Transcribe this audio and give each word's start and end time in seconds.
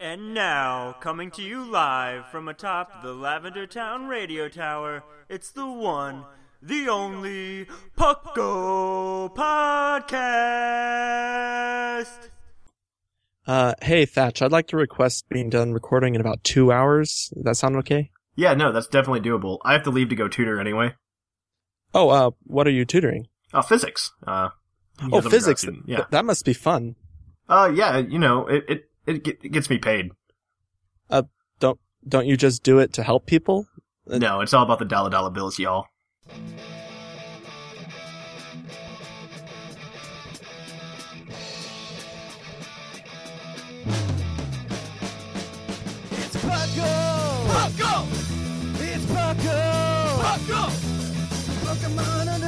And 0.00 0.32
now, 0.34 0.96
coming 1.00 1.30
to 1.32 1.42
you 1.42 1.64
live 1.64 2.26
from 2.28 2.48
atop 2.48 3.02
the 3.02 3.12
Lavender 3.12 3.66
Town 3.66 4.06
radio 4.06 4.48
tower, 4.48 5.04
it's 5.28 5.50
the 5.50 5.66
one, 5.66 6.24
the 6.62 6.88
only 6.88 7.66
Puckle 7.96 9.34
Podcast! 9.34 10.70
Uh, 13.46 13.74
hey 13.82 14.06
Thatch, 14.06 14.40
I'd 14.40 14.52
like 14.52 14.68
to 14.68 14.76
request 14.76 15.28
being 15.28 15.50
done 15.50 15.72
recording 15.72 16.14
in 16.14 16.20
about 16.22 16.42
two 16.42 16.72
hours. 16.72 17.30
Does 17.34 17.44
that 17.44 17.56
sound 17.56 17.76
okay? 17.76 18.10
Yeah, 18.34 18.54
no, 18.54 18.72
that's 18.72 18.86
definitely 18.86 19.20
doable. 19.20 19.58
I 19.62 19.74
have 19.74 19.82
to 19.82 19.90
leave 19.90 20.08
to 20.08 20.16
go 20.16 20.28
tutor 20.28 20.58
anyway. 20.58 20.94
Oh, 21.92 22.08
uh, 22.08 22.30
what 22.44 22.66
are 22.66 22.70
you 22.70 22.86
tutoring? 22.86 23.26
Uh, 23.52 23.62
physics. 23.62 24.12
Uh, 24.26 24.50
Oh, 25.00 25.06
because 25.06 25.10
I'm 25.10 25.18
a 25.18 25.20
grad 25.22 25.32
physics. 25.32 25.66
Yeah. 25.86 26.04
that 26.10 26.24
must 26.24 26.44
be 26.44 26.52
fun. 26.52 26.96
Uh, 27.48 27.72
yeah, 27.74 27.96
you 27.98 28.18
know, 28.18 28.46
it, 28.46 28.64
it, 28.68 28.90
it, 29.06 29.26
it 29.42 29.50
gets 29.50 29.70
me 29.70 29.78
paid. 29.78 30.10
Uh, 31.10 31.22
don't 31.60 31.80
don't 32.06 32.26
you 32.26 32.36
just 32.36 32.62
do 32.62 32.78
it 32.78 32.92
to 32.94 33.02
help 33.02 33.26
people? 33.26 33.66
Uh, 34.08 34.18
No, 34.18 34.42
it's 34.42 34.52
all 34.52 34.62
about 34.64 34.78
the 34.78 34.84
dollar 34.84 35.10
dollar 35.10 35.30
bills, 35.30 35.58
y'all. 35.58 35.86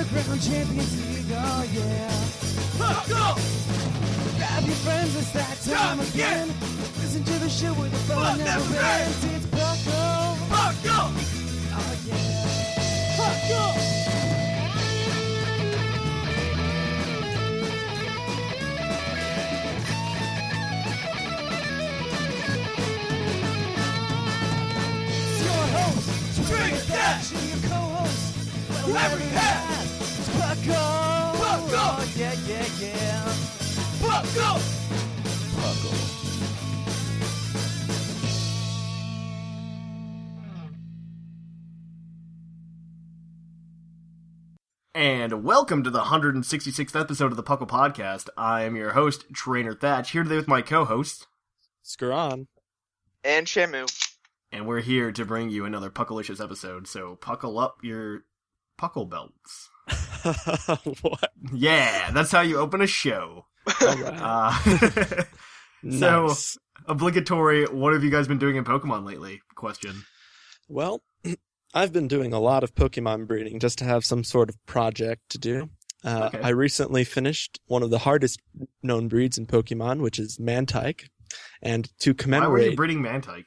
Underground 0.05 0.43
Champions 0.43 1.17
League, 1.17 1.33
oh 1.33 1.65
yeah. 1.73 2.11
Pucko! 2.77 3.37
Grab 4.37 4.65
your 4.65 4.77
friends, 4.77 5.17
it's 5.17 5.33
that 5.33 5.59
time 5.65 5.99
again. 6.01 6.49
Listen 7.01 7.25
to 7.25 7.33
the 7.39 7.49
show 7.49 7.73
where 7.73 7.89
the 7.89 7.97
fun 7.97 8.39
never 8.39 8.77
ends. 8.77 9.25
It's 9.25 9.47
Pucko! 9.47 10.37
Pucko! 10.51 11.11
Oh 11.73 11.95
yeah. 12.07 13.55
Your 25.41 25.67
host, 25.77 26.47
Drink 26.47 26.77
and 26.93 27.49
your 27.49 27.71
co-host, 27.71 28.89
Larry 28.89 29.23
Hat. 29.33 29.94
It's 30.47 30.61
Pucko! 30.61 31.33
Pucko! 31.37 31.73
Oh, 31.73 32.13
yeah, 32.17 32.35
yeah, 32.47 32.67
yeah. 32.79 33.25
Pucko! 34.01 34.61
Pucko. 35.57 36.95
And 44.95 45.43
welcome 45.45 45.83
to 45.83 45.91
the 45.91 46.03
166th 46.03 47.01
episode 47.01 47.33
of 47.33 47.37
the 47.37 47.43
Puckle 47.43 47.67
Podcast. 47.67 48.29
I 48.37 48.63
am 48.63 48.77
your 48.77 48.93
host, 48.93 49.25
Trainer 49.33 49.75
Thatch, 49.75 50.11
here 50.11 50.23
today 50.23 50.37
with 50.37 50.47
my 50.47 50.63
co-host, 50.63 51.27
Skuran. 51.85 52.47
and 53.25 53.47
Shamu. 53.47 53.91
and 54.53 54.67
we're 54.67 54.81
here 54.81 55.11
to 55.11 55.25
bring 55.25 55.49
you 55.51 55.65
another 55.65 55.91
Puckalicious 55.91 56.43
episode, 56.43 56.87
so 56.87 57.17
puckle 57.17 57.61
up 57.61 57.79
your 57.83 58.25
puckle 58.79 59.09
belts. 59.09 59.71
what? 61.03 61.33
Yeah, 61.53 62.11
that's 62.13 62.31
how 62.33 62.41
you 62.41 62.59
open 62.59 62.81
a 62.81 62.87
show. 62.87 63.47
All 63.81 63.87
right. 63.97 64.21
Uh, 64.21 64.53
so, 65.91 66.27
nice. 66.27 66.59
obligatory, 66.87 67.65
what 67.67 67.93
have 67.93 68.03
you 68.05 68.11
guys 68.11 68.29
been 68.29 68.39
doing 68.39 68.57
in 68.57 68.65
Pokemon 68.65 69.05
lately? 69.05 69.41
Question. 69.55 70.05
Well, 70.69 71.03
I've 71.75 71.93
been 71.93 72.09
doing 72.09 72.33
a 72.33 72.41
lot 72.41 72.65
of 72.65 72.75
Pokemon 72.75 73.27
breeding 73.27 73.59
just 73.59 73.79
to 73.79 73.85
have 73.85 74.05
some 74.05 74.25
sort 74.25 74.49
of 74.49 74.57
project 74.67 75.23
to 75.31 75.39
do. 75.39 75.71
Uh, 76.05 76.31
Okay. 76.35 76.41
I 76.43 76.51
recently 76.51 77.03
finished 77.05 77.59
one 77.67 77.83
of 77.83 77.91
the 77.91 78.01
hardest 78.01 78.39
known 78.83 79.09
breeds 79.09 79.39
in 79.39 79.47
Pokemon, 79.47 80.01
which 80.01 80.19
is 80.19 80.39
Mantyke. 80.39 81.09
And 81.63 81.89
to 82.01 82.11
Why 82.11 82.13
were 82.13 82.13
you 82.13 82.15
commemorate, 82.15 82.77
breeding 82.77 83.03
Mantyke? 83.03 83.47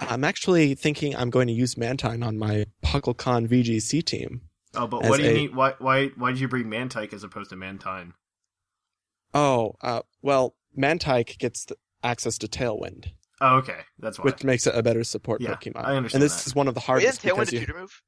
I'm 0.00 0.22
actually 0.22 0.74
thinking 0.74 1.16
I'm 1.16 1.30
going 1.30 1.48
to 1.48 1.52
use 1.52 1.76
Mantine 1.76 2.22
on 2.22 2.38
my 2.38 2.66
PuckleCon 2.84 3.48
VGC 3.48 4.04
team. 4.04 4.42
Oh, 4.74 4.86
but 4.86 5.02
what 5.04 5.16
do 5.18 5.24
you 5.24 5.30
a- 5.30 5.34
need? 5.34 5.54
Why, 5.54 5.74
why, 5.78 6.08
why 6.08 6.30
did 6.32 6.40
you 6.40 6.48
bring 6.48 6.64
Mantyke 6.66 7.12
as 7.12 7.24
opposed 7.24 7.50
to 7.50 7.56
Mantine? 7.56 8.12
Oh, 9.34 9.74
uh, 9.82 10.02
well, 10.22 10.54
Mantyke 10.76 11.38
gets 11.38 11.64
the 11.66 11.76
access 12.02 12.38
to 12.38 12.48
Tailwind, 12.48 13.08
Oh, 13.40 13.56
okay, 13.56 13.80
that's 13.98 14.18
why. 14.18 14.24
which 14.24 14.42
makes 14.44 14.66
it 14.66 14.74
a 14.74 14.82
better 14.82 15.04
support 15.04 15.40
Yeah, 15.40 15.54
Pokemon. 15.54 15.84
I 15.84 15.96
understand 15.96 16.22
And 16.22 16.30
this 16.30 16.36
that. 16.42 16.46
is 16.46 16.54
one 16.54 16.66
of 16.68 16.74
the 16.74 16.80
Wait, 16.80 16.86
hardest 16.86 17.24
isn't 17.24 17.30
Tailwind 17.30 17.36
because 17.36 17.48
a 17.50 17.54
you, 17.54 17.60
tutor 17.60 17.78
move? 17.78 18.02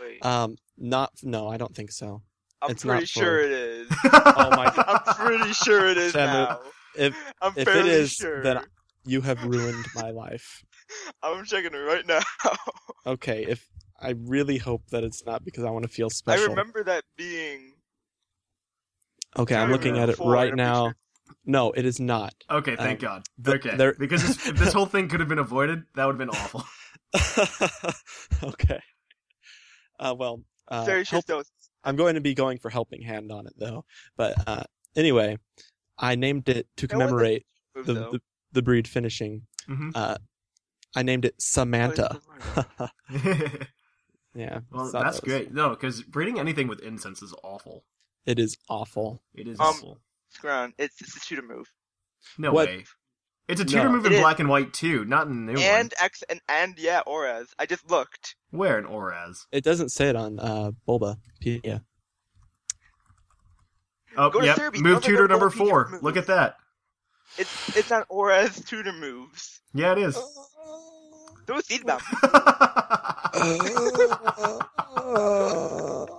Wait, 0.00 0.24
um, 0.24 0.56
not 0.76 1.12
no, 1.22 1.48
I 1.48 1.56
don't 1.56 1.74
think 1.74 1.90
so. 1.92 2.22
I'm 2.60 2.70
it's 2.70 2.82
pretty 2.84 3.00
not 3.00 3.08
sure 3.08 3.40
it 3.40 3.50
is. 3.52 3.88
Oh 4.04 4.50
my 4.50 4.72
god! 4.74 5.02
I'm 5.06 5.14
pretty 5.14 5.52
sure 5.52 5.86
it 5.86 5.96
is 5.96 6.12
Shamu, 6.12 6.26
now. 6.26 6.60
If 6.96 7.16
I'm 7.42 7.52
if 7.52 7.58
it 7.58 7.64
fairly 7.64 7.90
is, 7.90 8.12
sure. 8.12 8.42
then 8.42 8.60
you 9.06 9.20
have 9.22 9.42
ruined 9.44 9.86
my 9.94 10.10
life. 10.10 10.64
I'm 11.22 11.44
checking 11.44 11.72
it 11.72 11.76
right 11.76 12.06
now. 12.06 12.20
Okay, 13.06 13.44
if 13.48 13.66
I 14.00 14.10
really 14.16 14.58
hope 14.58 14.82
that 14.90 15.02
it's 15.04 15.24
not 15.26 15.44
because 15.44 15.64
I 15.64 15.70
want 15.70 15.84
to 15.84 15.88
feel 15.90 16.08
special. 16.10 16.44
I 16.44 16.48
remember 16.48 16.84
that 16.84 17.04
being. 17.16 17.72
Okay, 19.36 19.54
I'm 19.56 19.70
looking 19.72 19.98
at 19.98 20.08
it 20.08 20.18
right 20.18 20.54
now. 20.54 20.86
sure. 20.86 20.96
No, 21.44 21.72
it 21.72 21.84
is 21.84 22.00
not. 22.00 22.34
Okay, 22.50 22.76
thank 22.76 23.02
Um, 23.02 23.08
God. 23.08 23.22
the- 23.38 23.54
okay, 23.54 23.76
there- 23.76 23.94
because 23.98 24.22
this, 24.26 24.46
if 24.46 24.56
this 24.56 24.72
whole 24.72 24.86
thing 24.86 25.08
could 25.08 25.20
have 25.20 25.28
been 25.28 25.38
avoided, 25.38 25.84
that 25.94 26.06
would 26.06 26.18
have 26.18 26.18
been 26.18 26.30
awful. 26.30 26.64
okay. 28.42 28.80
Uh, 29.98 30.14
well, 30.18 30.42
uh, 30.68 30.84
Very 30.84 31.04
help- 31.04 31.24
I'm 31.84 31.96
going 31.96 32.14
to 32.14 32.20
be 32.20 32.34
going 32.34 32.58
for 32.58 32.70
helping 32.70 33.02
hand 33.02 33.30
on 33.32 33.46
it 33.46 33.54
though. 33.56 33.84
But 34.16 34.34
uh, 34.46 34.62
anyway, 34.96 35.38
I 35.98 36.14
named 36.14 36.48
it 36.48 36.66
to 36.76 36.86
That 36.86 36.96
wasn't 36.96 37.08
commemorate 37.10 37.46
Move, 37.74 37.86
the, 37.86 37.92
the 37.94 38.20
the 38.52 38.62
breed 38.62 38.86
finishing. 38.88 39.46
Mhm. 39.68 39.92
Uh, 39.94 40.16
I 40.96 41.02
named 41.02 41.24
it 41.24 41.34
Samantha. 41.40 42.20
yeah, 44.34 44.60
well, 44.70 44.84
that's 44.84 44.92
that 44.92 45.04
was- 45.06 45.20
great. 45.20 45.52
No, 45.52 45.70
because 45.70 46.02
breeding 46.02 46.38
anything 46.38 46.68
with 46.68 46.80
incense 46.80 47.22
is 47.22 47.34
awful. 47.42 47.84
It 48.26 48.38
is 48.38 48.56
awful. 48.68 49.22
It 49.34 49.48
is 49.48 49.58
Um, 49.60 49.66
awful. 49.66 49.98
Scrown. 50.30 50.74
It's 50.78 51.00
it's 51.00 51.16
a 51.16 51.20
tutor 51.20 51.42
move. 51.42 51.72
No 52.36 52.52
what- 52.52 52.68
way. 52.68 52.84
It's 53.48 53.62
a 53.62 53.64
tutor 53.64 53.84
No. 53.84 53.92
move 53.92 54.04
in 54.04 54.12
It 54.12 54.16
is. 54.16 54.20
black 54.20 54.40
and 54.40 54.48
white 54.50 54.74
too, 54.74 55.06
not 55.06 55.26
in 55.26 55.46
the 55.46 55.52
new 55.54 55.58
And 55.58 55.90
one. 55.98 56.04
X 56.04 56.22
and 56.28 56.40
and 56.50 56.78
yeah, 56.78 57.00
ORAS. 57.06 57.46
I 57.58 57.64
just 57.64 57.90
looked. 57.90 58.36
Where 58.50 58.78
in 58.78 58.84
ORAS? 58.84 59.46
It 59.50 59.64
doesn't 59.64 59.88
say 59.88 60.10
it 60.10 60.16
on 60.16 60.38
uh, 60.38 60.72
Bulba. 60.84 61.16
Yeah. 61.40 61.78
Oh, 64.18 64.28
Go 64.30 64.42
yep. 64.42 64.58
Serebii. 64.58 64.80
Move 64.80 65.02
tutor 65.02 65.28
number 65.28 65.48
four. 65.48 65.98
Look 66.02 66.16
at 66.18 66.26
that. 66.26 66.56
It's 67.38 67.76
it's 67.76 67.90
on 67.92 68.04
ORAS 68.10 68.62
tutor 68.66 68.92
moves. 68.92 69.60
Yeah, 69.72 69.92
it 69.92 69.98
is. 69.98 70.18
Throw 71.48 71.56
a 71.56 71.62
seed 71.62 71.86
bomb. 71.86 71.98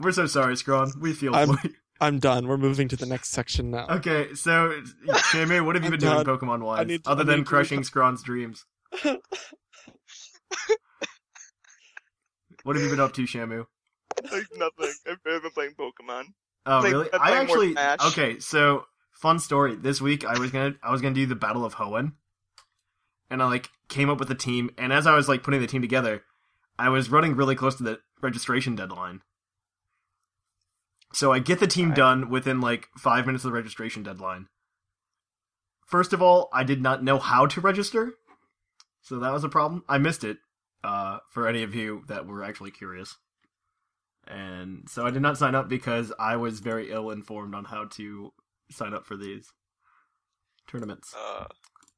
We're 0.00 0.12
so 0.12 0.26
sorry, 0.26 0.56
Scrawn. 0.56 0.92
We 1.00 1.12
feel 1.12 1.34
I'm- 1.34 1.56
for 1.56 1.68
you. 1.68 1.74
I'm 1.98 2.18
done. 2.18 2.46
We're 2.46 2.58
moving 2.58 2.88
to 2.88 2.96
the 2.96 3.06
next 3.06 3.30
section 3.30 3.70
now. 3.70 3.86
Okay, 3.88 4.34
so 4.34 4.82
Shamu, 5.08 5.64
what 5.64 5.76
have 5.76 5.82
you 5.84 5.90
I'm 5.90 5.98
been 5.98 6.00
doing. 6.00 6.24
Pokemon 6.26 6.60
wise, 6.62 6.86
to- 6.86 7.00
other 7.06 7.22
I 7.22 7.24
than 7.24 7.36
need 7.38 7.44
to 7.44 7.48
crushing 7.48 7.80
reco- 7.80 7.86
Scrawn's 7.86 8.22
dreams? 8.22 8.66
What 12.64 12.76
have 12.76 12.84
you 12.84 12.90
been 12.90 13.00
up 13.00 13.14
to, 13.14 13.22
Shamu? 13.22 13.64
like 14.30 14.46
nothing. 14.56 14.92
I've 15.08 15.22
been 15.24 15.50
playing 15.54 15.72
Pokemon. 15.78 16.24
Oh, 16.66 16.80
Play- 16.80 16.90
really? 16.90 17.08
I'm 17.14 17.20
I 17.22 17.44
playing 17.44 17.74
more 17.74 17.78
actually 17.78 18.10
okay. 18.24 18.40
So 18.40 18.84
fun 19.12 19.38
story. 19.38 19.74
This 19.76 19.98
week 20.02 20.26
I 20.26 20.38
was 20.38 20.50
gonna 20.50 20.74
I 20.82 20.90
was 20.90 21.00
gonna 21.00 21.14
do 21.14 21.24
the 21.24 21.34
Battle 21.36 21.64
of 21.64 21.74
Hoenn, 21.76 22.12
and 23.30 23.42
I 23.42 23.46
like 23.46 23.70
came 23.88 24.10
up 24.10 24.18
with 24.18 24.30
a 24.30 24.34
team. 24.34 24.70
And 24.78 24.92
as 24.92 25.06
I 25.06 25.14
was 25.14 25.28
like 25.28 25.42
putting 25.42 25.60
the 25.60 25.66
team 25.66 25.82
together, 25.82 26.22
I 26.78 26.88
was 26.88 27.10
running 27.10 27.36
really 27.36 27.54
close 27.54 27.76
to 27.76 27.82
the 27.82 28.00
registration 28.20 28.74
deadline. 28.74 29.22
So 31.12 31.32
I 31.32 31.38
get 31.38 31.60
the 31.60 31.66
team 31.66 31.86
Alright. 31.86 31.96
done 31.96 32.30
within 32.30 32.60
like 32.60 32.88
five 32.98 33.26
minutes 33.26 33.44
of 33.44 33.50
the 33.50 33.56
registration 33.56 34.02
deadline. 34.02 34.48
First 35.86 36.12
of 36.12 36.20
all, 36.20 36.48
I 36.52 36.64
did 36.64 36.82
not 36.82 37.04
know 37.04 37.18
how 37.18 37.46
to 37.46 37.60
register, 37.60 38.14
so 39.02 39.20
that 39.20 39.32
was 39.32 39.44
a 39.44 39.48
problem. 39.48 39.84
I 39.88 39.98
missed 39.98 40.24
it. 40.24 40.38
Uh, 40.84 41.18
for 41.30 41.48
any 41.48 41.64
of 41.64 41.74
you 41.74 42.04
that 42.06 42.26
were 42.26 42.44
actually 42.44 42.70
curious, 42.70 43.16
and 44.28 44.88
so 44.88 45.04
I 45.04 45.10
did 45.10 45.22
not 45.22 45.38
sign 45.38 45.54
up 45.54 45.68
because 45.68 46.12
I 46.18 46.36
was 46.36 46.60
very 46.60 46.92
ill 46.92 47.10
informed 47.10 47.56
on 47.56 47.64
how 47.64 47.86
to 47.92 48.32
sign 48.70 48.94
up 48.94 49.04
for 49.04 49.16
these 49.16 49.52
tournaments. 50.68 51.14
Uh, 51.16 51.46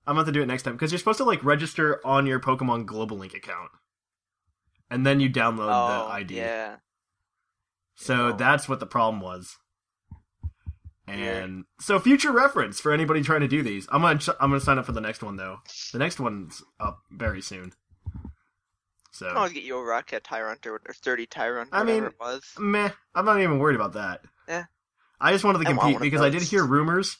I'm 0.08 0.16
about 0.16 0.26
to 0.26 0.32
do 0.32 0.43
it 0.43 0.46
next 0.46 0.62
time 0.62 0.72
because 0.75 0.90
you're 0.90 0.99
supposed 0.99 1.19
to 1.19 1.25
like 1.25 1.44
register 1.44 2.00
on 2.05 2.26
your 2.26 2.40
Pokemon 2.40 2.87
Global 2.87 3.19
Link 3.19 3.34
account, 3.34 3.70
and 4.90 5.06
then 5.06 5.20
you 5.20 5.28
download 5.31 5.69
oh, 5.70 6.06
the 6.08 6.12
ID. 6.14 6.37
yeah. 6.37 6.76
So 7.94 8.28
Oh. 8.28 8.32
that's 8.32 8.69
what 8.69 8.81
the 8.81 8.87
problem 8.87 9.20
was. 9.20 9.56
And 11.06 11.64
so, 11.81 11.99
future 11.99 12.32
reference 12.32 12.81
for 12.81 12.93
anybody 12.93 13.22
trying 13.22 13.40
to 13.40 13.49
do 13.49 13.62
these. 13.62 13.88
I'm 13.90 14.02
gonna 14.02 14.20
I'm 14.40 14.50
gonna 14.50 14.60
sign 14.60 14.78
up 14.78 14.84
for 14.84 14.93
the 14.93 15.00
next 15.00 15.22
one 15.22 15.37
though. 15.37 15.60
The 15.93 15.99
next 15.99 16.20
one's 16.20 16.62
up 16.78 17.00
very 17.11 17.40
soon. 17.40 17.72
So 19.11 19.26
I'll 19.28 19.49
get 19.49 19.62
you 19.62 19.76
a 19.78 19.82
Rocket 19.82 20.22
Tyrant 20.22 20.66
or, 20.66 20.81
or 20.87 20.94
30 20.94 21.26
Tyrant, 21.26 21.70
I 21.72 21.81
whatever 21.81 22.00
mean, 22.00 22.11
it 22.11 22.14
was. 22.20 22.43
meh. 22.58 22.90
I'm 23.14 23.25
not 23.25 23.40
even 23.40 23.58
worried 23.58 23.75
about 23.75 23.94
that. 23.94 24.20
Yeah. 24.46 24.64
I 25.20 25.32
just 25.32 25.44
wanted 25.44 25.61
to 25.61 25.64
compete 25.64 25.99
because 25.99 26.20
I 26.20 26.28
did 26.31 26.43
hear 26.43 26.64
rumors 26.64 27.16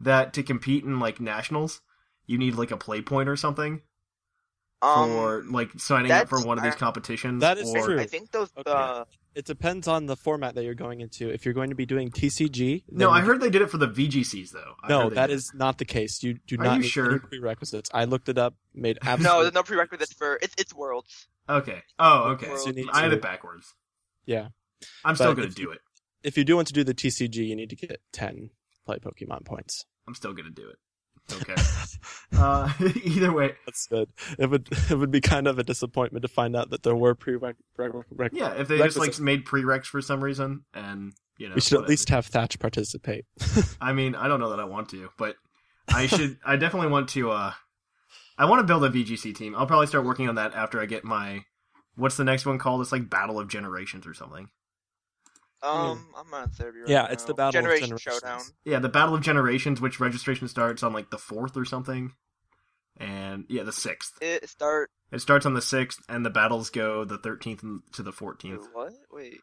that 0.00 0.32
to 0.34 0.42
compete 0.42 0.84
in 0.84 0.98
like 0.98 1.20
nationals, 1.20 1.80
you 2.26 2.38
need 2.38 2.54
like 2.54 2.70
a 2.70 2.76
play 2.76 3.00
point 3.02 3.28
or 3.28 3.36
something 3.36 3.82
Um, 4.82 5.08
for 5.10 5.44
like 5.50 5.70
signing 5.78 6.10
up 6.12 6.28
for 6.28 6.40
one 6.44 6.58
of 6.58 6.64
these 6.64 6.74
competitions. 6.74 7.40
That 7.40 7.58
is 7.58 7.72
or, 7.74 7.84
true. 7.84 8.00
I 8.00 8.06
think 8.06 8.30
those. 8.30 8.50
Okay. 8.56 8.70
Uh, 8.70 9.04
It 9.34 9.44
depends 9.44 9.86
on 9.88 10.06
the 10.06 10.16
format 10.16 10.54
that 10.54 10.64
you're 10.64 10.74
going 10.74 11.00
into. 11.02 11.28
If 11.30 11.44
you're 11.44 11.54
going 11.54 11.68
to 11.70 11.76
be 11.76 11.84
doing 11.86 12.10
TCG, 12.10 12.84
No, 12.90 13.10
I 13.10 13.20
heard 13.20 13.40
they 13.40 13.50
did 13.50 13.60
it 13.62 13.70
for 13.70 13.78
the 13.78 13.88
VGCs 13.88 14.50
though. 14.52 14.74
I 14.82 14.88
No, 14.88 15.02
heard 15.02 15.10
they 15.10 15.14
that 15.16 15.26
did 15.28 15.32
it. 15.34 15.36
is 15.36 15.52
not 15.54 15.78
the 15.78 15.84
case. 15.84 16.22
You 16.22 16.34
do 16.46 16.56
Are 16.60 16.64
not 16.64 16.76
you 16.76 16.82
need 16.82 16.88
sure? 16.88 17.10
any 17.10 17.18
prerequisites. 17.20 17.90
I 17.92 18.04
looked 18.04 18.28
it 18.28 18.38
up, 18.38 18.54
made 18.74 18.98
no, 19.04 19.10
absolutely 19.12 19.42
there's 19.44 19.54
no 19.54 19.62
prerequisites 19.62 20.12
for 20.14 20.38
it's 20.42 20.54
it's 20.58 20.74
Worlds. 20.74 21.28
Okay. 21.48 21.82
Oh, 21.98 22.30
okay. 22.32 22.48
World 22.48 22.66
You 22.66 22.72
need 22.72 22.86
I 22.92 23.02
had 23.02 23.12
it 23.12 23.22
backwards. 23.22 23.74
Yeah. 24.24 24.48
I'm 25.04 25.14
still 25.16 25.34
gonna 25.34 25.48
do 25.48 25.62
you- 25.62 25.70
it. 25.72 25.80
If 26.22 26.36
you 26.36 26.42
do 26.44 26.56
want 26.56 26.66
to 26.68 26.74
do 26.74 26.82
the 26.82 26.94
TCG, 26.94 27.36
you 27.46 27.54
need 27.54 27.70
to 27.70 27.76
get 27.76 28.00
10 28.12 28.50
play 28.84 28.98
Pokemon 28.98 29.44
points. 29.44 29.84
I'm 30.08 30.14
still 30.14 30.32
gonna 30.32 30.50
do 30.50 30.68
it. 30.68 30.76
Okay. 31.32 31.54
uh, 32.38 32.72
either 33.04 33.32
way, 33.32 33.52
That's 33.66 33.86
good. 33.86 34.08
It 34.38 34.50
would 34.50 34.68
it 34.90 34.94
would 34.96 35.10
be 35.10 35.20
kind 35.20 35.46
of 35.46 35.58
a 35.58 35.64
disappointment 35.64 36.22
to 36.22 36.28
find 36.28 36.56
out 36.56 36.70
that 36.70 36.82
there 36.82 36.96
were 36.96 37.14
prerequisites. 37.14 37.62
yeah. 38.32 38.52
If 38.54 38.68
they 38.68 38.78
just 38.78 38.96
like 38.96 39.08
Requisites. 39.08 39.20
made 39.20 39.44
prereqs 39.44 39.86
for 39.86 40.00
some 40.00 40.22
reason, 40.22 40.64
and 40.74 41.12
you 41.38 41.48
know, 41.48 41.54
we 41.54 41.60
should 41.60 41.80
at 41.80 41.88
least 41.88 42.08
have 42.10 42.26
Thatch 42.26 42.58
participate. 42.58 43.24
I 43.80 43.92
mean, 43.92 44.14
I 44.14 44.28
don't 44.28 44.40
know 44.40 44.50
that 44.50 44.60
I 44.60 44.64
want 44.64 44.88
to, 44.90 45.08
but 45.18 45.36
I 45.88 46.06
should. 46.06 46.38
I 46.44 46.56
definitely 46.56 46.88
want 46.88 47.08
to. 47.10 47.30
uh 47.30 47.52
I 48.38 48.44
want 48.44 48.60
to 48.60 48.66
build 48.66 48.84
a 48.84 48.90
VGC 48.90 49.34
team. 49.34 49.54
I'll 49.56 49.66
probably 49.66 49.86
start 49.86 50.04
working 50.04 50.28
on 50.28 50.34
that 50.34 50.54
after 50.54 50.80
I 50.80 50.86
get 50.86 51.04
my. 51.04 51.44
What's 51.94 52.18
the 52.18 52.24
next 52.24 52.44
one 52.44 52.58
called? 52.58 52.82
It's 52.82 52.92
like 52.92 53.08
Battle 53.08 53.40
of 53.40 53.48
Generations 53.48 54.06
or 54.06 54.12
something. 54.12 54.50
Um, 55.66 56.06
I'm 56.16 56.32
on 56.34 56.48
Serebii 56.50 56.80
right 56.80 56.88
Yeah, 56.88 57.06
it's 57.10 57.24
the 57.24 57.32
now. 57.32 57.36
Battle 57.36 57.48
of 57.48 57.52
Generations. 57.80 58.00
Showdown. 58.02 58.40
Yeah, 58.64 58.78
the 58.78 58.88
Battle 58.88 59.14
of 59.14 59.20
Generations, 59.22 59.80
which 59.80 60.00
registration 60.00 60.48
starts 60.48 60.82
on 60.82 60.92
like 60.92 61.10
the 61.10 61.18
fourth 61.18 61.56
or 61.56 61.64
something, 61.64 62.12
and 62.98 63.44
yeah, 63.48 63.62
the 63.62 63.72
sixth. 63.72 64.12
It 64.20 64.48
start. 64.48 64.90
It 65.12 65.20
starts 65.20 65.46
on 65.46 65.54
the 65.54 65.62
sixth, 65.62 66.00
and 66.08 66.24
the 66.24 66.30
battles 66.30 66.70
go 66.70 67.04
the 67.04 67.18
thirteenth 67.18 67.62
to 67.92 68.02
the 68.02 68.12
fourteenth. 68.12 68.66
What? 68.72 68.92
Wait. 69.12 69.40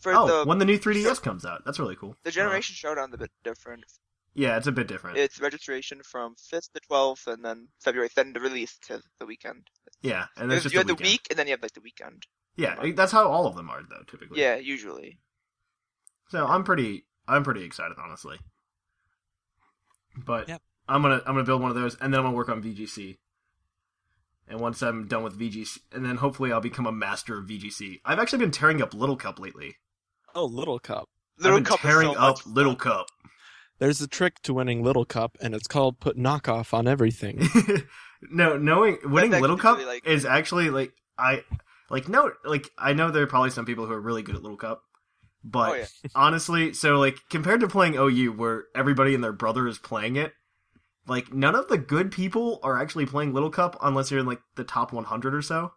For 0.00 0.12
Oh, 0.14 0.26
the 0.42 0.48
when 0.48 0.58
the 0.58 0.64
new 0.64 0.78
3DS 0.80 1.22
comes 1.22 1.44
out, 1.44 1.64
that's 1.64 1.78
really 1.78 1.94
cool. 1.94 2.16
the 2.24 2.32
Generation 2.32 2.74
Showdown's 2.74 3.14
a 3.14 3.18
bit 3.18 3.30
different. 3.44 3.84
Uh, 3.84 3.92
yeah, 4.34 4.56
it's 4.56 4.66
a 4.66 4.72
bit 4.72 4.88
different. 4.88 5.16
It's 5.18 5.40
registration 5.40 6.00
from 6.02 6.34
5th 6.52 6.72
to 6.72 6.80
12th, 6.90 7.26
and 7.28 7.44
then 7.44 7.68
February, 7.84 8.08
then 8.16 8.32
the 8.32 8.40
release 8.40 8.76
to 8.88 9.00
the 9.20 9.26
weekend. 9.26 9.68
yeah, 10.00 10.24
and 10.36 10.50
You 10.50 10.56
it's 10.56 10.64
have, 10.64 10.72
just 10.72 10.72
you 10.72 10.78
have 10.80 10.86
the 10.88 10.94
weekend. 10.94 11.08
week, 11.12 11.26
and 11.30 11.38
then 11.38 11.46
you 11.46 11.52
have 11.52 11.62
like 11.62 11.74
the 11.74 11.82
weekend. 11.82 12.24
Yeah, 12.56 12.90
that's 12.96 13.12
how 13.12 13.28
all 13.28 13.46
of 13.46 13.54
them 13.54 13.70
are, 13.70 13.82
though, 13.88 14.02
typically. 14.10 14.40
Yeah, 14.40 14.56
usually. 14.56 15.18
So 16.32 16.46
I'm 16.46 16.64
pretty, 16.64 17.04
I'm 17.28 17.44
pretty 17.44 17.62
excited, 17.62 17.98
honestly. 18.02 18.38
But 20.16 20.48
Yep. 20.48 20.62
I'm 20.88 21.02
gonna, 21.02 21.16
I'm 21.26 21.34
gonna 21.34 21.44
build 21.44 21.60
one 21.60 21.68
of 21.68 21.76
those, 21.76 21.94
and 22.00 22.10
then 22.10 22.20
I'm 22.20 22.24
gonna 22.24 22.36
work 22.36 22.48
on 22.48 22.62
VGC. 22.62 23.18
And 24.48 24.58
once 24.58 24.80
I'm 24.82 25.06
done 25.08 25.22
with 25.24 25.38
VGC, 25.38 25.80
and 25.92 26.06
then 26.06 26.16
hopefully 26.16 26.50
I'll 26.50 26.62
become 26.62 26.86
a 26.86 26.92
master 26.92 27.36
of 27.38 27.44
VGC. 27.46 28.00
I've 28.06 28.18
actually 28.18 28.38
been 28.38 28.50
tearing 28.50 28.80
up 28.80 28.94
Little 28.94 29.16
Cup 29.16 29.38
lately. 29.38 29.76
oh, 30.34 30.46
Little 30.46 30.78
Cup. 30.78 31.10
Little 31.38 31.58
I've 31.58 31.64
been 31.64 31.70
Cup 31.70 31.80
is 31.84 31.90
tearing 31.90 32.12
so 32.14 32.18
up 32.18 32.36
much 32.38 32.46
Little. 32.46 32.76
Cup. 32.76 33.06
There's 33.78 34.00
a 34.00 34.08
trick 34.08 34.40
to 34.44 34.54
winning 34.54 34.82
Little 34.82 35.04
Cup, 35.04 35.36
and 35.42 35.54
it's 35.54 35.66
called 35.66 36.00
put 36.00 36.16
knockoff 36.16 36.72
on 36.72 36.88
everything. 36.88 37.46
no, 38.30 38.56
knowing 38.56 38.96
winning 39.04 39.32
Little 39.38 39.58
Cup 39.58 39.76
really, 39.76 39.96
like- 39.96 40.06
is 40.06 40.24
actually 40.24 40.70
like 40.70 40.94
I 41.18 41.44
like 41.90 42.08
no 42.08 42.32
like 42.42 42.70
I 42.78 42.94
know 42.94 43.10
there 43.10 43.22
are 43.22 43.26
probably 43.26 43.50
some 43.50 43.66
people 43.66 43.84
who 43.84 43.92
are 43.92 44.00
really 44.00 44.22
good 44.22 44.34
at 44.36 44.40
Little 44.42 44.56
Cup, 44.56 44.82
but 45.44 45.70
Oh, 45.70 45.74
yeah. 45.74 45.86
honestly, 46.14 46.72
so 46.74 46.98
like 46.98 47.18
compared 47.30 47.60
to 47.60 47.68
playing 47.68 47.94
OU 47.96 48.32
where 48.32 48.64
everybody 48.74 49.14
and 49.14 49.22
their 49.24 49.32
brother 49.32 49.66
is 49.68 49.78
playing 49.78 50.16
it, 50.16 50.32
like 51.06 51.32
none 51.32 51.54
of 51.54 51.68
the 51.68 51.78
good 51.78 52.10
people 52.12 52.60
are 52.62 52.80
actually 52.80 53.06
playing 53.06 53.32
Little 53.34 53.50
Cup 53.50 53.76
unless 53.82 54.10
you're 54.10 54.20
in 54.20 54.26
like 54.26 54.40
the 54.56 54.64
top 54.64 54.92
100 54.92 55.34
or 55.34 55.42
so. 55.42 55.72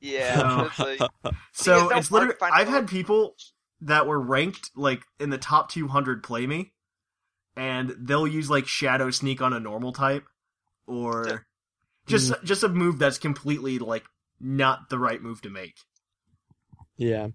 Yeah. 0.00 0.66
it's 0.66 0.78
like, 0.78 0.98
So 0.98 1.10
it's 1.24 1.34
so 1.52 1.90
it's 1.90 2.08
hard 2.08 2.28
literally 2.28 2.36
I've 2.42 2.68
a 2.68 2.70
had 2.70 2.88
people 2.88 3.34
that 3.82 4.06
were 4.06 4.20
ranked 4.20 4.70
like 4.76 5.02
in 5.18 5.30
the 5.30 5.38
top 5.38 5.70
200 5.70 6.22
play 6.22 6.46
me 6.46 6.72
and 7.56 7.94
they'll 7.98 8.26
use 8.26 8.48
like 8.50 8.66
shadow 8.66 9.10
sneak 9.10 9.40
on 9.42 9.52
a 9.52 9.60
normal 9.60 9.92
type 9.92 10.24
or 10.86 11.24
Yeah. 11.26 11.38
just 12.06 12.32
Mm. 12.32 12.44
just 12.44 12.62
a 12.62 12.68
move 12.68 12.98
that's 12.98 13.18
completely 13.18 13.78
like 13.78 14.04
not 14.40 14.88
the 14.90 14.98
right 14.98 15.20
move 15.22 15.42
to 15.42 15.50
make. 15.50 15.74
yeah. 16.96 17.28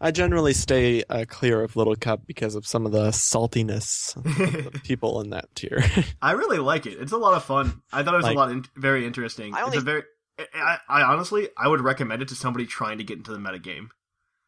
I 0.00 0.10
generally 0.10 0.52
stay 0.52 1.02
uh, 1.08 1.24
clear 1.28 1.62
of 1.62 1.74
Little 1.76 1.96
Cup 1.96 2.26
because 2.26 2.54
of 2.54 2.66
some 2.66 2.86
of 2.86 2.92
the 2.92 3.08
saltiness 3.08 4.16
of 4.16 4.24
the 4.24 4.80
people 4.84 5.20
in 5.20 5.30
that 5.30 5.54
tier. 5.54 5.82
I 6.22 6.32
really 6.32 6.58
like 6.58 6.86
it. 6.86 6.98
It's 7.00 7.12
a 7.12 7.16
lot 7.16 7.34
of 7.34 7.44
fun. 7.44 7.82
I 7.92 8.02
thought 8.02 8.14
it 8.14 8.18
was 8.18 8.26
Like- 8.26 8.34
a 8.36 8.38
lot 8.38 8.50
in- 8.50 8.64
very 8.76 9.06
interesting. 9.06 9.54
I 9.54 9.66
it's 9.66 9.76
a 9.76 9.80
very 9.80 10.02
I, 10.54 10.78
I 10.88 11.02
honestly 11.02 11.48
I 11.56 11.66
would 11.66 11.80
recommend 11.80 12.22
it 12.22 12.28
to 12.28 12.36
somebody 12.36 12.64
trying 12.66 12.98
to 12.98 13.04
get 13.04 13.18
into 13.18 13.32
the 13.32 13.38
metagame. 13.38 13.88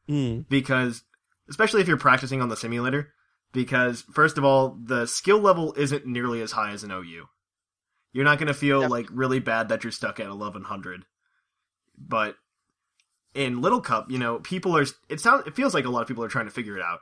mm. 0.09 0.49
because 0.49 1.03
especially 1.49 1.81
if 1.81 1.89
you're 1.89 1.97
practicing 1.97 2.41
on 2.41 2.49
the 2.49 2.57
simulator 2.57 3.13
because 3.53 4.03
first 4.13 4.39
of 4.39 4.45
all 4.45 4.79
the 4.81 5.07
skill 5.07 5.41
level 5.41 5.75
isn't 5.77 6.07
nearly 6.07 6.41
as 6.43 6.53
high 6.53 6.71
as 6.71 6.85
an 6.85 6.93
OU. 6.93 7.27
You're 8.13 8.25
not 8.25 8.39
going 8.39 8.47
to 8.49 8.55
feel 8.55 8.83
Yep. 8.83 8.91
like 8.91 9.07
really 9.11 9.41
bad 9.41 9.69
that 9.69 9.83
you're 9.83 9.91
stuck 9.91 10.21
at 10.21 10.29
1100. 10.29 11.05
But 11.99 12.37
in 13.35 13.61
Little 13.61 13.81
Cup, 13.81 14.11
you 14.11 14.19
know, 14.19 14.39
people 14.41 14.77
are 14.77 14.87
it 15.09 15.21
sounds 15.21 15.47
it 15.47 15.55
feels 15.55 15.75
like 15.75 15.85
a 15.85 15.91
lot 15.91 16.03
of 16.03 16.09
people 16.09 16.25
are 16.25 16.29
trying 16.29 16.47
to 16.47 16.51
figure 16.51 16.77
it 16.77 16.83
out. 16.83 17.01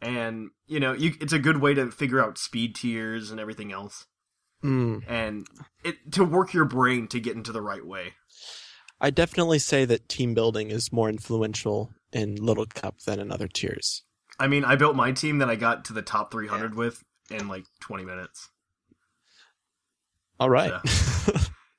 And, 0.00 0.50
you 0.66 0.78
know, 0.80 0.92
you 0.92 1.14
it's 1.20 1.32
a 1.32 1.38
good 1.38 1.58
way 1.58 1.74
to 1.74 1.90
figure 1.90 2.22
out 2.22 2.38
speed 2.38 2.74
tiers 2.74 3.30
and 3.30 3.40
everything 3.40 3.72
else 3.72 4.06
Mm. 4.64 5.04
and 5.06 5.46
it 5.84 6.10
to 6.12 6.24
work 6.24 6.52
your 6.52 6.64
brain 6.64 7.06
to 7.08 7.20
get 7.20 7.36
into 7.36 7.52
the 7.52 7.62
right 7.62 7.86
way. 7.86 8.14
I 9.00 9.10
definitely 9.10 9.60
say 9.60 9.84
that 9.84 10.08
team 10.08 10.34
building 10.34 10.72
is 10.72 10.92
more 10.92 11.08
influential 11.08 11.92
in 12.12 12.34
Little 12.34 12.66
Cup 12.66 12.98
than 13.06 13.20
in 13.20 13.30
other 13.30 13.46
tiers. 13.46 14.02
I 14.40 14.48
mean, 14.48 14.64
I 14.64 14.74
built 14.74 14.96
my 14.96 15.12
team 15.12 15.38
that 15.38 15.48
I 15.48 15.54
got 15.54 15.84
to 15.84 15.92
the 15.92 16.02
top 16.02 16.32
300 16.32 16.74
with 16.74 17.04
in 17.30 17.46
like 17.46 17.66
20 17.80 18.04
minutes. 18.04 18.48
All 20.40 20.50
right. 20.50 20.72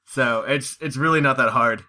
So 0.05 0.41
it's 0.47 0.77
it's 0.81 0.97
really 0.97 1.21
not 1.21 1.37
that 1.37 1.49
hard. 1.49 1.83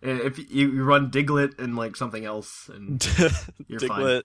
If 0.00 0.38
you, 0.38 0.70
you 0.72 0.84
run 0.84 1.10
Diglett 1.10 1.58
and 1.58 1.74
like 1.76 1.96
something 1.96 2.24
else, 2.24 2.70
and 2.72 3.04
You're 3.66 3.80
fine. 3.80 4.00
Diglett 4.00 4.22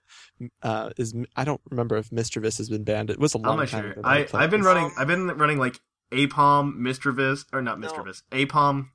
uh, 0.62 0.90
is 0.96 1.14
I 1.34 1.44
don't 1.44 1.60
remember 1.70 1.96
if 1.96 2.10
Misdreavus 2.10 2.58
has 2.58 2.68
been 2.68 2.84
banned. 2.84 3.10
It 3.10 3.18
was 3.18 3.34
a 3.34 3.38
long 3.38 3.58
I'm 3.60 3.66
time 3.66 3.82
sure. 3.82 3.92
ago. 3.92 4.00
I 4.04 4.28
I've 4.34 4.50
been 4.50 4.60
this. 4.60 4.66
running 4.66 4.90
I've 4.96 5.08
been 5.08 5.26
running 5.28 5.58
like 5.58 5.80
Aipom, 6.12 6.76
Misdreavus, 6.76 7.44
or 7.52 7.60
not 7.60 7.80
No. 7.80 7.88
Misdreavus, 7.88 8.22
Aipom, 8.30 8.86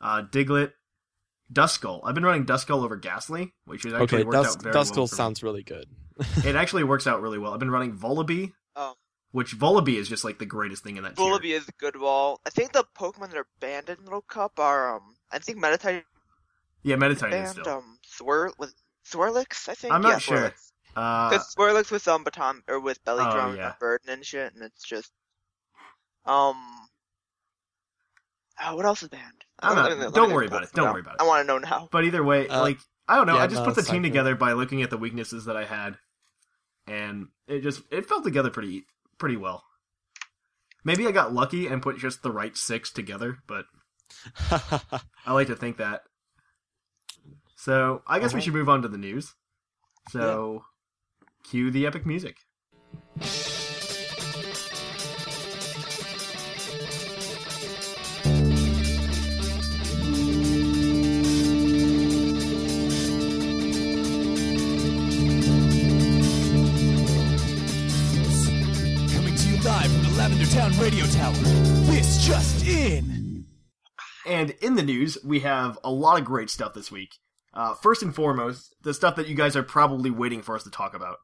uh, 0.00 0.22
Diglett, 0.22 0.72
Duskull. 1.52 2.00
I've 2.04 2.14
been 2.14 2.24
running 2.24 2.46
Duskull 2.46 2.82
over 2.82 2.96
Gastly, 2.96 3.52
which 3.66 3.82
has 3.84 3.92
actually 3.92 4.04
Okay, 4.20 4.24
worked 4.24 4.32
Dusk, 4.32 4.58
out 4.58 4.62
very 4.62 4.74
Duskull 4.74 4.96
well. 4.96 5.06
for 5.08 5.14
me. 5.14 5.16
sounds 5.18 5.42
really 5.42 5.62
good. 5.62 5.86
It 6.46 6.56
actually 6.56 6.84
works 6.84 7.06
out 7.06 7.20
really 7.20 7.38
well. 7.38 7.52
I've 7.52 7.60
been 7.60 7.70
running 7.70 7.92
Vullaby, 7.98 8.52
Oh. 8.74 8.94
which 9.32 9.54
Vullaby 9.58 9.96
is 9.98 10.08
just 10.08 10.24
like 10.24 10.38
the 10.38 10.46
greatest 10.46 10.82
thing 10.82 10.96
in 10.96 11.02
that 11.02 11.16
tier. 11.16 11.26
Vullaby 11.26 11.50
is 11.54 11.68
a 11.68 11.72
good 11.72 12.00
wall. 12.00 12.40
I 12.46 12.50
think 12.50 12.72
the 12.72 12.84
Pokemon 12.98 13.28
that 13.28 13.36
are 13.36 13.46
banned 13.60 13.90
in 13.90 13.96
Little 14.04 14.22
Cup 14.22 14.58
are 14.58 14.96
um. 14.96 15.15
I 15.32 15.38
think 15.38 15.58
Meditite 15.58 16.04
Yeah, 16.82 16.96
Meditite 16.96 17.42
is 17.44 17.50
still. 17.50 17.68
um 17.68 17.98
Swir 18.06 18.50
with 18.58 18.74
Swirlix. 19.10 19.68
I 19.68 19.74
think. 19.74 19.92
I'm 19.92 20.02
not 20.02 20.08
yeah, 20.12 20.18
sure. 20.18 20.36
Swirlix. 20.38 20.72
Uh, 20.96 21.28
Because 21.30 21.54
Swirlix 21.54 21.90
with 21.90 22.06
um 22.08 22.24
baton 22.24 22.62
or 22.68 22.80
with 22.80 23.04
belly 23.04 23.24
Oh, 23.26 23.30
drum 23.32 23.56
yeah. 23.56 23.66
and 23.70 23.78
burden 23.78 24.08
and 24.10 24.24
shit, 24.24 24.54
and 24.54 24.62
it's 24.62 24.82
just 24.84 25.12
um. 26.24 26.56
Oh, 28.62 28.74
what 28.76 28.86
else 28.86 29.02
is 29.02 29.08
banned? 29.10 29.44
I 29.60 29.74
don't 29.74 29.76
Let 29.84 29.88
know. 29.90 29.96
me- 29.96 30.04
let 30.06 30.14
Don't 30.14 30.32
worry 30.32 30.46
about 30.46 30.62
it. 30.62 30.68
it 30.70 30.74
Don't 30.74 30.86
out. 30.88 30.92
worry 30.94 31.00
about 31.02 31.14
it. 31.16 31.20
I 31.20 31.24
want 31.26 31.42
to 31.42 31.46
know 31.46 31.58
now. 31.58 31.88
But 31.92 32.04
either 32.04 32.24
way, 32.24 32.48
Uh, 32.48 32.60
like 32.62 32.78
I 33.08 33.16
don't 33.16 33.26
know. 33.26 33.36
yeah, 33.36 33.42
I 33.42 33.46
just 33.46 33.60
no, 33.60 33.66
put 33.66 33.74
the 33.74 33.82
team 33.82 34.02
not 34.02 34.08
together 34.08 34.34
by 34.34 34.52
looking 34.52 34.82
at 34.82 34.90
the 34.90 34.96
weaknesses 34.96 35.44
that 35.44 35.56
I 35.56 35.64
had, 35.64 35.98
and 36.86 37.28
it 37.46 37.60
just 37.60 37.82
it 37.90 38.06
fell 38.08 38.22
together 38.22 38.50
pretty 38.50 38.86
pretty 39.18 39.36
well. 39.36 39.64
Maybe 40.84 41.06
I 41.06 41.10
got 41.12 41.32
lucky 41.34 41.66
and 41.66 41.82
put 41.82 41.98
just 41.98 42.22
the 42.22 42.30
right 42.30 42.56
six 42.56 42.90
together, 42.90 43.38
but 43.46 43.66
I 44.50 45.32
like 45.32 45.46
to 45.48 45.56
think 45.56 45.76
that. 45.78 46.02
So 47.56 48.02
I 48.06 48.18
guess 48.18 48.32
we 48.32 48.38
Uh-huh. 48.38 48.44
should 48.44 48.54
move 48.54 48.68
on 48.68 48.82
to 48.82 48.88
the 48.88 48.98
news. 48.98 49.34
So, 50.10 50.64
cue 51.42 51.70
the 51.72 51.84
epic 51.86 52.06
music. 52.06 52.36
Coming 69.12 69.34
to 69.34 69.48
you 69.48 69.62
live 69.62 69.90
from 69.90 70.02
the 70.02 70.14
Lavender 70.18 70.46
Town 70.46 70.72
Radio 70.78 71.06
Tower. 71.06 71.32
This 71.86 72.24
just 72.24 72.66
in. 72.66 73.25
And 74.26 74.50
in 74.60 74.74
the 74.74 74.82
news, 74.82 75.16
we 75.24 75.40
have 75.40 75.78
a 75.84 75.90
lot 75.90 76.18
of 76.18 76.24
great 76.24 76.50
stuff 76.50 76.74
this 76.74 76.90
week. 76.90 77.16
Uh, 77.54 77.74
first 77.74 78.02
and 78.02 78.14
foremost, 78.14 78.74
the 78.82 78.92
stuff 78.92 79.16
that 79.16 79.28
you 79.28 79.34
guys 79.34 79.56
are 79.56 79.62
probably 79.62 80.10
waiting 80.10 80.42
for 80.42 80.56
us 80.56 80.64
to 80.64 80.70
talk 80.70 80.94
about 80.94 81.16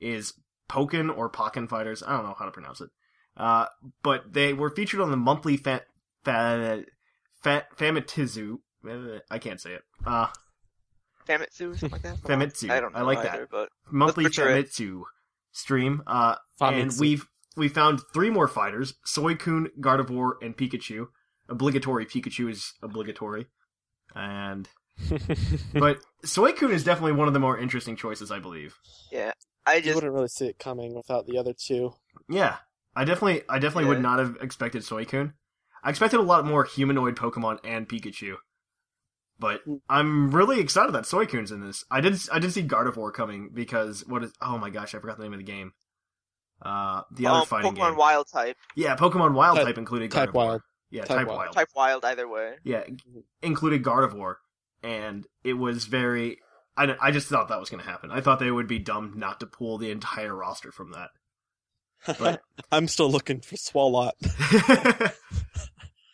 is 0.00 0.34
Pokken 0.68 1.16
or 1.16 1.30
Pokken 1.30 1.68
Fighters. 1.68 2.02
I 2.02 2.12
don't 2.12 2.24
know 2.24 2.34
how 2.38 2.44
to 2.44 2.50
pronounce 2.50 2.80
it. 2.80 2.90
Uh, 3.36 3.66
but 4.02 4.32
they 4.32 4.52
were 4.52 4.70
featured 4.70 5.00
on 5.00 5.10
the 5.10 5.16
monthly 5.16 5.56
fa- 5.56 5.84
fa- 6.24 6.84
fa- 7.42 7.66
Famitsu. 7.76 8.58
I 9.30 9.38
can't 9.38 9.60
say 9.60 9.74
it. 9.74 9.82
Uh, 10.04 10.26
Famitsu, 11.26 11.78
something 11.78 11.90
like 11.90 12.02
that. 12.02 12.16
Famitsu. 12.22 12.70
I 12.70 12.80
don't 12.80 12.92
know 12.92 13.00
I 13.00 13.02
like 13.02 13.18
either, 13.18 13.40
that. 13.40 13.50
but 13.50 13.70
monthly 13.90 14.24
Let's 14.24 14.38
it. 14.38 14.42
Famitsu 14.42 15.02
stream. 15.52 16.02
Uh, 16.06 16.36
and 16.60 16.92
we've 16.98 17.26
we 17.56 17.68
found 17.68 18.00
three 18.12 18.30
more 18.30 18.48
fighters: 18.48 18.94
Suicune, 19.06 19.68
Gardevoir, 19.80 20.32
and 20.42 20.56
Pikachu. 20.56 21.06
Obligatory 21.50 22.06
Pikachu 22.06 22.50
is 22.50 22.72
obligatory, 22.82 23.46
and 24.14 24.68
but 25.74 25.98
Suicune 26.24 26.70
is 26.70 26.84
definitely 26.84 27.12
one 27.12 27.28
of 27.28 27.34
the 27.34 27.40
more 27.40 27.58
interesting 27.58 27.96
choices, 27.96 28.30
I 28.30 28.38
believe. 28.38 28.76
yeah, 29.12 29.32
I 29.66 29.76
you 29.76 29.82
just 29.82 29.94
wouldn't 29.96 30.12
really 30.12 30.28
see 30.28 30.46
it 30.46 30.58
coming 30.58 30.94
without 30.94 31.26
the 31.26 31.38
other 31.38 31.52
two. 31.52 31.92
Yeah, 32.28 32.56
I 32.94 33.04
definitely, 33.04 33.42
I 33.48 33.58
definitely 33.58 33.88
would 33.90 34.00
not 34.00 34.18
have 34.18 34.36
expected 34.40 34.82
Suicune. 34.82 35.32
I 35.82 35.90
expected 35.90 36.20
a 36.20 36.22
lot 36.22 36.44
more 36.46 36.64
humanoid 36.64 37.16
Pokemon 37.16 37.58
and 37.64 37.88
Pikachu, 37.88 38.36
but 39.38 39.62
I'm 39.88 40.30
really 40.30 40.60
excited 40.60 40.92
that 40.92 41.04
Suicune's 41.04 41.50
in 41.50 41.60
this. 41.66 41.84
I 41.90 42.00
did, 42.00 42.16
I 42.30 42.38
did 42.38 42.52
see 42.52 42.62
Gardevoir 42.62 43.12
coming 43.12 43.50
because 43.52 44.06
what 44.06 44.22
is? 44.22 44.32
Oh 44.40 44.58
my 44.58 44.70
gosh, 44.70 44.94
I 44.94 44.98
forgot 45.00 45.16
the 45.16 45.24
name 45.24 45.32
of 45.32 45.38
the 45.38 45.44
game. 45.44 45.72
Uh, 46.62 47.00
the 47.10 47.26
other 47.26 47.40
um, 47.40 47.46
fighting 47.46 47.72
Pokemon 47.72 47.88
game. 47.90 47.96
Wild 47.96 48.26
type, 48.30 48.56
Yeah, 48.76 48.94
Pokemon 48.94 49.32
Wild 49.32 49.56
Type- 49.56 49.66
type 49.66 49.78
included 49.78 50.10
type 50.10 50.28
Gardevoir. 50.30 50.34
Wild. 50.34 50.62
Yeah, 50.90 51.04
Type 51.04 51.18
type, 51.18 51.26
Wild. 51.28 51.38
wild. 51.38 51.52
type 51.54 51.68
Wild 51.74 52.04
either 52.04 52.26
way. 52.28 52.54
Yeah, 52.64 52.82
included 53.42 53.82
Gardevoir, 53.84 54.36
and 54.82 55.26
it 55.44 55.54
was 55.54 55.84
very. 55.84 56.38
I, 56.76 56.96
I 57.00 57.10
just 57.10 57.28
thought 57.28 57.48
that 57.48 57.60
was 57.60 57.68
going 57.70 57.82
to 57.82 57.88
happen. 57.88 58.10
I 58.10 58.20
thought 58.20 58.38
they 58.40 58.50
would 58.50 58.66
be 58.68 58.78
dumb 58.78 59.14
not 59.16 59.40
to 59.40 59.46
pull 59.46 59.78
the 59.78 59.90
entire 59.90 60.34
roster 60.34 60.72
from 60.72 60.92
that. 60.92 61.08
But- 62.18 62.42
I'm 62.72 62.88
still 62.88 63.10
looking 63.10 63.40
for 63.40 63.56
Swalot. 63.56 64.12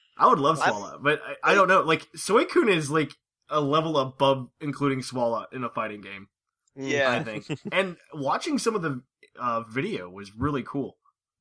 I 0.18 0.26
would 0.28 0.38
love 0.38 0.60
I'm- 0.60 0.98
but 1.02 1.20
I, 1.44 1.52
I 1.52 1.54
don't 1.54 1.68
know. 1.68 1.82
Like 1.82 2.06
Suicune 2.16 2.74
is 2.74 2.90
like 2.90 3.12
a 3.48 3.60
level 3.60 3.98
above 3.98 4.48
including 4.60 5.00
Swalot 5.00 5.46
in 5.52 5.62
a 5.64 5.68
fighting 5.70 6.00
game. 6.00 6.28
Yeah, 6.74 7.10
I 7.12 7.22
think. 7.22 7.46
and 7.72 7.96
watching 8.12 8.58
some 8.58 8.74
of 8.74 8.82
the 8.82 9.02
uh, 9.38 9.62
video 9.70 10.10
was 10.10 10.32
really 10.36 10.62
cool. 10.62 10.96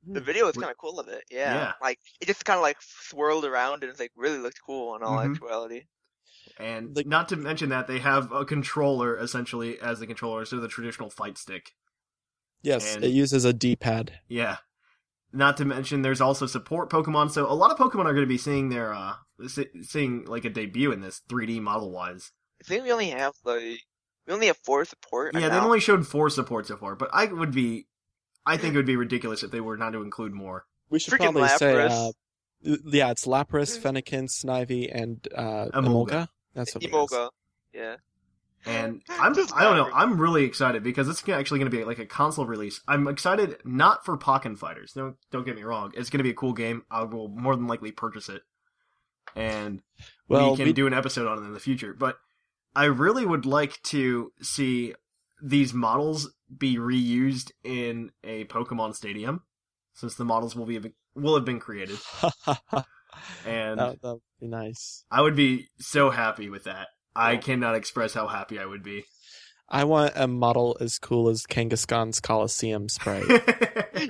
The 0.07 0.21
video 0.21 0.45
was 0.45 0.55
kind 0.55 0.69
of 0.71 0.77
cool 0.77 0.99
of 0.99 1.07
it. 1.07 1.23
Yeah. 1.29 1.53
Yeah. 1.55 1.73
like 1.81 1.99
it 2.21 2.25
just 2.27 2.45
kind 2.45 2.57
of 2.57 2.61
like 2.63 2.77
swirled 2.81 3.45
around 3.45 3.83
and 3.83 3.89
it's 3.89 3.99
like 3.99 4.11
really 4.15 4.37
looked 4.37 4.59
cool 4.65 4.95
in 4.95 5.03
all 5.03 5.17
Mhm. 5.17 5.31
actuality. 5.31 5.83
And 6.57 6.95
Like- 6.95 7.07
not 7.07 7.27
to 7.29 7.35
mention 7.35 7.69
that 7.69 7.87
they 7.87 7.99
have 7.99 8.31
a 8.31 8.45
controller 8.45 9.17
essentially 9.17 9.79
as 9.79 9.99
the 9.99 10.07
controller 10.07 10.41
instead 10.41 10.57
of 10.57 10.61
the 10.61 10.67
traditional 10.67 11.09
fight 11.09 11.37
stick. 11.37 11.73
Yes, 12.61 12.95
And- 12.95 13.03
it 13.03 13.09
uses 13.09 13.45
a 13.45 13.53
D-pad. 13.53 14.19
Yeah. 14.27 14.57
Not 15.33 15.57
to 15.57 15.65
mention 15.65 16.01
there's 16.01 16.21
also 16.21 16.45
support 16.45 16.89
Pokemon, 16.89 17.29
so 17.31 17.45
a 17.45 17.53
lot 17.53 17.71
of 17.71 17.77
Pokemon 17.77 18.05
are 18.05 18.13
going 18.13 18.21
to 18.21 18.25
be 18.25 18.37
seeing 18.37 18.69
their 18.69 18.93
uh 18.93 19.15
seeing 19.81 20.23
like 20.25 20.45
a 20.45 20.49
debut 20.49 20.91
in 20.93 21.01
this 21.01 21.21
3D 21.27 21.59
model 21.59 21.91
wise. 21.91 22.31
I 22.61 22.63
think 22.63 22.83
we 22.83 22.91
only 22.91 23.09
have 23.09 23.33
like 23.43 23.81
we 24.27 24.33
only 24.33 24.47
have 24.47 24.57
four 24.63 24.85
support. 24.85 25.33
Yeah, 25.33 25.41
right 25.41 25.51
they've 25.51 25.61
only 25.63 25.79
showed 25.81 26.07
four 26.07 26.29
support 26.29 26.67
so 26.67 26.77
far, 26.77 26.95
but 26.95 27.09
I 27.13 27.25
would 27.25 27.51
be 27.51 27.87
I 28.45 28.57
think 28.57 28.73
it 28.73 28.77
would 28.77 28.85
be 28.85 28.95
ridiculous 28.97 29.43
if 29.43 29.51
they 29.51 29.61
were 29.61 29.77
not 29.77 29.91
to 29.91 30.01
include 30.01 30.33
more. 30.33 30.65
We 30.89 30.99
should 30.99 31.13
Freaking 31.13 31.33
probably 31.33 31.47
say, 31.49 31.73
Lapras. 31.73 32.09
uh, 32.69 32.75
yeah, 32.85 33.11
it's 33.11 33.25
Lapras, 33.25 33.77
Fennekin, 33.79 34.25
Snivy, 34.29 34.89
and 34.93 35.27
uh, 35.35 35.67
Emolga. 35.73 35.73
Emolga. 35.73 36.27
That's 36.53 36.75
what 36.75 36.83
it 36.83 36.87
is. 36.87 36.93
Emolga. 36.93 37.29
Yeah. 37.73 37.95
And 38.67 39.03
I'm 39.09 39.35
Just 39.35 39.55
I 39.55 39.63
don't 39.63 39.77
know, 39.77 39.91
I'm 39.93 40.19
really 40.19 40.43
excited 40.43 40.81
because 40.83 41.07
it's 41.07 41.27
actually 41.29 41.59
going 41.59 41.69
to 41.69 41.77
be 41.77 41.83
like 41.83 41.99
a 41.99 42.05
console 42.05 42.47
release. 42.47 42.81
I'm 42.87 43.07
excited 43.07 43.57
not 43.63 44.03
for 44.03 44.17
Pokken 44.17 44.57
Fighters. 44.57 44.93
Don't 44.93 45.17
don't 45.31 45.45
get 45.45 45.55
me 45.55 45.61
wrong. 45.63 45.91
It's 45.95 46.09
going 46.09 46.17
to 46.17 46.23
be 46.23 46.31
a 46.31 46.35
cool 46.35 46.53
game. 46.53 46.83
I 46.89 47.03
will 47.03 47.27
more 47.27 47.55
than 47.55 47.67
likely 47.67 47.91
purchase 47.91 48.27
it. 48.27 48.41
And 49.35 49.81
Well, 50.27 50.51
we 50.51 50.57
can 50.57 50.65
we- 50.67 50.73
do 50.73 50.87
an 50.87 50.93
episode 50.93 51.27
on 51.27 51.37
it 51.43 51.45
in 51.45 51.53
the 51.53 51.59
future. 51.59 51.93
But 51.93 52.17
I 52.75 52.85
really 52.85 53.25
would 53.25 53.45
like 53.45 53.81
to 53.83 54.31
see 54.41 54.95
these 55.41 55.73
models 55.73 56.33
be 56.57 56.77
reused 56.77 57.51
in 57.63 58.11
a 58.23 58.45
Pokemon 58.45 58.95
Stadium, 58.95 59.41
since 59.93 60.15
the 60.15 60.25
models 60.25 60.55
will 60.55 60.65
be 60.65 60.79
will 61.15 61.35
have 61.35 61.45
been 61.45 61.59
created, 61.59 61.97
and 63.45 63.79
that 63.79 63.97
would 64.03 64.19
be 64.39 64.47
nice. 64.47 65.05
I 65.11 65.21
would 65.21 65.35
be 65.35 65.67
so 65.79 66.09
happy 66.09 66.49
with 66.49 66.65
that. 66.65 66.87
I 67.15 67.37
cannot 67.37 67.75
express 67.75 68.13
how 68.13 68.27
happy 68.27 68.59
I 68.59 68.65
would 68.65 68.83
be. 68.83 69.05
I 69.67 69.83
want 69.85 70.13
a 70.15 70.27
model 70.27 70.77
as 70.79 70.99
cool 70.99 71.27
as 71.29 71.43
Kangaskhan's 71.47 72.19
Coliseum 72.19 72.87
spray. 72.89 73.23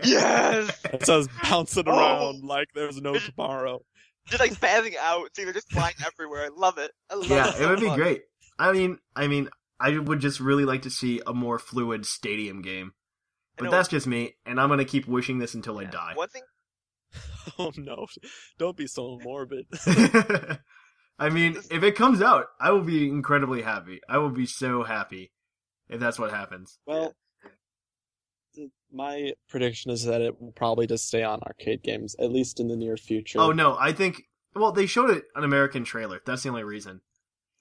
yes. 0.03 0.69
it 0.91 1.05
says 1.05 1.29
bouncing 1.43 1.85
Oh. 1.87 1.97
around 1.97 2.43
like 2.43 2.67
there's 2.75 2.99
no 2.99 3.17
tomorrow. 3.17 3.79
Just 4.27 4.39
like 4.41 4.53
spazzing 4.53 4.95
out, 4.99 5.29
so 5.33 5.43
they're 5.43 5.53
just 5.53 5.71
flying 5.71 5.93
everywhere. 6.05 6.45
I 6.45 6.49
love 6.55 6.77
it. 6.79 6.91
I 7.09 7.15
love 7.15 7.29
yeah, 7.29 7.47
it. 7.47 7.55
it 7.55 7.57
so 7.59 7.69
would 7.69 7.79
be 7.79 7.85
much. 7.87 7.97
great. 7.97 8.23
I 8.57 8.71
mean, 8.73 8.97
I 9.15 9.27
mean, 9.27 9.49
I 9.79 9.97
would 9.97 10.19
just 10.19 10.39
really 10.39 10.65
like 10.65 10.83
to 10.83 10.89
see 10.89 11.21
a 11.25 11.33
more 11.33 11.59
fluid 11.59 12.05
stadium 12.05 12.61
game. 12.61 12.93
But 13.57 13.71
that's 13.71 13.87
just 13.87 14.05
me, 14.05 14.35
and 14.45 14.59
I'm 14.59 14.67
gonna 14.69 14.85
keep 14.85 15.07
wishing 15.07 15.39
this 15.39 15.53
until 15.53 15.79
I 15.79 15.85
die. 15.85 16.11
One 16.15 16.27
thing 16.27 16.43
Oh 17.59 17.71
no! 17.77 18.07
Don't 18.57 18.75
be 18.75 18.87
so 18.87 19.19
morbid. 19.23 19.65
I 21.17 21.29
mean, 21.29 21.57
if 21.71 21.83
it 21.83 21.95
comes 21.95 22.21
out, 22.21 22.47
I 22.59 22.71
will 22.71 22.83
be 22.83 23.07
incredibly 23.07 23.61
happy. 23.61 24.01
I 24.09 24.17
will 24.17 24.31
be 24.31 24.45
so 24.45 24.83
happy 24.83 25.31
if 25.87 25.99
that's 25.99 26.19
what 26.19 26.31
happens. 26.31 26.77
Well, 26.85 27.13
my 28.91 29.33
prediction 29.47 29.91
is 29.91 30.03
that 30.05 30.21
it 30.21 30.41
will 30.41 30.51
probably 30.51 30.87
just 30.87 31.07
stay 31.07 31.23
on 31.23 31.41
arcade 31.43 31.83
games, 31.83 32.15
at 32.19 32.31
least 32.31 32.59
in 32.59 32.67
the 32.67 32.75
near 32.75 32.97
future. 32.97 33.39
Oh 33.39 33.51
no, 33.51 33.77
I 33.79 33.93
think 33.93 34.23
well 34.55 34.71
they 34.71 34.85
showed 34.85 35.09
it 35.11 35.25
an 35.35 35.43
American 35.43 35.83
trailer. 35.83 36.21
That's 36.25 36.43
the 36.43 36.49
only 36.49 36.63
reason. 36.63 37.01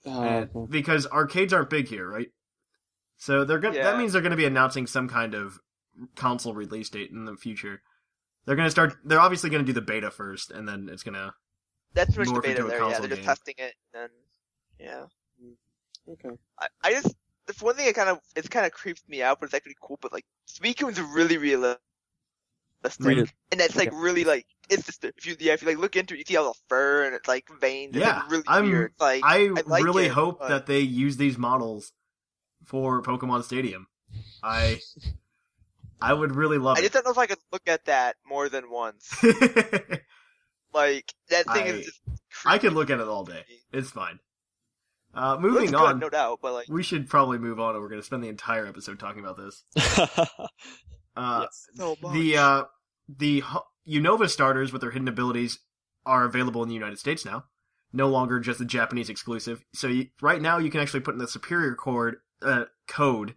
Oh, 0.06 0.22
And- 0.22 0.70
because 0.70 1.06
arcades 1.06 1.52
aren't 1.52 1.70
big 1.70 1.88
here, 1.88 2.08
right? 2.08 2.28
So 3.16 3.44
they're 3.44 3.58
gonna 3.58 3.76
that 3.82 3.96
means 3.96 4.12
they're 4.12 4.22
gonna 4.22 4.36
be 4.36 4.44
announcing 4.44 4.86
some 4.86 5.08
kind 5.08 5.34
of 5.34 5.60
console 6.16 6.54
release 6.54 6.90
date 6.90 7.10
in 7.10 7.24
the 7.24 7.36
future. 7.36 7.80
They're 8.44 8.56
gonna 8.56 8.70
start 8.70 8.96
they're 9.04 9.20
obviously 9.20 9.50
gonna 9.50 9.64
do 9.64 9.72
the 9.72 9.80
beta 9.80 10.10
first 10.10 10.50
and 10.50 10.68
then 10.68 10.88
it's 10.90 11.02
gonna 11.02 11.34
that's 11.94 12.14
pretty 12.14 12.30
much 12.30 12.40
morph 12.40 12.42
the 12.42 12.48
beta 12.48 12.60
into 12.62 12.66
a 12.66 12.78
there. 12.78 12.90
Yeah, 12.90 12.98
they're 12.98 13.08
just 13.08 13.20
game. 13.20 13.24
testing 13.26 13.54
it, 13.58 13.74
and 13.94 14.02
then 14.02 14.08
yeah. 14.78 15.04
okay. 16.12 16.36
I, 16.58 16.66
I 16.82 16.92
just 16.92 17.14
that's 17.46 17.62
one 17.62 17.76
thing 17.76 17.86
that 17.86 17.94
kind 17.94 18.08
of 18.08 18.18
it's 18.34 18.48
kind 18.48 18.66
of 18.66 18.72
creeps 18.72 19.02
me 19.08 19.22
out, 19.22 19.38
but 19.40 19.46
it's 19.46 19.54
actually 19.54 19.76
cool. 19.80 19.98
But 20.02 20.12
like 20.12 20.24
Suicune's 20.46 21.00
really 21.00 21.38
realistic, 21.38 21.80
Real- 23.00 23.26
and 23.52 23.60
that's 23.60 23.76
like 23.76 23.90
really 23.92 24.24
like 24.24 24.46
it's 24.70 24.86
just 24.86 25.04
if 25.04 25.26
you 25.26 25.36
yeah 25.40 25.52
if 25.54 25.62
you 25.62 25.68
like 25.68 25.78
look 25.78 25.96
into 25.96 26.14
it, 26.14 26.18
you 26.18 26.24
see 26.26 26.36
all 26.36 26.52
the 26.52 26.58
fur 26.68 27.04
and 27.04 27.14
it's 27.14 27.28
like 27.28 27.48
veins. 27.60 27.94
Yeah, 27.96 28.18
like, 28.18 28.30
really 28.30 28.44
I'm- 28.46 28.64
weird. 28.66 28.92
Like 28.98 29.22
I, 29.24 29.48
like 29.66 29.84
really 29.84 30.06
it, 30.06 30.12
hope 30.12 30.38
but- 30.40 30.48
that 30.48 30.66
they 30.66 30.80
use 30.80 31.16
these 31.16 31.36
models 31.38 31.92
for 32.64 33.02
Pokemon 33.02 33.44
Stadium. 33.44 33.86
I 34.42 34.80
I 36.00 36.12
would 36.12 36.34
really 36.36 36.58
love 36.58 36.76
I 36.78 36.80
just 36.80 36.92
it. 36.94 36.98
don't 36.98 37.04
know 37.06 37.10
if 37.12 37.18
I 37.18 37.26
could 37.26 37.38
look 37.52 37.62
at 37.66 37.84
that 37.86 38.16
more 38.26 38.48
than 38.48 38.70
once. 38.70 39.08
Like 40.72 41.12
that 41.30 41.46
thing 41.52 41.62
I- 41.64 41.66
is 41.68 41.84
just. 41.86 42.00
I 42.44 42.58
could 42.58 42.72
look 42.72 42.90
at 42.90 42.98
it 42.98 43.06
all 43.06 43.24
day. 43.24 43.44
It's 43.72 43.90
fine. 43.90 44.18
Uh, 45.14 45.36
moving 45.38 45.66
good, 45.66 45.74
on, 45.76 45.98
no 46.00 46.10
doubt. 46.10 46.40
But 46.42 46.52
like 46.52 46.68
we 46.68 46.82
should 46.82 47.08
probably 47.08 47.38
move 47.38 47.60
on, 47.60 47.76
or 47.76 47.80
we're 47.80 47.88
going 47.88 48.00
to 48.00 48.04
spend 48.06 48.24
the 48.24 48.28
entire 48.28 48.66
episode 48.66 48.98
talking 48.98 49.20
about 49.24 49.36
this. 49.36 49.62
Uh, 51.16 51.42
yes. 51.42 51.68
so 51.76 51.96
much. 52.02 52.12
The 52.12 52.36
uh, 52.36 52.64
the 53.08 53.38
Ho- 53.38 53.62
Unova 53.88 54.28
starters 54.28 54.72
with 54.72 54.80
their 54.82 54.90
hidden 54.92 55.08
abilities 55.08 55.58
are 56.06 56.24
available 56.24 56.62
in 56.62 56.68
the 56.68 56.74
United 56.74 56.98
States 56.98 57.24
now. 57.24 57.44
no 57.96 58.08
longer 58.08 58.40
just 58.40 58.60
a 58.60 58.64
Japanese 58.64 59.08
exclusive. 59.08 59.64
So 59.72 59.86
you, 59.86 60.06
right 60.20 60.42
now, 60.42 60.58
you 60.58 60.68
can 60.68 60.80
actually 60.80 60.98
put 61.00 61.14
in 61.14 61.18
the 61.18 61.26
Serperior 61.26 61.76
code, 61.76 62.16
uh, 62.42 62.64
code 62.88 63.36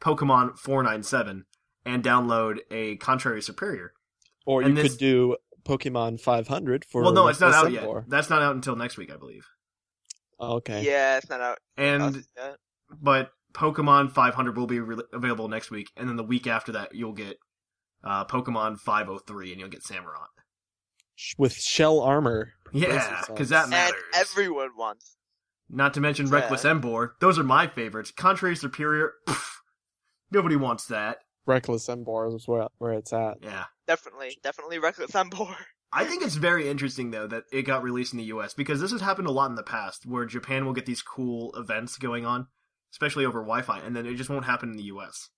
Pokemon 0.00 0.58
four 0.58 0.82
nine 0.82 1.02
seven 1.02 1.46
and 1.86 2.04
download 2.04 2.58
a 2.70 2.96
Contrary 2.96 3.40
Serperior. 3.40 3.88
Or 4.44 4.62
you 4.62 4.74
this- 4.74 4.92
could 4.92 4.98
do 4.98 5.36
Pokemon 5.64 6.20
500 6.20 6.84
for. 6.84 7.02
well, 7.02 7.12
no, 7.14 7.28
it's 7.28 7.40
not 7.40 7.54
out 7.54 7.72
yet. 7.72 7.84
Emboar. 7.84 8.04
That's 8.06 8.28
not 8.28 8.42
out 8.42 8.54
until 8.54 8.76
next 8.76 8.98
week, 8.98 9.10
I 9.10 9.16
believe. 9.16 9.46
Okay. 10.38 10.84
Yeah, 10.84 11.16
it's 11.16 11.30
not 11.30 11.40
out. 11.40 11.58
And 11.78 12.02
I'll 12.02 12.12
see 12.12 12.22
that. 12.36 12.58
but 13.00 13.30
Pokemon 13.54 14.12
500 14.12 14.54
will 14.58 14.66
be 14.66 14.80
re- 14.80 15.02
available 15.14 15.48
next 15.48 15.70
week, 15.70 15.90
and 15.96 16.06
then 16.08 16.16
the 16.16 16.24
week 16.24 16.46
after 16.46 16.72
that, 16.72 16.94
you'll 16.94 17.12
get 17.14 17.38
uh, 18.04 18.24
Pokemon 18.26 18.78
503, 18.78 19.52
and 19.52 19.60
you'll 19.60 19.70
get 19.70 19.82
Samurott. 19.82 20.28
With 21.38 21.54
shell 21.54 22.00
armor. 22.00 22.52
Yeah, 22.72 23.22
because 23.28 23.50
that 23.50 23.68
matters. 23.68 24.00
and 24.14 24.20
everyone 24.20 24.70
wants. 24.76 25.16
Not 25.70 25.94
to 25.94 26.00
mention 26.00 26.26
Yeah. 26.26 26.34
Reckless 26.34 26.64
Emboar. 26.64 27.12
Those 27.20 27.38
are 27.38 27.44
my 27.44 27.66
favorites. 27.68 28.10
Contrary 28.10 28.56
Serperior, 28.56 29.10
pff, 29.28 29.44
nobody 30.30 30.56
wants 30.56 30.86
that. 30.86 31.18
Reckless 31.46 31.86
Emboar 31.86 32.34
is 32.34 32.48
where, 32.48 32.66
where 32.78 32.92
it's 32.92 33.12
at. 33.12 33.38
Yeah. 33.42 33.64
Definitely, 33.86 34.38
definitely 34.42 34.78
reckless 34.78 35.14
on 35.14 35.28
board. 35.28 35.56
I 35.92 36.04
think 36.04 36.24
it's 36.24 36.34
very 36.34 36.68
interesting 36.68 37.12
though 37.12 37.28
that 37.28 37.44
it 37.52 37.62
got 37.62 37.84
released 37.84 38.12
in 38.12 38.18
the 38.18 38.24
US 38.24 38.52
because 38.52 38.80
this 38.80 38.90
has 38.90 39.00
happened 39.00 39.28
a 39.28 39.32
lot 39.32 39.50
in 39.50 39.54
the 39.54 39.62
past 39.62 40.04
where 40.04 40.24
Japan 40.26 40.66
will 40.66 40.72
get 40.72 40.86
these 40.86 41.02
cool 41.02 41.52
events 41.54 41.98
going 41.98 42.26
on, 42.26 42.48
especially 42.92 43.24
over 43.24 43.38
Wi-Fi, 43.40 43.78
and 43.78 43.94
then 43.94 44.04
it 44.04 44.16
just 44.16 44.28
won't 44.30 44.44
happen 44.46 44.70
in 44.70 44.76
the 44.76 44.84
US 44.84 45.28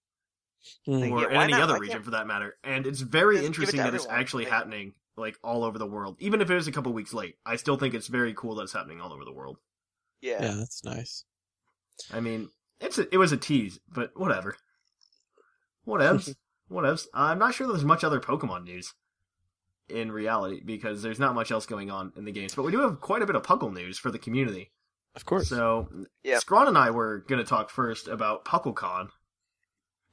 Or 0.86 0.96
Yeah, 1.22 1.42
any 1.42 1.52
not? 1.52 1.62
other 1.62 1.72
Why 1.74 1.78
region 1.80 1.94
can't- 1.94 2.04
for 2.04 2.10
that 2.12 2.26
matter. 2.26 2.56
And 2.64 2.86
it's 2.86 3.00
very 3.00 3.36
Just 3.36 3.42
give 3.42 3.44
it 3.44 3.46
interesting 3.46 3.78
to 3.78 3.84
that 3.84 3.94
it's 3.94 4.06
actually 4.06 4.44
Like- 4.44 4.52
happening 4.52 4.94
like 5.16 5.38
all 5.42 5.64
over 5.64 5.78
the 5.78 5.86
world. 5.86 6.16
Even 6.20 6.40
if 6.42 6.50
it 6.50 6.56
is 6.56 6.66
a 6.68 6.72
couple 6.72 6.92
weeks 6.92 7.14
late, 7.14 7.38
I 7.46 7.56
still 7.56 7.76
think 7.78 7.94
it's 7.94 8.06
very 8.08 8.34
cool 8.34 8.54
that 8.56 8.64
it's 8.64 8.72
happening 8.74 9.00
all 9.00 9.12
over 9.12 9.24
the 9.24 9.32
world. 9.32 9.58
Yeah. 10.20 10.42
Yeah, 10.42 10.54
that's 10.56 10.84
nice. 10.84 11.24
I 12.12 12.20
mean, 12.20 12.50
it's 12.80 12.98
a, 12.98 13.12
it 13.14 13.16
was 13.18 13.32
a 13.32 13.36
tease, 13.38 13.78
but 13.88 14.10
whatever. 14.18 14.56
Whatevs. 15.86 16.34
Whatevs. 16.70 17.06
I'm 17.14 17.38
not 17.38 17.54
sure 17.54 17.66
there's 17.66 17.84
much 17.84 18.04
other 18.04 18.20
Pokemon 18.20 18.64
news 18.64 18.92
in 19.88 20.10
reality 20.10 20.60
because 20.64 21.00
there's 21.02 21.20
not 21.20 21.34
much 21.34 21.50
else 21.52 21.64
going 21.64 21.90
on 21.90 22.12
in 22.16 22.24
the 22.24 22.32
games, 22.32 22.54
but 22.54 22.64
we 22.64 22.72
do 22.72 22.80
have 22.80 23.00
quite 23.00 23.22
a 23.22 23.26
bit 23.26 23.36
of 23.36 23.42
Puckle 23.42 23.72
news 23.72 23.98
for 23.98 24.10
the 24.10 24.18
community. 24.18 24.72
Of 25.14 25.24
course. 25.24 25.48
So, 25.48 25.88
Yeah. 26.24 26.40
Scrawn 26.40 26.66
and 26.68 26.76
I 26.76 26.90
were 26.90 27.20
going 27.28 27.38
to 27.42 27.48
talk 27.48 27.70
first 27.70 28.08
about 28.08 28.44
PuckleCon, 28.44 29.08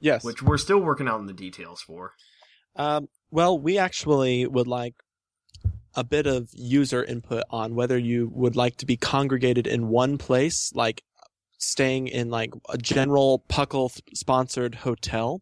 yes. 0.00 0.24
which 0.24 0.42
we're 0.42 0.58
still 0.58 0.80
working 0.80 1.08
out 1.08 1.20
in 1.20 1.26
the 1.26 1.32
details 1.32 1.80
for. 1.80 2.12
Um, 2.76 3.08
well, 3.30 3.58
we 3.58 3.78
actually 3.78 4.46
would 4.46 4.66
like 4.66 4.94
a 5.94 6.04
bit 6.04 6.26
of 6.26 6.48
user 6.52 7.04
input 7.04 7.44
on 7.50 7.74
whether 7.74 7.96
you 7.96 8.30
would 8.32 8.56
like 8.56 8.76
to 8.76 8.86
be 8.86 8.96
congregated 8.96 9.66
in 9.66 9.88
one 9.88 10.18
place, 10.18 10.72
like 10.74 11.02
staying 11.58 12.08
in 12.08 12.30
like 12.30 12.52
a 12.68 12.76
general 12.76 13.44
Puckle 13.48 13.90
sponsored 14.14 14.74
hotel, 14.76 15.40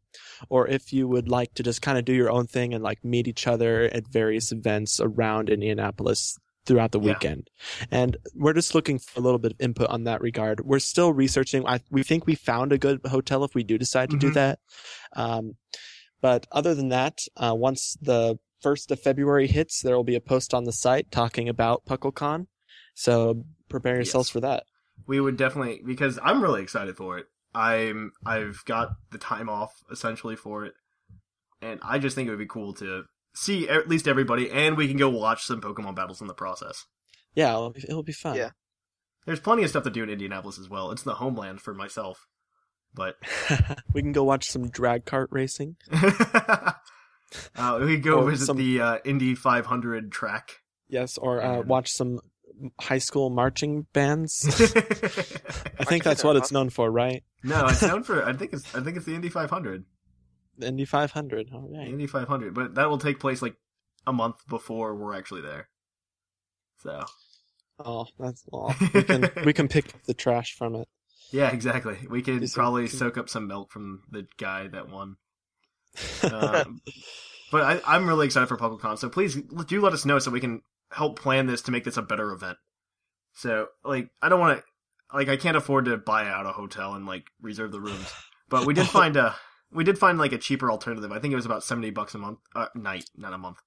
or 0.48 0.68
if 0.68 0.92
you 0.92 1.08
would 1.08 1.28
like 1.28 1.54
to 1.54 1.62
just 1.62 1.82
kind 1.82 1.98
of 1.98 2.04
do 2.04 2.12
your 2.12 2.30
own 2.30 2.46
thing 2.46 2.74
and 2.74 2.84
like 2.84 3.04
meet 3.04 3.26
each 3.26 3.46
other 3.46 3.84
at 3.84 4.06
various 4.06 4.52
events 4.52 5.00
around 5.00 5.48
Indianapolis 5.48 6.38
throughout 6.66 6.92
the 6.92 7.00
Yeah. 7.00 7.12
weekend. 7.14 7.50
And 7.90 8.16
we're 8.34 8.52
just 8.52 8.74
looking 8.74 8.98
for 8.98 9.18
a 9.18 9.22
little 9.22 9.38
bit 9.38 9.52
of 9.52 9.60
input 9.60 9.88
on 9.90 10.04
that 10.04 10.20
regard. 10.20 10.60
We're 10.60 10.78
still 10.78 11.12
researching. 11.12 11.66
I, 11.66 11.80
we 11.90 12.02
think 12.02 12.26
we 12.26 12.34
found 12.34 12.72
a 12.72 12.78
good 12.78 13.00
hotel 13.06 13.44
if 13.44 13.54
we 13.54 13.64
do 13.64 13.78
decide 13.78 14.10
to 14.10 14.16
do 14.16 14.30
Mhm. 14.30 14.34
that. 14.34 14.58
Um, 15.14 15.56
but 16.20 16.46
other 16.52 16.74
than 16.74 16.88
that, 16.90 17.20
uh, 17.36 17.54
once 17.56 17.96
the 18.00 18.38
first 18.60 18.90
of 18.92 19.00
February 19.00 19.48
hits, 19.48 19.82
there 19.82 19.96
will 19.96 20.04
be 20.04 20.14
a 20.14 20.20
post 20.20 20.54
on 20.54 20.64
the 20.64 20.72
site 20.72 21.10
talking 21.10 21.48
about 21.48 21.84
PuckleCon. 21.84 22.46
So 22.94 23.44
prepare 23.68 23.96
yourselves 23.96 24.28
Yes. 24.28 24.32
for 24.32 24.40
that. 24.40 24.64
We 25.06 25.18
would 25.18 25.36
definitely 25.36 25.82
because 25.84 26.18
I'm 26.22 26.42
really 26.42 26.62
excited 26.62 26.96
for 26.96 27.18
it. 27.18 27.26
I'm 27.54 28.12
I've 28.24 28.62
got 28.66 28.90
the 29.10 29.18
time 29.18 29.48
off 29.48 29.72
essentially 29.90 30.36
for 30.36 30.64
it, 30.64 30.74
and 31.60 31.80
I 31.82 31.98
just 31.98 32.14
think 32.14 32.28
it 32.28 32.30
would 32.30 32.38
be 32.38 32.46
cool 32.46 32.72
to 32.74 33.04
see 33.34 33.68
at 33.68 33.88
least 33.88 34.06
everybody, 34.08 34.50
and 34.50 34.76
we 34.76 34.88
can 34.88 34.96
go 34.96 35.08
watch 35.08 35.44
some 35.44 35.60
Pokemon 35.60 35.94
battles 35.94 36.20
in 36.20 36.26
the 36.26 36.34
process. 36.34 36.86
Yeah, 37.34 37.50
it'll 37.50 37.70
be, 37.70 37.82
it'll 37.88 38.02
be 38.02 38.12
fun. 38.12 38.36
Yeah. 38.36 38.50
There's 39.24 39.40
plenty 39.40 39.62
of 39.62 39.70
stuff 39.70 39.84
to 39.84 39.90
do 39.90 40.02
in 40.02 40.10
Indianapolis 40.10 40.58
as 40.58 40.68
well. 40.68 40.90
It's 40.90 41.02
the 41.04 41.14
homeland 41.14 41.60
for 41.60 41.72
myself, 41.74 42.26
but 42.92 43.16
we 43.94 44.02
can 44.02 44.12
go 44.12 44.24
watch 44.24 44.46
some 44.50 44.68
drag 44.68 45.04
cart 45.04 45.28
racing. 45.32 45.76
uh, 45.92 46.72
we 47.80 47.96
go 47.98 48.20
Or 48.20 48.30
visit 48.30 48.46
some- 48.46 48.56
the 48.56 48.80
uh, 48.80 48.98
Indy 49.04 49.34
500 49.34 50.10
track. 50.12 50.56
Yes, 50.88 51.16
or 51.18 51.40
uh, 51.42 51.60
And- 51.60 51.68
watch 51.68 51.90
some 51.90 52.20
high 52.80 52.98
school 52.98 53.30
marching 53.30 53.86
bands. 53.92 54.44
I 55.78 55.84
think 55.84 56.04
that's 56.04 56.22
what 56.22 56.36
it's 56.36 56.52
known 56.52 56.70
for, 56.70 56.90
right? 56.90 57.22
No, 57.42 57.66
it's 57.66 57.82
known 57.82 58.02
for. 58.02 58.24
I 58.24 58.32
think 58.34 58.52
it's. 58.52 58.74
I 58.74 58.80
think 58.82 58.96
it's 58.96 59.06
the 59.06 59.14
Indy 59.14 59.28
500. 59.30 59.84
Indy 60.60 60.84
500. 60.84 61.48
All 61.52 61.68
The. 61.72 61.82
Indy 61.82 62.06
500, 62.06 62.54
but 62.54 62.74
that 62.74 62.90
will 62.90 62.98
take 62.98 63.18
place 63.20 63.40
like 63.42 63.56
a 64.06 64.12
month 64.12 64.36
before 64.48 64.94
we're 64.94 65.14
actually 65.16 65.40
there. 65.42 65.68
So 66.82 67.04
Oh, 67.84 68.06
that's 68.18 68.44
all. 68.52 68.74
We 68.94 69.02
can 69.02 69.30
we 69.44 69.52
can 69.52 69.68
pick 69.68 69.94
up 69.94 70.02
the 70.04 70.14
trash 70.14 70.54
from 70.54 70.74
it. 70.74 70.88
yeah, 71.30 71.50
exactly. 71.50 71.96
We 72.08 72.22
could 72.22 72.44
probably 72.52 72.86
some- 72.88 72.98
soak 72.98 73.18
up 73.18 73.28
some 73.28 73.46
milk 73.46 73.70
from 73.72 74.02
the 74.10 74.26
guy 74.38 74.68
that 74.68 74.88
won. 74.88 75.16
Um, 76.24 76.80
but 77.50 77.62
I, 77.62 77.80
I'm 77.96 78.08
really 78.08 78.24
excited 78.26 78.46
for 78.48 78.56
PuckleCon. 78.56 78.98
So 78.98 79.10
please 79.10 79.36
do 79.66 79.80
let 79.82 79.92
us 79.92 80.06
know 80.06 80.18
so 80.18 80.30
we 80.30 80.40
can 80.40 80.62
help 80.90 81.18
plan 81.18 81.46
this 81.46 81.60
to 81.62 81.70
make 81.70 81.84
this 81.84 81.98
a 81.98 82.02
better 82.02 82.32
event. 82.32 82.56
So 83.34 83.66
like 83.84 84.08
I 84.22 84.28
don't 84.30 84.40
want 84.40 84.58
to 84.58 85.16
like 85.16 85.28
I 85.28 85.36
can't 85.36 85.56
afford 85.56 85.84
to 85.86 85.96
buy 85.98 86.28
out 86.28 86.46
a 86.46 86.52
hotel 86.52 86.94
and 86.94 87.04
like 87.06 87.24
reserve 87.42 87.72
the 87.72 87.80
rooms, 87.80 88.10
but 88.48 88.64
we 88.66 88.72
did 88.74 88.86
find 88.88 89.16
a 89.16 89.34
we 89.72 89.84
did 89.84 89.98
find 89.98 90.18
like 90.18 90.32
a 90.32 90.38
cheaper 90.38 90.70
alternative. 90.70 91.10
I 91.12 91.18
think 91.18 91.32
it 91.32 91.36
was 91.36 91.46
about 91.46 91.64
seventy 91.64 91.90
bucks 91.90 92.14
a 92.14 92.18
month 92.18 92.38
uh, 92.54 92.66
night, 92.74 93.04
not 93.16 93.32
a 93.32 93.38
month. 93.38 93.58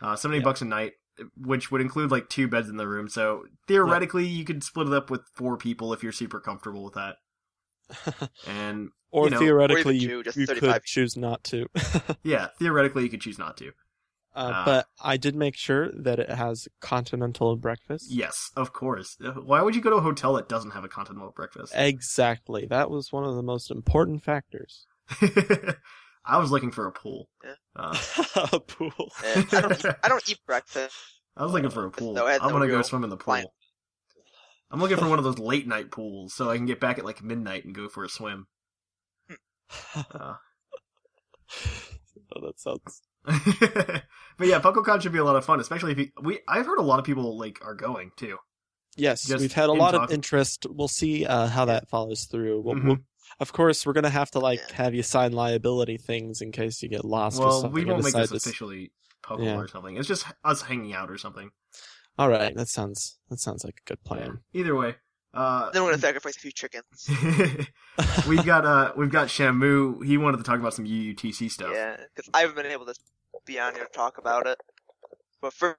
Uh, 0.00 0.16
seventy 0.16 0.38
Yeah. 0.38 0.44
bucks 0.44 0.60
a 0.62 0.64
night, 0.66 0.92
which 1.36 1.70
would 1.70 1.80
include 1.80 2.10
like 2.10 2.28
two 2.28 2.48
beds 2.48 2.68
in 2.68 2.76
the 2.76 2.88
room. 2.88 3.08
So 3.08 3.44
theoretically, 3.66 4.26
you 4.26 4.44
could 4.44 4.62
split 4.62 4.88
it 4.88 4.92
up 4.94 5.10
with 5.10 5.22
four 5.34 5.56
people 5.56 5.92
if 5.92 6.02
you're 6.02 6.12
super 6.12 6.40
comfortable 6.40 6.84
with 6.84 6.94
that. 6.94 7.16
And 8.46 8.90
or 9.12 9.24
you 9.26 9.30
know, 9.30 9.38
theoretically, 9.38 9.92
or 9.92 9.92
you, 9.92 10.08
two, 10.08 10.22
just 10.24 10.36
you 10.36 10.46
could 10.46 10.58
35. 10.58 10.84
choose 10.84 11.16
not 11.16 11.44
to. 11.44 11.66
yeah, 12.22 12.48
theoretically, 12.58 13.04
you 13.04 13.08
could 13.08 13.20
choose 13.20 13.38
not 13.38 13.56
to. 13.58 13.68
uh, 13.68 13.70
Ah. 14.52 14.62
but 14.66 14.86
I 15.02 15.16
did 15.16 15.34
make 15.34 15.54
sure 15.56 15.90
that 15.92 16.18
it 16.18 16.28
has 16.28 16.68
continental 16.80 17.56
breakfast. 17.56 18.10
Yes, 18.10 18.50
of 18.56 18.72
course. 18.72 19.16
Uh, 19.24 19.30
Why 19.32 19.62
would 19.62 19.74
you 19.74 19.80
go 19.80 19.90
to 19.90 19.96
a 19.96 20.00
hotel 20.02 20.34
that 20.34 20.48
doesn't 20.48 20.72
have 20.72 20.84
a 20.84 20.88
continental 20.88 21.30
breakfast? 21.30 21.72
Exactly. 21.76 22.66
That 22.66 22.90
was 22.90 23.12
one 23.12 23.24
of 23.24 23.34
the 23.36 23.42
most 23.42 23.70
important 23.70 24.22
factors. 24.24 24.86
I 26.28 26.38
was 26.38 26.50
looking 26.50 26.72
for 26.72 26.86
a 26.86 26.92
pool. 26.92 27.28
Yeah. 27.44 27.54
Uh, 27.76 27.96
a 28.52 28.60
pool. 28.60 28.90
And 29.24 29.46
I 29.52 29.60
don't 29.60 29.84
eat, 29.84 29.94
I 30.04 30.08
don't 30.08 30.28
eat 30.30 30.38
breakfast. 30.46 30.94
I 31.36 31.44
was 31.44 31.52
looking 31.52 31.70
for 31.70 31.84
a 31.86 31.90
pool. 31.90 32.14
No, 32.14 32.26
I'm 32.26 32.40
no 32.42 32.48
gonna 32.50 32.66
go 32.68 32.82
swim 32.82 33.04
in 33.04 33.10
the 33.10 33.16
pool. 33.16 33.24
client. 33.24 33.50
I'm 34.70 34.80
looking 34.80 34.96
for 34.96 35.08
one 35.08 35.18
of 35.18 35.24
those 35.24 35.38
late 35.38 35.66
night 35.68 35.90
pools 35.92 36.34
so 36.34 36.50
I 36.50 36.56
can 36.56 36.66
get 36.66 36.80
back 36.80 36.98
at 36.98 37.04
like 37.04 37.22
midnight 37.22 37.64
and 37.64 37.74
go 37.74 37.88
for 37.88 38.04
a 38.04 38.08
swim. 38.08 38.46
Uh, 39.94 40.34
oh, 42.34 42.40
that 42.46 42.58
sounds. 42.58 43.02
but 44.38 44.46
yeah, 44.46 44.60
PuckleCon 44.60 45.00
should 45.02 45.12
be 45.12 45.18
a 45.18 45.24
lot 45.24 45.36
of 45.36 45.44
fun, 45.44 45.60
especially 45.60 45.92
if 45.92 45.98
you, 45.98 46.08
we. 46.22 46.40
I've 46.48 46.66
heard 46.66 46.78
a 46.78 46.82
lot 46.82 46.98
of 46.98 47.04
people 47.04 47.38
like 47.38 47.58
are 47.64 47.74
going 47.74 48.10
too. 48.16 48.38
Yes, 48.96 49.26
Just 49.26 49.40
we've 49.42 49.52
had 49.52 49.68
a 49.68 49.72
lot 49.72 49.92
talk- 49.92 50.08
of 50.08 50.14
interest. 50.14 50.66
We'll 50.70 50.88
see 50.88 51.26
uh, 51.26 51.48
how 51.48 51.66
that 51.66 51.88
follows 51.88 52.24
through. 52.24 52.62
We'll, 52.62 52.74
Mhm. 52.76 52.84
we'll, 52.86 52.96
of 53.40 53.52
course, 53.52 53.84
we're 53.86 53.92
gonna 53.92 54.10
have 54.10 54.30
to 54.32 54.38
like 54.40 54.60
Yeah. 54.70 54.76
have 54.76 54.94
you 54.94 55.02
sign 55.02 55.32
liability 55.32 55.96
things 55.98 56.40
in 56.40 56.52
case 56.52 56.82
you 56.82 56.88
get 56.88 57.04
lost 57.04 57.38
or 57.40 57.46
Well, 57.46 57.60
something. 57.62 57.72
we 57.72 57.84
won't 57.84 58.02
make 58.04 58.12
decide 58.14 58.28
this 58.28 58.42
to 58.44 58.48
officially 58.50 58.92
Pokemon 59.24 59.44
Yeah. 59.44 59.56
or 59.56 59.68
something. 59.68 59.96
It's 59.96 60.08
just 60.08 60.26
us 60.44 60.62
hanging 60.62 60.92
out 60.94 61.10
or 61.10 61.18
something. 61.18 61.50
All 62.18 62.28
right, 62.30 62.54
that 62.54 62.68
sounds 62.68 63.18
that 63.28 63.38
sounds 63.40 63.64
like 63.64 63.78
a 63.78 63.88
good 63.88 64.02
plan. 64.04 64.42
Either 64.54 64.74
way, 64.74 64.96
uh, 65.34 65.70
Then 65.70 65.82
we're 65.82 65.90
gonna 65.90 66.00
sacrifice 66.00 66.36
a 66.36 66.40
few 66.40 66.52
chickens. 66.52 67.08
we've 68.28 68.44
got 68.44 68.64
uh, 68.64 68.92
we've 68.96 69.10
got 69.10 69.28
Shamu. 69.28 70.04
He 70.04 70.16
wanted 70.16 70.38
to 70.38 70.42
talk 70.42 70.58
about 70.58 70.72
some 70.74 70.86
UUTC 70.86 71.50
stuff. 71.50 71.70
Yeah, 71.72 71.96
because 72.14 72.30
I 72.32 72.40
haven't 72.40 72.56
been 72.56 72.66
able 72.66 72.86
to 72.86 72.94
be 73.44 73.60
on 73.60 73.74
here 73.74 73.84
to 73.84 73.92
talk 73.92 74.18
about 74.18 74.46
it. 74.46 74.58
But 75.42 75.52
for 75.52 75.78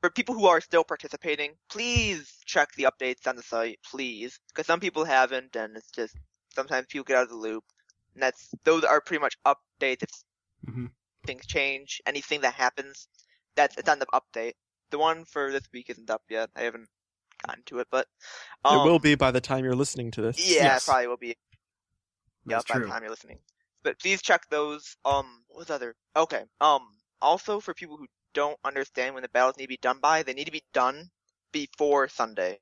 for 0.00 0.10
people 0.10 0.34
who 0.34 0.46
are 0.46 0.60
still 0.60 0.84
participating, 0.84 1.52
please 1.70 2.38
check 2.46 2.70
the 2.76 2.84
updates 2.84 3.26
on 3.26 3.36
the 3.36 3.42
site, 3.42 3.78
please, 3.84 4.38
because 4.48 4.66
some 4.66 4.80
people 4.80 5.04
haven't, 5.04 5.54
and 5.56 5.76
it's 5.76 5.90
just 5.90 6.16
sometimes 6.56 6.88
people 6.90 7.04
get 7.04 7.18
out 7.18 7.24
of 7.24 7.30
the 7.30 7.36
loop. 7.36 7.64
And 8.14 8.24
that's 8.24 8.50
those 8.64 8.84
are 8.84 9.02
pretty 9.02 9.22
much 9.22 9.36
updates. 9.46 10.04
If 10.04 10.10
Mhm. 10.68 10.86
things 11.26 11.46
change, 11.46 12.00
anything 12.06 12.42
that 12.42 12.54
happens, 12.54 13.08
that's 13.56 13.76
it's 13.78 13.88
on 13.88 14.00
the 14.00 14.06
update. 14.14 14.54
The 14.90 14.98
one 14.98 15.24
for 15.26 15.52
this 15.52 15.62
week 15.72 15.90
isn't 15.90 16.10
up 16.10 16.22
yet. 16.30 16.50
I 16.56 16.62
haven't 16.62 16.88
gotten 17.46 17.64
to 17.66 17.80
it, 17.80 17.88
but 17.90 18.08
um, 18.64 18.78
it 18.78 18.82
will 18.82 18.98
be 19.00 19.14
by 19.16 19.30
the 19.30 19.40
time 19.40 19.64
you're 19.64 19.74
listening 19.76 20.10
to 20.12 20.22
this. 20.22 20.58
Yeah, 20.58 20.62
Yes. 20.62 20.78
it 20.78 20.84
probably 20.84 21.08
will 21.08 21.16
be 21.18 21.36
That's 22.46 22.64
yeah, 22.64 22.74
by 22.74 22.78
the 22.78 22.86
time 22.86 23.02
you're 23.02 23.10
listening. 23.10 23.40
But 23.82 23.98
please 24.00 24.22
check 24.22 24.48
those. 24.50 24.96
Um, 25.04 25.44
what 25.48 25.58
was 25.58 25.70
other? 25.70 25.94
Okay. 26.16 26.44
Um, 26.60 26.98
also 27.20 27.60
for 27.60 27.74
people 27.74 27.96
who 27.98 28.08
don't 28.34 28.58
understand 28.64 29.14
when 29.14 29.22
the 29.22 29.28
battles 29.30 29.56
need 29.58 29.64
to 29.64 29.68
be 29.68 29.76
done 29.78 30.00
by, 30.00 30.22
they 30.22 30.34
need 30.34 30.46
to 30.46 30.52
be 30.52 30.64
done 30.72 31.10
before 31.52 32.08
Sunday, 32.08 32.60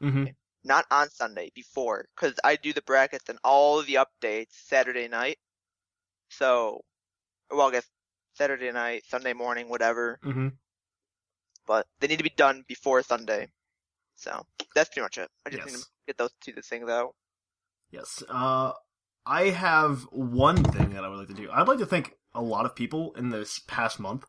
hmm 0.00 0.28
not 0.68 0.84
on 0.90 1.10
Sunday, 1.10 1.50
before, 1.54 2.04
because 2.14 2.34
I 2.44 2.54
do 2.56 2.72
the 2.72 2.82
brackets 2.82 3.28
and 3.28 3.38
all 3.42 3.82
the 3.82 3.98
updates 4.04 4.52
Saturday 4.52 5.08
night. 5.08 5.38
So, 6.28 6.82
well, 7.50 7.68
I 7.68 7.72
guess 7.72 7.86
Saturday 8.34 8.70
night, 8.70 9.02
Sunday 9.08 9.32
morning, 9.32 9.68
whatever. 9.68 10.18
hmm 10.22 10.48
But 11.66 11.86
they 11.98 12.06
need 12.06 12.18
to 12.18 12.22
be 12.22 12.32
done 12.36 12.64
before 12.68 13.02
Sunday. 13.02 13.48
So 14.16 14.44
that's 14.74 14.90
pretty 14.90 15.02
much 15.02 15.18
it. 15.18 15.28
I 15.46 15.50
just 15.50 15.66
need 15.66 15.74
to 15.74 15.86
get 16.06 16.18
those 16.18 16.30
two 16.40 16.52
things 16.52 16.88
out. 16.88 17.14
Yes. 17.90 18.22
Uh, 18.28 18.72
I 19.24 19.50
have 19.50 20.02
one 20.10 20.62
thing 20.62 20.90
that 20.90 21.04
I 21.04 21.08
would 21.08 21.18
like 21.18 21.28
to 21.28 21.34
do. 21.34 21.50
I'd 21.50 21.68
like 21.68 21.78
to 21.78 21.86
thank 21.86 22.14
a 22.34 22.42
lot 22.42 22.66
of 22.66 22.74
people 22.74 23.14
in 23.14 23.30
this 23.30 23.60
past 23.66 23.98
month. 23.98 24.24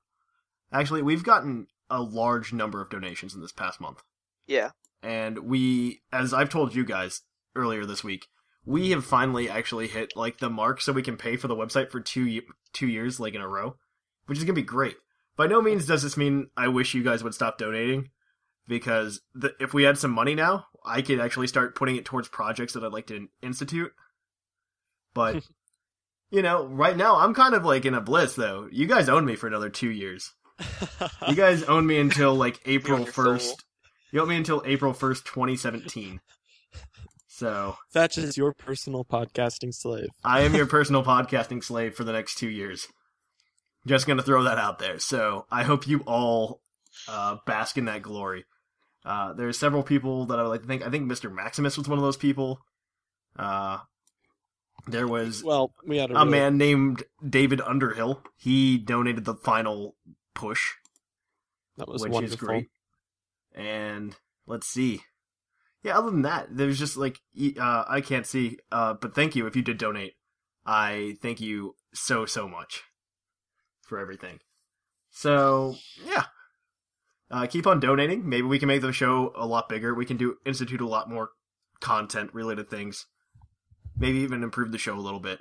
Actually, 0.71 1.01
we've 1.01 1.23
gotten 1.23 1.67
a 1.89 2.01
large 2.01 2.53
number 2.53 2.81
of 2.81 2.89
donations 2.89 3.33
in 3.33 3.41
this 3.41 3.51
past 3.51 3.81
month. 3.81 4.03
Yeah. 4.47 4.71
And 5.01 5.39
we 5.39 6.01
as 6.11 6.33
i've 6.33 6.49
told 6.49 6.75
you 6.75 6.83
guys 6.83 7.21
earlier 7.55 7.85
this 7.85 8.03
week 8.03 8.27
we 8.65 8.91
have 8.91 9.05
finally 9.05 9.49
actually 9.49 9.87
hit 9.87 10.15
like 10.15 10.37
the 10.37 10.49
mark 10.49 10.81
so 10.81 10.93
we 10.93 11.01
can 11.01 11.17
pay 11.17 11.35
for 11.35 11.47
the 11.47 11.55
website 11.55 11.89
for 11.89 11.99
two 11.99 12.41
two 12.73 12.87
years 12.87 13.19
like 13.19 13.33
in 13.33 13.41
a 13.41 13.47
row 13.47 13.75
which 14.27 14.37
is 14.37 14.43
gonna 14.43 14.53
be 14.53 14.61
great. 14.61 14.95
By 15.35 15.47
no 15.47 15.59
means 15.59 15.87
does 15.87 16.03
this 16.03 16.17
mean 16.17 16.49
i 16.55 16.67
wish 16.67 16.93
you 16.93 17.03
guys 17.03 17.23
would 17.23 17.33
stop 17.33 17.57
donating 17.57 18.09
because 18.67 19.21
the, 19.33 19.55
if 19.59 19.73
we 19.73 19.83
had 19.83 19.97
some 19.97 20.11
money 20.11 20.35
now 20.35 20.65
i 20.85 21.01
could 21.01 21.19
actually 21.19 21.47
start 21.47 21.75
putting 21.75 21.95
it 21.95 22.05
towards 22.05 22.27
projects 22.27 22.73
that 22.73 22.83
i'd 22.83 22.93
like 22.93 23.07
to 23.07 23.27
institute. 23.41 23.91
But 25.15 25.43
you 26.29 26.43
know 26.43 26.65
right 26.65 26.95
now 26.95 27.15
i'm 27.17 27.33
kind 27.33 27.55
of 27.55 27.65
like 27.65 27.85
in 27.85 27.95
a 27.95 28.01
bliss 28.01 28.35
though. 28.35 28.67
You 28.71 28.85
guys 28.85 29.09
own 29.09 29.25
me 29.25 29.35
for 29.35 29.47
another 29.47 29.69
two 29.69 29.89
years. 29.89 30.33
You 31.27 31.35
guys 31.35 31.63
own 31.63 31.87
me 31.87 31.97
until 31.97 32.35
like 32.35 32.59
april 32.65 32.99
your 32.99 33.11
soul. 33.11 33.25
1st 33.25 33.53
you 34.11 34.21
own 34.21 34.27
me 34.29 34.35
until 34.37 34.61
april 34.65 34.93
1st 34.93 35.23
2017 35.25 36.19
so 37.27 37.77
Thatch 37.93 38.17
is 38.17 38.37
your 38.37 38.53
personal 38.53 39.05
podcasting 39.05 39.73
slave. 39.73 40.07
i 40.23 40.41
am 40.41 40.53
your 40.55 40.65
personal 40.65 41.03
podcasting 41.03 41.63
slave 41.63 41.95
for 41.95 42.03
the 42.03 42.11
next 42.13 42.35
two 42.37 42.49
years 42.49 42.87
just 43.87 44.07
gonna 44.07 44.21
throw 44.23 44.43
that 44.43 44.57
out 44.57 44.79
there 44.79 44.99
so 44.99 45.45
i 45.51 45.63
hope 45.63 45.87
you 45.87 45.99
all 46.05 46.61
uh, 47.07 47.37
bask 47.45 47.77
in 47.77 47.85
that 47.85 48.01
glory 48.01 48.45
uh, 49.05 49.31
there's 49.33 49.57
several 49.57 49.83
people 49.83 50.25
that 50.25 50.39
i 50.39 50.43
would 50.43 50.49
like 50.49 50.61
to 50.61 50.67
think. 50.67 50.85
i 50.85 50.89
think 50.89 51.09
mr 51.09 51.33
maximus 51.33 51.77
was 51.77 51.87
one 51.87 51.97
of 51.97 52.03
those 52.03 52.17
people 52.17 52.59
uh, 53.37 53.77
there 54.87 55.07
was 55.07 55.43
Well, 55.43 55.71
we 55.85 55.97
had 55.97 56.09
a, 56.11 56.15
a 56.15 56.19
really- 56.19 56.31
man 56.31 56.57
named 56.57 57.03
david 57.27 57.61
underhill 57.61 58.23
he 58.37 58.77
donated 58.77 59.23
the 59.25 59.35
final 59.35 59.95
push 60.33 60.71
that 61.77 61.87
was 61.87 62.01
which 62.01 62.11
wonderful. 62.11 62.33
is 62.33 62.39
great. 62.39 62.69
And 63.59 64.15
let's 64.47 64.67
see. 64.67 65.01
Yeah, 65.83 65.97
other 65.97 66.11
than 66.11 66.21
that, 66.23 66.47
there's 66.49 66.79
just 66.79 66.97
like 66.97 67.19
uh, 67.59 67.83
I 67.87 68.01
can't 68.01 68.25
see. 68.25 68.57
Uh, 68.71 68.93
but 68.93 69.13
thank 69.13 69.35
you 69.35 69.47
if 69.47 69.55
you 69.55 69.61
did 69.61 69.77
donate. 69.77 70.13
I 70.65 71.15
thank 71.21 71.41
you 71.41 71.75
so 71.93 72.25
so 72.25 72.47
much 72.47 72.83
for 73.81 73.99
everything. 73.99 74.39
So 75.09 75.75
yeah, 76.05 76.25
uh, 77.31 77.47
keep 77.47 77.67
on 77.67 77.79
donating. 77.79 78.27
Maybe 78.27 78.47
we 78.47 78.59
can 78.59 78.67
make 78.67 78.81
the 78.81 78.93
show 78.93 79.33
a 79.35 79.45
lot 79.45 79.69
bigger. 79.69 79.93
We 79.93 80.05
can 80.05 80.17
do 80.17 80.37
institute 80.45 80.81
a 80.81 80.87
lot 80.87 81.09
more 81.09 81.29
content 81.81 82.33
related 82.33 82.69
things. 82.69 83.05
Maybe 83.97 84.19
even 84.19 84.43
improve 84.43 84.71
the 84.71 84.77
show 84.77 84.95
a 84.95 85.01
little 85.01 85.19
bit. 85.19 85.39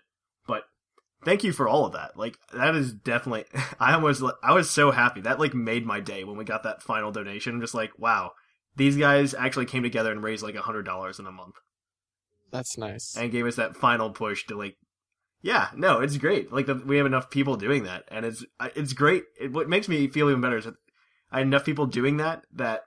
Thank 1.25 1.45
you 1.45 1.53
for 1.53 1.69
all 1.69 1.85
of 1.85 1.93
that. 1.93 2.17
Like 2.17 2.39
that 2.55 2.75
is 2.75 2.93
definitely. 2.93 3.45
I 3.81 3.95
almost. 3.95 4.23
I 4.43 4.53
was 4.53 4.71
so 4.71 4.91
happy 4.91 5.21
that 5.23 5.41
like 5.41 5.55
made 5.55 5.85
my 5.85 6.01
day 6.01 6.25
when 6.25 6.37
we 6.37 6.45
got 6.45 6.63
that 6.63 6.83
final 6.83 7.11
donation. 7.11 7.55
I'm 7.55 7.61
just 7.61 7.75
like, 7.75 7.91
wow, 7.99 8.33
these 8.77 8.97
guys 8.97 9.35
actually 9.35 9.67
came 9.67 9.83
together 9.83 10.13
and 10.13 10.23
raised 10.23 10.43
like 10.43 10.55
a 10.55 10.63
hundred 10.63 10.85
dollars 10.85 11.19
in 11.19 11.27
a 11.27 11.33
month 11.33 11.57
That's 12.51 12.79
nice. 12.79 13.17
and 13.17 13.33
gave 13.33 13.47
us 13.47 13.57
that 13.57 13.77
final 13.77 14.11
push 14.11 14.47
to 14.47 14.57
like. 14.57 14.77
Yeah, 15.41 15.69
no, 15.77 16.01
it's 16.01 16.17
great. 16.17 16.53
Like 16.53 16.67
the, 16.67 16.75
we 16.75 16.97
have 16.97 17.07
enough 17.07 17.31
people 17.31 17.57
doing 17.57 17.85
that, 17.85 18.05
and 18.09 18.25
it's 18.27 18.45
it's 18.75 18.93
great. 18.93 19.25
It, 19.41 19.53
what 19.53 19.69
makes 19.69 19.89
me 19.89 20.09
feel 20.09 20.29
even 20.29 20.41
better 20.41 20.59
is 20.59 20.65
that 20.65 20.75
I 21.31 21.39
had 21.39 21.47
enough 21.47 21.65
people 21.65 21.87
doing 21.87 22.17
that 22.17 22.43
that 22.55 22.83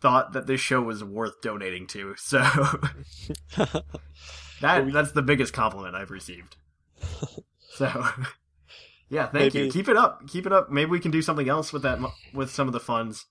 thought 0.00 0.32
that 0.32 0.46
this 0.46 0.60
show 0.60 0.80
was 0.80 1.02
worth 1.02 1.40
donating 1.42 1.86
to. 1.88 2.14
So 2.26 2.38
that 4.60 4.92
that's 4.92 5.12
the 5.12 5.22
biggest 5.22 5.52
compliment 5.52 5.94
I've 5.94 6.10
received. 6.10 6.56
So 7.76 8.04
yeah, 9.08 9.26
thank 9.26 9.54
you. 9.54 9.70
Keep 9.70 9.88
it 9.88 9.96
up. 9.96 10.26
Keep 10.28 10.46
it 10.46 10.52
up. 10.52 10.70
Maybe 10.70 10.90
we 10.90 11.00
can 11.00 11.10
do 11.10 11.22
something 11.22 11.48
else 11.48 11.72
with 11.72 11.82
that 11.82 11.98
with 12.34 12.50
some 12.50 12.66
of 12.66 12.72
the 12.72 12.80
funds. 12.80 13.26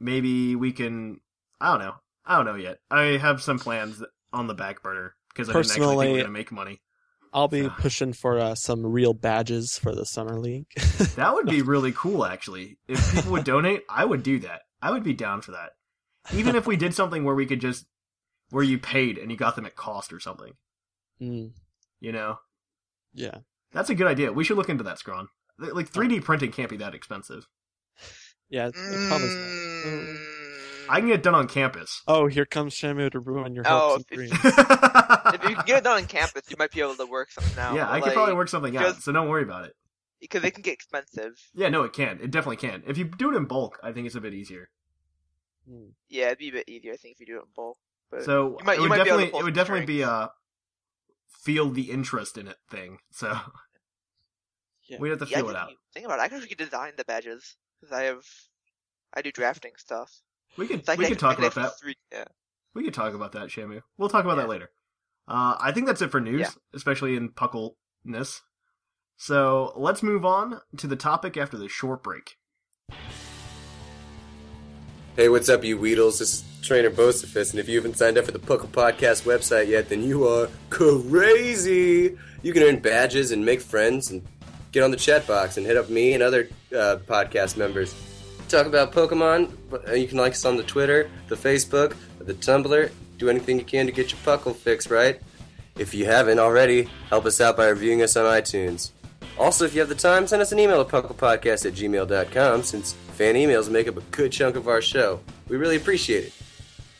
Maybe 0.00 0.54
we 0.56 0.72
can. 0.72 1.20
I 1.60 1.70
don't 1.70 1.80
know. 1.86 1.94
I 2.24 2.36
don't 2.36 2.44
know 2.46 2.56
yet. 2.56 2.78
I 2.90 3.16
have 3.18 3.40
some 3.42 3.58
plans 3.58 4.02
on 4.32 4.46
the 4.46 4.54
back 4.54 4.82
burner 4.82 5.14
because 5.28 5.48
I 5.48 5.52
didn't 5.52 5.70
actually 5.70 5.86
think 5.88 5.98
we 6.00 6.12
we're 6.12 6.18
gonna 6.22 6.32
make 6.32 6.52
money. 6.52 6.82
I'll 7.32 7.48
be 7.48 7.62
So- 7.64 7.70
pushing 7.70 8.12
for 8.12 8.38
uh, 8.38 8.54
some 8.54 8.84
real 8.86 9.12
badges 9.14 9.78
for 9.78 9.94
the 9.94 10.06
summer 10.06 10.38
league. 10.38 10.66
That 11.16 11.32
would 11.34 11.46
be 11.46 11.62
really 11.62 11.92
cool, 11.92 12.24
actually. 12.26 12.78
If 12.88 13.14
people 13.14 13.32
would 13.32 13.44
donate, 13.44 13.82
I 13.88 14.04
would 14.04 14.22
do 14.22 14.38
that. 14.40 14.62
I 14.82 14.90
would 14.90 15.02
be 15.04 15.12
down 15.14 15.40
for 15.42 15.52
that. 15.52 15.72
Even 16.34 16.56
if 16.56 16.66
we 16.66 16.76
did 16.76 16.94
something 16.94 17.24
where 17.24 17.34
we 17.34 17.46
could 17.46 17.60
just, 17.60 17.86
where 18.50 18.62
you 18.64 18.78
paid 18.78 19.16
and 19.18 19.30
you 19.30 19.36
got 19.36 19.56
them 19.56 19.64
at 19.66 19.76
cost 19.76 20.12
or 20.12 20.20
something. 20.20 20.52
mm, 21.20 21.52
You 22.00 22.12
know, 22.12 22.38
yeah. 23.14 23.38
That's 23.76 23.90
a 23.90 23.94
good 23.94 24.06
idea. 24.06 24.32
We 24.32 24.42
should 24.44 24.56
look 24.56 24.68
into 24.68 24.84
that, 24.84 24.98
Scron. 24.98 25.26
Like 25.58 25.90
3D 25.90 26.22
printing 26.24 26.50
can't 26.52 26.68
be 26.70 26.76
that 26.78 26.94
expensive. 26.94 27.46
Yeah, 28.48 28.68
it 28.68 28.74
probably. 29.08 29.28
Mm, 29.28 30.16
I 30.88 30.98
can 31.00 31.08
get 31.08 31.14
it 31.16 31.22
done 31.22 31.34
on 31.34 31.48
campus. 31.48 32.02
Oh, 32.06 32.26
here 32.26 32.44
comes 32.44 32.74
Shamu 32.74 33.10
to 33.10 33.18
ruin 33.20 33.54
your 33.54 33.64
Oh, 33.66 33.90
hopes 33.98 34.04
if- 34.10 34.18
and 34.18 34.30
dreams. 34.30 34.44
if 34.44 35.42
you 35.50 35.56
can 35.56 35.64
get 35.66 35.78
it 35.78 35.84
done 35.84 35.98
on 36.02 36.06
campus, 36.06 36.42
you 36.50 36.56
might 36.58 36.70
be 36.70 36.80
able 36.80 36.94
to 36.96 37.06
work 37.06 37.30
something 37.32 37.58
out. 37.58 37.74
Yeah, 37.74 37.88
I 37.88 37.92
Like, 37.94 38.04
could 38.04 38.12
probably 38.12 38.34
work 38.34 38.48
something 38.48 38.76
out, 38.76 38.96
so 39.02 39.12
don't 39.12 39.28
worry 39.28 39.42
about 39.42 39.64
it. 39.64 39.74
because 40.20 40.44
it 40.44 40.52
can 40.52 40.62
get 40.62 40.74
expensive. 40.74 41.32
Yeah, 41.54 41.68
no, 41.70 41.82
it 41.82 41.92
can. 41.92 42.20
It 42.22 42.30
definitely 42.30 42.56
can. 42.58 42.82
If 42.86 42.98
you 42.98 43.04
do 43.04 43.32
it 43.32 43.36
in 43.36 43.46
bulk, 43.46 43.78
I 43.82 43.92
think 43.92 44.06
it's 44.06 44.14
a 44.16 44.20
bit 44.20 44.32
easier. 44.34 44.68
Mm. 45.68 45.90
Yeah, 46.08 46.26
it'd 46.26 46.38
be 46.38 46.48
a 46.50 46.52
bit 46.52 46.68
easier, 46.68 46.92
I 46.92 46.96
think, 46.96 47.14
if 47.14 47.20
you 47.20 47.26
do 47.26 47.36
it 47.38 47.42
in 47.42 47.48
bulk. 47.56 47.78
But 48.10 48.24
So 48.24 48.56
you 48.60 48.64
might- 48.64 48.74
it 48.74 48.76
you 48.76 48.82
would 48.82 48.88
might 48.90 49.04
be 49.04 49.10
able 49.10 49.18
to 49.18 49.24
definitely 49.24 49.40
it 49.40 49.44
would 49.44 49.54
definitely 49.54 49.86
be 49.86 50.02
a 50.02 50.30
feel 51.42 51.70
the 51.70 51.90
interest 51.90 52.38
in 52.38 52.46
it 52.46 52.56
thing. 52.70 52.98
So 53.10 53.36
Yeah. 54.88 54.98
we'd 55.00 55.10
have 55.10 55.18
to 55.20 55.26
yeah, 55.26 55.38
I 55.38 55.40
feel 55.40 55.50
it 55.50 55.56
out. 55.56 55.70
think 55.92 56.06
about 56.06 56.18
it. 56.18 56.22
I 56.22 56.28
could 56.28 56.38
actually 56.42 56.54
design 56.56 56.92
the 56.96 57.04
badges 57.04 57.56
because 57.80 57.92
I 57.96 58.02
have, 58.04 58.24
I 59.14 59.22
do 59.22 59.32
drafting 59.32 59.72
stuff. 59.76 60.12
We 60.56 60.66
could 60.68 60.84
So 60.86 60.92
we 60.94 61.04
can- 61.04 61.12
could 61.14 61.18
talk 61.18 61.38
about 61.38 61.54
that. 61.54 61.72
three- 61.80 61.96
yeah. 62.12 62.24
We 62.74 62.84
could 62.84 62.94
talk 62.94 63.14
about 63.14 63.32
that, 63.32 63.48
Shamu. 63.48 63.82
We'll 63.98 64.08
talk 64.08 64.24
about 64.24 64.36
that 64.36 64.48
later. 64.48 64.70
Uh, 65.28 65.56
I 65.58 65.72
think 65.72 65.86
that's 65.86 66.02
it 66.02 66.10
for 66.10 66.20
news, 66.20 66.40
Yeah. 66.40 66.50
especially 66.74 67.16
in 67.16 67.30
Puckleness. 67.30 68.42
So 69.16 69.72
let's 69.76 70.02
move 70.02 70.24
on 70.24 70.60
to 70.76 70.86
the 70.86 70.94
topic 70.96 71.36
after 71.36 71.56
the 71.56 71.68
short 71.68 72.02
break. 72.02 72.36
Hey, 75.16 75.30
what's 75.30 75.48
up, 75.48 75.64
you 75.64 75.78
Weedles? 75.78 76.18
This 76.18 76.34
is 76.34 76.44
Trainer 76.62 76.90
Bocephus, 76.90 77.50
and 77.52 77.58
if 77.58 77.68
you 77.68 77.76
haven't 77.76 77.96
signed 77.96 78.18
up 78.18 78.26
for 78.26 78.32
the 78.32 78.38
Puckle 78.38 78.68
Podcast 78.68 79.22
website 79.22 79.68
yet, 79.68 79.88
then 79.88 80.02
you 80.04 80.28
are 80.28 80.48
crazy! 80.68 82.18
You 82.42 82.52
can 82.52 82.62
earn 82.62 82.80
badges 82.80 83.30
and 83.32 83.42
make 83.44 83.62
friends 83.62 84.10
and 84.10 84.22
get 84.72 84.82
on 84.82 84.90
the 84.90 84.96
chat 84.96 85.26
box 85.26 85.56
and 85.56 85.66
hit 85.66 85.76
up 85.76 85.88
me 85.90 86.12
and 86.14 86.22
other 86.22 86.48
uh, 86.72 86.96
podcast 87.06 87.56
members. 87.56 87.94
Talk 88.48 88.66
about 88.66 88.92
Pokemon. 88.92 89.50
uh, 89.88 89.92
You 89.92 90.06
can 90.06 90.18
like 90.18 90.32
us 90.32 90.44
on 90.44 90.56
the 90.56 90.62
Twitter, 90.62 91.10
the 91.28 91.36
Facebook, 91.36 91.94
the 92.20 92.34
Tumblr. 92.34 92.90
Do 93.18 93.28
anything 93.30 93.58
you 93.58 93.64
can 93.64 93.86
to 93.86 93.92
get 93.92 94.12
your 94.12 94.20
Puckle 94.20 94.54
fix, 94.54 94.90
right? 94.90 95.20
If 95.78 95.94
you 95.94 96.04
haven't 96.06 96.38
already, 96.38 96.88
help 97.08 97.26
us 97.26 97.40
out 97.40 97.56
by 97.56 97.68
reviewing 97.68 98.02
us 98.02 98.16
on 98.16 98.24
iTunes. 98.24 98.90
Also, 99.38 99.64
if 99.64 99.74
you 99.74 99.80
have 99.80 99.88
the 99.88 99.94
time, 99.94 100.26
send 100.26 100.40
us 100.40 100.52
an 100.52 100.58
email 100.58 100.80
at 100.80 100.88
pucklepodcast 100.88 101.66
at 101.66 101.74
gmail.com 101.74 102.62
since 102.62 102.92
fan 103.14 103.34
emails 103.34 103.68
make 103.70 103.88
up 103.88 103.96
a 103.96 104.00
good 104.12 104.32
chunk 104.32 104.56
of 104.56 104.68
our 104.68 104.80
show. 104.80 105.20
We 105.48 105.56
really 105.56 105.76
appreciate 105.76 106.24
it. 106.24 106.32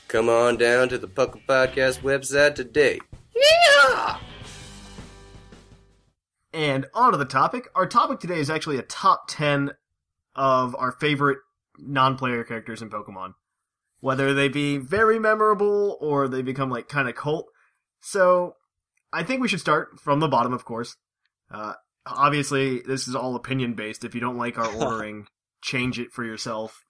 Come 0.08 0.28
on 0.28 0.56
down 0.56 0.88
to 0.90 0.98
the 0.98 1.08
Puckle 1.08 1.40
Podcast 1.46 2.00
website 2.00 2.54
today. 2.54 2.98
Yeah! 3.34 4.18
And 6.52 6.86
on 6.94 7.12
to 7.12 7.18
the 7.18 7.24
topic. 7.24 7.68
Our 7.74 7.86
topic 7.86 8.20
today 8.20 8.38
is 8.38 8.50
actually 8.50 8.78
a 8.78 8.82
top 8.82 9.28
10 9.28 9.72
of 10.34 10.74
our 10.76 10.92
favorite 10.92 11.38
non 11.78 12.16
player 12.16 12.44
characters 12.44 12.82
in 12.82 12.90
Pokemon. 12.90 13.32
Whether 14.00 14.34
they 14.34 14.48
be 14.48 14.78
very 14.78 15.18
memorable 15.18 15.96
or 16.00 16.28
they 16.28 16.42
become 16.42 16.70
like 16.70 16.88
kind 16.88 17.08
of 17.08 17.14
cult. 17.14 17.46
So, 18.00 18.56
I 19.12 19.22
think 19.22 19.40
we 19.40 19.48
should 19.48 19.60
start 19.60 19.98
from 20.00 20.20
the 20.20 20.28
bottom, 20.28 20.52
of 20.52 20.64
course. 20.64 20.96
Uh, 21.50 21.74
obviously, 22.06 22.82
this 22.86 23.08
is 23.08 23.14
all 23.14 23.34
opinion 23.34 23.74
based. 23.74 24.04
If 24.04 24.14
you 24.14 24.20
don't 24.20 24.36
like 24.36 24.58
our 24.58 24.72
ordering, 24.82 25.26
change 25.62 25.98
it 25.98 26.12
for 26.12 26.24
yourself. 26.24 26.84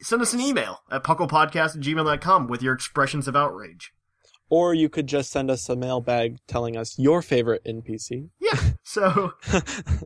Send 0.00 0.20
us 0.22 0.34
an 0.34 0.40
email 0.40 0.80
at 0.90 1.04
pucklepodcast 1.04 1.76
at 1.76 1.82
gmail.com 1.82 2.48
with 2.48 2.62
your 2.62 2.74
expressions 2.74 3.28
of 3.28 3.36
outrage. 3.36 3.92
Or 4.48 4.72
you 4.74 4.88
could 4.88 5.06
just 5.08 5.30
send 5.32 5.50
us 5.50 5.68
a 5.68 5.74
mailbag 5.76 6.38
telling 6.46 6.76
us 6.76 6.98
your 6.98 7.20
favorite 7.22 7.62
NPC. 7.64 8.30
Yeah. 8.40 8.52
So, 8.88 9.32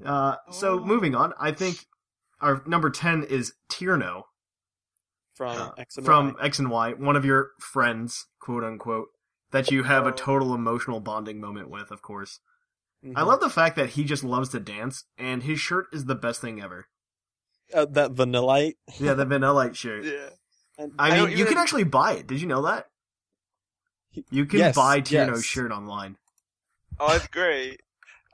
uh, 0.06 0.36
so 0.50 0.80
moving 0.80 1.14
on, 1.14 1.34
I 1.38 1.52
think 1.52 1.84
our 2.40 2.62
number 2.66 2.88
10 2.90 3.24
is 3.24 3.52
Tierno. 3.70 4.22
from 5.34 5.56
uh, 5.56 5.70
X 5.78 5.96
and 5.98 6.06
from 6.06 6.34
Y. 6.38 6.46
X 6.46 6.58
and 6.58 6.70
Y, 6.70 6.92
one 6.94 7.14
of 7.14 7.24
your 7.24 7.50
friends, 7.60 8.26
quote 8.40 8.64
unquote, 8.64 9.08
that 9.52 9.70
you 9.70 9.82
have 9.84 10.06
a 10.06 10.08
Oh. 10.08 10.12
total 10.12 10.54
emotional 10.54 10.98
bonding 10.98 11.40
moment 11.40 11.68
with, 11.70 11.90
of 11.90 12.00
course. 12.02 12.40
I 13.04 13.08
Mhm. 13.08 13.26
love 13.26 13.40
the 13.40 13.50
fact 13.50 13.76
that 13.76 13.90
he 13.90 14.02
just 14.04 14.24
loves 14.24 14.48
to 14.48 14.60
dance, 14.60 15.04
and 15.18 15.42
his 15.42 15.60
shirt 15.60 15.86
is 15.92 16.06
the 16.06 16.14
best 16.16 16.40
thing 16.40 16.60
ever. 16.62 16.88
uh, 17.72 17.84
that 17.84 18.12
Vanillite. 18.14 18.74
Yeah, 18.98 19.14
the 19.14 19.26
Vanillite 19.26 19.76
shirt. 19.76 20.04
Yeah. 20.06 20.30
And 20.78 20.92
I 20.98 21.08
I 21.08 21.10
mean, 21.10 21.18
don't 21.28 21.36
you 21.36 21.44
can 21.44 21.58
actually 21.58 21.84
buy 21.84 22.14
it. 22.14 22.26
Did 22.26 22.40
you 22.40 22.48
know 22.48 22.62
that? 22.62 22.86
You 24.30 24.44
can 24.46 24.58
Yes, 24.58 24.74
buy 24.76 25.00
Tierno's 25.00 25.38
yes. 25.38 25.44
shirt 25.44 25.70
online. 25.72 26.16
Oh, 26.98 27.08
that's 27.12 27.28
great. 27.28 27.80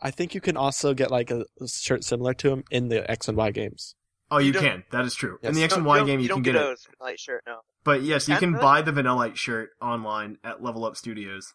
I 0.03 0.11
think 0.11 0.35
you 0.35 0.41
can 0.41 0.57
also 0.57 0.95
get 0.95 1.11
like 1.11 1.31
a, 1.31 1.45
a 1.61 1.69
shirt 1.69 2.05
similar 2.05 2.35
to 2.35 2.51
him 2.51 2.65
in 2.71 2.89
the 2.89 3.09
X 3.11 3.29
and 3.29 3.37
Y 3.37 3.51
games. 3.51 3.95
Oh, 4.31 4.39
you, 4.39 4.53
You 4.53 4.59
can. 4.59 4.85
That 4.91 5.05
is 5.05 5.15
true. 5.15 5.39
In 5.43 5.55
the 5.55 5.63
X 5.63 5.75
and 5.77 5.85
Y 5.87 6.05
game, 6.05 6.19
you, 6.21 6.29
don't 6.29 6.39
can 6.39 6.43
get, 6.45 6.53
get 6.55 6.63
it. 6.63 6.79
a 7.01 7.05
light 7.05 7.21
shirt. 7.21 7.43
No, 7.47 7.61
But 7.85 8.03
yes, 8.03 8.27
you 8.29 8.35
Can 8.35 8.41
can 8.41 8.53
really? 8.55 8.63
buy 8.63 8.83
the 8.83 8.91
Vanillite 8.93 9.37
shirt 9.37 9.71
online 9.81 10.39
at 10.43 10.63
Level 10.63 10.85
Up 10.85 10.97
Studios. 10.97 11.53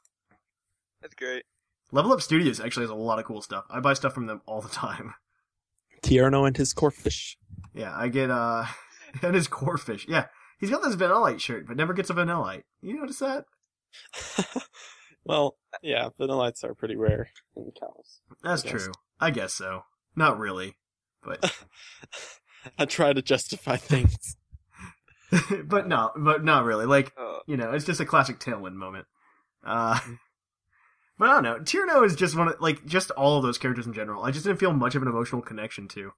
that's 1.01 1.13
great. 1.15 1.43
Level 1.91 2.13
Up 2.13 2.21
Studios 2.21 2.59
actually 2.61 2.83
has 2.83 2.89
a 2.89 2.95
lot 2.95 3.19
of 3.19 3.25
cool 3.25 3.41
stuff. 3.41 3.65
I 3.69 3.79
buy 3.81 3.93
stuff 3.93 4.13
from 4.13 4.27
them 4.27 4.41
all 4.45 4.61
the 4.61 4.69
time. 4.69 5.13
Tierno 6.01 6.47
and 6.47 6.55
his 6.55 6.73
Corphish. 6.73 7.35
Yeah, 7.73 7.93
I 7.95 8.07
get 8.07 8.31
uh 8.31 8.65
and 9.21 9.35
his 9.35 9.47
Corphish. 9.47 10.07
Yeah. 10.07 10.27
He's 10.57 10.69
got 10.69 10.81
this 10.83 10.95
Vanillite 10.95 11.39
shirt, 11.39 11.67
but 11.67 11.75
never 11.75 11.93
gets 11.93 12.09
a 12.09 12.13
Vanillite. 12.13 12.63
You 12.81 12.97
notice 12.99 13.19
that? 13.19 13.45
well, 15.25 15.57
yeah, 15.81 16.09
Vanillites 16.19 16.63
are 16.63 16.73
pretty 16.73 16.95
rare 16.95 17.29
in 17.55 17.71
cows. 17.79 18.21
That's 18.43 18.63
true. 18.63 18.91
I 19.19 19.31
guess 19.31 19.53
so. 19.53 19.83
Not 20.15 20.39
really. 20.39 20.75
But 21.23 21.53
I 22.77 22.85
try 22.85 23.13
to 23.13 23.21
justify 23.21 23.77
things. 23.77 24.35
but 25.65 25.87
no, 25.87 26.11
but 26.15 26.43
not 26.43 26.65
really. 26.65 26.85
Like 26.85 27.13
Oh, 27.17 27.39
you 27.47 27.57
know, 27.57 27.71
it's 27.71 27.85
just 27.85 27.99
a 27.99 28.05
classic 28.05 28.39
Tailwind 28.39 28.73
moment. 28.73 29.05
Uh, 29.65 29.99
but 31.17 31.29
I 31.29 31.33
don't 31.33 31.43
know. 31.43 31.59
Tierno 31.59 32.05
is 32.05 32.15
just 32.15 32.35
one 32.35 32.47
of 32.49 32.55
like 32.59 32.85
just 32.85 33.11
all 33.11 33.37
of 33.37 33.43
those 33.43 33.57
characters 33.57 33.85
in 33.87 33.93
general. 33.93 34.23
I 34.23 34.31
just 34.31 34.45
didn't 34.45 34.59
feel 34.59 34.73
much 34.73 34.95
of 34.95 35.01
an 35.01 35.07
emotional 35.07 35.41
connection 35.41 35.87
to. 35.89 36.11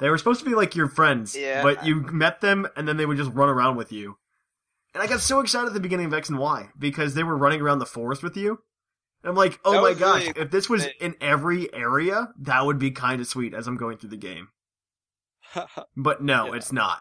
They 0.00 0.10
were 0.10 0.18
supposed 0.18 0.40
to 0.40 0.46
be 0.46 0.56
like 0.56 0.74
your 0.74 0.88
friends, 0.88 1.36
Yeah. 1.36 1.62
but 1.62 1.86
you 1.86 2.00
met 2.00 2.40
them 2.40 2.66
and 2.76 2.86
then 2.88 2.96
they 2.96 3.06
would 3.06 3.16
just 3.16 3.30
run 3.32 3.48
around 3.48 3.76
with 3.76 3.92
you. 3.92 4.18
And 4.94 5.02
I 5.02 5.06
got 5.08 5.20
so 5.20 5.40
excited 5.40 5.66
at 5.68 5.74
the 5.74 5.80
beginning 5.80 6.06
of 6.06 6.14
X 6.14 6.28
and 6.28 6.38
Y 6.38 6.68
because 6.78 7.14
they 7.14 7.24
were 7.24 7.36
running 7.36 7.60
around 7.60 7.80
the 7.80 7.86
forest 7.86 8.22
with 8.22 8.36
you. 8.36 8.60
And 9.22 9.30
I'm 9.30 9.34
like, 9.36 9.58
oh 9.64 9.72
That 9.72 9.82
my 9.82 9.94
gosh, 9.94 10.26
really 10.28 10.40
if 10.40 10.50
this 10.50 10.68
was 10.70 10.86
in 11.00 11.16
every 11.20 11.72
area, 11.74 12.28
that 12.40 12.64
would 12.64 12.78
be 12.78 12.90
kind 12.92 13.20
of 13.20 13.26
sweet 13.26 13.54
as 13.54 13.66
I'm 13.66 13.76
going 13.76 13.98
through 13.98 14.10
the 14.10 14.16
game. 14.16 14.48
But 15.96 16.22
no, 16.22 16.46
Yeah. 16.46 16.54
it's 16.54 16.72
not. 16.72 17.00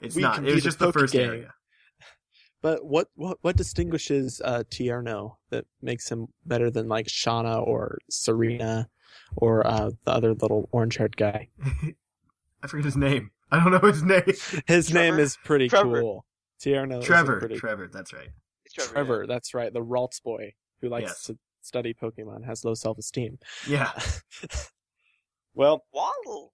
It's 0.00 0.16
We 0.16 0.22
not. 0.22 0.46
It 0.46 0.54
was 0.54 0.64
just 0.64 0.78
the 0.78 0.92
first 0.92 1.12
game. 1.12 1.28
area. 1.28 1.54
but 2.62 2.84
what, 2.84 3.08
what 3.14 3.38
what 3.42 3.56
distinguishes 3.56 4.40
uh, 4.44 4.62
Tierno 4.70 5.36
that 5.50 5.66
makes 5.82 6.10
him 6.10 6.28
better 6.46 6.70
than 6.70 6.88
like 6.88 7.06
Shauna 7.06 7.66
or 7.66 7.98
Serena 8.08 8.88
or 9.36 9.66
uh, 9.66 9.90
the 10.04 10.10
other 10.12 10.34
little 10.34 10.68
orange 10.72 10.96
haired 10.96 11.16
guy? 11.16 11.48
I 12.62 12.66
forget 12.66 12.84
his 12.84 12.96
name. 12.96 13.30
I 13.52 13.62
don't 13.62 13.72
know 13.72 13.88
his 13.88 14.02
name. 14.02 14.22
His 14.66 14.88
Trevor? 14.88 14.94
name 14.94 15.18
is 15.18 15.36
pretty 15.44 15.68
Trevor. 15.68 16.00
cool. 16.00 16.24
Tierno. 16.62 17.02
Trevor. 17.02 17.38
Pretty, 17.40 17.56
Trevor, 17.56 17.88
that's 17.92 18.12
right. 18.12 18.28
it's 18.64 18.74
Trevor. 18.74 18.92
Trevor, 18.92 19.26
that's 19.26 19.54
right. 19.54 19.72
The 19.72 19.82
Ralts 19.84 20.22
boy 20.22 20.54
who 20.80 20.88
likes 20.88 21.08
Yes. 21.10 21.22
to 21.24 21.38
study 21.62 21.94
Pokemon 21.94 22.44
has 22.44 22.64
low 22.64 22.74
self 22.74 22.98
esteem. 22.98 23.38
Yeah. 23.66 23.90
well, 25.54 25.84
Yeah. 25.94 26.00
Waddle. 26.00 26.52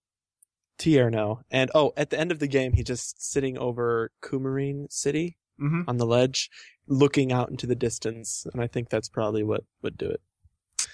Tierno. 0.78 1.40
And 1.50 1.70
oh, 1.74 1.92
at 1.96 2.10
the 2.10 2.18
end 2.20 2.30
of 2.32 2.38
the 2.38 2.46
game, 2.48 2.74
he's 2.74 2.84
just 2.84 3.22
sitting 3.32 3.56
over 3.58 4.10
Coumarine 4.22 4.86
City 4.90 5.36
hmm 5.58 5.82
on 5.88 5.96
the 5.96 6.04
ledge, 6.06 6.50
looking 6.86 7.32
out 7.32 7.48
into 7.48 7.66
the 7.66 7.74
distance. 7.74 8.46
And 8.52 8.62
I 8.62 8.66
think 8.66 8.90
that's 8.90 9.08
probably 9.08 9.42
what 9.42 9.64
would 9.82 9.96
do 9.96 10.06
it. 10.10 10.20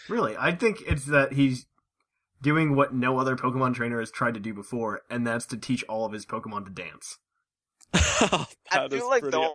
Really, 0.08 0.36
I 0.38 0.52
think 0.54 0.82
it's 0.86 1.04
that 1.06 1.32
he's 1.32 1.66
doing 2.42 2.76
what 2.76 2.92
no 2.92 3.18
other 3.18 3.36
Pokemon 3.36 3.74
trainer 3.74 3.98
has 4.00 4.10
tried 4.10 4.34
to 4.34 4.40
do 4.40 4.52
before, 4.52 5.00
and 5.08 5.26
that's 5.26 5.46
to 5.46 5.56
teach 5.56 5.82
all 5.88 6.04
of 6.04 6.12
his 6.12 6.26
Pokemon 6.26 6.64
to 6.66 6.70
dance. 6.70 7.18
I 7.94 8.88
feel 8.90 9.08
like 9.08 9.22
pretty- 9.22 9.36
no 9.38 9.54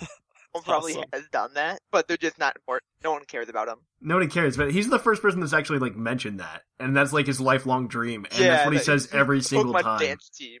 one 0.52 0.64
probably 0.64 0.92
awesome. 0.94 1.04
has 1.12 1.28
done 1.30 1.54
that, 1.54 1.80
but 1.90 2.08
they're 2.08 2.16
just 2.16 2.38
not 2.38 2.56
important. 2.56 2.84
No 3.04 3.12
one 3.12 3.24
cares 3.24 3.48
about 3.48 3.66
them. 3.68 3.78
Nobody 4.00 4.26
cares, 4.26 4.56
but 4.56 4.70
he's 4.72 4.88
the 4.90 4.98
first 4.98 5.22
person 5.22 5.40
that's 5.40 5.52
actually 5.52 5.78
like 5.78 5.96
mentioned 5.96 6.40
that, 6.40 6.62
and 6.80 6.96
that's 6.96 7.12
like 7.12 7.26
his 7.26 7.40
lifelong 7.40 7.88
dream, 7.88 8.26
and 8.30 8.40
yeah, 8.40 8.48
that's 8.48 8.64
what 8.66 8.74
he 8.74 8.80
says 8.80 9.08
every 9.12 9.38
the 9.38 9.44
single 9.44 9.72
Pokemon 9.74 9.82
time. 9.82 10.00
dance 10.00 10.28
team. 10.30 10.58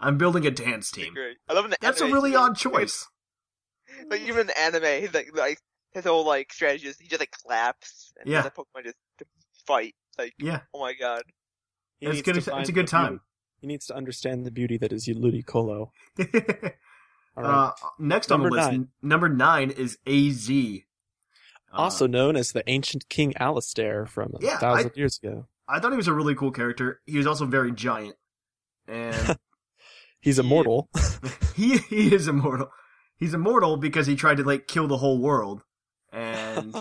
I'm 0.00 0.18
building 0.18 0.46
a 0.46 0.50
dance 0.50 0.90
They're 0.90 1.04
team. 1.04 1.14
Great. 1.14 1.36
I 1.48 1.52
love 1.54 1.64
in 1.64 1.70
the 1.70 1.76
That's 1.80 2.00
a 2.00 2.06
really 2.06 2.34
odd 2.34 2.56
choice. 2.56 3.06
Like 4.10 4.22
even 4.22 4.40
in 4.40 4.46
the 4.48 4.58
anime, 4.60 5.08
like 5.12 5.30
like 5.36 5.58
his 5.92 6.04
whole 6.04 6.24
like 6.26 6.52
strategy 6.52 6.88
is 6.88 6.98
he 6.98 7.06
just 7.06 7.20
like 7.20 7.30
claps 7.30 8.12
and 8.18 8.28
Yeah. 8.28 8.42
the 8.42 8.50
Pokemon 8.50 8.84
just 8.84 8.96
fight. 9.66 9.94
Like 10.18 10.34
Yeah, 10.38 10.60
oh 10.74 10.80
my 10.80 10.94
god. 10.94 11.22
He 12.00 12.06
it's 12.06 12.22
good. 12.22 12.36
It's 12.36 12.48
a 12.68 12.72
good 12.72 12.86
time. 12.88 13.08
beauty- 13.12 13.22
He 13.60 13.66
needs 13.68 13.86
to 13.86 13.94
understand 13.96 14.44
the 14.44 14.50
beauty 14.50 14.76
that 14.78 14.92
is 14.92 15.06
Ludicolo. 15.08 15.90
All 17.36 17.42
right. 17.44 17.66
uh, 17.68 17.72
next 17.98 18.30
on 18.30 18.42
Number 18.42 18.50
the 18.50 18.56
list, 18.56 18.70
nine. 18.72 18.88
number 19.02 19.28
nine 19.28 19.70
is 19.70 19.98
AZ. 20.06 20.50
Uh, 20.50 21.76
also 21.76 22.06
known 22.06 22.36
as 22.36 22.52
the 22.52 22.62
ancient 22.68 23.08
King 23.08 23.34
Alistair 23.36 24.04
from 24.06 24.34
Yeah, 24.40 24.56
a 24.56 24.58
thousand 24.58 24.90
I- 24.94 24.98
years 24.98 25.18
ago. 25.22 25.46
I 25.68 25.80
thought 25.80 25.92
he 25.92 25.96
was 25.96 26.08
a 26.08 26.12
really 26.12 26.34
cool 26.34 26.50
character. 26.50 27.00
He 27.06 27.16
was 27.16 27.26
also 27.26 27.46
very 27.46 27.72
giant, 27.72 28.16
and 28.86 29.38
He's 30.20 30.38
immortal. 30.38 30.90
he 31.56 31.78
he 31.78 32.14
is 32.14 32.28
immortal. 32.28 32.70
He's 33.16 33.32
immortal 33.32 33.76
because 33.78 34.06
he 34.06 34.14
tried 34.16 34.36
to 34.38 34.42
like 34.44 34.66
kill 34.66 34.86
the 34.88 34.98
whole 34.98 35.18
world 35.18 35.62
and 36.12 36.74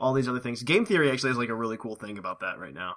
all 0.00 0.12
these 0.14 0.26
other 0.28 0.40
things. 0.40 0.62
Game 0.64 0.84
theory 0.84 1.10
actually 1.10 1.30
has 1.30 1.38
like 1.38 1.48
a 1.50 1.54
really 1.54 1.76
cool 1.76 1.94
thing 1.94 2.18
about 2.18 2.40
that 2.40 2.58
right 2.58 2.74
now. 2.74 2.94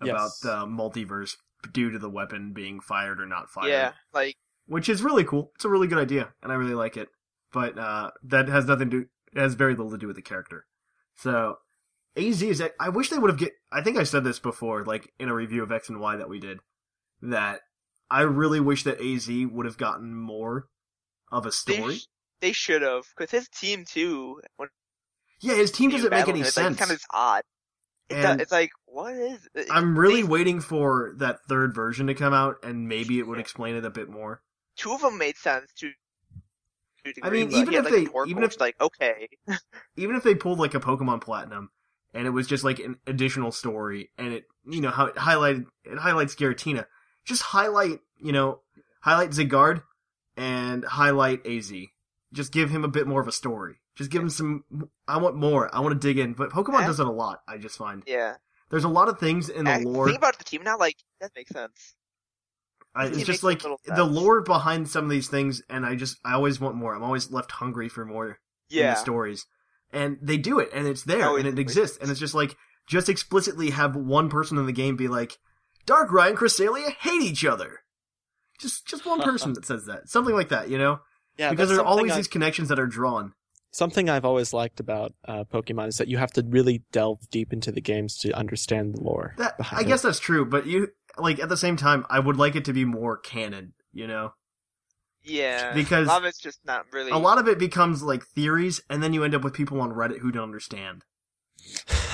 About 0.00 0.14
Yes. 0.24 0.40
the 0.40 0.64
multiverse 0.66 1.36
due 1.72 1.90
to 1.90 1.98
the 1.98 2.08
weapon 2.10 2.52
being 2.54 2.80
fired 2.80 3.20
or 3.20 3.26
not 3.26 3.50
fired. 3.50 3.68
Yeah, 3.70 3.92
like 4.14 4.36
Which 4.66 4.88
is 4.88 5.02
really 5.02 5.24
cool. 5.24 5.52
It's 5.56 5.64
a 5.64 5.68
really 5.68 5.86
good 5.88 5.98
idea 5.98 6.32
and 6.42 6.52
I 6.52 6.54
really 6.54 6.74
like 6.74 6.96
it. 6.96 7.08
But 7.52 7.76
uh 7.78 8.10
that 8.24 8.48
has 8.48 8.66
nothing 8.66 8.90
to 8.90 9.06
it 9.32 9.38
has 9.40 9.54
very 9.54 9.74
little 9.74 9.90
to 9.90 9.98
do 9.98 10.06
with 10.06 10.16
the 10.16 10.22
character. 10.22 10.66
So 11.16 11.56
AZ 12.16 12.40
is 12.42 12.62
I 12.80 12.88
wish 12.90 13.10
they 13.10 13.18
would 13.18 13.30
have 13.30 13.38
get 13.38 13.52
I 13.72 13.82
think 13.82 13.98
I 13.98 14.04
said 14.04 14.22
this 14.24 14.38
before, 14.38 14.84
like 14.84 15.12
in 15.18 15.28
a 15.28 15.34
review 15.34 15.62
of 15.62 15.72
X 15.72 15.88
and 15.88 15.98
Y 16.00 16.16
that 16.16 16.28
we 16.28 16.38
did, 16.40 16.60
that 17.22 17.60
I 18.10 18.20
really 18.22 18.60
wish 18.60 18.84
that 18.84 19.00
AZ 19.00 19.28
would 19.50 19.66
have 19.66 19.78
gotten 19.78 20.14
more 20.14 20.68
of 21.32 21.44
a 21.44 21.48
they 21.48 21.52
story. 21.52 21.96
sh- 21.96 22.06
they 22.40 22.52
should 22.52 22.82
have 22.82 23.04
because 23.16 23.30
his 23.30 23.48
team 23.48 23.84
too. 23.84 24.40
When 24.56 24.68
Yeah, 25.40 25.54
his 25.54 25.70
team 25.70 25.90
doesn't 25.90 26.10
make 26.10 26.28
any 26.28 26.40
it's 26.40 26.54
sense. 26.54 26.78
Like, 26.78 26.88
kind 26.88 26.90
of 26.90 27.02
odd. 27.12 27.42
It's, 28.08 28.24
And- 28.24 28.40
it's 28.40 28.52
like 28.52 28.70
what 28.86 29.14
is? 29.14 29.48
It? 29.54 29.66
I'm 29.70 29.98
really 29.98 30.22
they- 30.22 30.28
waiting 30.28 30.60
for 30.60 31.12
that 31.18 31.40
third 31.48 31.74
version 31.74 32.06
to 32.06 32.14
come 32.14 32.32
out, 32.32 32.56
and 32.62 32.88
maybe 32.88 33.18
it 33.18 33.26
would 33.26 33.38
explain 33.38 33.74
it 33.76 33.84
a 33.84 33.90
bit 33.90 34.08
more. 34.08 34.42
two 34.76 34.92
of 34.92 35.00
them 35.00 35.18
made 35.18 35.36
sense 35.36 35.70
to. 35.78 35.90
to 35.90 35.94
a 37.20 37.26
I 37.26 37.30
degree, 37.30 37.46
mean, 37.46 37.52
even 37.54 37.74
if 37.74 37.84
like, 37.84 37.92
they- 37.92 38.30
even 38.30 38.42
if- 38.42 38.60
like 38.60 38.80
okay, 38.80 39.28
Even 39.96 40.16
if 40.16 40.22
they 40.22 40.34
pulled 40.34 40.58
like 40.58 40.74
a 40.74 40.80
Pokemon 40.80 41.20
Platinum, 41.20 41.70
and 42.14 42.26
it 42.26 42.30
was 42.30 42.46
just 42.46 42.64
like 42.64 42.78
an 42.78 42.96
additional 43.06 43.52
story, 43.52 44.10
and 44.18 44.32
it, 44.32 44.44
you 44.66 44.80
know, 44.80 44.90
how 44.90 45.06
it 45.06 45.16
highlighted, 45.16 45.66
it 45.84 45.98
highlights 45.98 46.34
Giratina. 46.34 46.86
Just 47.24 47.42
highlight, 47.42 47.98
you 48.18 48.32
know, 48.32 48.60
highlight 49.00 49.30
Zygarde, 49.30 49.82
and 50.36 50.84
highlight 50.84 51.46
AZ. 51.46 51.72
Just 52.32 52.52
give 52.52 52.70
him 52.70 52.84
a 52.84 52.88
bit 52.88 53.06
more 53.06 53.20
of 53.20 53.28
a 53.28 53.32
story. 53.32 53.76
Just 53.96 54.10
give 54.10 54.22
him 54.22 54.30
some. 54.30 54.64
I 55.08 55.16
want 55.18 55.36
more. 55.36 55.74
I 55.74 55.80
want 55.80 56.00
to 56.00 56.06
dig 56.08 56.18
in. 56.18 56.34
But 56.34 56.50
Pokemon 56.50 56.80
Yeah. 56.80 56.86
does 56.86 57.00
it 57.00 57.06
a 57.06 57.10
lot. 57.10 57.40
I 57.48 57.56
just 57.56 57.76
find 57.78 58.02
yeah. 58.06 58.34
there's 58.70 58.84
a 58.84 58.88
lot 58.88 59.08
of 59.08 59.18
things 59.18 59.48
in 59.48 59.64
the 59.64 59.70
Act- 59.72 59.84
lore. 59.84 60.06
Think 60.06 60.18
about 60.18 60.36
the 60.38 60.44
team 60.44 60.62
now. 60.62 60.78
Like 60.78 60.96
that 61.20 61.32
makes 61.34 61.50
sense. 61.50 61.94
I, 62.94 63.06
it's 63.06 63.24
just 63.24 63.42
like 63.42 63.62
the 63.84 64.04
lore 64.04 64.40
behind 64.42 64.88
some 64.88 65.04
of 65.04 65.10
these 65.10 65.28
things, 65.28 65.62
and 65.68 65.84
I 65.84 65.96
just 65.96 66.18
I 66.24 66.32
always 66.34 66.60
want 66.60 66.76
more. 66.76 66.94
I'm 66.94 67.02
always 67.02 67.30
left 67.30 67.52
hungry 67.52 67.88
for 67.88 68.04
more 68.06 68.28
in 68.28 68.36
Yeah. 68.70 68.94
the 68.94 69.00
stories, 69.00 69.46
and 69.92 70.18
they 70.22 70.38
do 70.38 70.58
it, 70.58 70.70
and 70.72 70.86
it's 70.86 71.02
there, 71.02 71.26
Oh, 71.30 71.36
and 71.36 71.46
it- 71.46 71.58
exists, 71.58 71.98
and 72.00 72.10
it's 72.10 72.20
just 72.20 72.34
like 72.34 72.56
just 72.86 73.08
explicitly 73.08 73.70
have 73.70 73.96
one 73.96 74.30
person 74.30 74.56
in 74.58 74.64
the 74.66 74.72
game 74.72 74.96
be 74.96 75.08
like, 75.08 75.38
Darkrai 75.86 76.28
and 76.28 76.38
Cresselia 76.38 76.90
hate 77.00 77.20
each 77.22 77.44
other. 77.44 77.80
Just 78.58 78.86
just 78.86 79.04
one 79.04 79.20
person 79.30 79.52
that 79.54 79.66
says 79.66 79.84
that, 79.86 80.08
something 80.08 80.34
like 80.34 80.48
that, 80.48 80.70
you 80.70 80.78
know, 80.78 81.00
Yeah, 81.36 81.50
because 81.50 81.68
there 81.68 81.78
are 81.80 81.84
always 81.84 82.12
I- 82.12 82.16
these 82.16 82.28
connections 82.28 82.68
that 82.70 82.78
are 82.78 82.86
drawn. 82.86 83.34
Something 83.76 84.08
I've 84.08 84.24
always 84.24 84.54
liked 84.54 84.80
about 84.80 85.12
uh, 85.28 85.44
Pokemon 85.44 85.88
is 85.88 85.98
that 85.98 86.08
you 86.08 86.16
have 86.16 86.32
to 86.32 86.42
really 86.48 86.82
delve 86.92 87.28
deep 87.30 87.52
into 87.52 87.70
the 87.70 87.82
games 87.82 88.16
to 88.20 88.32
understand 88.32 88.94
the 88.94 89.02
lore. 89.02 89.34
That 89.36 89.58
behind 89.58 89.78
I 89.78 89.84
it. 89.84 89.88
guess 89.88 90.00
that's 90.00 90.18
true, 90.18 90.46
but 90.46 90.66
you 90.66 90.88
like 91.18 91.38
at 91.40 91.50
the 91.50 91.58
same 91.58 91.76
time, 91.76 92.06
I 92.08 92.18
would 92.18 92.38
like 92.38 92.56
it 92.56 92.64
to 92.64 92.72
be 92.72 92.86
more 92.86 93.18
canon, 93.18 93.74
you 93.92 94.06
know. 94.06 94.32
Yeah. 95.22 95.74
Because 95.74 96.06
a 96.06 96.08
lot 96.08 96.22
of 96.22 96.24
it's 96.24 96.38
just 96.38 96.60
not 96.64 96.86
really. 96.90 97.10
a 97.10 97.18
lot 97.18 97.36
of 97.36 97.48
it 97.48 97.58
becomes 97.58 98.02
like 98.02 98.24
theories, 98.24 98.80
and 98.88 99.02
then 99.02 99.12
you 99.12 99.24
end 99.24 99.34
up 99.34 99.44
with 99.44 99.52
people 99.52 99.78
on 99.82 99.92
Reddit 99.92 100.20
who 100.20 100.32
don't 100.32 100.44
understand. 100.44 101.04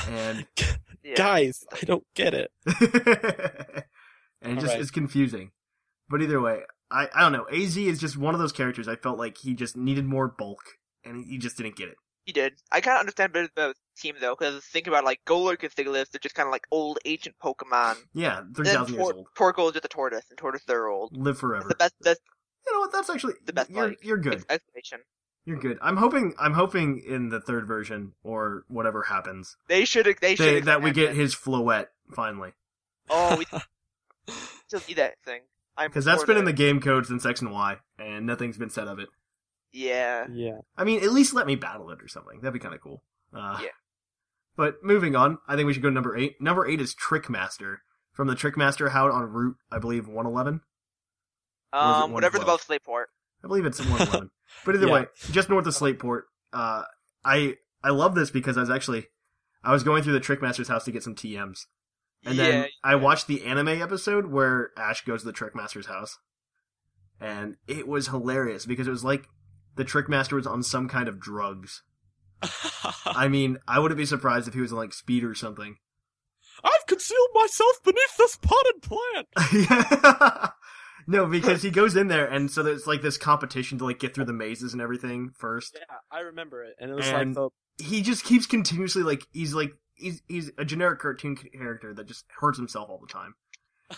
And 0.08 0.48
yeah. 1.04 1.14
Guys, 1.14 1.62
I 1.72 1.84
don't 1.84 2.04
get 2.16 2.34
it. 2.34 2.50
and 2.66 2.74
it 2.74 4.54
just 4.54 4.66
Alright. 4.66 4.80
it's 4.80 4.90
confusing. 4.90 5.52
But 6.08 6.22
either 6.22 6.40
way, 6.40 6.62
I 6.90 7.08
I 7.14 7.20
don't 7.20 7.32
know. 7.32 7.46
Az 7.52 7.76
is 7.76 8.00
just 8.00 8.16
one 8.16 8.34
of 8.34 8.40
those 8.40 8.50
characters. 8.50 8.88
I 8.88 8.96
felt 8.96 9.16
like 9.16 9.38
he 9.38 9.54
just 9.54 9.76
needed 9.76 10.06
more 10.06 10.26
bulk, 10.26 10.78
and 11.04 11.24
he 11.24 11.38
just 11.38 11.56
didn't 11.56 11.76
get 11.76 11.88
it. 11.88 11.96
He 12.24 12.32
did. 12.32 12.52
I 12.70 12.80
kind 12.80 12.94
of 12.96 13.00
understand 13.00 13.34
about 13.34 13.50
the 13.56 13.74
team 14.00 14.14
though, 14.20 14.36
because 14.38 14.64
think 14.66 14.86
about 14.86 15.04
like 15.04 15.20
Golurk 15.26 15.62
and 15.64 15.72
Sigilyphs, 15.74 16.10
they're 16.10 16.20
just 16.20 16.34
kind 16.36 16.46
of 16.46 16.52
like 16.52 16.66
old 16.70 16.98
ancient 17.04 17.34
Pokemon. 17.42 17.96
Yeah, 18.14 18.42
three 18.54 18.66
thousand 18.66 18.94
years 18.94 19.06
old, 19.06 19.26
Torkoal 19.36 19.66
is 19.68 19.72
just 19.72 19.84
a 19.84 19.88
tortoise, 19.88 20.24
and 20.30 20.38
tortoise 20.38 20.62
they're 20.66 20.86
old. 20.88 21.16
live 21.16 21.38
forever. 21.38 21.68
The 21.68 21.74
best, 21.74 21.94
best, 22.00 22.20
You 22.66 22.72
know 22.74 22.80
what? 22.80 22.92
That's 22.92 23.10
actually 23.10 23.34
the 23.44 23.52
best 23.52 23.70
You're, 23.70 23.94
you're 24.02 24.18
good. 24.18 24.44
explanation. 24.48 25.00
You're 25.44 25.58
good. 25.58 25.78
I'm 25.82 25.96
hoping. 25.96 26.34
I'm 26.38 26.52
hoping 26.54 27.02
in 27.04 27.28
the 27.30 27.40
third 27.40 27.66
version 27.66 28.12
or 28.22 28.62
whatever 28.68 29.02
happens, 29.02 29.56
They 29.66 29.84
should. 29.84 30.06
They 30.06 30.14
they, 30.20 30.36
should. 30.36 30.64
that 30.66 30.80
we 30.80 30.92
get 30.92 31.10
it. 31.10 31.16
his 31.16 31.34
Floette 31.34 31.88
finally, 32.14 32.52
Oh, 33.10 33.36
we 33.36 33.46
still 34.68 34.80
need 34.86 34.98
that 34.98 35.14
thing. 35.24 35.40
I'm 35.76 35.88
because 35.90 36.04
that's 36.04 36.22
been 36.22 36.36
in 36.36 36.44
the 36.44 36.52
game 36.52 36.80
code 36.80 37.06
since 37.06 37.26
X 37.26 37.40
and 37.40 37.50
Y, 37.50 37.78
and 37.98 38.26
nothing's 38.26 38.58
been 38.58 38.70
said 38.70 38.86
of 38.86 39.00
it. 39.00 39.08
Yeah. 39.72 40.26
Yeah. 40.32 40.58
I 40.76 40.84
mean, 40.84 41.02
at 41.02 41.12
least 41.12 41.34
let 41.34 41.46
me 41.46 41.56
battle 41.56 41.90
it 41.90 42.02
or 42.02 42.08
something. 42.08 42.40
That'd 42.40 42.52
be 42.52 42.58
kind 42.58 42.74
of 42.74 42.80
cool. 42.80 43.02
Uh, 43.34 43.58
Yeah. 43.62 43.68
But 44.54 44.76
moving 44.82 45.16
on, 45.16 45.38
I 45.48 45.56
think 45.56 45.66
we 45.66 45.72
should 45.72 45.82
go 45.82 45.88
to 45.88 45.94
number 45.94 46.14
eight. 46.16 46.40
Number 46.40 46.66
eight 46.68 46.80
is 46.80 46.92
Trickmaster 46.94 47.80
from 48.12 48.28
the 48.28 48.34
Trickmaster 48.34 48.90
Hound 48.90 49.10
on 49.12 49.22
Route, 49.24 49.56
I 49.70 49.78
believe, 49.78 50.06
111. 50.06 50.60
Or 51.72 51.78
is 51.78 51.96
it 51.96 52.02
Um, 52.04 52.12
whatever's 52.12 52.40
112? 52.40 52.42
above 52.44 52.60
Slateport. 52.66 53.04
I 53.42 53.46
believe 53.48 53.64
it's 53.64 53.80
111. 53.80 54.30
but 54.66 54.74
either 54.74 54.86
Yeah. 54.88 54.92
way, 54.92 55.06
just 55.30 55.48
north 55.48 55.66
of 55.66 55.74
Slateport. 55.74 56.24
Uh, 56.52 56.82
I 57.24 57.56
I 57.82 57.90
love 57.90 58.14
this 58.14 58.30
because 58.30 58.58
I 58.58 58.60
was 58.60 58.68
actually 58.70 59.06
I 59.64 59.72
was 59.72 59.82
going 59.82 60.02
through 60.02 60.12
the 60.12 60.20
Trickmaster's 60.20 60.68
house 60.68 60.84
to 60.84 60.92
get 60.92 61.02
some 61.02 61.14
TMs, 61.14 61.66
and 62.26 62.38
then 62.38 62.62
yeah, 62.64 62.66
I 62.84 62.96
watched 62.96 63.26
the 63.28 63.44
anime 63.44 63.68
episode 63.68 64.26
where 64.26 64.70
Ash 64.76 65.02
goes 65.04 65.20
to 65.22 65.26
the 65.26 65.32
Trickmaster's 65.32 65.86
house, 65.86 66.18
and 67.20 67.56
it 67.66 67.88
was 67.88 68.08
hilarious 68.08 68.66
because 68.66 68.86
it 68.86 68.90
was 68.90 69.02
like 69.04 69.28
the 69.76 69.84
Trickmaster 69.84 70.36
was 70.36 70.46
on 70.46 70.62
some 70.62 70.88
kind 70.88 71.08
of 71.08 71.20
drugs. 71.20 71.82
I 73.06 73.28
mean, 73.28 73.58
I 73.68 73.78
wouldn't 73.78 73.98
be 73.98 74.06
surprised 74.06 74.48
if 74.48 74.54
he 74.54 74.60
was 74.60 74.72
on 74.72 74.78
like 74.78 74.92
speed 74.92 75.24
or 75.24 75.34
something. 75.34 75.76
I've 76.64 76.86
concealed 76.86 77.28
myself 77.34 77.82
beneath 77.84 78.16
this 78.18 78.36
potted 78.36 78.82
plant. 78.82 80.50
No, 81.08 81.26
because 81.26 81.62
he 81.64 81.70
goes 81.72 81.96
in 81.96 82.06
there, 82.06 82.26
and 82.26 82.48
so 82.48 82.62
there's 82.62 82.86
like 82.86 83.02
this 83.02 83.18
competition 83.18 83.76
to 83.78 83.84
like 83.84 83.98
get 83.98 84.14
through 84.14 84.26
the 84.26 84.32
mazes 84.32 84.72
and 84.72 84.80
everything 84.80 85.30
first. 85.36 85.76
Yeah, 85.76 85.96
I 86.12 86.20
remember 86.20 86.62
it, 86.62 86.74
and 86.78 86.92
it 86.92 86.94
was 86.94 87.08
And- 87.08 87.34
like 87.34 87.50
He 87.78 88.02
just 88.02 88.22
keeps 88.22 88.46
continuously 88.46 89.02
like 89.02 89.26
he's 89.32 89.52
like 89.52 89.72
he's 89.94 90.22
he's 90.28 90.52
a 90.58 90.64
generic 90.64 91.00
cartoon 91.00 91.34
character 91.36 91.92
that 91.92 92.06
just 92.06 92.24
hurts 92.40 92.56
himself 92.56 92.88
all 92.88 93.00
the 93.04 93.12
time, 93.12 93.34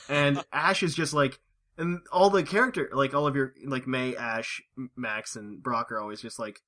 and 0.09 0.43
Ash 0.53 0.83
is 0.83 0.95
just 0.95 1.13
like. 1.13 1.39
And 1.77 2.01
all 2.13 2.31
the 2.31 2.43
character, 2.43 2.89
like 2.93 3.15
all 3.15 3.27
of 3.27 3.35
your, 3.35 3.55
like 3.65 3.87
May, 3.87 4.15
Ash, 4.17 4.63
Max, 4.97 5.35
and 5.37 5.63
Brock 5.63 5.91
are 5.91 6.01
always 6.01 6.21
just 6.21 6.39
like, 6.39 6.61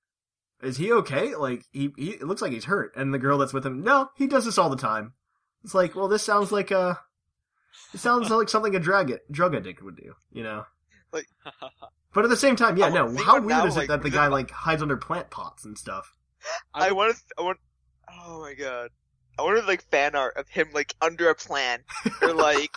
"Is 0.62 0.79
he 0.79 0.92
okay?" 0.92 1.35
Like 1.37 1.64
he, 1.73 1.92
he, 1.97 2.11
it 2.11 2.25
looks 2.25 2.42
like 2.42 2.53
he's 2.53 2.64
hurt. 2.64 2.92
And 2.97 3.14
the 3.14 3.19
girl 3.19 3.38
that's 3.38 3.53
with 3.53 3.64
him, 3.64 3.83
no, 3.83 4.11
he 4.16 4.27
does 4.27 4.45
this 4.45 4.59
all 4.59 4.69
the 4.69 4.77
time. 4.77 5.12
It's 5.62 5.75
like, 5.75 5.95
well, 5.95 6.09
this 6.09 6.25
sounds 6.25 6.51
like 6.51 6.71
a, 6.71 7.01
it 7.95 8.01
sounds 8.01 8.31
like 8.31 8.49
something 8.49 8.75
a 8.75 8.81
drug 8.81 9.12
drug 9.31 9.55
addict 9.55 9.83
would 9.83 9.97
do, 9.97 10.14
you 10.33 10.42
know. 10.42 10.64
Like, 11.12 11.27
But 12.16 12.25
at 12.25 12.31
the 12.31 12.37
same 12.38 12.57
time, 12.57 12.79
yeah, 12.79 12.88
no. 12.88 13.14
How 13.14 13.35
weird 13.35 13.47
now, 13.47 13.66
is 13.66 13.77
it 13.77 13.81
like, 13.81 13.88
that 13.88 14.03
the 14.03 14.09
guy 14.09 14.29
like 14.29 14.51
hides 14.51 14.81
under 14.81 14.97
plant 14.97 15.29
pots 15.29 15.66
and 15.66 15.77
stuff? 15.77 16.14
I 16.73 16.92
want 16.92 17.14
to. 17.14 17.23
I 17.37 17.42
want. 17.42 17.59
Oh 18.11 18.40
my 18.40 18.55
god. 18.55 18.88
I 19.38 19.42
wanted 19.42 19.66
like 19.66 19.83
fan 19.90 20.14
art 20.14 20.35
of 20.38 20.49
him 20.49 20.71
like 20.73 20.95
under 21.03 21.29
a 21.29 21.35
plant, 21.35 21.83
or 22.23 22.33
like 22.33 22.71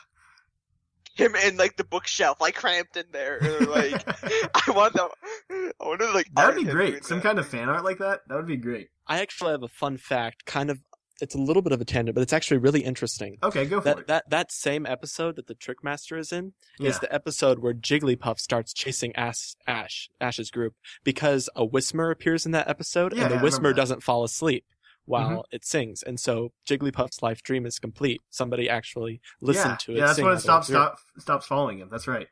him 1.19 1.35
in 1.35 1.57
like 1.57 1.75
the 1.77 1.83
bookshelf, 1.83 2.39
like 2.41 2.55
cramped 2.55 2.97
in 2.97 3.05
there, 3.11 3.37
or 3.41 3.65
like 3.65 4.03
I 4.67 4.71
want 4.71 4.93
that. 4.93 5.09
I 5.51 5.71
wanted 5.85 6.13
like 6.13 6.27
That 6.35 6.55
would 6.55 6.65
be 6.65 6.71
great. 6.71 7.05
Some 7.05 7.17
that. 7.19 7.23
kind 7.23 7.39
of 7.39 7.47
fan 7.47 7.69
art 7.69 7.83
like 7.83 7.99
that. 7.99 8.21
That 8.27 8.35
would 8.35 8.47
be 8.47 8.57
great. 8.57 8.89
I 9.07 9.19
actually 9.19 9.51
have 9.51 9.63
a 9.63 9.67
fun 9.67 9.97
fact. 9.97 10.45
Kind 10.45 10.69
of, 10.69 10.79
it's 11.21 11.35
a 11.35 11.39
little 11.39 11.61
bit 11.61 11.73
of 11.73 11.81
a 11.81 11.85
tangent, 11.85 12.15
but 12.15 12.21
it's 12.21 12.31
actually 12.33 12.57
really 12.57 12.81
interesting. 12.81 13.37
Okay, 13.43 13.65
go 13.65 13.81
for 13.81 13.85
That 13.85 13.99
it. 13.99 14.07
that 14.07 14.29
that 14.29 14.51
same 14.51 14.85
episode 14.85 15.35
that 15.35 15.47
the 15.47 15.55
Trickmaster 15.55 16.17
is 16.17 16.31
in 16.31 16.53
yeah. 16.79 16.89
is 16.89 16.99
the 16.99 17.13
episode 17.13 17.59
where 17.59 17.73
Jigglypuff 17.73 18.39
starts 18.39 18.73
chasing 18.73 19.15
Ash, 19.15 19.55
Ash 19.67 20.09
Ash's 20.21 20.49
group 20.51 20.75
because 21.03 21.49
a 21.55 21.67
Whismur 21.67 22.11
appears 22.11 22.45
in 22.45 22.51
that 22.53 22.67
episode, 22.69 23.13
Yeah, 23.15 23.23
and 23.23 23.31
the 23.31 23.35
yeah, 23.35 23.41
Whismur. 23.41 23.75
Doesn't 23.75 24.03
fall 24.03 24.23
asleep 24.23 24.65
while 25.09 25.45
it 25.51 25.65
sings, 25.65 26.03
and 26.03 26.19
so 26.19 26.51
Jigglypuff's 26.67 27.21
life 27.21 27.41
dream 27.43 27.65
is 27.65 27.79
complete. 27.79 28.21
Somebody 28.29 28.69
actually 28.69 29.21
listened 29.41 29.71
yeah. 29.71 29.77
to 29.77 29.91
it. 29.91 29.95
Yeah, 29.97 30.05
that's 30.05 30.15
sing 30.17 30.25
when 30.25 30.33
it 30.33 30.35
all 30.35 30.41
the 30.41 30.49
way 30.49 30.63
stops 30.63 30.67
stop, 30.67 30.99
stops 31.17 31.45
following 31.47 31.79
him. 31.79 31.89
That's 31.91 32.07
right. 32.07 32.27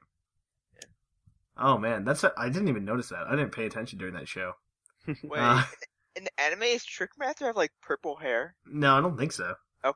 Oh 1.58 1.78
man, 1.78 2.06
that's 2.06 2.24
a, 2.24 2.32
I 2.38 2.50
didn't 2.50 2.68
even 2.68 2.86
notice 2.86 3.10
that. 3.10 3.26
I 3.28 3.32
didn't 3.36 3.52
pay 3.52 3.66
attention 3.66 3.98
during 3.98 4.14
that 4.14 4.28
show. 4.28 4.54
Wait, 5.24 5.40
Uh, 5.40 5.64
in 6.16 6.24
the 6.26 6.40
anime, 6.42 6.64
is 6.64 6.86
Trickmaster 6.86 7.46
have 7.46 7.56
like 7.56 7.72
purple 7.82 8.16
hair? 8.16 8.56
no, 8.66 8.96
I 8.96 9.02
don't 9.02 9.18
think 9.18 9.32
so. 9.32 9.56
Oh, 9.84 9.90
okay, 9.90 9.96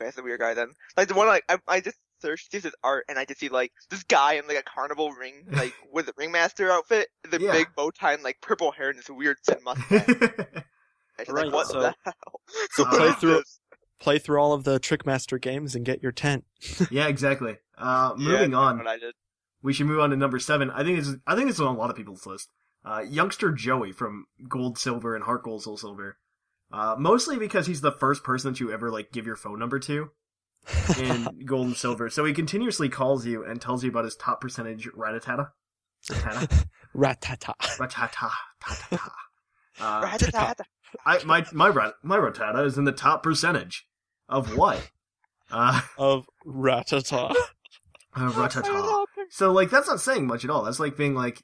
that's 0.00 0.18
a 0.18 0.22
weird 0.22 0.40
guy 0.40 0.52
then. 0.54 0.72
Like 0.96 1.08
the 1.08 1.14
one 1.14 1.26
like 1.26 1.44
I, 1.48 1.58
I 1.66 1.80
just 1.80 1.96
searched 2.20 2.52
this 2.52 2.64
is 2.66 2.74
art, 2.84 3.04
and 3.08 3.18
I 3.18 3.24
just 3.24 3.40
see 3.40 3.48
like 3.48 3.72
this 3.88 4.02
guy 4.02 4.34
in 4.34 4.46
like 4.46 4.58
a 4.58 4.62
carnival 4.62 5.12
ring, 5.12 5.46
like 5.52 5.72
with 5.90 6.08
a 6.08 6.12
ringmaster 6.18 6.70
outfit, 6.70 7.08
the 7.30 7.40
Yeah. 7.40 7.52
big 7.52 7.68
bow 7.74 7.90
tie, 7.90 8.12
and 8.12 8.22
like 8.22 8.38
purple 8.42 8.72
hair, 8.72 8.90
and 8.90 8.98
this 8.98 9.08
weird 9.08 9.38
tin 9.48 9.56
mustache. 9.64 10.06
I 11.18 11.24
Right, 11.30 11.44
like, 11.46 11.54
what 11.54 11.66
so- 11.66 11.80
the 11.80 11.94
hell? 12.04 12.40
So 12.72 12.84
play 12.84 13.12
through 13.12 13.42
play 13.98 14.18
through 14.18 14.38
all 14.40 14.52
of 14.52 14.64
the 14.64 14.78
Trickmaster 14.78 15.38
games 15.38 15.74
and 15.74 15.84
get 15.84 16.02
your 16.02 16.12
tent. 16.12 16.44
yeah, 16.90 17.08
exactly. 17.08 17.56
Uh, 17.78 18.12
moving 18.16 18.50
that's 18.50 18.58
on. 18.58 18.78
What 18.78 18.86
I 18.86 18.98
did. 18.98 19.14
we 19.62 19.72
should 19.72 19.86
move 19.86 20.00
on 20.00 20.10
to 20.10 20.16
number 20.16 20.38
seven. 20.38 20.70
I 20.70 20.84
think 20.84 20.98
this 20.98 21.08
is, 21.08 21.16
I 21.26 21.34
think 21.34 21.48
it's 21.50 21.60
on 21.60 21.74
a 21.74 21.78
lot 21.78 21.90
of 21.90 21.96
people's 21.96 22.26
list. 22.26 22.50
Uh, 22.84 23.00
youngster 23.08 23.50
Joey 23.52 23.92
from 23.92 24.26
Gold, 24.48 24.78
Silver, 24.78 25.14
and 25.16 25.24
Heart 25.24 25.42
Gold, 25.44 25.62
Soul 25.62 25.76
Silver. 25.76 26.18
Uh, 26.72 26.94
mostly 26.98 27.36
because 27.38 27.66
he's 27.66 27.80
the 27.80 27.92
first 27.92 28.22
person 28.22 28.52
that 28.52 28.60
you 28.60 28.70
ever 28.72 28.90
like 28.90 29.10
give 29.12 29.26
your 29.26 29.36
phone 29.36 29.58
number 29.58 29.78
to 29.80 30.10
in 31.00 31.28
Gold 31.46 31.66
and 31.68 31.76
Silver. 31.76 32.10
So 32.10 32.24
he 32.24 32.32
continuously 32.32 32.88
calls 32.88 33.24
you 33.26 33.44
and 33.44 33.60
tells 33.60 33.82
you 33.82 33.90
about 33.90 34.04
his 34.04 34.14
top 34.16 34.40
percentage 34.40 34.88
ratatata. 34.92 35.48
Rattata, 36.10 36.64
Rattata. 36.94 37.54
Rattata, 37.78 38.30
ta-ta-ta. 38.60 39.12
Uh. 39.80 40.16
I 41.04 41.22
my 41.24 41.44
my 41.52 41.68
rat, 41.68 41.94
my 42.02 42.16
Rattata 42.16 42.64
is 42.64 42.78
in 42.78 42.84
the 42.84 42.92
top 42.92 43.22
percentage 43.22 43.86
of 44.28 44.56
what? 44.56 44.90
Uh, 45.50 45.80
of 45.98 46.26
Rattata. 46.46 47.34
uh 48.14 48.30
Rattata. 48.32 49.04
So 49.30 49.52
like 49.52 49.70
that's 49.70 49.88
not 49.88 50.00
saying 50.00 50.26
much 50.26 50.44
at 50.44 50.50
all. 50.50 50.62
That's 50.64 50.80
like 50.80 50.96
being 50.96 51.14
like 51.14 51.42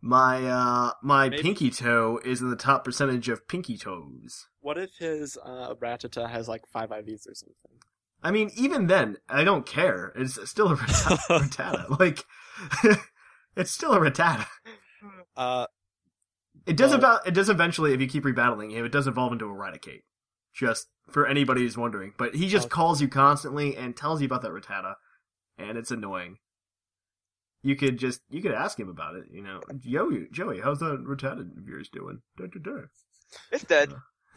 my 0.00 0.44
uh 0.46 0.92
my 1.02 1.28
Maybe- 1.28 1.42
pinky 1.42 1.70
toe 1.70 2.18
is 2.24 2.40
in 2.40 2.50
the 2.50 2.56
top 2.56 2.84
percentage 2.84 3.28
of 3.28 3.46
pinky 3.48 3.76
toes. 3.76 4.46
What 4.60 4.76
if 4.78 4.90
his 4.98 5.38
uh, 5.44 5.74
Rattata 5.74 6.28
has 6.28 6.48
like 6.48 6.62
five 6.72 6.90
IVs 6.90 7.28
or 7.28 7.34
something? 7.34 7.78
I 8.22 8.32
mean, 8.32 8.50
even 8.56 8.88
then, 8.88 9.16
I 9.28 9.44
don't 9.44 9.64
care. 9.64 10.12
It's 10.16 10.38
still 10.50 10.72
a 10.72 10.76
Rattata. 10.76 11.18
Rattata. 11.40 11.98
Like 12.00 12.24
it's 13.56 13.70
still 13.70 13.92
a 13.92 13.98
Rattata. 14.00 14.46
Uh, 15.36 15.66
It 16.66 16.76
does 16.76 16.90
Well- 16.90 16.98
about 16.98 17.26
it 17.26 17.34
does 17.34 17.48
eventually 17.48 17.92
if 17.92 18.00
you 18.00 18.06
keep 18.08 18.24
rebattling 18.24 18.72
him, 18.72 18.84
it 18.84 18.92
does 18.92 19.06
evolve 19.06 19.32
into 19.32 19.46
a 19.46 19.54
Raticate. 19.54 20.02
Just 20.52 20.88
for 21.10 21.26
anybody 21.26 21.60
who's 21.62 21.76
wondering. 21.78 22.14
But 22.18 22.34
he 22.34 22.48
just 22.48 22.66
Okay. 22.66 22.72
calls 22.74 23.00
you 23.00 23.08
constantly 23.08 23.76
and 23.76 23.96
tells 23.96 24.20
you 24.20 24.26
about 24.26 24.42
that 24.42 24.50
Rattata. 24.50 24.94
And 25.56 25.76
it's 25.78 25.90
annoying. 25.90 26.38
You 27.62 27.76
could 27.76 27.98
just 27.98 28.22
you 28.28 28.40
could 28.42 28.52
ask 28.52 28.78
him 28.78 28.88
about 28.88 29.14
it, 29.16 29.24
you 29.30 29.42
know. 29.42 29.60
Joey 29.78 30.28
Joey, 30.30 30.60
how's 30.60 30.80
that 30.80 31.04
Rattata 31.04 31.40
of 31.58 31.66
yours 31.68 31.88
doing? 31.88 32.22
Da, 32.36 32.46
da, 32.46 32.58
da. 32.60 32.80
It's 33.52 33.64
dead. 33.64 33.94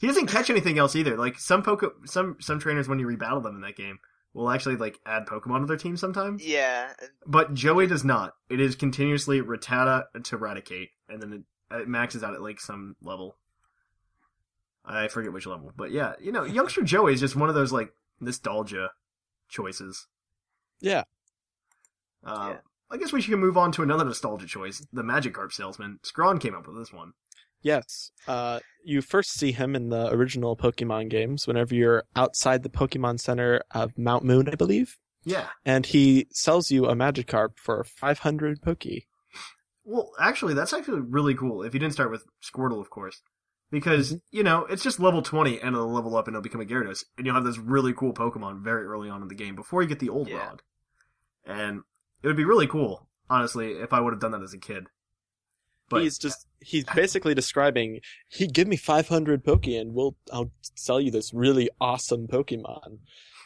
he 0.00 0.06
doesn't 0.06 0.26
catch 0.26 0.50
anything 0.50 0.78
else 0.78 0.96
either. 0.96 1.16
Like 1.16 1.38
some 1.38 1.62
poke 1.62 1.84
some 2.06 2.36
some 2.40 2.58
trainers 2.58 2.88
when 2.88 2.98
you 2.98 3.06
rebattle 3.06 3.42
them 3.42 3.56
in 3.56 3.60
that 3.62 3.76
game 3.76 3.98
will 4.34 4.50
actually 4.50 4.76
like 4.76 4.98
add 5.06 5.26
Pokemon 5.26 5.60
to 5.60 5.66
their 5.66 5.76
team 5.78 5.96
sometimes. 5.96 6.44
Yeah. 6.44 6.92
But 7.26 7.54
Joey 7.54 7.86
does 7.86 8.04
not. 8.04 8.34
It 8.50 8.60
is 8.60 8.74
continuously 8.76 9.40
Rattata 9.40 10.04
to 10.22 10.36
a 10.36 10.38
Raticate, 10.38 10.90
and 11.08 11.22
then 11.22 11.32
it, 11.70 11.76
it 11.76 11.88
maxes 11.88 12.22
out 12.22 12.34
at 12.34 12.42
like 12.42 12.60
some 12.60 12.96
level. 13.00 13.36
I 14.84 15.08
forget 15.08 15.32
which 15.32 15.46
level, 15.46 15.72
but 15.74 15.92
yeah, 15.92 16.12
you 16.20 16.30
know, 16.30 16.44
youngster 16.44 16.82
Joey 16.84 17.14
is 17.14 17.20
just 17.20 17.36
one 17.36 17.48
of 17.48 17.54
those 17.54 17.72
like 17.72 17.92
nostalgia 18.20 18.90
choices. 19.48 20.06
yeah. 20.80 21.04
Uh, 22.22 22.50
Yeah. 22.52 22.58
I 22.90 22.96
guess 22.98 23.12
we 23.12 23.20
should 23.22 23.38
move 23.38 23.56
on 23.56 23.72
to 23.72 23.82
another 23.82 24.04
nostalgia 24.04 24.46
choice. 24.46 24.86
The 24.92 25.02
Magikarp 25.02 25.52
salesman. 25.52 25.98
Scrawn 26.02 26.38
came 26.38 26.54
up 26.54 26.66
with 26.68 26.76
this 26.76 26.92
one. 26.92 27.14
Yes. 27.64 28.12
Uh, 28.28 28.60
you 28.84 29.00
first 29.02 29.32
see 29.32 29.50
him 29.52 29.74
in 29.74 29.88
the 29.88 30.08
original 30.12 30.56
Pokemon 30.56 31.08
games 31.08 31.46
whenever 31.48 31.74
you're 31.74 32.04
outside 32.14 32.62
the 32.62 32.68
Pokemon 32.68 33.18
Center 33.18 33.62
of 33.72 33.98
Mount 33.98 34.22
Moon, 34.24 34.48
I 34.48 34.54
believe. 34.54 34.98
Yeah. 35.24 35.48
And 35.64 35.86
he 35.86 36.28
sells 36.30 36.70
you 36.70 36.84
a 36.84 36.94
Magikarp 36.94 37.56
for 37.56 37.82
500 37.82 38.60
Poke. 38.62 38.84
Well, 39.84 40.12
actually, 40.20 40.52
that's 40.54 40.72
actually 40.74 41.00
really 41.00 41.34
cool. 41.34 41.62
If 41.62 41.72
you 41.74 41.80
didn't 41.80 41.94
start 41.94 42.10
with 42.10 42.24
Squirtle, 42.42 42.80
of 42.80 42.90
course, 42.90 43.22
because 43.70 44.12
Mm-hmm. 44.12 44.36
you 44.36 44.42
know 44.42 44.66
it's 44.66 44.82
just 44.82 45.00
level 45.00 45.20
twenty, 45.22 45.58
and 45.60 45.74
it'll 45.74 45.90
level 45.92 46.16
up, 46.16 46.26
and 46.28 46.34
it'll 46.34 46.42
become 46.42 46.60
a 46.60 46.64
Gyarados, 46.66 47.04
and 47.16 47.26
you'll 47.26 47.34
have 47.34 47.44
this 47.44 47.58
really 47.58 47.92
cool 47.94 48.12
Pokemon 48.14 48.62
very 48.62 48.84
early 48.84 49.08
on 49.10 49.20
in 49.22 49.28
the 49.28 49.34
game 49.34 49.54
before 49.56 49.82
you 49.82 49.88
get 49.88 49.98
the 50.00 50.08
old 50.10 50.28
Yeah. 50.28 50.36
Rod. 50.38 50.62
And 51.46 51.82
It 52.22 52.26
would 52.28 52.36
be 52.36 52.44
really 52.46 52.66
cool, 52.66 53.08
honestly, 53.28 53.72
if 53.72 53.92
I 53.92 54.00
would 54.00 54.12
have 54.14 54.20
done 54.20 54.30
that 54.32 54.42
as 54.42 54.54
a 54.54 54.58
kid. 54.58 54.86
But 55.94 56.02
he's 56.02 56.18
just 56.18 56.46
he's 56.60 56.84
basically 56.94 57.34
describing 57.34 58.00
he 58.28 58.46
give 58.46 58.68
me 58.68 58.76
500 58.76 59.44
Pokemon, 59.44 59.92
we'll 59.92 60.16
I'll 60.32 60.50
sell 60.74 61.00
you 61.00 61.10
this 61.10 61.32
really 61.34 61.68
awesome 61.80 62.26
Pokemon. 62.26 62.98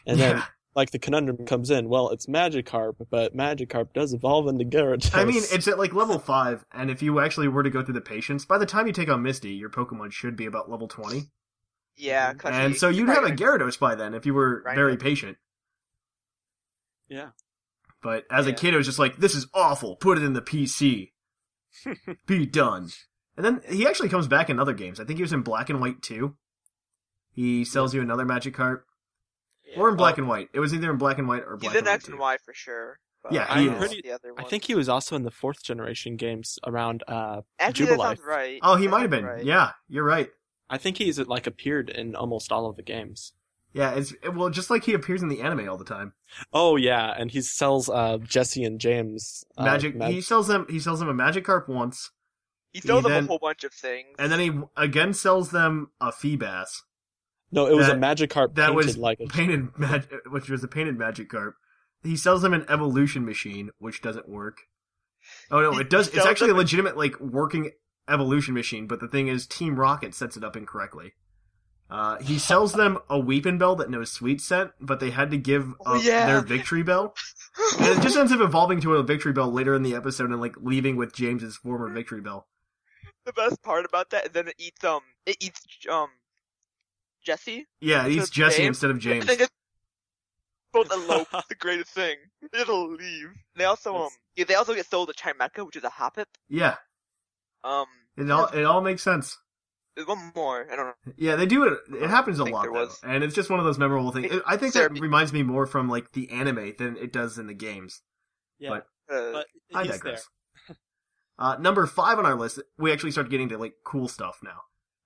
And 0.07 0.19
then 0.21 0.37
Yeah. 0.39 0.45
like 0.75 0.91
the 0.93 0.99
conundrum 0.99 1.45
comes 1.47 1.71
in, 1.71 1.89
well, 1.89 2.11
it's 2.11 2.27
Magikarp, 2.27 2.95
but 3.11 3.37
Magikarp 3.37 3.93
does 3.93 4.13
evolve 4.15 4.47
into 4.49 4.65
Gyarados. 4.65 5.15
I 5.15 5.25
mean, 5.25 5.43
it's 5.51 5.67
at 5.69 5.79
like 5.79 5.93
level 5.93 6.19
five, 6.19 6.65
and 6.73 6.91
if 6.91 7.03
you 7.03 7.19
actually 7.21 7.49
were 7.49 7.63
to 7.63 7.71
go 7.71 7.83
through 7.83 7.95
the 7.95 8.01
patience, 8.01 8.45
by 8.45 8.59
the 8.59 8.67
time 8.67 8.87
you 8.87 8.93
take 8.93 9.09
on 9.09 9.23
Misty, 9.23 9.51
your 9.53 9.71
Pokemon 9.71 10.13
should 10.13 10.37
be 10.37 10.47
about 10.47 10.71
level 10.71 10.87
twenty, 10.89 11.31
yeah 11.97 12.33
and 12.45 12.73
he- 12.75 12.79
so 12.79 12.89
you'd 12.89 13.09
have 13.09 13.25
a 13.25 13.35
probably- 13.35 13.37
Gyarados 13.67 13.79
by 13.79 13.95
then 13.97 14.15
if 14.15 14.25
you 14.25 14.35
were 14.35 14.63
Right. 14.65 14.77
very 14.77 14.97
patient. 14.97 15.37
yeah. 17.09 17.31
But 18.01 18.25
as 18.31 18.47
a 18.47 18.53
kid, 18.53 18.75
it 18.75 18.77
was 18.77 18.87
just 18.87 19.01
like, 19.01 19.17
this 19.17 19.35
is 19.35 19.49
awful. 19.53 19.97
Put 19.97 20.19
it 20.19 20.25
in 20.25 20.33
the 20.33 20.41
PC. 20.43 21.13
Be 22.27 22.47
done. 22.47 22.91
And 23.37 23.45
then 23.45 23.61
he 23.69 23.87
actually 23.87 24.09
comes 24.09 24.27
back 24.27 24.51
in 24.51 24.59
other 24.59 24.73
games. 24.75 24.99
I 25.01 25.05
think 25.05 25.19
he 25.19 25.23
was 25.23 25.33
in 25.33 25.43
Black 25.43 25.71
and 25.71 25.81
White 25.81 26.03
too. 26.03 26.37
He 27.33 27.65
sells 27.65 27.95
you 27.95 28.01
another 28.01 28.25
Magikarp, 28.27 28.81
or 29.77 29.89
in 29.91 29.97
Black 29.97 30.19
and 30.19 30.27
White. 30.29 30.49
It 30.53 30.61
was 30.61 30.75
either 30.75 30.91
in 30.91 30.97
Black 30.99 31.19
and 31.19 31.29
White 31.29 31.45
or 31.47 31.57
Black 31.57 31.73
He's 31.73 31.81
in 31.81 31.87
and 31.87 31.87
White 31.87 31.95
X 31.95 32.09
and 32.09 32.19
Y 32.19 32.37
for 32.45 32.53
sure. 32.55 32.99
Yeah, 33.31 33.47
I 33.49 33.61
he 33.61 33.67
don't 33.67 33.75
is. 33.75 33.79
Pretty- 33.81 34.03
the 34.03 34.13
other 34.15 34.33
I 34.39 34.45
think 34.45 34.65
he 34.65 34.75
was 34.75 34.89
also 34.89 35.15
in 35.15 35.23
the 35.23 35.31
fourth 35.31 35.63
generation 35.63 36.17
games 36.17 36.59
around 36.67 37.05
uh 37.07 37.43
Actually, 37.59 37.89
Jubilife. 37.97 38.25
right. 38.25 38.59
Oh, 38.63 38.77
he 38.77 38.87
That 38.87 38.91
might 38.91 39.01
have 39.03 39.11
been. 39.11 39.25
right. 39.25 39.45
Yeah, 39.45 39.73
you're 39.89 40.05
right. 40.05 40.31
I 40.71 40.79
think 40.79 40.99
he's 40.99 41.19
like 41.19 41.47
appeared 41.47 41.91
in 41.91 42.15
almost 42.17 42.51
all 42.53 42.67
of 42.69 42.77
the 42.77 42.83
games. 42.83 43.33
Yeah, 43.75 43.93
it's 43.95 44.15
well, 44.35 44.49
just 44.51 44.71
like 44.71 44.85
he 44.85 44.95
appears 44.95 45.23
in 45.23 45.29
the 45.29 45.41
anime 45.43 45.69
all 45.69 45.77
the 45.77 45.85
time. 45.85 46.15
Oh 46.53 46.77
yeah, 46.77 47.15
and 47.17 47.31
he 47.31 47.43
sells 47.43 47.89
uh 47.89 48.19
Jesse 48.19 48.65
and 48.65 48.81
James 48.81 49.45
uh, 49.57 49.65
Magic. 49.65 49.95
mag- 49.95 50.13
he 50.13 50.21
sells 50.21 50.49
them. 50.49 50.67
He 50.71 50.81
sells 50.81 51.01
them 51.01 51.09
a 51.09 51.15
Magikarp 51.15 51.69
once, 51.69 52.11
He 52.73 52.81
sells 52.81 53.01
He 53.01 53.03
them 53.05 53.13
then- 53.13 53.25
a 53.25 53.27
whole 53.29 53.39
bunch 53.39 53.65
of 53.65 53.73
things. 53.75 54.09
and 54.19 54.33
then 54.33 54.41
he 54.41 54.53
again 54.77 55.13
sells 55.13 55.51
them 55.51 55.91
a 56.01 56.11
Feebas 56.13 56.83
No, 57.53 57.67
it 57.67 57.75
was 57.75 57.87
that- 57.89 58.21
a 58.23 58.27
carp 58.27 58.55
that 58.55 58.69
painted 58.69 58.77
was 58.77 58.97
like 58.99 59.21
a 59.21 59.27
painted, 59.27 59.79
mag- 59.79 60.09
which 60.31 60.49
was 60.49 60.65
a 60.65 60.69
painted 60.69 60.97
Magikarp. 60.99 61.53
He 62.03 62.17
sells 62.17 62.43
them 62.43 62.55
an 62.55 62.65
evolution 62.69 63.25
machine, 63.27 63.71
which 63.79 64.01
doesn't 64.01 64.29
work. 64.29 64.59
Oh 65.51 65.61
no, 65.61 65.79
it 65.79 65.91
does. 65.91 66.09
It's 66.09 66.25
actually 66.25 66.51
a- 66.51 66.55
legitimate, 66.55 66.97
like 66.97 67.21
working 67.21 67.73
evolution 68.09 68.55
machine. 68.55 68.87
But 68.87 69.01
the 69.01 69.09
thing 69.09 69.29
is, 69.29 69.47
Team 69.47 69.79
Rocket 69.79 70.15
sets 70.15 70.37
it 70.39 70.43
up 70.45 70.57
incorrectly. 70.57 71.13
Uh, 71.91 72.19
he 72.19 72.39
sells 72.39 72.75
them 72.75 72.99
a 73.09 73.17
Weepinbell 73.19 73.79
that 73.79 73.89
knows 73.89 74.13
Sweet 74.13 74.41
Scent, 74.43 74.73
but 74.79 75.01
they 75.01 75.11
had 75.11 75.31
to 75.31 75.39
give 75.39 75.73
Oh, 75.87 75.97
up 75.97 76.05
yeah. 76.05 76.27
their 76.27 76.43
Victreebel. 76.43 77.15
and 77.81 77.99
it 77.99 78.03
just 78.03 78.17
ends 78.17 78.31
up 78.31 78.41
evolving 78.41 78.81
to 78.83 78.97
a 78.97 79.05
Victreebel 79.05 79.53
later 79.53 79.75
in 79.75 79.83
the 79.83 79.95
episode 79.95 80.31
and 80.31 80.41
like 80.41 80.55
leaving 80.61 80.97
with 80.97 81.15
James's 81.15 81.57
former 81.57 81.89
Victreebel. 81.89 82.45
the 83.25 83.33
best 83.33 83.63
part 83.63 83.85
about 83.87 84.11
that 84.11 84.27
is 84.27 84.33
then 84.33 84.49
it 84.49 84.55
eats 84.59 84.85
um 84.85 85.01
it 85.27 85.37
eats 85.41 85.61
um 85.91 86.09
Jesse. 87.25 87.67
Yeah, 87.81 88.07
it 88.07 88.13
eats 88.13 88.31
Jesse 88.31 88.59
James- 88.59 88.69
instead 88.69 88.91
of 88.91 88.99
James. 88.99 89.25
They 89.27 89.37
just 89.37 89.51
both 90.73 90.93
elope. 90.93 91.29
the 91.49 91.55
greatest 91.55 91.91
thing. 91.91 92.17
It'll 92.53 92.91
leave. 92.93 93.31
They 93.57 93.65
also 93.65 93.97
um 93.97 94.11
yeah, 94.37 94.45
they 94.45 94.55
also 94.55 94.75
get 94.75 94.87
sold 94.87 95.09
a 95.11 95.15
Chimecho, 95.15 95.65
which 95.67 95.77
is 95.77 95.85
a 95.85 95.89
Hoppip. 95.91 96.27
Yeah, 96.51 96.77
Um, 97.65 97.87
it 98.17 98.31
all 98.31 98.47
it 98.49 98.65
all 98.65 98.83
makes 98.83 99.03
sense. 99.03 99.39
There's 99.99 100.07
one 100.07 100.31
more. 100.37 100.65
I 100.73 100.77
don't 100.77 100.87
know. 100.87 101.13
Yeah, 101.17 101.35
they 101.35 101.47
do 101.47 101.65
it. 101.65 101.77
It 102.01 102.09
happens 102.09 102.39
a 102.39 102.45
lot, 102.45 102.67
though, 102.67 102.71
was. 102.71 103.01
and 103.03 103.25
it's 103.25 103.35
just 103.35 103.51
one 103.51 103.59
of 103.59 103.65
those 103.65 103.79
memorable 103.81 104.13
things. 104.13 104.29
Think 104.31 104.43
I 104.47 104.57
think 104.57 104.73
that 104.75 104.93
Cerebi- 104.93 105.01
reminds 105.01 105.33
me 105.33 105.43
more 105.43 105.67
from 105.67 105.89
like 105.89 106.13
the 106.13 106.31
anime 106.31 106.75
than 106.79 106.97
it 106.97 107.13
does 107.13 107.37
in 107.37 107.49
the 107.49 107.55
games. 107.55 108.03
yeah. 108.61 108.71
but- 108.71 108.87
Uh, 109.13 109.33
but 109.33 109.47
I 109.75 109.83
he's 109.83 109.93
digress. 109.93 110.29
Uh, 111.41 111.57
number 111.61 111.87
five 111.87 112.19
on 112.19 112.27
our 112.27 112.35
list, 112.35 112.61
we 112.79 112.93
actually 112.93 113.13
start 113.13 113.31
getting 113.31 113.49
to 113.49 113.59
like 113.59 113.75
cool 113.85 114.07
stuff 114.09 114.39
now. 114.43 114.61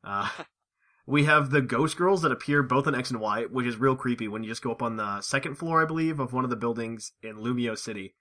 Uh, 0.04 0.28
we 1.06 1.24
have 1.24 1.50
the 1.50 1.60
ghost 1.60 1.96
girls 1.96 2.22
that 2.22 2.32
appear 2.32 2.62
both 2.62 2.86
in 2.86 2.94
X 2.94 3.10
and 3.10 3.20
Y, 3.20 3.44
which 3.50 3.66
is 3.66 3.76
real 3.76 3.96
creepy 3.96 4.28
when 4.28 4.42
you 4.42 4.48
just 4.50 4.62
go 4.62 4.72
up 4.72 4.82
on 4.82 4.96
the 4.96 5.20
second 5.20 5.56
floor, 5.56 5.82
I 5.82 5.86
believe, 5.86 6.18
of 6.20 6.32
one 6.32 6.44
of 6.44 6.50
the 6.50 6.56
buildings 6.56 7.12
in 7.22 7.36
Lumiose 7.36 7.78
City. 7.80 8.14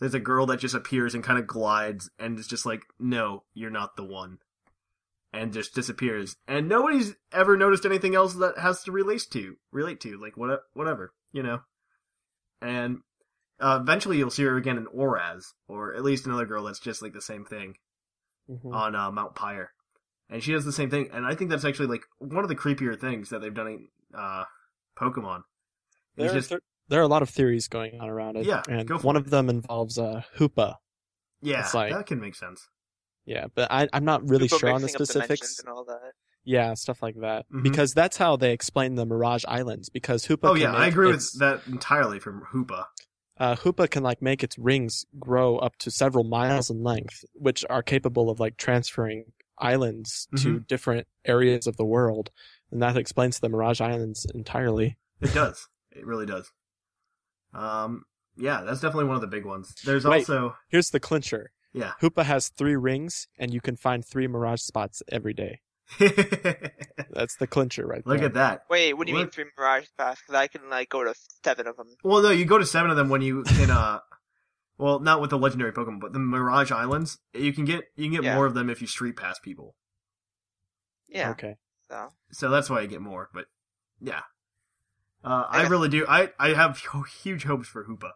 There's 0.00 0.14
a 0.14 0.20
girl 0.20 0.46
that 0.46 0.58
just 0.58 0.74
appears 0.74 1.14
and 1.14 1.22
kind 1.22 1.38
of 1.38 1.46
glides 1.46 2.10
and 2.18 2.38
is 2.38 2.48
just 2.48 2.66
like, 2.66 2.82
no, 2.98 3.44
you're 3.54 3.70
not 3.70 3.94
the 3.96 4.04
one. 4.04 4.38
And 5.36 5.52
just 5.52 5.74
disappears. 5.74 6.36
And 6.46 6.68
nobody's 6.68 7.14
ever 7.32 7.56
noticed 7.56 7.84
anything 7.84 8.14
else 8.14 8.34
that 8.34 8.56
has 8.58 8.84
to 8.84 8.92
relate 8.92 9.22
to, 9.32 9.56
relate 9.72 10.00
to, 10.02 10.16
like 10.20 10.36
what, 10.36 10.60
whatever, 10.74 11.12
you 11.32 11.42
know? 11.42 11.58
And 12.62 12.98
uh, 13.60 13.78
eventually 13.82 14.18
you'll 14.18 14.30
see 14.30 14.44
her 14.44 14.56
again 14.56 14.76
in 14.78 14.86
ORAS, 14.86 15.44
or 15.68 15.94
at 15.94 16.04
least 16.04 16.26
another 16.26 16.46
girl 16.46 16.64
that's 16.64 16.78
just 16.80 17.02
like 17.02 17.12
the 17.12 17.20
same 17.20 17.44
thing 17.44 17.74
Mhm. 18.48 18.72
on 18.74 18.94
uh, 18.94 19.10
Mount 19.10 19.34
Pyre, 19.34 19.70
and 20.28 20.42
she 20.42 20.52
does 20.52 20.64
the 20.66 20.72
same 20.72 20.90
thing. 20.90 21.08
And 21.12 21.24
I 21.26 21.34
think 21.34 21.50
that's 21.50 21.64
actually 21.64 21.86
like 21.88 22.02
one 22.18 22.44
of 22.44 22.48
the 22.48 22.54
creepier 22.56 22.98
things 22.98 23.30
that 23.30 23.40
they've 23.40 23.54
done 23.54 23.66
in 23.68 23.88
uh, 24.14 24.44
Pokemon. 24.98 25.42
There, 26.16 26.30
are 26.30 26.34
just 26.34 26.50
there, 26.50 26.60
there 26.88 27.00
are 27.00 27.04
a 27.04 27.08
lot 27.08 27.22
of 27.22 27.30
theories 27.30 27.68
going 27.68 27.98
on 28.00 28.08
around 28.10 28.36
it. 28.36 28.44
Yeah, 28.46 28.62
and 28.68 28.86
go 28.86 28.98
for 28.98 29.06
one 29.06 29.16
it. 29.16 29.20
of 29.20 29.30
them 29.30 29.48
involves 29.48 29.98
uh, 29.98 30.22
Hoopa. 30.36 30.76
yeah, 31.40 31.66
like- 31.74 31.92
that 31.92 32.06
can 32.06 32.20
make 32.20 32.34
sense. 32.34 32.68
Yeah, 33.26 33.46
but 33.54 33.70
I, 33.70 33.88
I'm 33.92 34.04
not 34.04 34.28
really 34.28 34.44
people 34.46 34.58
sure 34.58 34.70
on 34.70 34.80
the 34.82 34.86
mixing 34.86 35.02
up 35.02 35.08
dimensions 35.08 35.28
specifics. 35.38 35.58
and 35.60 35.68
all 35.68 35.84
that. 35.84 36.12
Yeah, 36.44 36.74
stuff 36.74 37.02
like 37.02 37.16
that. 37.20 37.46
Mhm. 37.50 37.62
Because 37.62 37.94
that's 37.94 38.18
how 38.18 38.36
they 38.36 38.52
explain 38.52 38.96
the 38.96 39.06
Mirage 39.06 39.44
Islands. 39.48 39.88
Because 39.88 40.26
Hoopa. 40.26 40.40
Oh 40.50 40.52
can 40.52 40.62
yeah, 40.62 40.74
I 40.74 40.80
make 40.86 40.92
agree 40.92 41.06
with 41.06 41.16
its- 41.16 41.38
that 41.38 41.66
entirely 41.66 42.18
from 42.20 42.42
Hoopa. 42.52 42.84
uh, 43.38 43.56
Hoopa 43.56 43.88
can 43.90 44.02
like 44.02 44.20
make 44.20 44.44
its 44.44 44.58
rings 44.58 45.06
grow 45.18 45.56
up 45.56 45.76
to 45.78 45.90
several 45.90 46.24
miles 46.24 46.68
in 46.70 46.82
length, 46.82 47.24
which 47.34 47.64
are 47.70 47.82
capable 47.82 48.28
of 48.28 48.38
like 48.40 48.56
transferring 48.58 49.32
islands 49.58 50.28
to 50.36 50.60
different 50.60 51.06
areas 51.24 51.66
of 51.66 51.76
the 51.78 51.84
world, 51.84 52.30
and 52.70 52.82
that 52.82 52.96
explains 52.96 53.38
the 53.38 53.48
Mirage 53.48 53.80
Islands 53.80 54.26
entirely. 54.34 54.98
It 55.20 55.32
does. 55.32 55.68
it 55.92 56.04
really 56.04 56.26
does. 56.26 56.50
Um, 57.54 58.04
yeah, 58.36 58.62
that's 58.62 58.80
definitely 58.80 59.04
one 59.06 59.14
of 59.14 59.20
the 59.20 59.28
big 59.28 59.44
ones. 59.46 59.74
There's 59.84 60.04
Wait. 60.04 60.28
also 60.28 60.56
Here's 60.68 60.90
the 60.90 61.00
clincher: 61.00 61.52
yeah. 61.74 61.92
Hoopa 62.00 62.24
has 62.24 62.48
three 62.48 62.76
rings, 62.76 63.26
and 63.38 63.52
you 63.52 63.60
can 63.60 63.76
find 63.76 64.02
three 64.04 64.26
Mirage 64.26 64.62
spots 64.62 65.02
every 65.10 65.34
day. 65.34 65.60
That's 65.98 67.36
the 67.36 67.46
clincher 67.46 67.86
right 67.86 68.02
there. 68.04 68.12
Look 68.14 68.20
there. 68.20 68.28
at 68.28 68.34
that. 68.34 68.62
Wait, 68.70 68.94
what 68.94 69.06
do 69.06 69.12
you 69.12 69.18
mean 69.18 69.28
three 69.28 69.44
Mirage 69.58 69.86
spots? 69.86 70.20
Because 70.22 70.34
I 70.40 70.46
can 70.46 70.70
like 70.70 70.88
go 70.88 71.04
to 71.04 71.14
seven 71.44 71.66
of 71.66 71.76
them. 71.76 71.88
Well, 72.02 72.22
no, 72.22 72.30
you 72.30 72.46
go 72.46 72.56
to 72.58 72.64
seven 72.66 72.90
of 72.90 72.96
them 72.96 73.08
when 73.10 73.20
you 73.20 73.42
can. 73.42 73.70
uh 73.70 73.98
Well, 74.76 74.98
not 74.98 75.20
with 75.20 75.30
the 75.30 75.38
legendary 75.38 75.70
Pokemon, 75.72 76.00
but 76.00 76.12
the 76.12 76.18
Mirage 76.18 76.72
Islands. 76.72 77.18
You 77.32 77.52
can 77.52 77.64
get 77.64 77.84
you 77.96 78.06
can 78.06 78.12
get 78.12 78.24
Yeah. 78.24 78.34
more 78.34 78.44
of 78.46 78.54
them 78.54 78.68
if 78.68 78.80
you 78.80 78.88
street 78.88 79.16
pass 79.16 79.38
people. 79.38 79.76
Yeah. 81.08 81.30
Okay. 81.30 81.56
So 81.88 82.08
so 82.32 82.50
that's 82.50 82.68
why 82.68 82.80
I 82.80 82.86
get 82.86 83.00
more. 83.00 83.28
But 83.32 83.44
yeah, 84.00 84.22
uh, 85.22 85.44
I 85.48 85.60
Okay. 85.60 85.68
really 85.68 85.88
do. 85.88 86.04
I 86.08 86.30
I 86.40 86.54
have 86.54 86.80
huge 87.22 87.44
hopes 87.44 87.68
for 87.68 87.84
Hoopa, 87.84 88.10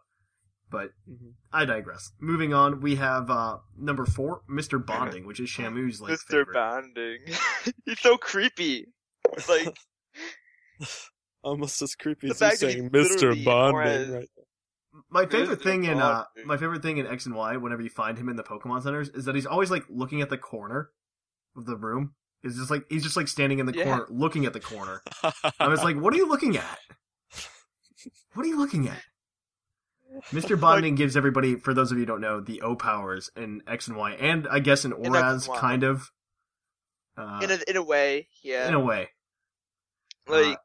but 0.71 0.91
Mhm. 1.09 1.33
I 1.51 1.65
digress. 1.65 2.11
Moving 2.19 2.53
on, 2.53 2.81
we 2.81 2.95
have 2.95 3.29
uh, 3.29 3.57
number 3.77 4.05
four, 4.05 4.41
Mister 4.47 4.77
Bonding, 4.79 5.25
which 5.25 5.39
is 5.39 5.49
Shamu's 5.49 5.99
like 6.01 6.13
Mr. 6.13 6.19
favorite. 6.27 6.53
Bonding. 6.53 7.17
He's 7.85 7.99
so 7.99 8.17
creepy. 8.17 8.87
It's 9.33 9.49
like 9.49 9.75
Almost 11.43 11.81
as 11.81 11.95
creepy 11.95 12.27
as 12.29 12.41
you 12.41 12.47
fact 12.47 12.59
that 12.59 12.65
he's 12.67 12.75
saying 12.75 12.89
Mr. 12.89 13.45
Bonding. 13.45 13.81
Morez. 13.81 14.13
Right. 14.13 14.29
my 15.09 15.25
favorite 15.25 15.59
Mr. 15.59 15.63
thing 15.63 15.83
in 15.85 16.01
uh, 16.01 16.25
my 16.45 16.57
favorite 16.57 16.81
thing 16.81 16.97
in 16.97 17.07
X 17.07 17.25
and 17.25 17.35
Y, 17.35 17.55
whenever 17.57 17.81
you 17.81 17.89
find 17.89 18.17
him 18.17 18.27
in 18.27 18.35
the 18.35 18.43
Pokemon 18.43 18.83
centers, 18.83 19.07
is 19.09 19.25
that 19.25 19.35
he's 19.35 19.45
always 19.45 19.71
like 19.71 19.83
looking 19.89 20.21
at 20.21 20.29
the 20.29 20.37
corner 20.37 20.89
of 21.55 21.65
the 21.65 21.77
room. 21.77 22.13
Is 22.43 22.55
just 22.57 22.69
like 22.71 22.83
he's 22.89 23.03
just 23.03 23.15
like 23.17 23.27
standing 23.27 23.59
in 23.59 23.65
the 23.65 23.73
Yeah. 23.73 23.83
corner, 23.85 24.05
looking 24.09 24.45
at 24.45 24.53
the 24.53 24.59
corner. 24.61 25.01
I 25.59 25.67
was 25.67 25.83
like, 25.83 25.97
"What 25.97 26.13
are 26.13 26.17
you 26.17 26.27
looking 26.27 26.55
at? 26.57 26.79
What 28.33 28.45
are 28.45 28.49
you 28.49 28.57
looking 28.57 28.87
at?" 28.87 29.01
Mr. 30.31 30.59
Bonding 30.61 30.95
gives 30.95 31.15
everybody, 31.17 31.55
for 31.55 31.73
those 31.73 31.91
of 31.91 31.97
you 31.97 32.03
who 32.03 32.07
don't 32.07 32.21
know, 32.21 32.39
the 32.39 32.61
O 32.61 32.75
powers 32.75 33.29
in 33.35 33.61
X 33.67 33.87
and 33.87 33.97
Y, 33.97 34.11
and 34.13 34.47
I 34.49 34.59
guess 34.59 34.85
in 34.85 34.93
X 34.93 34.99
and 35.03 35.15
ORAS, 35.15 35.47
Y. 35.47 35.57
kind 35.57 35.83
of. 35.83 36.11
Uh, 37.17 37.41
in 37.43 37.51
a 37.51 37.59
in 37.67 37.75
a 37.75 37.83
way, 37.83 38.27
yeah. 38.43 38.67
in 38.67 38.73
a 38.73 38.79
way. 38.79 39.09
like 40.27 40.57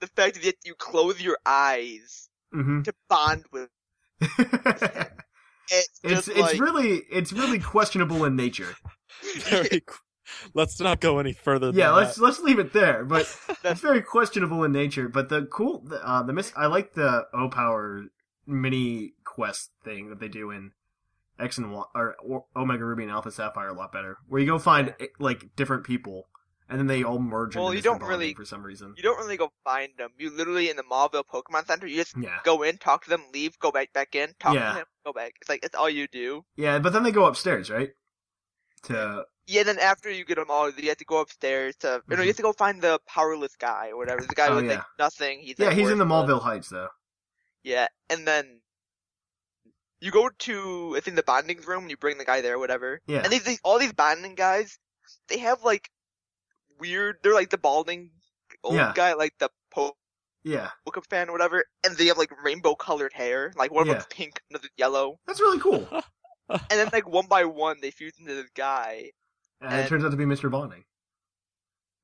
the 0.00 0.08
fact 0.08 0.42
that 0.42 0.56
you 0.64 0.74
close 0.74 1.20
your 1.20 1.38
eyes 1.46 2.28
hmm 2.52 2.82
to 2.82 2.92
bond 3.08 3.44
with 3.52 3.68
it's 4.20 5.08
it's 5.70 6.00
just 6.02 6.28
it's 6.28 6.38
like 6.40 6.60
really 6.60 7.02
it's 7.10 7.32
really 7.32 7.58
questionable 7.60 8.24
in 8.24 8.34
nature. 8.36 8.74
Very 9.38 9.80
qu- 9.80 9.94
Let's 10.54 10.78
not 10.80 11.00
go 11.00 11.18
any 11.18 11.32
further. 11.32 11.66
Than 11.66 11.76
Yeah, 11.76 11.90
let's 11.90 12.16
that. 12.16 12.22
let's 12.22 12.40
leave 12.40 12.58
it 12.58 12.72
there. 12.72 13.04
But 13.04 13.22
it's 13.64 13.80
very 13.80 14.02
questionable 14.02 14.62
in 14.64 14.72
nature. 14.72 15.08
But 15.08 15.28
the 15.28 15.46
cool, 15.46 15.80
the, 15.80 16.06
uh, 16.06 16.22
the 16.22 16.32
miss, 16.32 16.52
I 16.56 16.66
like 16.66 16.94
the 16.94 17.26
O 17.34 17.48
Power 17.48 18.04
mini 18.50 19.14
quest 19.24 19.70
thing 19.84 20.10
that 20.10 20.20
they 20.20 20.28
do 20.28 20.50
in 20.50 20.72
X 21.38 21.56
and 21.58 21.72
Y 21.72 21.82
or, 21.94 22.16
or 22.22 22.44
Omega 22.56 22.84
Ruby 22.84 23.04
and 23.04 23.12
Alpha 23.12 23.30
Sapphire 23.30 23.68
a 23.68 23.72
lot 23.74 23.92
better. 23.92 24.18
Where 24.28 24.40
you 24.40 24.46
go 24.46 24.58
find 24.58 24.94
eh, 25.00 25.06
like 25.18 25.54
different 25.56 25.84
people, 25.84 26.28
and 26.68 26.78
then 26.78 26.86
they 26.86 27.02
all 27.02 27.18
merge. 27.18 27.56
Well, 27.56 27.68
into 27.68 27.76
you 27.78 27.82
don't 27.82 28.02
really- 28.02 28.34
for 28.34 28.44
some 28.44 28.62
reason. 28.62 28.94
You 28.96 29.02
don't 29.02 29.18
really 29.18 29.36
go 29.36 29.50
find 29.64 29.90
them. 29.96 30.10
You 30.18 30.30
literally 30.30 30.68
in 30.68 30.76
the 30.76 30.82
Mauville 30.82 31.24
Pokemon 31.24 31.66
Center, 31.66 31.86
you 31.86 31.96
just 31.96 32.14
Yeah, 32.16 32.38
go 32.44 32.62
in, 32.62 32.76
talk 32.78 33.04
to 33.04 33.10
them, 33.10 33.22
leave, 33.32 33.58
go 33.58 33.70
back 33.72 33.92
back 33.92 34.14
in, 34.14 34.34
talk 34.38 34.54
Yeah. 34.54 34.72
to 34.72 34.78
him, 34.80 34.86
go 35.06 35.12
back. 35.12 35.34
It's 35.40 35.48
like 35.48 35.64
it's 35.64 35.74
all 35.74 35.88
you 35.88 36.06
do. 36.08 36.44
yeah, 36.56 36.78
but 36.78 36.92
then 36.92 37.02
they 37.04 37.12
go 37.12 37.24
upstairs, 37.26 37.70
right? 37.70 37.90
To 38.84 39.24
Yeah, 39.46 39.62
then 39.64 39.78
after 39.78 40.10
you 40.10 40.24
get 40.24 40.36
them 40.36 40.46
all, 40.48 40.70
you 40.70 40.88
have 40.88 40.98
to 40.98 41.04
go 41.04 41.18
upstairs 41.20 41.74
to, 41.78 42.02
you 42.08 42.16
know, 42.16 42.22
Mhm. 42.22 42.24
you 42.24 42.28
have 42.28 42.36
to 42.36 42.42
go 42.42 42.52
find 42.52 42.80
the 42.80 43.00
powerless 43.06 43.56
guy 43.56 43.88
or 43.90 43.96
whatever. 43.96 44.20
The 44.22 44.34
guy 44.34 44.48
Oh, 44.48 44.56
with 44.56 44.66
yeah. 44.66 44.76
like 44.76 44.84
nothing. 44.98 45.40
He's 45.40 45.56
yeah, 45.58 45.72
he's 45.72 45.90
in 45.90 45.98
the. 45.98 46.04
Mauville 46.06 46.40
Heights 46.42 46.68
though. 46.68 46.88
Yeah, 47.62 47.88
and 48.08 48.26
then 48.26 48.60
you 50.00 50.10
go 50.10 50.30
to 50.30 50.94
I 50.96 51.00
think 51.00 51.16
the 51.16 51.22
bonding 51.22 51.60
room 51.66 51.82
and 51.82 51.90
you 51.90 51.96
bring 51.96 52.18
the 52.18 52.24
guy 52.24 52.40
there, 52.40 52.54
or 52.54 52.58
whatever. 52.58 53.00
Yeah. 53.06 53.22
And 53.22 53.32
these, 53.32 53.44
these 53.44 53.60
all 53.64 53.78
these 53.78 53.92
bonding 53.92 54.34
guys, 54.34 54.78
they 55.28 55.38
have 55.38 55.62
like 55.62 55.90
weird. 56.78 57.16
They're 57.22 57.34
like 57.34 57.50
the 57.50 57.58
balding 57.58 58.10
old 58.64 58.74
Yeah. 58.76 58.92
guy, 58.94 59.14
like 59.14 59.34
the 59.38 59.50
Pope. 59.70 59.96
Yeah, 60.42 60.70
Pokemon 60.88 61.06
fan 61.10 61.28
or 61.28 61.32
whatever, 61.32 61.64
and 61.84 61.94
they 61.98 62.06
have 62.06 62.16
like 62.16 62.30
rainbow 62.42 62.74
colored 62.74 63.12
hair. 63.12 63.52
Like 63.56 63.70
one 63.70 63.82
of 63.82 63.88
Yeah. 63.88 63.94
them's 63.94 64.06
pink, 64.06 64.40
another's 64.48 64.70
yellow, 64.78 65.20
that's 65.26 65.38
really 65.38 65.58
cool. 65.60 65.86
and 66.48 66.60
then 66.70 66.88
like 66.94 67.06
one 67.06 67.26
by 67.26 67.44
one 67.44 67.76
they 67.82 67.90
fuse 67.90 68.14
into 68.18 68.34
this 68.34 68.48
guy. 68.56 69.10
And, 69.60 69.80
it 69.82 69.88
turns 69.88 70.02
out 70.02 70.12
to 70.12 70.16
be 70.16 70.24
Mr. 70.24 70.50
Bonding. 70.50 70.84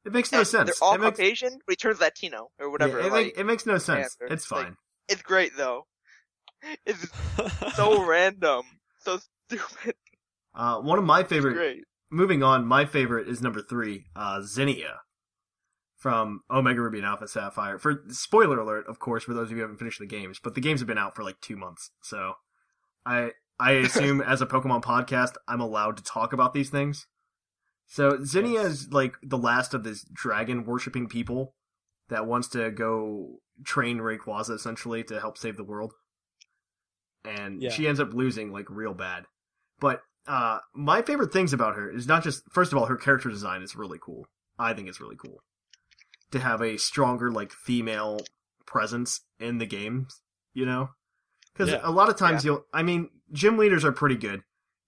It 0.05 0.13
makes 0.13 0.31
no 0.33 0.43
sense. 0.43 0.67
They're 0.79 0.87
all 0.87 0.97
it 0.97 1.01
makes, 1.01 1.17
Caucasian, 1.19 1.53
but 1.67 1.73
he 1.73 1.77
turns 1.77 1.99
Latino 1.99 2.51
or 2.61 2.69
whatever. 2.71 3.01
yeah, 3.01 3.07
it, 3.07 3.13
like, 3.13 3.25
make- 3.27 3.39
it 3.39 3.45
makes 3.45 3.65
no 3.65 3.79
sense. 3.79 4.15
Panther. 4.21 4.35
It's 4.35 4.51
Like, 4.53 4.65
fine. 4.67 4.77
It's 5.09 5.23
great 5.23 5.57
though. 5.57 5.87
It's 6.85 7.07
so 7.77 8.05
random, 8.05 8.63
so 9.01 9.19
stupid. 9.49 9.95
Uh, 10.55 10.81
one 10.81 10.99
of 10.99 11.05
my 11.05 11.23
favorite. 11.25 11.55
great. 11.55 11.85
Moving 12.11 12.43
on, 12.43 12.67
my 12.67 12.85
favorite 12.87 13.29
is 13.29 13.43
number 13.43 13.61
three, 13.61 14.07
uh, 14.15 14.41
Zinnia 14.43 15.01
from 15.97 16.41
Omega 16.51 16.81
Ruby 16.81 16.99
and 16.99 17.07
Alpha 17.07 17.27
Sapphire. 17.27 17.79
For 17.79 18.05
spoiler 18.09 18.61
alert, 18.61 18.87
of 18.87 18.99
course, 19.01 19.25
for 19.25 19.35
those 19.35 19.47
of 19.47 19.51
you 19.53 19.57
who 19.57 19.63
haven't 19.63 19.79
finished 19.79 19.99
the 19.99 20.07
games, 20.07 20.39
but 20.43 20.55
the 20.55 20.61
games 20.61 20.81
have 20.81 20.87
been 20.87 20.99
out 20.99 21.17
for 21.17 21.25
like 21.25 21.41
two 21.41 21.57
months, 21.57 21.91
so 22.03 22.35
I 23.05 23.33
I 23.59 23.73
assume 23.87 24.21
as 24.21 24.41
a 24.41 24.47
Pokemon 24.47 24.83
podcast, 24.85 25.33
I'm 25.49 25.61
allowed 25.61 25.97
to 25.97 26.03
talk 26.05 26.33
about 26.33 26.55
these 26.55 26.71
things. 26.71 27.07
So 27.89 28.23
Zinnia 28.25 28.63
Yes. 28.63 28.67
is 28.73 28.93
like 28.93 29.17
the 29.23 29.39
last 29.39 29.75
of 29.75 29.83
this 29.85 30.05
dragon 30.13 30.65
worshipping 30.65 31.09
people 31.09 31.55
that 32.09 32.27
wants 32.27 32.49
to 32.49 32.71
go 32.71 33.41
train 33.65 33.99
Rayquaza 33.99 34.51
essentially 34.55 35.03
to 35.05 35.21
help 35.21 35.39
save 35.39 35.57
the 35.57 35.65
world. 35.65 35.93
And 37.25 37.61
Yeah. 37.63 37.71
she 37.71 37.89
ends 37.89 38.01
up 38.01 38.13
losing 38.15 38.53
like 38.53 38.71
real 38.71 38.95
bad. 38.95 39.27
But 39.81 40.03
uh 40.27 40.59
my 40.75 41.03
favorite 41.03 41.33
things 41.33 41.53
about 41.53 41.77
her 41.77 41.91
is 41.91 42.07
not 42.07 42.23
just 42.25 42.43
first 42.53 42.73
of 42.73 42.79
all 42.79 42.87
her 42.87 42.97
character 42.97 43.29
design 43.29 43.63
is 43.63 43.77
really 43.77 43.99
cool. 44.01 44.27
I 44.59 44.73
think 44.75 44.89
it's 44.89 45.01
really 45.01 45.17
cool 45.17 45.41
to 46.33 46.41
have 46.41 46.61
a 46.61 46.77
stronger 46.79 47.31
like 47.31 47.53
female 47.53 48.21
presence 48.67 49.21
in 49.39 49.59
the 49.59 49.67
games, 49.67 50.23
you 50.53 50.67
know? 50.67 50.91
Cuz 51.55 51.69
Yeah. 51.71 51.81
a 51.83 51.91
lot 51.91 52.09
of 52.09 52.17
times 52.17 52.45
you'll 52.45 52.67
I 52.73 52.83
mean 52.83 53.11
gym 53.33 53.57
leaders 53.57 53.85
are 53.85 53.93
pretty 53.93 54.17
good 54.17 54.43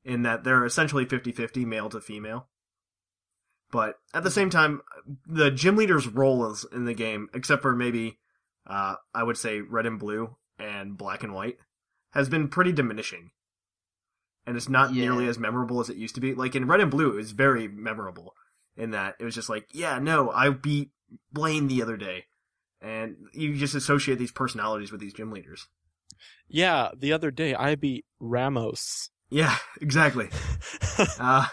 in 0.04 0.22
that 0.22 0.44
they're 0.44 0.64
essentially 0.64 1.04
50-50 1.06 1.64
male 1.64 1.88
to 1.90 2.00
female. 2.00 2.48
But 3.70 3.96
at 4.14 4.22
the 4.22 4.30
same 4.30 4.50
time 4.50 4.80
the 5.26 5.50
gym 5.50 5.76
leader's 5.76 6.06
role 6.06 6.50
is 6.50 6.64
in 6.72 6.84
the 6.84 6.94
game 6.94 7.28
except 7.34 7.62
for 7.62 7.74
maybe 7.76 8.18
uh 8.66 8.94
I 9.14 9.22
would 9.22 9.36
say 9.36 9.60
red 9.60 9.86
and 9.86 9.98
blue 9.98 10.36
and 10.58 10.96
black 10.96 11.22
and 11.22 11.32
white 11.34 11.58
has 12.12 12.28
been 12.28 12.48
pretty 12.48 12.72
diminishing 12.72 13.30
and 14.46 14.56
it's 14.56 14.68
not 14.68 14.94
Yeah. 14.94 15.02
nearly 15.04 15.28
as 15.28 15.38
memorable 15.38 15.80
as 15.80 15.90
it 15.90 15.96
used 15.98 16.14
to 16.14 16.20
be. 16.22 16.34
Like 16.34 16.54
in 16.56 16.66
Red 16.66 16.80
and 16.80 16.90
Blue, 16.90 17.10
it 17.12 17.16
was 17.16 17.32
very 17.32 17.68
memorable 17.68 18.34
in 18.76 18.90
that 18.92 19.16
it 19.20 19.24
was 19.24 19.34
just 19.34 19.50
like, 19.50 19.66
yeah, 19.72 19.98
no, 19.98 20.30
I 20.30 20.48
beat 20.48 20.90
Blaine 21.30 21.68
the 21.68 21.82
other 21.82 21.98
day, 21.98 22.24
and 22.80 23.16
you 23.34 23.56
just 23.56 23.74
associate 23.74 24.18
these 24.18 24.32
personalities 24.32 24.90
with 24.90 25.02
these 25.02 25.12
gym 25.12 25.30
leaders. 25.32 25.68
yeah, 26.48 26.90
the 26.96 27.12
other 27.12 27.30
day 27.30 27.54
I 27.54 27.74
beat 27.74 28.06
Ramos. 28.20 29.10
Yeah, 29.30 29.56
exactly. 29.82 30.30
uh, 31.20 31.46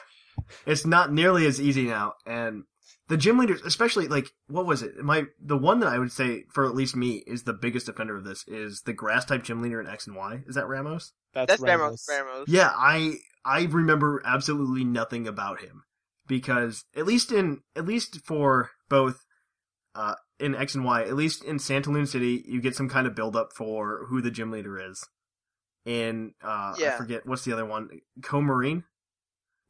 it's 0.65 0.85
not 0.85 1.11
nearly 1.11 1.45
as 1.45 1.59
easy 1.59 1.83
now, 1.83 2.13
and 2.25 2.63
the 3.07 3.17
gym 3.17 3.37
leaders, 3.37 3.61
especially 3.63 4.07
like 4.07 4.31
what 4.47 4.65
was 4.65 4.81
it? 4.81 4.97
My 4.97 5.25
the 5.39 5.57
one 5.57 5.79
that 5.79 5.89
I 5.89 5.99
would 5.99 6.11
say 6.11 6.43
for 6.53 6.65
at 6.65 6.75
least 6.75 6.95
me 6.95 7.23
is 7.27 7.43
the 7.43 7.53
biggest 7.53 7.87
offender 7.87 8.17
of 8.17 8.23
this 8.23 8.43
is 8.47 8.81
the 8.85 8.93
grass 8.93 9.25
type 9.25 9.43
gym 9.43 9.61
leader 9.61 9.79
in 9.79 9.87
X 9.87 10.07
and 10.07 10.15
Y. 10.15 10.43
Is 10.47 10.55
that 10.55 10.67
Ramos? 10.67 11.13
That's, 11.33 11.49
That's 11.49 11.61
Ramos. 11.61 12.07
Ramos. 12.09 12.27
Ramos. 12.27 12.49
Yeah, 12.49 12.71
I 12.75 13.17
I 13.43 13.65
remember 13.65 14.21
absolutely 14.25 14.83
nothing 14.83 15.27
about 15.27 15.61
him 15.61 15.83
because 16.27 16.85
at 16.95 17.05
least 17.05 17.31
in 17.31 17.61
at 17.75 17.85
least 17.85 18.21
for 18.25 18.71
both 18.89 19.23
uh 19.93 20.15
in 20.39 20.55
X 20.55 20.75
and 20.75 20.83
Y, 20.83 21.03
at 21.03 21.15
least 21.15 21.43
in 21.43 21.57
Santalune 21.57 22.07
City, 22.07 22.43
you 22.47 22.59
get 22.59 22.75
some 22.75 22.89
kind 22.89 23.07
of 23.07 23.15
build 23.15 23.35
up 23.35 23.49
for 23.55 24.05
who 24.09 24.21
the 24.21 24.31
gym 24.31 24.51
leader 24.51 24.79
is. 24.79 25.03
In 25.85 26.33
uh 26.43 26.73
I 26.75 26.95
forget 26.97 27.27
what's 27.27 27.45
the 27.45 27.53
other 27.53 27.65
one? 27.65 27.89
Coumarine? 28.21 28.83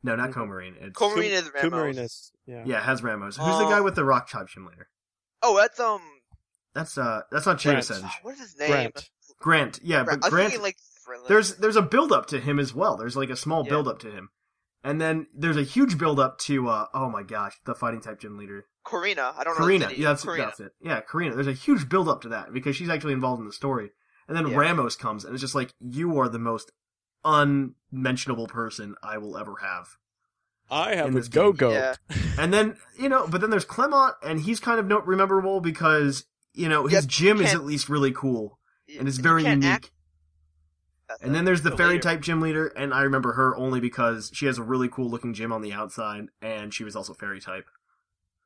No, 0.06 0.16
not. 0.16 0.32
Coumarine. 0.32 0.76
It's 0.80 0.97
Coumarine 0.97 1.32
is 1.32 1.51
Ramos. 1.53 1.62
Coumarinus, 1.97 2.32
yeah. 2.45 2.64
Yeah, 2.66 2.78
it 2.80 2.84
has 2.84 3.03
Ramos. 3.03 3.38
Who's 3.38 3.45
the 3.45 3.66
Um, 3.66 3.70
guy 3.72 3.82
with 3.82 3.95
the 3.95 4.06
rock 4.06 4.30
type 4.30 4.47
gym 4.47 4.66
leader? 4.68 4.88
Oh, 5.41 5.58
that's 5.58 5.80
um. 5.80 6.01
That's 6.74 6.97
uh 6.97 7.22
that's 7.32 7.45
not 7.45 7.62
Grant. 7.62 7.80
Chaosenge. 7.80 8.01
oh, 8.06 8.10
what 8.22 8.34
is 8.36 8.39
his 8.41 8.58
name? 8.60 8.70
Grant. 8.70 9.10
Grant. 9.39 9.80
Yeah, 9.84 10.03
Grant. 10.03 10.22
but 10.22 10.26
I 10.26 10.28
was 10.28 10.34
Grant 10.34 10.49
thinking 10.51 10.64
like 10.64 10.78
Thriller. 11.06 11.28
there's 11.28 11.56
there's 11.56 11.76
a 11.76 11.82
build 11.82 12.12
up 12.12 12.28
to 12.28 12.39
him 12.39 12.60
as 12.60 12.74
well. 12.74 12.97
There's 12.97 13.16
like 13.16 13.30
a 13.30 13.36
small 13.36 13.64
Yeah. 13.64 13.70
build 13.72 13.88
up 13.88 13.99
to 13.99 14.12
him. 14.12 14.30
And 14.84 15.01
then 15.01 15.26
there's 15.34 15.58
a 15.58 15.64
huge 15.64 15.97
build 15.97 16.20
up 16.20 16.38
to 16.39 16.68
uh 16.70 16.86
oh 16.93 17.10
my 17.10 17.24
gosh, 17.24 17.56
the 17.66 17.74
fighting 17.76 18.01
type 18.01 18.20
gym 18.20 18.38
leader. 18.38 18.66
Korrina. 18.86 19.34
I 19.38 19.43
don't 19.43 19.58
know. 19.60 19.66
Korrina. 19.66 19.88
the. 19.89 19.97
Yeah, 19.99 20.10
that's 20.10 20.24
Korrina. 20.26 20.38
that's 20.45 20.60
it. 20.60 20.72
Yeah, 20.82 21.01
Korrina. 21.01 21.34
There's 21.34 21.47
a 21.47 21.53
huge 21.53 21.89
build 21.89 22.08
up 22.10 22.22
to 22.22 22.30
that 22.30 22.53
because 22.53 22.76
she's 22.76 22.89
actually 22.89 23.14
involved 23.14 23.39
in 23.41 23.47
the 23.47 23.53
story. 23.53 23.89
And 24.28 24.36
then 24.38 24.47
Yeah. 24.47 24.58
Ramos 24.58 24.95
comes 24.95 25.24
and 25.26 25.34
it's 25.34 25.41
just 25.41 25.56
like 25.56 25.74
you 25.80 26.20
are 26.20 26.28
the 26.30 26.38
most 26.39 26.72
unmentionable 27.26 28.47
person 28.47 28.95
I 29.03 29.17
will 29.17 29.38
ever 29.38 29.55
have. 29.61 29.88
I 30.69 30.95
have 30.95 31.07
In 31.07 31.13
a 31.13 31.15
this 31.17 31.28
go 31.28 31.51
go. 31.51 31.71
Yeah. 31.71 31.95
And 32.38 32.53
then, 32.53 32.76
you 32.99 33.07
know, 33.09 33.28
but 33.28 33.39
then 33.41 33.49
there's 33.49 33.63
Clemont 33.65 34.15
and 34.23 34.41
he's 34.41 34.59
kind 34.59 34.80
of 34.80 34.88
not 34.88 35.07
rememberable 35.07 35.61
because, 35.61 36.26
you 36.53 36.67
know, 36.67 36.84
his 36.86 37.03
Yep, 37.03 37.07
gym 37.07 37.41
is 37.41 37.53
at 37.53 37.63
least 37.63 37.88
really 37.88 38.11
cool 38.11 38.59
and 38.99 39.07
it's 39.07 39.17
very 39.17 39.43
unique. 39.45 39.65
act- 39.65 39.91
And 41.21 41.34
then 41.36 41.45
there's 41.45 41.61
the 41.61 41.69
Go 41.71 41.78
fairy 41.78 41.99
type 41.99 42.19
gym 42.21 42.41
leader, 42.41 42.67
and 42.67 42.93
I 42.93 43.03
remember 43.03 43.34
her 43.34 43.55
only 43.55 43.80
because 43.80 44.32
she 44.34 44.47
has 44.47 44.57
a 44.57 44.63
really 44.63 44.89
cool 44.89 45.09
looking 45.09 45.34
gym 45.34 45.51
on 45.53 45.61
the 45.61 45.71
outside, 45.71 46.26
and 46.41 46.73
she 46.73 46.84
was 46.84 46.95
also 46.95 47.13
fairy 47.13 47.39
type. 47.39 47.67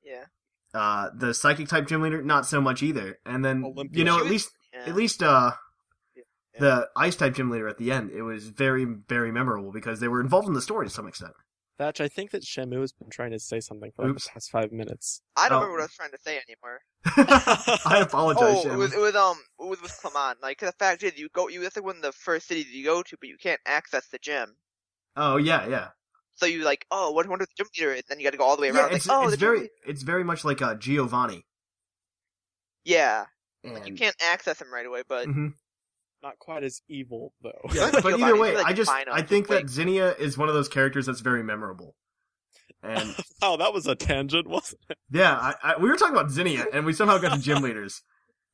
Yeah. 0.04 0.26
Uh, 0.74 1.10
the 1.16 1.34
psychic 1.34 1.68
type 1.70 1.88
gym 1.88 2.02
leader, 2.02 2.22
not 2.22 2.46
so 2.46 2.60
much 2.62 2.84
either. 2.84 3.18
And 3.26 3.44
then 3.44 3.64
Olympia. 3.66 3.98
you 3.98 4.04
know, 4.06 4.16
She 4.16 4.20
at 4.20 4.24
was- 4.24 4.32
least 4.32 4.52
Yeah. 4.74 4.84
at 4.86 4.96
least 4.96 5.24
uh, 5.24 5.52
Yeah. 5.52 5.58
The 6.60 6.90
ice 6.96 7.16
type 7.16 7.34
gym 7.36 7.50
leader 7.50 7.68
at 7.68 7.78
the 7.78 7.92
end, 7.92 8.12
it 8.12 8.22
was 8.24 8.50
very 8.50 8.86
very 8.86 9.32
memorable 9.32 9.72
because 9.72 10.00
they 10.00 10.08
were 10.08 10.22
involved 10.22 10.48
in 10.48 10.54
the 10.54 10.62
story 10.62 10.86
to 10.86 10.92
some 10.94 11.08
extent. 11.08 11.34
Thatch, 11.78 12.02
I 12.02 12.08
think 12.10 12.32
that 12.32 12.44
Shamu 12.44 12.82
has 12.82 12.92
been 12.92 13.10
trying 13.10 13.32
to 13.32 13.40
say 13.40 13.60
something 13.62 13.92
for 13.96 14.06
like 14.06 14.16
the 14.16 14.30
past 14.34 14.52
five 14.52 14.72
minutes. 14.72 15.22
I 15.36 15.48
don't 15.48 15.60
Oh. 15.60 15.62
remember 15.62 15.78
what 15.78 15.82
I 15.82 15.86
was 15.86 15.94
trying 15.94 16.12
to 16.12 16.18
say 16.20 16.38
anymore. 16.38 16.82
I 17.86 18.00
apologize. 18.02 18.42
Oh, 18.42 18.64
Shem. 18.64 18.74
it 18.74 18.78
was 18.78 18.94
it 18.94 19.00
was 19.00 19.16
um 19.16 19.38
it 19.60 19.66
was 19.68 19.82
with 19.82 19.96
Clemont. 19.98 20.42
Like 20.42 20.58
'cause 20.58 20.70
the 20.70 20.78
fact 20.78 21.04
is, 21.04 21.18
you 21.18 21.30
go 21.30 21.48
you 21.48 21.62
that's 21.62 21.78
like 21.78 21.86
one 21.86 21.96
of 21.96 22.02
the 22.02 22.12
first 22.12 22.48
cities 22.48 22.68
you 22.68 22.84
go 22.84 23.02
to, 23.04 23.18
but 23.20 23.30
you 23.30 23.38
can't 23.38 23.62
access 23.66 24.08
the 24.08 24.20
gym. 24.20 24.58
oh 25.16 25.38
yeah, 25.38 25.68
yeah. 25.68 25.90
So 26.36 26.46
you 26.46 26.64
like, 26.64 26.86
oh, 26.92 27.12
what 27.12 27.28
wonder 27.28 27.46
the 27.46 27.52
gym 27.58 27.68
leader 27.78 27.94
is? 27.94 28.04
Then 28.08 28.20
you 28.20 28.24
got 28.26 28.32
to 28.32 28.38
go 28.38 28.46
all 28.46 28.56
the 28.56 28.62
way 28.64 28.70
Yeah, 28.70 28.86
around. 28.86 28.96
it's, 28.96 29.08
like, 29.08 29.18
oh, 29.22 29.24
it's 29.24 29.32
the 29.32 29.38
gym 29.38 29.48
very 29.56 29.70
it's 29.86 30.04
very 30.04 30.24
much 30.24 30.44
like 30.46 30.62
uh, 30.62 30.76
Giovanni. 30.76 31.46
yeah. 32.86 33.26
And, 33.64 33.74
Like 33.74 33.88
you 33.88 33.94
can't 33.94 34.16
access 34.22 34.62
him 34.62 34.72
right 34.74 34.86
away, 34.86 35.04
but 35.08 35.28
Mhm. 35.28 35.54
Not 36.22 36.38
quite 36.40 36.64
as 36.64 36.82
evil 36.90 37.34
though. 37.42 37.62
Yeah, 37.74 37.90
But 37.92 38.04
but 38.04 38.20
either 38.20 38.38
way, 38.38 38.56
like 38.56 38.66
I 38.66 38.74
just 38.74 38.92
fine 38.92 39.06
I 39.10 39.22
think 39.22 39.48
quick. 39.48 39.62
that 39.68 39.70
Zinnia 39.70 40.14
is 40.16 40.38
one 40.38 40.50
of 40.50 40.56
those 40.56 40.68
characters 40.68 41.06
that's 41.06 41.22
very 41.22 41.44
memorable. 41.44 41.96
And 42.84 43.16
oh, 43.42 43.58
that 43.58 43.74
was 43.74 43.88
a 43.88 43.96
tangent, 43.96 44.48
wasn't 44.48 44.82
it? 44.90 44.98
yeah, 45.12 45.34
I, 45.36 45.56
I, 45.64 45.78
we 45.78 45.90
were 45.90 45.96
talking 45.96 46.16
about 46.16 46.32
Zinnia, 46.32 46.66
and 46.74 46.86
we 46.86 46.94
somehow 46.94 47.18
got 47.20 47.36
to 47.36 47.42
gym 47.42 47.62
leaders. 47.62 48.02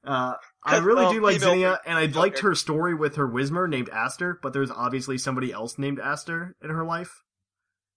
Uh, 0.06 0.34
I 0.64 0.76
'Cause, 0.76 0.82
really 0.84 1.06
um, 1.06 1.14
do 1.14 1.22
like 1.22 1.40
Zinnia, 1.40 1.80
and 1.86 1.98
I 1.98 2.06
liked 2.06 2.40
her 2.40 2.54
story 2.54 2.94
with 2.94 3.16
her 3.16 3.28
Whismur 3.28 3.68
named 3.68 3.90
Aster, 3.90 4.40
but 4.42 4.54
there's 4.54 4.70
obviously 4.72 5.18
somebody 5.18 5.52
else 5.52 5.80
named 5.80 6.00
Aster 6.00 6.56
in 6.64 6.70
her 6.70 6.84
life 6.84 7.22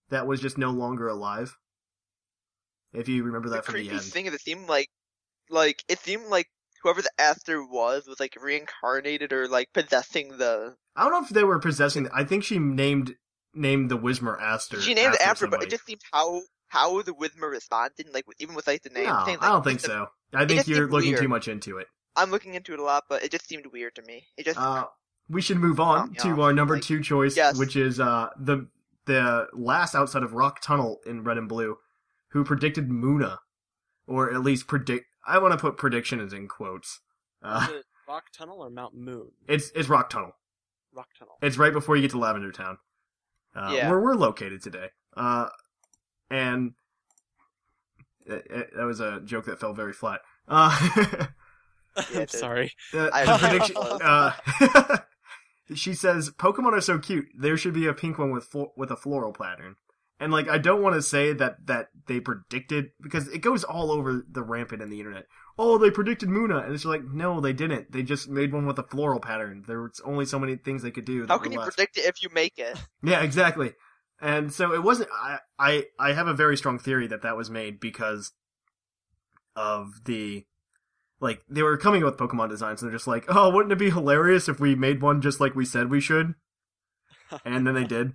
that 0.09 0.27
was 0.27 0.41
just 0.41 0.57
no 0.57 0.71
longer 0.71 1.09
alive. 1.09 1.57
If 2.95 3.09
you 3.09 3.23
remember 3.23 3.51
the 3.51 3.57
that 3.57 3.65
from 3.67 3.75
the 3.75 3.81
creepy 3.81 3.95
end. 3.95 4.03
thing 4.05 4.27
is, 4.27 4.33
it 4.35 4.41
seemed 4.41 4.67
like 4.69 4.89
like 5.51 5.85
it 5.89 5.99
seemed 5.99 6.27
like 6.27 6.49
whoever 6.83 7.03
the 7.03 7.11
Aster 7.19 7.63
was 7.65 8.07
was 8.07 8.21
like 8.21 8.37
reincarnated 8.41 9.33
or 9.33 9.49
like 9.49 9.73
possessing 9.73 10.37
the. 10.39 10.75
I 10.97 11.05
don't 11.05 11.13
know 11.13 11.23
if 11.23 11.29
they 11.31 11.45
were 11.45 11.59
possessing. 11.59 12.09
I 12.15 12.25
think 12.25 12.45
she 12.45 12.59
named 12.59 13.15
named 13.55 13.91
the 13.91 13.99
Whismur 13.99 14.41
Aster. 14.41 14.81
She 14.81 14.95
named 14.95 15.15
it 15.15 15.21
after 15.21 15.47
after, 15.47 15.47
but 15.49 15.63
it 15.63 15.71
just 15.71 15.87
seemed 15.87 16.01
how 16.13 16.43
how 16.69 17.01
the 17.03 17.13
Whismur 17.13 17.51
responded, 17.51 18.09
like 18.13 18.25
even 18.39 18.55
with 18.55 18.67
like 18.67 18.83
the 18.83 18.91
name. 18.91 19.07
No, 19.07 19.25
things, 19.25 19.39
I 19.41 19.49
don't 19.49 19.65
think 19.65 19.81
so. 19.81 20.07
I 20.35 20.45
think 20.45 20.67
you're 20.67 20.89
looking 20.89 21.11
weird. 21.13 21.23
too 21.23 21.29
much 21.29 21.49
into 21.49 21.79
it. 21.79 21.87
I'm 22.17 22.31
looking 22.31 22.55
into 22.55 22.73
it 22.75 22.79
a 22.81 22.83
lot, 22.83 23.05
but 23.09 23.23
it 23.23 23.31
just 23.31 23.47
seemed 23.49 23.67
weird 23.73 23.95
to 23.95 24.03
me. 24.03 24.27
It 24.37 24.45
just 24.45 24.59
Uh, 24.59 24.87
we 25.29 25.41
should 25.41 25.59
move 25.59 25.79
on 25.81 26.13
Yeah, 26.15 26.23
to 26.35 26.43
our 26.43 26.53
number 26.53 26.75
like- 26.75 26.83
two 26.83 27.01
choice, 27.03 27.37
Yes. 27.37 27.57
which 27.59 27.77
is 27.77 28.01
uh, 28.01 28.29
the 28.39 28.69
the 29.07 29.47
last 29.55 29.95
outside 29.95 30.23
of 30.23 30.35
Rock 30.35 30.61
Tunnel 30.61 30.99
in 31.07 31.25
Red 31.25 31.39
and 31.39 31.49
Blue, 31.49 31.79
who 32.33 32.45
predicted 32.45 32.91
Munna 32.91 33.39
or 34.07 34.31
at 34.33 34.43
least 34.43 34.67
predict. 34.67 35.07
I 35.29 35.39
want 35.39 35.53
to 35.53 35.59
put 35.59 35.77
prediction 35.77 36.21
as 36.21 36.33
in 36.33 36.49
quotes. 36.49 37.01
Uh, 37.43 37.67
Is 37.71 37.77
it 37.77 37.85
Rock 38.09 38.25
Tunnel 38.37 38.61
or 38.63 38.71
Mount 38.71 38.95
Moon? 38.97 39.29
it's 39.47 39.71
it's 39.75 39.89
Rock 39.89 40.11
Tunnel. 40.11 40.33
Rock 40.95 41.09
Tunnel. 41.19 41.35
It's 41.43 41.57
right 41.59 41.73
before 41.73 41.95
you 41.97 42.03
get 42.03 42.11
to 42.13 42.19
Lavender 42.19 42.51
Town, 42.51 42.79
uh, 43.55 43.71
Yeah. 43.75 43.91
where 43.91 44.01
we're 44.01 44.15
located 44.17 44.63
today. 44.63 44.89
Uh, 45.17 45.49
and 46.31 46.73
it, 48.27 48.47
it- 48.51 48.71
that 48.77 48.85
was 48.85 49.01
a 49.01 49.21
joke 49.21 49.45
that 49.47 49.61
fell 49.61 49.75
very 49.75 49.93
flat. 49.93 50.21
Uh, 50.49 51.27
Yeah, 52.13 52.21
I'm 52.21 52.29
sorry. 52.29 52.73
uh, 52.95 53.25
the 53.25 53.39
prediction. 53.49 53.77
Uh, 53.77 54.99
she 55.75 55.95
says 55.95 56.31
Pokemon 56.31 56.73
are 56.73 56.81
so 56.81 56.99
cute. 57.01 57.27
There 57.37 57.57
should 57.57 57.75
be 57.75 57.87
a 57.89 57.93
pink 57.93 58.19
one 58.19 58.31
with 58.31 58.45
flo- 58.45 58.73
with 58.77 58.93
a 58.93 58.97
floral 58.97 59.33
pattern. 59.33 59.75
And 60.21 60.33
like, 60.33 60.49
I 60.49 60.59
don't 60.59 60.83
want 60.83 60.97
to 60.97 61.03
say 61.03 61.33
that 61.33 61.67
that 61.67 61.89
they 62.07 62.21
predicted 62.21 62.91
because 63.01 63.29
it 63.29 63.39
goes 63.39 63.63
all 63.63 63.93
over 63.93 64.25
the 64.29 64.43
rampant 64.43 64.83
in 64.83 64.91
the 64.91 64.99
internet. 64.99 65.27
Oh, 65.57 65.79
they 65.79 65.91
predicted 65.91 66.29
Munna, 66.29 66.59
and 66.59 66.75
it's 66.75 66.85
like, 66.85 67.05
no, 67.05 67.41
they 67.41 67.53
didn't. 67.53 67.93
They 67.93 68.03
just 68.03 68.29
made 68.29 68.53
one 68.53 68.67
with 68.67 68.79
a 68.79 68.85
floral 68.85 69.21
pattern. 69.21 69.65
There's 69.67 70.01
only 70.05 70.25
so 70.25 70.39
many 70.39 70.57
things 70.57 70.83
they 70.83 70.91
could 70.91 71.05
do. 71.05 71.27
How 71.27 71.39
can 71.39 71.53
you 71.53 71.59
left. 71.59 71.77
predict 71.77 71.99
it 71.99 72.07
if 72.07 72.23
you 72.23 72.29
make 72.33 72.59
it? 72.59 72.77
Yeah, 73.03 73.21
exactly. 73.23 73.73
And 74.21 74.53
so 74.53 74.73
it 74.73 74.83
wasn't. 74.83 75.11
I, 75.13 75.39
I 75.59 75.85
I 75.99 76.13
have 76.13 76.27
a 76.27 76.35
very 76.35 76.57
strong 76.57 76.79
theory 76.81 77.07
that 77.07 77.23
that 77.23 77.37
was 77.37 77.49
made 77.49 77.79
because 77.79 78.33
of 79.55 80.05
the 80.05 80.45
like 81.21 81.43
they 81.49 81.63
were 81.63 81.77
coming 81.77 82.03
up 82.03 82.19
with 82.19 82.31
Pokemon 82.31 82.49
designs. 82.49 82.83
And 82.83 82.91
they're 82.91 82.97
just 82.97 83.07
like, 83.07 83.25
oh, 83.29 83.51
wouldn't 83.51 83.73
it 83.73 83.79
be 83.79 83.91
hilarious 83.91 84.49
if 84.49 84.61
we 84.61 84.75
made 84.75 85.03
one 85.03 85.21
just 85.21 85.41
like 85.41 85.55
we 85.55 85.65
said 85.65 85.91
we 85.91 86.01
should? 86.01 86.35
And 87.45 87.67
then 87.67 87.75
they 87.75 87.85
did. 87.85 88.15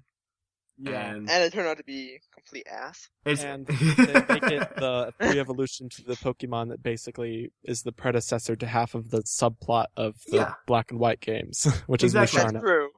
Yeah. 0.77 1.11
And 1.13 1.29
And 1.29 1.43
it 1.43 1.53
turned 1.53 1.67
out 1.67 1.77
to 1.77 1.83
be 1.83 2.19
complete 2.33 2.65
ass. 2.67 3.09
it's 3.25 3.43
And 3.43 3.65
they 3.67 3.75
make 3.75 4.43
it 4.43 4.75
the 4.77 5.13
pre-evolution 5.19 5.89
to 5.89 6.03
the 6.03 6.15
Pokemon 6.15 6.69
that 6.69 6.81
basically 6.81 7.51
is 7.63 7.83
the 7.83 7.91
predecessor 7.91 8.55
to 8.55 8.65
half 8.67 8.95
of 8.95 9.09
the 9.11 9.21
subplot 9.23 9.85
of 9.95 10.15
the 10.27 10.37
Yeah. 10.37 10.53
Black 10.67 10.91
and 10.91 10.99
White 10.99 11.19
games, 11.21 11.65
which 11.87 12.03
Exactly. 12.03 12.39
is 12.39 12.43
That's 12.43 12.53
Musharna. 12.55 12.59
true. 12.61 12.89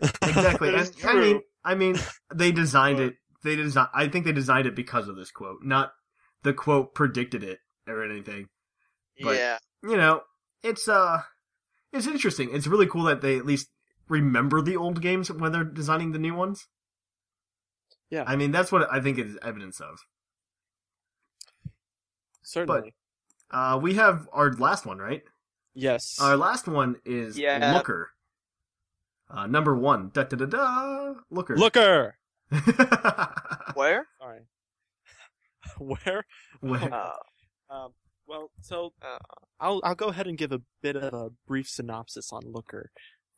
exactly. 0.22 0.70
That 0.70 0.78
and 0.78 0.88
is 0.96 1.04
I 1.04 1.14
mean. 1.14 1.40
I 1.64 1.74
mean, 1.74 1.96
they 2.34 2.52
designed 2.52 3.00
it. 3.00 3.14
They 3.44 3.56
design. 3.56 3.88
I 3.94 4.08
think 4.08 4.24
they 4.24 4.32
designed 4.32 4.66
it 4.66 4.74
because 4.74 5.08
of 5.08 5.16
this 5.16 5.30
quote, 5.30 5.58
not 5.62 5.92
the 6.42 6.52
quote 6.54 6.94
predicted 6.94 7.42
it 7.44 7.58
or 7.86 8.02
anything. 8.04 8.46
But- 9.22 9.36
yeah. 9.36 9.58
you 9.82 9.96
know, 9.96 10.22
it's 10.62 10.88
uh, 10.88 11.22
it's 11.92 12.06
interesting. 12.06 12.50
It's 12.52 12.66
really 12.66 12.86
cool 12.86 13.02
that 13.04 13.20
they 13.20 13.36
at 13.36 13.44
least 13.44 13.68
remember 14.08 14.62
the 14.62 14.76
old 14.76 15.02
games 15.02 15.30
when 15.30 15.52
they're 15.52 15.64
designing 15.64 16.12
the 16.12 16.18
new 16.18 16.34
ones. 16.34 16.66
Yeah. 18.10 18.24
I 18.26 18.36
mean, 18.36 18.50
that's 18.52 18.72
what 18.72 18.88
I 18.92 19.00
think 19.00 19.18
it 19.18 19.26
is 19.26 19.36
evidence 19.42 19.80
of. 19.80 19.98
Certainly. 22.42 22.94
Uh, 23.50 23.78
we 23.80 23.94
have 23.94 24.28
our 24.32 24.52
last 24.52 24.86
one, 24.86 24.98
right? 24.98 25.22
yes. 25.74 26.18
Our 26.20 26.36
last 26.36 26.66
one 26.66 26.96
is 27.04 27.38
Yeah. 27.38 27.72
Looker. 27.74 28.10
Uh, 29.30 29.46
number 29.46 29.74
one, 29.76 30.10
da 30.14 30.22
da 30.24 30.36
da 30.36 30.46
da, 30.46 31.14
Looker. 31.30 31.56
Looker. 31.56 32.16
Where? 33.74 34.06
Sorry. 34.18 34.40
Where? 35.78 36.24
Where- 36.60 36.94
Uh, 36.94 37.12
Um, 37.70 37.92
well, 38.26 38.50
so 38.62 38.92
uh, 39.02 39.18
I'll 39.60 39.80
I'll 39.84 39.94
go 39.94 40.06
ahead 40.08 40.26
and 40.26 40.38
give 40.38 40.52
a 40.52 40.62
bit 40.82 40.96
of 40.96 41.12
a 41.12 41.30
brief 41.46 41.68
synopsis 41.68 42.32
on 42.32 42.42
Looker 42.46 42.90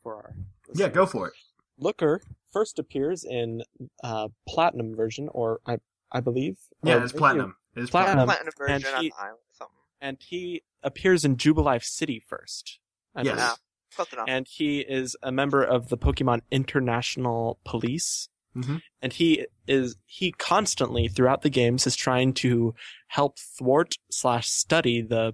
for 0.03 0.15
our. 0.15 0.35
yeah, 0.73 0.87
go 0.87 1.05
for 1.05 1.27
it. 1.27 1.33
Looker 1.81 2.21
first 2.53 2.79
appears 2.79 3.25
in 3.25 3.63
uh 4.03 4.29
platinum 4.47 4.95
version, 4.95 5.27
or 5.33 5.59
I 5.65 5.77
I 6.11 6.19
believe. 6.21 6.57
Yeah, 6.83 7.03
it's 7.03 7.11
platinum. 7.11 7.55
It's 7.75 7.89
Platinum. 7.89 8.25
platinum 8.27 8.53
version 8.57 8.75
and 8.87 8.95
on 8.95 9.03
he- 9.03 9.09
the 9.09 9.15
island 9.17 9.37
something. 9.53 9.75
and 10.01 10.17
he 10.21 10.61
appears 10.83 11.23
in 11.25 11.35
Jubilife 11.37 11.83
City 11.83 12.19
first. 12.19 12.79
I 13.15 13.21
Yes. 13.23 13.35
believe. 13.35 14.17
Yeah. 14.17 14.23
And 14.27 14.47
he 14.47 14.79
is 14.81 15.17
a 15.21 15.31
member 15.33 15.61
of 15.63 15.89
the 15.89 15.97
Pokemon 15.97 16.41
International 16.51 17.59
Police. 17.65 18.29
Mhm. 18.55 18.81
And 19.01 19.13
he 19.13 19.47
is 19.67 19.95
he 20.05 20.31
constantly 20.33 21.07
throughout 21.07 21.41
the 21.41 21.49
games 21.49 21.87
is 21.87 21.95
trying 21.95 22.33
to 22.35 22.73
help 23.07 23.37
thwart 23.39 23.95
slash 24.09 24.47
study 24.49 25.01
the 25.01 25.33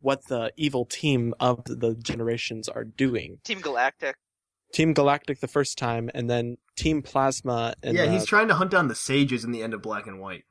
what 0.00 0.26
the 0.28 0.52
evil 0.56 0.84
team 0.86 1.34
of 1.40 1.64
the 1.64 1.94
generations 1.94 2.68
are 2.68 2.84
doing. 2.84 3.40
Team 3.44 3.60
Galactic. 3.60 4.16
Team 4.72 4.92
Galactic 4.94 5.40
the 5.40 5.48
first 5.48 5.78
time, 5.78 6.10
and 6.14 6.28
then 6.28 6.58
Team 6.76 7.02
Plasma. 7.02 7.74
And 7.82 7.96
yeah, 7.96 8.04
uh, 8.04 8.10
he's 8.12 8.26
trying 8.26 8.48
to 8.48 8.54
hunt 8.54 8.70
down 8.70 8.88
the 8.88 8.94
sages 8.94 9.44
in 9.44 9.52
the 9.52 9.62
end 9.62 9.72
of 9.74 9.82
Black 9.82 10.06
and 10.06 10.20
White. 10.20 10.44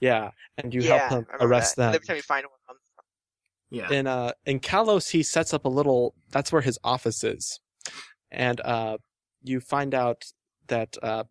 yeah, 0.00 0.30
and 0.58 0.72
you 0.74 0.82
yeah, 0.82 1.08
help 1.08 1.10
him 1.10 1.26
arrest 1.40 1.76
that. 1.76 1.86
them. 1.92 1.94
Every 1.96 2.06
time 2.06 2.16
you 2.16 2.22
find 2.22 2.44
one, 2.46 2.76
Yeah. 3.70 3.90
in 3.90 4.06
uh 4.06 4.32
in 4.44 4.60
Kalos 4.60 5.10
he 5.10 5.22
sets 5.22 5.54
up 5.54 5.64
a 5.64 5.68
little 5.68 6.14
that's 6.30 6.52
where 6.52 6.60
his 6.62 6.78
office 6.84 7.24
is. 7.24 7.58
And 8.30 8.60
uh 8.60 8.98
you 9.42 9.60
find 9.60 9.94
out 9.94 10.24
that 10.68 10.96
uh 11.02 11.24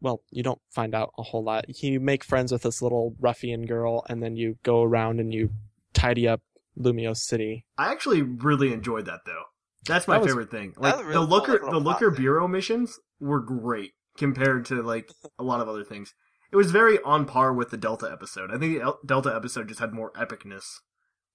well, 0.00 0.22
you 0.30 0.42
don't 0.42 0.60
find 0.70 0.94
out 0.94 1.12
a 1.18 1.22
whole 1.22 1.42
lot. 1.42 1.82
You 1.82 1.98
make 2.00 2.22
friends 2.22 2.52
with 2.52 2.62
this 2.62 2.80
little 2.82 3.16
ruffian 3.18 3.66
girl 3.66 4.04
and 4.08 4.22
then 4.22 4.36
you 4.36 4.58
go 4.62 4.82
around 4.82 5.18
and 5.20 5.32
you 5.34 5.50
tidy 5.94 6.28
up 6.28 6.42
Lumiose 6.78 7.18
City. 7.18 7.64
I 7.78 7.90
actually 7.90 8.22
really 8.22 8.72
enjoyed 8.72 9.06
that 9.06 9.20
though. 9.26 9.44
That's 9.86 10.06
my 10.08 10.14
That 10.14 10.22
was- 10.22 10.30
favorite 10.30 10.50
thing. 10.50 10.74
Like 10.76 10.94
was 10.96 11.00
a 11.00 11.04
the 11.04 11.08
real 11.10 11.18
cool 11.20 11.28
looker, 11.28 11.58
the 11.70 11.78
looker 11.80 12.10
thing. 12.12 12.20
bureau 12.22 12.48
missions 12.48 12.98
were 13.20 13.40
great 13.40 13.92
compared 14.16 14.64
to 14.66 14.82
like 14.82 15.10
a 15.38 15.42
lot 15.42 15.60
of 15.60 15.68
other 15.68 15.84
things. 15.84 16.14
It 16.52 16.56
was 16.56 16.70
very 16.70 17.00
on 17.02 17.26
par 17.26 17.52
with 17.52 17.70
the 17.70 17.76
Delta 17.76 18.08
episode. 18.10 18.50
I 18.52 18.58
think 18.58 18.78
the 18.78 18.94
Delta 19.04 19.34
episode 19.34 19.68
just 19.68 19.80
had 19.80 19.92
more 19.92 20.12
epicness 20.12 20.64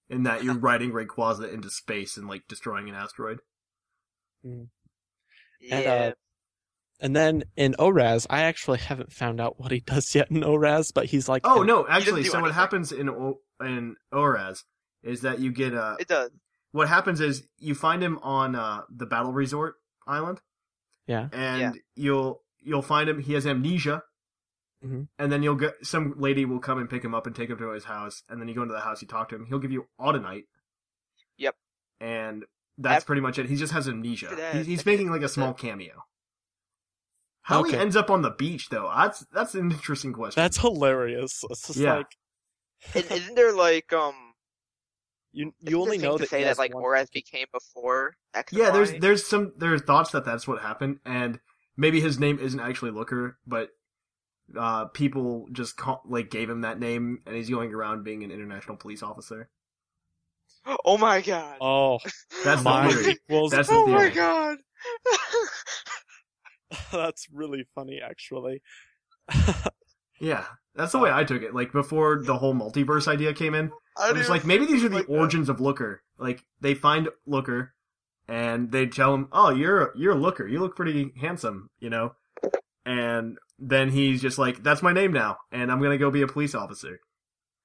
in 0.08 0.22
that 0.24 0.42
you're 0.42 0.54
riding 0.58 0.90
Rayquaza 0.92 1.52
into 1.52 1.70
space 1.70 2.16
and 2.16 2.26
like 2.28 2.42
destroying 2.48 2.88
an 2.88 2.94
asteroid. 2.94 3.38
And, 4.42 4.68
yeah. 5.60 5.78
uh, 5.78 6.12
And 7.00 7.14
then 7.14 7.44
in 7.56 7.74
ORAS, 7.78 8.26
I 8.30 8.42
actually 8.42 8.78
haven't 8.78 9.12
found 9.12 9.40
out 9.40 9.58
what 9.60 9.70
he 9.72 9.80
does 9.80 10.14
yet 10.14 10.30
in 10.30 10.42
ORAS, 10.42 10.92
but 10.92 11.06
he's 11.06 11.28
like 11.28 11.42
Oh 11.44 11.60
an- 11.62 11.66
no, 11.66 11.86
actually, 11.88 12.22
do 12.24 12.30
so 12.30 12.40
what 12.40 12.52
happens 12.52 12.90
in 12.92 13.08
O- 13.08 13.40
in 13.60 13.96
ORAS 14.12 14.64
is 15.02 15.20
that 15.22 15.38
you 15.40 15.52
get 15.52 15.72
a 15.74 15.96
it 16.00 16.08
does. 16.08 16.30
What 16.72 16.88
happens 16.88 17.20
is 17.20 17.46
you 17.58 17.74
find 17.74 18.02
him 18.02 18.18
on 18.22 18.54
uh 18.56 18.82
the 18.90 19.06
Battle 19.06 19.32
Resort 19.32 19.76
Island. 20.06 20.40
Yeah. 21.06 21.28
and 21.32 21.60
Yeah. 21.60 21.72
you'll 21.96 22.42
you'll 22.60 22.82
find 22.82 23.08
him. 23.08 23.20
He 23.20 23.32
has 23.34 23.46
amnesia, 23.46 24.02
Mhm. 24.84 25.08
and 25.18 25.32
then 25.32 25.42
you'll 25.42 25.56
get 25.56 25.74
some 25.84 26.14
lady 26.16 26.44
will 26.44 26.60
come 26.60 26.78
and 26.78 26.88
pick 26.88 27.04
him 27.04 27.14
up 27.14 27.26
and 27.26 27.34
take 27.36 27.50
him 27.50 27.58
to 27.58 27.70
his 27.70 27.84
house, 27.84 28.22
and 28.28 28.40
then 28.40 28.48
you 28.48 28.54
go 28.54 28.62
into 28.62 28.74
the 28.74 28.80
house, 28.80 29.02
you 29.02 29.08
talk 29.08 29.28
to 29.30 29.36
him. 29.36 29.46
He'll 29.46 29.58
give 29.58 29.72
you 29.72 29.88
Audinite. 30.00 30.44
Yep. 31.38 31.56
And 32.00 32.44
that's 32.78 33.02
Af- 33.02 33.06
pretty 33.06 33.20
much 33.22 33.38
it. 33.38 33.46
He 33.46 33.56
just 33.56 33.72
has 33.72 33.88
amnesia. 33.88 34.34
That, 34.34 34.54
He's, 34.56 34.66
he's 34.66 34.86
making 34.86 35.10
like 35.10 35.22
a 35.22 35.28
small 35.28 35.50
it. 35.50 35.58
cameo. 35.58 36.04
How 37.42 37.64
he 37.64 37.76
ends 37.76 37.96
up 37.96 38.08
on 38.10 38.22
the 38.22 38.30
beach 38.30 38.68
though? 38.68 38.90
That's 38.94 39.26
that's 39.32 39.54
an 39.56 39.72
interesting 39.72 40.12
question. 40.12 40.40
That's 40.40 40.58
hilarious. 40.58 41.44
It's 41.50 41.66
just 41.66 41.78
Yeah. 41.78 41.94
like 41.96 42.16
And 42.94 43.04
isn't 43.10 43.34
there 43.34 43.52
like 43.52 43.92
um? 43.92 44.31
You 45.32 45.52
isn't 45.62 45.70
you 45.70 45.80
only 45.80 45.98
the 45.98 46.04
know 46.04 46.12
to 46.12 46.22
that 46.22 46.28
say 46.28 46.44
that 46.44 46.58
like 46.58 46.74
one 46.74 46.82
ORAS 46.82 47.10
became 47.10 47.46
before 47.52 48.16
X. 48.34 48.52
yeah. 48.52 48.70
There's 48.70 48.92
there's 48.92 49.26
some 49.26 49.52
there 49.56 49.72
are 49.72 49.78
thoughts 49.78 50.10
that 50.10 50.24
that's 50.24 50.46
what 50.46 50.62
happened, 50.62 50.98
and 51.04 51.40
maybe 51.76 52.00
his 52.00 52.18
name 52.18 52.38
isn't 52.38 52.60
actually 52.60 52.90
Looker, 52.90 53.38
but 53.46 53.70
uh, 54.58 54.86
people 54.86 55.46
just 55.52 55.76
call, 55.76 56.02
like 56.06 56.30
gave 56.30 56.50
him 56.50 56.62
that 56.62 56.78
name, 56.78 57.20
and 57.26 57.34
he's 57.34 57.48
going 57.48 57.72
around 57.72 58.04
being 58.04 58.24
an 58.24 58.30
international 58.30 58.76
police 58.76 59.02
officer. 59.02 59.48
Oh 60.84 60.98
my 60.98 61.22
god. 61.22 61.56
Oh, 61.60 61.98
That's 62.44 62.62
the 62.62 62.68
my 62.68 62.92
theory. 62.92 63.12
equals. 63.12 63.52
That's 63.52 63.68
the 63.68 63.74
oh 63.74 63.86
my 63.86 64.10
god. 64.10 64.58
That's 66.92 67.26
really 67.32 67.66
funny, 67.74 68.00
actually. 68.04 68.62
Yeah, 70.22 70.44
that's 70.76 70.92
the 70.92 71.00
way 71.00 71.10
I 71.10 71.24
took 71.24 71.42
it. 71.42 71.52
Like 71.52 71.72
before 71.72 72.22
the 72.22 72.36
whole 72.36 72.54
multiverse 72.54 73.08
idea 73.08 73.34
came 73.34 73.56
in, 73.56 73.72
I 73.96 74.12
was 74.12 74.28
like, 74.28 74.44
maybe 74.44 74.66
these 74.66 74.84
are 74.84 74.88
the 74.88 74.96
like 74.96 75.06
that. 75.06 75.12
origins 75.12 75.48
of 75.48 75.60
Looker. 75.60 76.02
Like 76.18 76.44
they 76.60 76.74
find 76.74 77.08
Looker, 77.26 77.74
and 78.28 78.70
they 78.72 78.86
tell 78.86 79.14
him, 79.14 79.28
"Oh, 79.32 79.50
you're 79.50 79.92
you're 79.96 80.12
a 80.12 80.16
Looker. 80.16 80.46
You 80.46 80.60
look 80.60 80.76
pretty 80.76 81.12
handsome," 81.20 81.70
you 81.80 81.90
know. 81.90 82.14
And 82.84 83.38
then 83.58 83.90
he's 83.90 84.20
just 84.22 84.38
like, 84.38 84.62
"That's 84.62 84.82
my 84.82 84.92
name 84.92 85.12
now, 85.12 85.38
and 85.50 85.70
I'm 85.70 85.80
gonna 85.82 85.98
go 85.98 86.10
be 86.10 86.22
a 86.22 86.26
police 86.28 86.54
officer." 86.54 87.00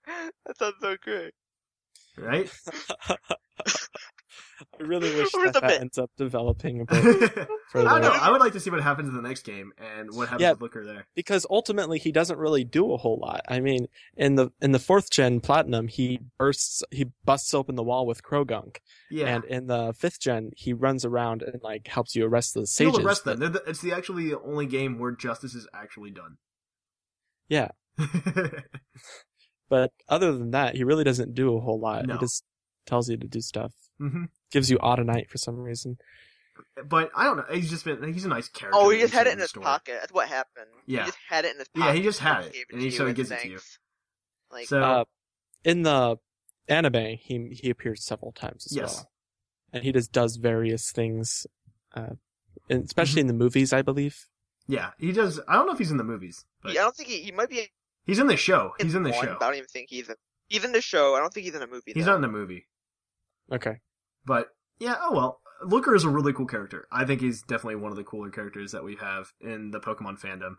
That 0.45 0.57
sounds 0.57 0.75
so 0.82 0.95
great. 1.03 1.34
Right? 2.17 2.49
I 4.60 4.84
really 4.84 5.16
wish 5.16 5.30
Where's 5.34 5.51
that, 5.51 5.53
the 5.53 5.60
that 5.62 5.68
bit? 5.68 5.82
ends 5.82 5.97
up 5.97 6.10
developing 6.18 6.82
a 6.82 6.86
I 6.89 7.01
bit 7.01 7.47
further. 7.70 7.89
don't 7.89 8.01
know. 8.01 8.12
I 8.12 8.32
would 8.32 8.39
like 8.39 8.53
to 8.53 8.60
see 8.60 8.70
what 8.70 8.82
happens 8.82 9.08
in 9.10 9.16
the 9.16 9.22
next 9.22 9.43
game 9.43 9.72
and 9.78 10.10
what 10.16 10.30
happens 10.30 10.41
Yeah. 10.41 10.51
with 10.53 10.62
Looker 10.62 10.86
there. 10.86 11.05
because 11.16 11.45
ultimately 11.49 11.99
he 11.99 12.12
doesn't 12.12 12.39
really 12.39 12.64
do 12.64 12.91
a 12.93 12.97
whole 12.97 13.20
lot. 13.20 13.41
I 13.47 13.60
mean, 13.60 13.88
in 14.16 14.36
the 14.36 14.49
in 14.62 14.72
the 14.72 14.80
fourth 14.80 15.12
gen 15.12 15.39
platinum, 15.41 15.88
he 15.88 16.20
bursts, 16.39 16.84
he 16.91 17.05
busts 17.26 17.53
open 17.53 17.76
the 17.76 17.84
wall 17.84 18.05
with 18.08 18.24
Croagunk, 18.24 18.78
Yeah, 19.12 19.28
and 19.36 19.43
in 19.45 19.68
the 19.68 19.93
fifth 19.97 20.20
gen, 20.20 20.51
he 20.55 20.74
runs 20.74 21.05
around 21.05 21.43
and 21.43 21.62
like 21.62 21.88
helps 21.88 22.16
you 22.16 22.26
arrest 22.26 22.53
the 22.55 22.66
sages. 22.66 22.97
you'll 22.97 23.05
arrest 23.08 23.26
them. 23.26 23.39
the- 23.39 23.64
It's 23.68 23.82
the 23.82 23.91
actually 23.93 24.30
the 24.30 24.39
only 24.41 24.66
game 24.66 24.97
where 24.97 25.12
justice 25.12 25.53
is 25.53 25.68
actually 25.74 26.12
done. 26.12 26.38
Yeah. 27.49 27.70
But 29.70 29.91
other 30.08 30.32
than 30.32 30.51
that, 30.51 30.76
he 30.76 30.84
really 30.86 31.03
doesn't 31.03 31.34
do 31.34 31.55
a 31.58 31.60
whole 31.60 31.80
lot. 31.80 32.05
No. 32.05 32.14
He 32.14 32.20
just 32.22 32.43
tells 32.88 33.09
you 33.09 33.17
to 33.17 33.27
do 33.27 33.41
stuff. 33.41 33.73
hmm 33.99 34.25
Gives 34.51 34.71
you 34.71 34.77
Audinite 34.79 35.29
for 35.29 35.38
some 35.38 35.57
reason. 35.57 35.97
But 36.88 37.11
I 37.15 37.25
don't 37.25 37.38
know. 37.38 37.45
He's 37.53 37.69
just 37.69 37.85
been. 37.85 38.01
He's 38.13 38.25
a 38.25 38.29
nice 38.29 38.47
character. 38.47 38.79
Oh, 38.79 38.89
he 38.89 38.99
just 38.99 39.13
had 39.13 39.27
it 39.27 39.33
in 39.33 39.39
his 39.39 39.49
story. 39.49 39.65
pocket. 39.65 39.97
That's 39.99 40.11
what 40.13 40.27
happened. 40.27 40.67
Yeah. 40.88 41.01
He 41.01 41.05
just 41.07 41.17
had 41.29 41.45
it 41.45 41.51
in 41.53 41.59
his 41.59 41.67
pocket. 41.67 41.85
Yeah, 41.88 41.93
he 41.93 42.01
just 42.01 42.19
had 42.19 42.45
it, 42.45 42.55
and 42.71 42.81
he- 42.81 42.89
to 42.89 42.95
so 42.95 43.05
he 43.05 43.13
gives 43.13 43.29
it 43.29 43.41
to 43.41 43.47
you. 43.49 43.59
Like, 44.51 44.67
So 44.67 44.81
Uh, 44.81 45.03
in 45.63 45.83
the 45.83 46.17
anime, 46.67 47.17
he 47.19 47.49
he 47.61 47.69
appears 47.69 48.03
several 48.03 48.31
times 48.31 48.65
as 48.65 48.75
Yes. 48.75 48.95
well, 48.95 49.11
and 49.73 49.83
he 49.83 49.91
just 49.91 50.11
does 50.11 50.38
various 50.38 50.91
things, 50.91 51.45
uh, 51.93 52.11
and 52.69 52.85
especially 52.85 53.21
Mm-hmm. 53.21 53.29
in 53.29 53.38
the 53.38 53.43
movies, 53.43 53.73
I 53.73 53.81
believe. 53.83 54.27
yeah, 54.67 54.91
he 54.97 55.11
does. 55.11 55.39
I 55.47 55.53
don't 55.53 55.67
know 55.67 55.73
if 55.73 55.79
he's 55.79 55.91
in 55.91 55.97
the 55.97 56.03
movies, 56.03 56.45
but 56.63 56.71
I 56.71 56.75
don't 56.75 56.95
think 56.95 57.09
he, 57.09 57.21
he 57.21 57.31
might 57.31 57.49
be 57.49 57.67
he's 58.05 58.19
in 58.19 58.27
the 58.27 58.38
show. 58.38 58.73
He's 58.79 58.95
in 58.95 59.03
the 59.03 59.11
one, 59.11 59.25
show. 59.25 59.35
I 59.39 59.45
don't 59.45 59.55
even 59.55 59.67
think 59.67 59.89
he's 59.89 60.09
in, 60.09 60.15
he's 60.47 60.63
in 60.63 60.71
the 60.71 60.81
show. 60.81 61.13
I 61.15 61.19
don't 61.19 61.33
think 61.33 61.45
he's 61.45 61.55
in 61.55 61.61
a 61.61 61.67
movie. 61.67 61.91
He's 61.93 62.05
though. 62.05 62.11
not 62.11 62.15
in 62.17 62.21
the 62.21 62.27
movie. 62.29 62.65
Okay. 63.51 63.77
But 64.25 64.47
yeah, 64.79 64.95
oh 65.01 65.13
well. 65.13 65.41
Looker 65.63 65.95
is 65.95 66.03
a 66.03 66.09
really 66.09 66.33
cool 66.33 66.45
character. 66.45 66.87
I 66.91 67.03
think 67.03 67.19
he's 67.19 67.41
definitely 67.41 67.77
one 67.77 67.91
of 67.91 67.97
the 67.97 68.03
cooler 68.03 68.29
characters 68.29 68.73
that 68.73 68.83
we 68.83 68.95
have 68.97 69.33
in 69.41 69.71
the 69.71 69.79
Pokemon 69.79 70.19
fandom. 70.21 70.57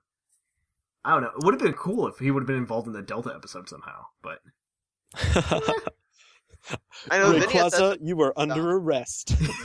I 1.04 1.12
don't 1.12 1.22
know. 1.22 1.28
It 1.28 1.44
would 1.44 1.54
have 1.54 1.62
been 1.62 1.74
cool 1.74 2.08
if 2.08 2.18
he 2.18 2.32
would 2.32 2.42
have 2.42 2.48
been 2.48 2.56
involved 2.56 2.88
in 2.88 2.92
the 2.92 3.02
Delta 3.02 3.32
episode 3.32 3.68
somehow, 3.68 4.06
but 4.22 4.40
I 7.10 7.18
know. 7.18 7.32
Rayquaza, 7.32 7.70
said- 7.70 7.98
you 8.02 8.20
are 8.22 8.32
under 8.36 8.72
arrest. 8.72 9.34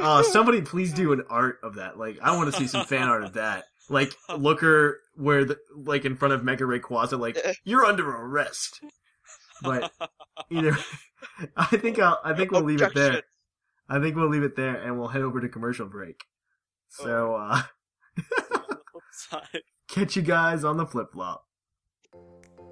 uh, 0.00 0.22
somebody 0.22 0.60
please 0.62 0.92
do 0.92 1.12
an 1.12 1.22
art 1.28 1.58
of 1.62 1.76
that. 1.76 1.98
Like, 1.98 2.18
I 2.22 2.36
want 2.36 2.52
to 2.52 2.58
see 2.58 2.66
some 2.66 2.84
fan 2.86 3.08
art 3.08 3.24
of 3.24 3.34
that. 3.34 3.64
Like, 3.88 4.12
Looker, 4.34 5.00
where 5.14 5.44
the, 5.44 5.58
like 5.74 6.04
in 6.04 6.16
front 6.16 6.34
of 6.34 6.42
Mega 6.42 6.64
Rayquaza, 6.64 7.18
like 7.18 7.38
you're 7.64 7.84
under 7.84 8.08
arrest. 8.08 8.80
But 9.64 9.92
either, 10.50 10.76
I 11.56 11.66
think 11.66 11.98
I'll, 11.98 12.20
I 12.22 12.34
think 12.34 12.50
we'll 12.50 12.62
leave 12.62 12.82
it 12.82 12.94
there. 12.94 13.22
I 13.88 14.00
think 14.00 14.16
we'll 14.16 14.28
leave 14.28 14.42
it 14.42 14.56
there, 14.56 14.76
and 14.76 14.98
we'll 14.98 15.08
head 15.08 15.22
over 15.22 15.40
to 15.40 15.48
commercial 15.48 15.86
break. 15.86 16.22
So, 16.88 17.34
uh, 17.34 17.62
catch 19.88 20.16
you 20.16 20.22
guys 20.22 20.64
on 20.64 20.76
the 20.76 20.86
flip 20.86 21.12
flop. 21.12 21.44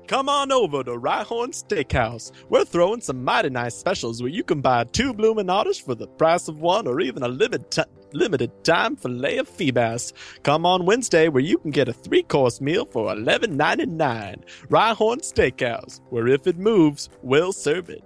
Come 0.09 0.29
on 0.29 0.53
over 0.53 0.83
to 0.85 0.93
Rhyhorn 0.93 1.51
Steakhouse. 1.51 2.33
We're 2.49 2.65
throwing 2.65 3.01
some 3.01 3.25
mighty 3.25 3.51
nice 3.51 3.75
specials 3.75 4.21
where 4.23 4.31
you 4.31 4.45
can 4.45 4.61
buy 4.61 4.85
two 4.85 5.15
Bluminatas 5.15 5.83
for 5.83 5.95
the 5.95 6.07
price 6.07 6.49
of 6.49 6.61
one 6.61 6.87
or 6.87 7.01
even 7.01 7.23
a 7.23 7.29
limit 7.29 7.71
ti- 7.71 7.83
limited 8.15 8.65
time 8.65 8.97
fillet 8.97 9.39
of 9.39 9.49
Feebas. 9.49 10.13
Come 10.43 10.67
on 10.67 10.87
Wednesday 10.87 11.29
where 11.29 11.43
you 11.43 11.59
can 11.59 11.71
get 11.71 11.89
a 11.89 11.93
three 11.93 12.23
course 12.23 12.61
meal 12.61 12.85
for 12.87 13.13
$11.99. 13.15 14.43
Rhyhorn 14.69 15.21
Steakhouse, 15.21 16.01
where 16.11 16.29
if 16.29 16.47
it 16.47 16.59
moves, 16.59 17.09
we'll 17.23 17.53
serve 17.53 17.89
it. 17.91 18.03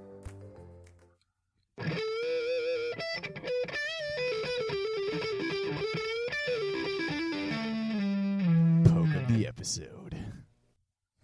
Poke 8.84 9.14
of 9.14 9.28
the 9.28 9.46
episode. 9.46 10.16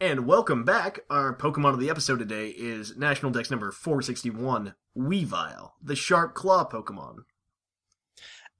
And 0.00 0.26
welcome 0.26 0.64
back. 0.64 1.00
Our 1.08 1.36
Pokemon 1.36 1.74
of 1.74 1.80
the 1.80 1.88
episode 1.88 2.18
today 2.18 2.48
is 2.48 2.96
National 2.96 3.30
Dex 3.30 3.50
number 3.50 3.70
461, 3.70 4.74
Weavile, 4.98 5.70
the 5.80 5.94
Sharp 5.94 6.34
Claw 6.34 6.68
Pokemon. 6.68 7.18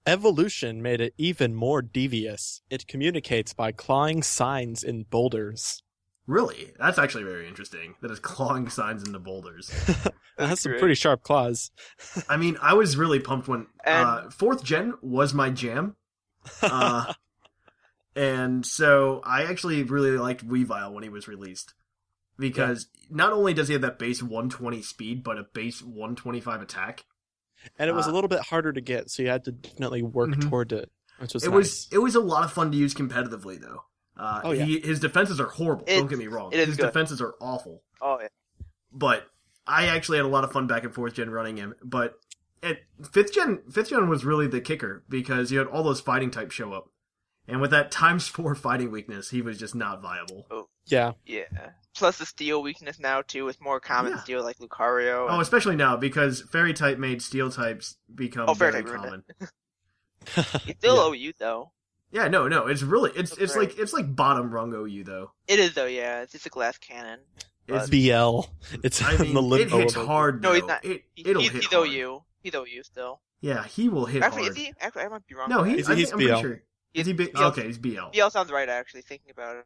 Evolution 0.06 0.82
made 0.82 1.00
it 1.00 1.14
even 1.16 1.54
more 1.54 1.80
devious. 1.82 2.62
It 2.70 2.88
communicates 2.88 3.52
by 3.54 3.72
clawing 3.72 4.22
signs 4.22 4.82
in 4.82 5.04
boulders. 5.04 5.82
Really? 6.26 6.72
That's 6.78 6.98
actually 6.98 7.24
very 7.24 7.48
interesting. 7.48 7.94
That 8.00 8.10
is 8.10 8.18
clawing 8.20 8.68
signs 8.68 9.06
into 9.06 9.18
boulders. 9.18 9.70
It 10.38 10.46
has 10.48 10.60
some 10.60 10.72
great. 10.72 10.78
pretty 10.80 10.94
sharp 10.94 11.22
claws. 11.22 11.70
I 12.26 12.38
mean, 12.38 12.56
I 12.62 12.72
was 12.72 12.96
really 12.96 13.20
pumped 13.20 13.48
when 13.48 13.66
And- 13.84 14.08
uh, 14.08 14.30
fourth 14.30 14.64
gen 14.64 14.94
was 15.02 15.34
my 15.34 15.50
jam. 15.50 15.94
Uh, 16.62 17.12
and 18.16 18.64
so 18.64 19.20
I 19.24 19.42
actually 19.42 19.82
really 19.82 20.12
liked 20.12 20.48
Weavile 20.48 20.90
when 20.90 21.02
he 21.02 21.10
was 21.10 21.28
released. 21.28 21.74
Because 22.38 22.88
not 23.10 23.34
only 23.34 23.52
does 23.52 23.68
he 23.68 23.74
have 23.74 23.82
that 23.82 23.98
base 23.98 24.22
120 24.22 24.80
speed, 24.80 25.22
but 25.22 25.36
a 25.36 25.44
base 25.52 25.82
125 25.82 26.62
attack. 26.62 27.04
And 27.78 27.88
it 27.88 27.92
was 27.94 28.06
Uh, 28.08 28.10
a 28.10 28.12
little 28.12 28.28
bit 28.28 28.40
harder 28.40 28.72
to 28.72 28.80
get, 28.80 29.10
so 29.10 29.22
you 29.22 29.28
had 29.28 29.44
to 29.44 29.52
definitely 29.52 30.02
work 30.02 30.30
Mhm. 30.30 30.48
toward 30.48 30.72
it, 30.72 30.90
which 31.18 31.34
was 31.34 31.44
it 31.44 31.48
nice. 31.50 31.56
was 31.56 31.88
it 31.92 31.98
was 31.98 32.14
a 32.14 32.20
lot 32.20 32.44
of 32.44 32.52
fun 32.52 32.70
to 32.72 32.76
use 32.76 32.94
competitively 32.94 33.60
though. 33.60 33.84
Uh, 34.16 34.40
Oh, 34.44 34.50
yeah. 34.52 34.64
he, 34.64 34.80
his 34.80 35.00
defenses 35.00 35.40
are 35.40 35.46
horrible. 35.48 35.84
It- 35.86 35.96
don't 35.96 36.08
get 36.08 36.18
me 36.18 36.26
wrong. 36.26 36.52
it 36.52 36.58
is 36.60 36.66
his 36.68 36.76
good. 36.76 36.86
defenses 36.86 37.20
are 37.20 37.34
awful. 37.40 37.82
Oh 38.00 38.18
yeah. 38.20 38.28
But 38.92 39.26
I 39.66 39.86
actually 39.86 40.18
had 40.18 40.24
a 40.26 40.28
lot 40.28 40.44
of 40.44 40.52
fun 40.52 40.66
back 40.66 40.84
and 40.84 40.94
forth 40.94 41.14
gen 41.14 41.30
running 41.30 41.56
him. 41.56 41.74
But 41.82 42.14
at 42.62 42.80
fifth 43.10 43.32
gen, 43.32 43.62
fifth 43.70 43.88
gen 43.90 44.08
was 44.08 44.24
really 44.24 44.46
the 44.46 44.60
kicker 44.60 45.04
because 45.08 45.50
you 45.50 45.58
had 45.58 45.66
all 45.68 45.82
those 45.82 46.00
fighting 46.00 46.30
types 46.30 46.54
show 46.54 46.72
up, 46.72 46.90
and 47.48 47.60
with 47.60 47.70
that 47.70 47.90
times 47.90 48.28
four 48.28 48.54
fighting 48.54 48.90
weakness, 48.90 49.30
he 49.30 49.40
was 49.40 49.58
just 49.58 49.74
not 49.74 50.02
viable. 50.02 50.46
Oh 50.50 50.68
yeah. 50.86 51.12
Yeah. 51.24 51.44
Plus 52.02 52.18
the 52.18 52.26
steel 52.26 52.62
weakness 52.62 52.98
now 52.98 53.22
too 53.22 53.44
with 53.44 53.60
more 53.60 53.78
common 53.78 54.12
Yeah. 54.14 54.18
steel 54.24 54.42
like 54.42 54.58
Lucario. 54.58 55.28
Oh, 55.30 55.38
especially 55.38 55.76
now 55.76 55.96
because 55.96 56.40
fairy 56.50 56.74
type 56.74 56.98
made 56.98 57.22
steel 57.22 57.48
types 57.48 57.96
become 58.12 58.48
Oh, 58.48 58.54
very 58.54 58.82
common. 58.82 59.22
it's 60.36 60.78
still 60.78 61.14
Yeah. 61.14 61.26
OU 61.28 61.32
though. 61.38 61.72
Yeah, 62.10 62.26
no, 62.28 62.48
no, 62.48 62.66
it's 62.66 62.82
really 62.82 63.12
it's 63.14 63.30
That's 63.30 63.40
it's 63.42 63.56
like 63.56 63.78
it's 63.78 63.92
like 63.92 64.14
bottom 64.16 64.50
rung 64.50 64.72
OU 64.74 65.04
though. 65.04 65.30
It 65.46 65.60
is 65.60 65.74
though. 65.74 65.86
Yeah, 65.86 66.22
it's 66.22 66.32
just 66.32 66.44
a 66.46 66.48
glass 66.50 66.76
cannon. 66.78 67.20
It's 67.68 67.88
BL. 67.88 68.40
It's 68.82 69.00
I 69.00 69.16
mean, 69.18 69.34
the 69.34 69.40
it 69.40 69.44
limbo 69.44 69.78
hits 69.78 69.94
of- 69.94 70.06
hard. 70.06 70.42
No, 70.42 70.52
he's 70.54 70.64
not. 70.64 70.84
It 70.84 71.04
He- 71.14 71.30
it'll 71.30 71.40
he's, 71.40 71.52
hit 71.52 71.62
he's 71.62 71.72
hard. 71.72 71.88
OU. 71.88 72.22
He's 72.42 72.54
OU 72.56 72.82
still. 72.82 73.20
Yeah, 73.40 73.64
he 73.64 73.88
will 73.88 74.06
hit 74.06 74.22
Actually, 74.24 74.42
hard. 74.42 74.56
is 74.58 74.62
he? 74.64 74.72
Actually, 74.80 75.02
I 75.04 75.08
might 75.08 75.26
be 75.28 75.34
wrong. 75.36 75.48
No, 75.48 75.62
there. 75.62 75.74
He's- 75.76 75.88
I 75.88 75.94
he's 75.94 76.10
I'm 76.10 76.18
pretty 76.18 76.32
BL. 76.34 76.40
sure. 76.40 76.62
He's 76.92 77.00
Is 77.02 77.06
he 77.06 77.12
B- 77.12 77.28
BL. 77.32 77.42
okay, 77.44 77.66
he's 77.66 77.78
BL. 77.78 78.10
BL 78.12 78.28
sounds 78.30 78.50
right 78.50 78.68
actually. 78.68 79.02
Thinking 79.02 79.30
about 79.30 79.56
it. 79.56 79.64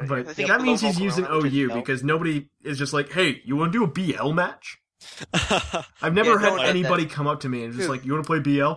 I 0.00 0.04
But 0.06 0.28
think 0.28 0.48
that 0.48 0.60
means 0.60 0.80
he's 0.80 1.00
using 1.00 1.24
Volcarona, 1.24 1.42
which 1.42 1.52
is 1.52 1.58
OU 1.58 1.68
BL. 1.68 1.74
because 1.76 2.04
nobody 2.04 2.48
is 2.64 2.78
just 2.78 2.92
like, 2.92 3.12
"Hey, 3.12 3.40
you 3.44 3.56
want 3.56 3.72
to 3.72 3.78
do 3.78 3.84
a 3.84 3.86
BL 3.88 4.32
match?" 4.32 4.78
I've 6.02 6.14
never 6.14 6.32
Yeah, 6.32 6.38
had 6.38 6.42
no 6.42 6.50
one 6.52 6.60
does 6.60 6.70
anybody 6.70 7.06
come 7.06 7.26
up 7.26 7.40
to 7.40 7.48
me 7.48 7.64
and 7.64 7.72
just 7.72 7.82
Dude. 7.84 7.90
like, 7.90 8.04
"You 8.04 8.12
want 8.12 8.24
to 8.24 8.26
play 8.26 8.40
BL?" 8.40 8.72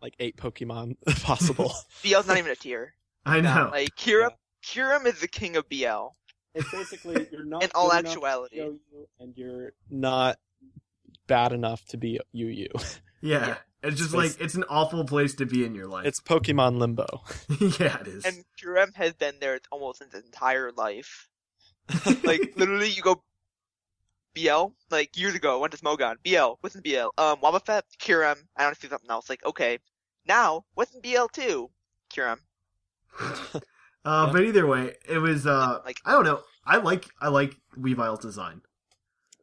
like 0.00 0.14
eight 0.20 0.36
Pokemon 0.36 0.96
possible. 1.22 1.72
BL's 2.02 2.26
not 2.26 2.38
even 2.38 2.52
a 2.52 2.56
tier. 2.56 2.94
I 3.26 3.40
know. 3.40 3.70
Like 3.72 3.96
Kira, 3.96 4.30
Kyurem 4.64 5.06
is 5.06 5.20
the 5.20 5.28
king 5.28 5.56
of 5.56 5.68
BL 5.68 6.08
it's 6.54 6.70
basically 6.70 7.26
you're 7.30 7.44
not 7.44 7.62
in 7.62 7.70
all 7.74 7.92
actuality. 7.92 8.60
and 8.60 9.36
you're 9.36 9.72
not 9.90 10.38
bad 11.26 11.52
enough 11.52 11.84
to 11.86 11.96
be 11.96 12.18
UU. 12.34 12.68
yeah. 13.20 13.46
yeah. 13.48 13.56
It's 13.82 13.96
just 13.96 14.12
It's- 14.12 14.32
like 14.34 14.40
it's 14.44 14.54
an 14.54 14.64
awful 14.68 15.04
place 15.04 15.34
to 15.36 15.46
be 15.46 15.64
in 15.64 15.74
your 15.74 15.86
life. 15.86 16.06
It's 16.06 16.20
Pokemon 16.20 16.78
Limbo. 16.78 17.06
yeah, 17.80 18.00
it 18.00 18.08
is. 18.08 18.24
And 18.24 18.44
Kyurem 18.60 18.94
has 18.96 19.12
been 19.14 19.36
there 19.40 19.60
almost 19.70 20.02
his 20.02 20.14
entire 20.24 20.72
life. 20.72 21.28
like 22.24 22.52
literally, 22.56 22.90
you 22.90 23.02
go 23.02 23.22
BL 24.34 24.72
like 24.90 25.16
years 25.16 25.34
ago. 25.34 25.56
I 25.56 25.60
went 25.60 25.72
to 25.72 25.78
Smogon. 25.78 26.16
BL. 26.24 26.54
What's 26.60 26.74
in 26.74 26.82
BL? 26.82 27.08
Um, 27.16 27.38
Wobbuffet, 27.40 27.82
Kyurem. 28.00 28.36
I 28.56 28.64
don't 28.64 28.76
see 28.76 28.88
something 28.88 29.10
else. 29.10 29.28
Like 29.30 29.44
okay, 29.46 29.78
now 30.26 30.64
what's 30.74 30.94
in 30.94 31.00
BL 31.00 31.26
too? 31.32 31.70
Kyurem. 32.12 32.38
uh, 33.20 33.30
Yeah. 34.04 34.30
but 34.32 34.42
either 34.42 34.66
way, 34.66 34.94
it 35.08 35.18
was. 35.18 35.46
Uh, 35.46 35.80
Like- 35.84 36.00
I 36.04 36.12
don't 36.12 36.24
know. 36.24 36.40
I 36.64 36.76
like 36.78 37.06
I 37.20 37.28
like 37.28 37.56
Weavile's 37.76 38.20
design. 38.20 38.60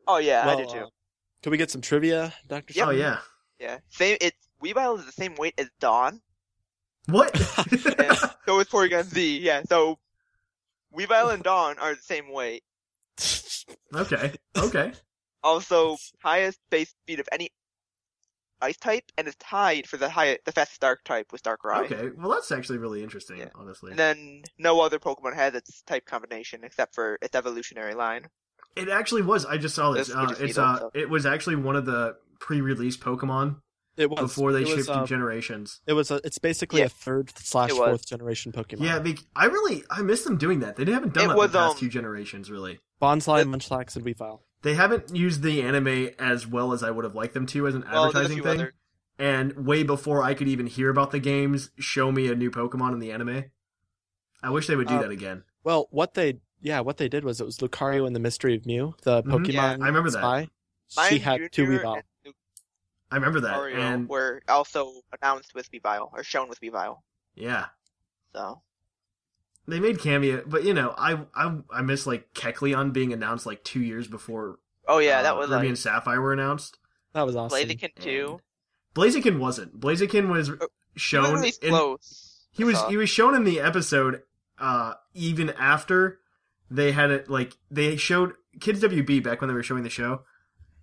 Oh 0.08 0.18
yeah, 0.18 0.44
I 0.44 0.48
Well, 0.48 0.58
do 0.58 0.66
too. 0.66 0.80
uh, 0.86 0.90
Can 1.42 1.52
we 1.52 1.58
get 1.58 1.72
some 1.72 1.82
trivia, 1.82 2.34
Doctor? 2.48 2.74
Yep. 2.74 2.88
Oh 2.88 2.92
yeah. 2.92 3.20
Yeah, 3.66 3.80
same. 3.90 4.18
It's 4.22 4.38
Weavile 4.64 5.00
is 5.00 5.06
the 5.06 5.12
same 5.12 5.34
weight 5.36 5.56
as 5.58 5.70
Dawn. 5.80 6.22
What? 7.08 7.34
And 7.98 8.18
so 8.46 8.60
is 8.60 8.68
Porygon 8.68 9.06
Z. 9.06 9.40
Yeah, 9.40 9.64
so 9.68 9.98
Weavile 10.96 11.34
and 11.34 11.42
Dawn 11.42 11.80
are 11.80 11.96
the 11.96 12.02
same 12.02 12.32
weight. 12.32 12.64
okay. 13.96 14.34
Okay. 14.56 14.92
Also, 15.44 15.98
highest 16.22 16.60
base 16.70 16.90
speed 16.90 17.20
of 17.20 17.28
any 17.32 17.50
ice 18.62 18.78
type, 18.78 19.04
and 19.18 19.28
is 19.28 19.36
tied 19.38 19.88
for 19.88 19.98
the 19.98 20.10
high, 20.10 20.38
the 20.46 20.52
fastest 20.52 20.82
dark 20.82 21.04
type 21.04 21.32
with 21.32 21.42
Darkrai. 21.42 21.86
Okay. 21.86 22.10
Well, 22.16 22.30
that's 22.30 22.52
actually 22.52 22.78
really 22.78 23.02
interesting. 23.04 23.38
Yeah. 23.38 23.50
Honestly, 23.56 23.92
And 23.92 24.00
then 24.00 24.44
no 24.60 24.80
other 24.82 25.00
Pokemon 25.00 25.34
has 25.34 25.56
its 25.56 25.82
type 25.84 26.06
combination 26.06 26.64
except 26.64 26.94
for 26.94 27.18
its 27.22 27.36
evolutionary 27.36 27.96
line. 27.96 28.28
It 28.76 28.90
actually 28.90 29.22
was. 29.22 29.46
I 29.46 29.58
just 29.58 29.76
saw 29.76 29.92
this. 29.92 30.08
That's 30.08 30.18
Uh, 30.18 30.26
pretty 30.28 30.44
it's 30.46 30.56
sweet 30.56 30.64
uh, 30.64 30.90
it 30.94 31.10
was 31.10 31.26
actually 31.26 31.56
one 31.56 31.76
of 31.76 31.86
the 31.86 32.16
pre-release 32.40 32.98
Pokemon 32.98 33.58
It 33.98 34.10
was 34.10 34.20
before 34.20 34.52
they 34.52 34.62
it 34.62 34.68
was, 34.68 34.76
shifted 34.76 34.92
uh, 34.94 35.06
generations. 35.06 35.80
It 35.88 35.94
was. 35.94 36.12
A, 36.12 36.20
it's 36.26 36.38
basically 36.40 36.80
Yeah. 36.82 36.88
a 36.88 36.90
third 36.90 37.32
slash 37.38 37.70
fourth 37.72 38.06
generation 38.06 38.52
Pokemon. 38.52 38.82
Yeah, 38.82 39.00
bec 39.00 39.18
I 39.36 39.46
really 39.46 39.84
I 39.90 40.02
miss 40.02 40.24
them 40.24 40.38
doing 40.38 40.60
that. 40.60 40.76
They 40.76 40.84
haven't 40.92 41.14
done 41.14 41.26
It 41.26 41.28
that 41.30 41.38
was, 41.38 41.52
the 41.52 41.60
past 41.60 41.72
um, 41.76 41.78
few 41.80 41.90
generations. 41.90 42.52
Really, 42.52 42.80
Bonsly, 43.02 43.42
It- 43.42 43.48
Munchlax, 43.48 43.96
and 43.96 44.04
Weavile. 44.06 44.40
they 44.64 44.74
haven't 44.76 45.16
used 45.16 45.42
the 45.42 45.62
anime 45.62 46.10
as 46.20 46.46
well 46.46 46.74
as 46.74 46.84
I 46.84 46.92
would 46.92 47.06
have 47.06 47.16
liked 47.16 47.34
them 47.34 47.46
to 47.48 47.68
as 47.68 47.76
an 47.76 47.86
Well, 47.90 48.08
advertising 48.08 48.44
thing. 48.44 48.48
other. 48.60 48.74
And 49.18 49.66
way 49.66 49.84
before 49.84 50.22
I 50.24 50.34
could 50.34 50.50
even 50.50 50.68
hear 50.68 50.90
about 50.90 51.12
the 51.12 51.20
games, 51.20 51.72
show 51.80 52.12
me 52.12 52.28
a 52.28 52.36
new 52.36 52.52
Pokemon 52.52 52.92
in 52.92 53.00
the 53.00 53.14
anime. 53.14 53.46
I 54.44 54.50
wish 54.50 54.68
they 54.68 54.76
would 54.76 54.90
do 54.90 54.96
Uh, 54.96 55.02
that 55.04 55.12
again. 55.12 55.44
Well, 55.64 55.88
what 55.90 56.16
they 56.16 56.40
yeah, 56.62 56.80
what 56.82 56.98
they 56.98 57.08
did 57.10 57.24
was 57.24 57.40
it 57.42 57.46
was 57.46 57.58
Lucario 57.60 58.06
and 58.08 58.16
the 58.16 58.20
Mystery 58.20 58.56
of 58.56 58.66
Mew, 58.66 58.96
the 59.04 59.22
Mhm. 59.24 59.28
Pokemon 59.32 59.54
Yeah, 59.54 59.64
I 59.72 59.74
remember 59.88 60.10
that. 60.12 60.20
spy. 60.20 60.50
Mine 60.96 61.10
she 61.10 61.20
had 61.20 61.42
two 61.52 61.66
Junior 61.66 61.80
Weavile. 61.84 62.02
and 62.26 62.34
I 63.12 63.16
remember 63.16 63.40
that. 63.42 63.58
Lucario 63.60 63.76
And 63.76 64.10
were 64.10 64.42
also 64.48 64.94
announced 65.22 65.54
with 65.56 65.70
Weavile 65.72 66.10
or 66.14 66.24
shown 66.24 66.48
with 66.50 66.60
Weavile. 66.62 67.00
yeah, 67.36 67.68
So 68.34 68.62
they 69.68 69.80
made 69.80 70.00
cameo, 70.00 70.44
but 70.46 70.64
you 70.64 70.74
know, 70.74 70.94
I 70.98 71.26
I 71.36 71.58
I 71.72 71.82
miss 71.82 72.06
like 72.06 72.34
Kecleon 72.34 72.94
being 72.94 73.14
announced 73.14 73.46
like 73.46 73.64
two 73.64 73.82
years 73.82 74.08
before. 74.08 74.60
oh 74.88 75.00
yeah, 75.00 75.20
uh, 75.20 75.24
that 75.24 75.38
was 75.38 75.50
Ruby 75.50 75.60
like 75.62 75.68
and 75.70 75.80
Sapphire 75.80 76.22
were 76.22 76.34
announced. 76.34 76.78
That 77.14 77.24
was 77.26 77.36
awesome. 77.36 77.58
Blaziken 77.60 77.96
too. 77.96 78.42
Blaziken 78.94 79.40
wasn't. 79.40 79.80
Blaziken 79.80 80.30
was 80.30 80.48
He 80.48 80.54
was 80.54 80.70
shown. 80.96 81.44
in- 81.44 81.52
close. 81.70 82.46
he 82.52 82.64
was 82.64 82.82
he 82.88 82.96
was 82.98 83.10
shown 83.10 83.34
in 83.36 83.44
the 83.44 83.60
episode 83.60 84.22
uh 84.60 84.94
even 85.14 85.50
after 85.52 86.20
they 86.70 86.92
had 86.92 87.12
it 87.12 87.30
like 87.30 87.58
they 87.70 87.96
showed 87.98 88.34
Kids 88.60 88.82
WB 88.82 89.24
back 89.24 89.42
when 89.42 89.48
they 89.48 89.54
were 89.54 89.64
showing 89.64 89.84
the 89.84 89.90
show. 89.90 90.24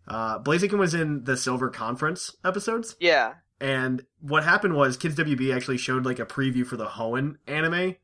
Uh 0.06 0.38
Blaziken 0.38 0.78
was 0.78 0.94
in 0.94 1.24
the 1.24 1.36
Silver 1.36 1.70
Conference 1.70 2.34
episodes. 2.44 2.96
Yeah. 3.00 3.34
And 3.60 4.04
what 4.20 4.42
happened 4.44 4.74
was 4.74 4.96
Kids 4.96 5.14
WB 5.16 5.54
actually 5.54 5.78
showed 5.78 6.04
like 6.04 6.18
a 6.18 6.26
preview 6.26 6.66
for 6.66 6.76
the 6.76 6.86
Hoenn 6.86 7.36
anime 7.46 7.96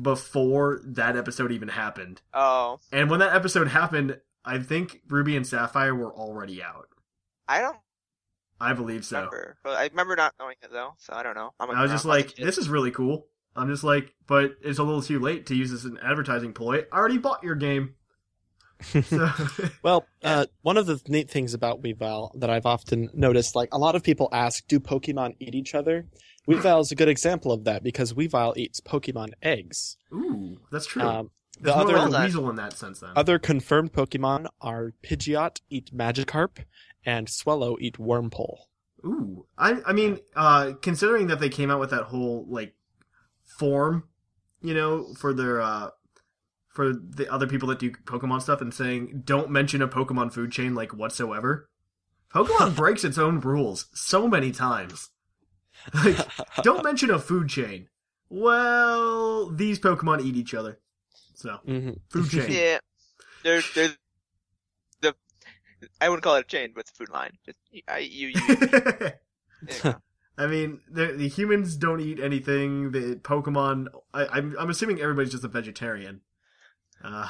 before 0.00 0.80
that 0.84 1.16
episode 1.16 1.50
even 1.52 1.68
happened. 1.68 2.20
Oh, 2.32 2.78
And 2.92 3.10
when 3.10 3.20
that 3.20 3.34
episode 3.34 3.68
happened, 3.68 4.20
I 4.44 4.58
think 4.58 5.00
Ruby 5.08 5.36
and 5.36 5.46
Sapphire 5.46 5.94
were 5.94 6.14
already 6.14 6.62
out. 6.62 6.88
I 7.48 7.60
don't 7.60 7.76
I 8.60 8.74
believe 8.74 9.04
so. 9.04 9.16
remember. 9.16 9.56
But 9.64 9.78
I 9.78 9.86
remember 9.86 10.16
not 10.16 10.34
knowing 10.38 10.56
it 10.62 10.70
though, 10.70 10.94
so 10.98 11.14
I 11.14 11.22
don't 11.22 11.34
know. 11.34 11.54
I 11.58 11.80
was 11.82 11.90
just 11.90 12.04
like, 12.04 12.36
this 12.36 12.58
is 12.58 12.68
really 12.68 12.90
cool. 12.90 13.26
I'm 13.56 13.68
just 13.68 13.84
like, 13.84 14.14
but 14.26 14.52
it's 14.62 14.78
a 14.78 14.82
little 14.84 15.02
too 15.02 15.18
late 15.18 15.46
to 15.46 15.54
use 15.54 15.70
this 15.70 15.80
as 15.84 15.90
an 15.90 15.98
advertising 16.02 16.52
ploy. 16.52 16.84
I 16.92 16.96
already 16.96 17.18
bought 17.18 17.42
your 17.42 17.54
game. 17.56 17.94
So, 18.82 19.30
Well, 19.82 20.06
uh, 20.22 20.46
one 20.62 20.78
of 20.78 20.86
the 20.86 20.98
neat 21.06 21.30
things 21.30 21.52
about 21.52 21.82
Weavile 21.82 22.30
that 22.40 22.48
I've 22.48 22.64
often 22.64 23.10
noticed, 23.12 23.54
like 23.54 23.68
a 23.74 23.78
lot 23.78 23.94
of 23.94 24.02
people 24.02 24.30
ask, 24.32 24.66
do 24.68 24.80
Pokemon 24.80 25.36
eat 25.38 25.54
each 25.54 25.74
other? 25.74 26.06
Weavile 26.48 26.80
is 26.80 26.90
a 26.90 26.94
good 26.94 27.08
example 27.08 27.52
of 27.52 27.64
that 27.64 27.82
because 27.82 28.14
Weavile 28.14 28.56
eats 28.56 28.80
Pokemon 28.80 29.32
eggs. 29.42 29.98
ooh, 30.14 30.58
that's 30.72 30.86
true. 30.86 31.02
Um, 31.02 31.30
It's 31.56 31.64
the 31.64 31.72
more 31.72 31.80
other 31.82 32.08
like 32.08 32.22
a 32.22 32.24
weasel 32.24 32.48
in 32.48 32.56
that 32.56 32.72
sense, 32.72 33.00
then. 33.00 33.10
other 33.16 33.38
confirmed 33.38 33.92
Pokemon 33.92 34.46
are 34.62 34.94
Pidgeot 35.02 35.60
eat 35.68 35.94
Magikarp 35.94 36.64
and 37.04 37.28
Swellow 37.28 37.76
eat 37.80 37.98
Wurmple. 37.98 38.60
Ooh, 39.04 39.44
I 39.58 39.82
I 39.84 39.92
mean, 39.92 40.20
uh, 40.34 40.72
considering 40.80 41.26
that 41.26 41.38
they 41.40 41.50
came 41.50 41.70
out 41.70 41.80
with 41.80 41.90
that 41.90 42.04
whole 42.04 42.46
like 42.48 42.74
form, 43.60 44.04
you 44.62 44.72
know, 44.72 45.12
for 45.14 45.34
their 45.34 45.60
uh, 45.60 45.90
for 46.70 46.94
the 46.94 47.30
other 47.30 47.46
people 47.46 47.68
that 47.68 47.78
do 47.78 47.90
Pokemon 47.92 48.40
stuff, 48.40 48.62
and 48.62 48.72
saying 48.72 49.22
don't 49.24 49.50
mention 49.50 49.82
a 49.82 49.88
Pokemon 49.88 50.32
food 50.32 50.50
chain 50.50 50.74
like 50.74 50.94
whatsoever. 50.94 51.68
Pokemon 52.34 52.74
breaks 52.82 53.04
its 53.04 53.18
own 53.18 53.38
rules 53.38 53.86
so 53.92 54.26
many 54.26 54.50
times. 54.50 55.10
Like, 55.94 56.18
don't 56.62 56.84
mention 56.84 57.10
a 57.10 57.18
food 57.18 57.48
chain. 57.48 57.88
Well, 58.28 59.48
these 59.50 59.78
Pokemon 59.78 60.22
eat 60.22 60.36
each 60.36 60.52
other, 60.52 60.78
so 61.34 61.58
hmm 61.64 61.92
food 62.10 62.28
chain. 62.36 62.52
Yeah. 62.52 62.78
There's 63.42 63.72
there's 63.74 63.96
the 65.00 65.14
I 66.00 66.08
wouldn't 66.10 66.22
call 66.22 66.36
it 66.36 66.44
a 66.44 66.48
chain, 66.48 66.72
but 66.74 66.80
it's 66.80 66.90
a 66.90 66.94
food 66.94 67.08
line. 67.08 67.32
Just 67.46 67.58
I 67.88 67.98
you 67.98 68.28
you. 68.28 68.40
you 69.68 69.82
go. 69.82 69.94
I 70.40 70.46
mean, 70.46 70.80
the, 70.90 71.08
the 71.08 71.28
humans 71.28 71.76
don't 71.76 72.00
eat 72.00 72.18
anything. 72.18 72.92
The 72.92 73.16
Pokemon, 73.16 73.88
I, 74.14 74.26
I'm, 74.26 74.56
I'm 74.58 74.70
assuming 74.70 75.00
everybody's 75.00 75.32
just 75.32 75.44
a 75.44 75.48
vegetarian. 75.48 76.22
Uh, 77.04 77.28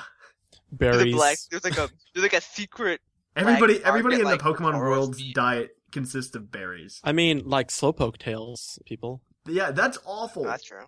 There's 0.71 0.95
a 0.97 0.99
Berries. 1.01 1.15
black. 1.15 1.39
There's 1.51 1.65
like 1.65 1.77
a 1.77 1.89
there's 2.15 2.23
like 2.23 2.35
a 2.35 2.41
secret. 2.41 3.01
everybody, 3.35 3.83
everybody 3.85 4.17
in 4.17 4.23
market, 4.23 4.43
the 4.43 4.45
Pokemon 4.55 4.79
world's 4.79 5.19
meat. 5.19 5.35
diet 5.35 5.71
consists 5.91 6.37
of 6.37 6.53
berries. 6.53 7.01
I 7.03 7.11
mean, 7.11 7.43
like 7.45 7.69
Slowpoke 7.69 8.19
tails, 8.19 8.79
people. 8.87 9.23
Yeah, 9.47 9.73
that's 9.73 9.99
awful. 10.05 10.45
That's 10.45 10.63
true. 10.65 10.85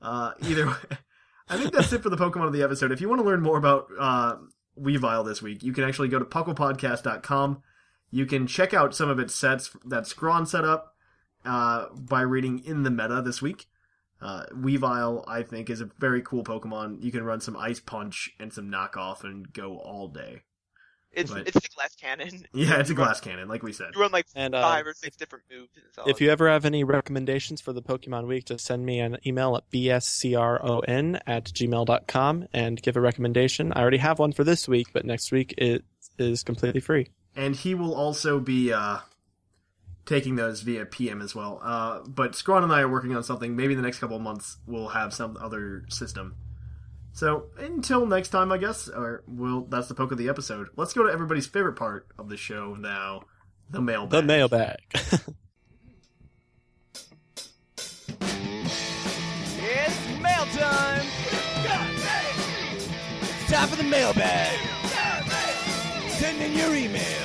Uh, 0.00 0.32
either 0.48 0.66
way, 0.68 0.74
I 1.50 1.58
think 1.58 1.72
that's 1.74 1.92
it 1.92 2.02
for 2.02 2.08
the 2.08 2.16
Pokemon 2.16 2.46
of 2.46 2.52
the 2.54 2.62
episode. 2.62 2.92
If 2.92 3.02
you 3.02 3.08
want 3.10 3.20
to 3.20 3.26
learn 3.26 3.42
more 3.42 3.58
about 3.58 3.88
uh, 3.98 4.36
Weavile 4.80 5.26
this 5.26 5.42
week, 5.42 5.62
you 5.62 5.74
can 5.74 5.84
actually 5.84 6.08
go 6.08 6.18
to 6.18 6.24
pucklepodcast.com. 6.24 7.62
You 8.10 8.24
can 8.26 8.46
check 8.46 8.72
out 8.72 8.94
some 8.94 9.10
of 9.10 9.18
its 9.18 9.34
sets 9.34 9.70
that 9.84 10.06
Scrawn 10.06 10.46
set 10.46 10.64
up 10.64 10.89
uh, 11.44 11.86
by 11.94 12.20
reading 12.22 12.62
In 12.64 12.82
the 12.82 12.90
Meta 12.90 13.22
this 13.22 13.40
week. 13.42 13.66
Uh, 14.22 14.44
Weavile, 14.54 15.24
I 15.26 15.42
think, 15.42 15.70
is 15.70 15.80
a 15.80 15.86
very 15.98 16.20
cool 16.22 16.44
Pokemon. 16.44 17.02
You 17.02 17.10
can 17.10 17.24
run 17.24 17.40
some 17.40 17.56
Ice 17.56 17.80
Punch 17.80 18.30
and 18.38 18.52
some 18.52 18.70
Knockoff 18.70 19.24
and 19.24 19.50
go 19.52 19.78
all 19.78 20.08
day. 20.08 20.42
It's 21.12 21.32
But- 21.32 21.48
it's 21.48 21.56
a 21.56 21.68
glass 21.74 21.96
cannon. 21.96 22.46
Yeah, 22.52 22.78
it's 22.78 22.90
a 22.90 22.94
glass 22.94 23.18
cannon, 23.20 23.48
like 23.48 23.62
we 23.64 23.72
said. 23.72 23.88
You 23.94 24.00
run 24.02 24.12
like 24.12 24.26
And, 24.36 24.54
uh, 24.54 24.60
five 24.62 24.86
or 24.86 24.92
six 24.94 25.16
different 25.16 25.44
moves. 25.50 25.70
and 25.98 26.06
If 26.08 26.20
you 26.20 26.30
ever 26.30 26.48
have 26.48 26.64
any 26.66 26.84
recommendations 26.84 27.60
for 27.60 27.72
the 27.72 27.82
Pokemon 27.82 28.26
Week, 28.28 28.44
just 28.44 28.64
send 28.64 28.84
me 28.86 29.00
an 29.00 29.16
email 29.26 29.56
at 29.56 29.68
bscron 29.72 31.20
at 31.26 31.44
gmail.com 31.46 32.46
and 32.52 32.82
give 32.82 32.96
a 32.96 33.00
recommendation. 33.00 33.72
I 33.72 33.80
already 33.80 33.96
have 33.98 34.18
one 34.18 34.32
for 34.32 34.44
this 34.44 34.68
week, 34.68 34.88
but 34.92 35.04
next 35.04 35.32
week 35.32 35.54
it 35.58 35.84
is 36.18 36.42
completely 36.42 36.80
free. 36.80 37.08
and 37.34 37.56
he 37.56 37.74
will 37.74 37.94
also 37.94 38.38
be 38.38 38.72
uh, 38.72 38.98
taking 40.06 40.36
those 40.36 40.62
via 40.62 40.84
PM 40.84 41.22
as 41.22 41.34
well. 41.34 41.60
Uh, 41.62 42.00
but 42.06 42.34
Scrawn 42.34 42.64
and 42.64 42.72
I 42.72 42.80
are 42.80 42.88
working 42.88 43.14
on 43.14 43.22
something. 43.22 43.56
Maybe 43.56 43.74
in 43.74 43.78
the 43.78 43.86
next 43.86 43.98
couple 43.98 44.16
of 44.16 44.22
months 44.22 44.56
we'll 44.66 44.88
have 44.88 45.12
some 45.12 45.36
other 45.40 45.84
system. 45.88 46.36
So 47.12 47.46
until 47.58 48.06
next 48.06 48.28
time, 48.28 48.52
I 48.52 48.58
guess, 48.58 48.88
or 48.88 49.22
we'll 49.26 49.62
that's 49.62 49.88
the 49.88 49.94
poke 49.94 50.12
of 50.12 50.18
the 50.18 50.28
episode. 50.28 50.68
Let's 50.76 50.92
go 50.92 51.04
to 51.04 51.12
everybody's 51.12 51.46
favorite 51.46 51.74
part 51.74 52.06
of 52.18 52.28
the 52.28 52.36
show 52.36 52.74
now, 52.74 53.22
the 53.68 53.80
mailbag. 53.80 54.10
The 54.10 54.22
mailbag. 54.26 54.78
It's 59.62 60.20
mail 60.20 60.46
time! 60.46 61.06
It's 63.22 63.50
time 63.50 63.68
for 63.68 63.76
the 63.76 63.82
mailbag! 63.82 64.58
Send 66.08 66.40
in 66.42 66.56
your 66.56 66.70
emails! 66.70 67.20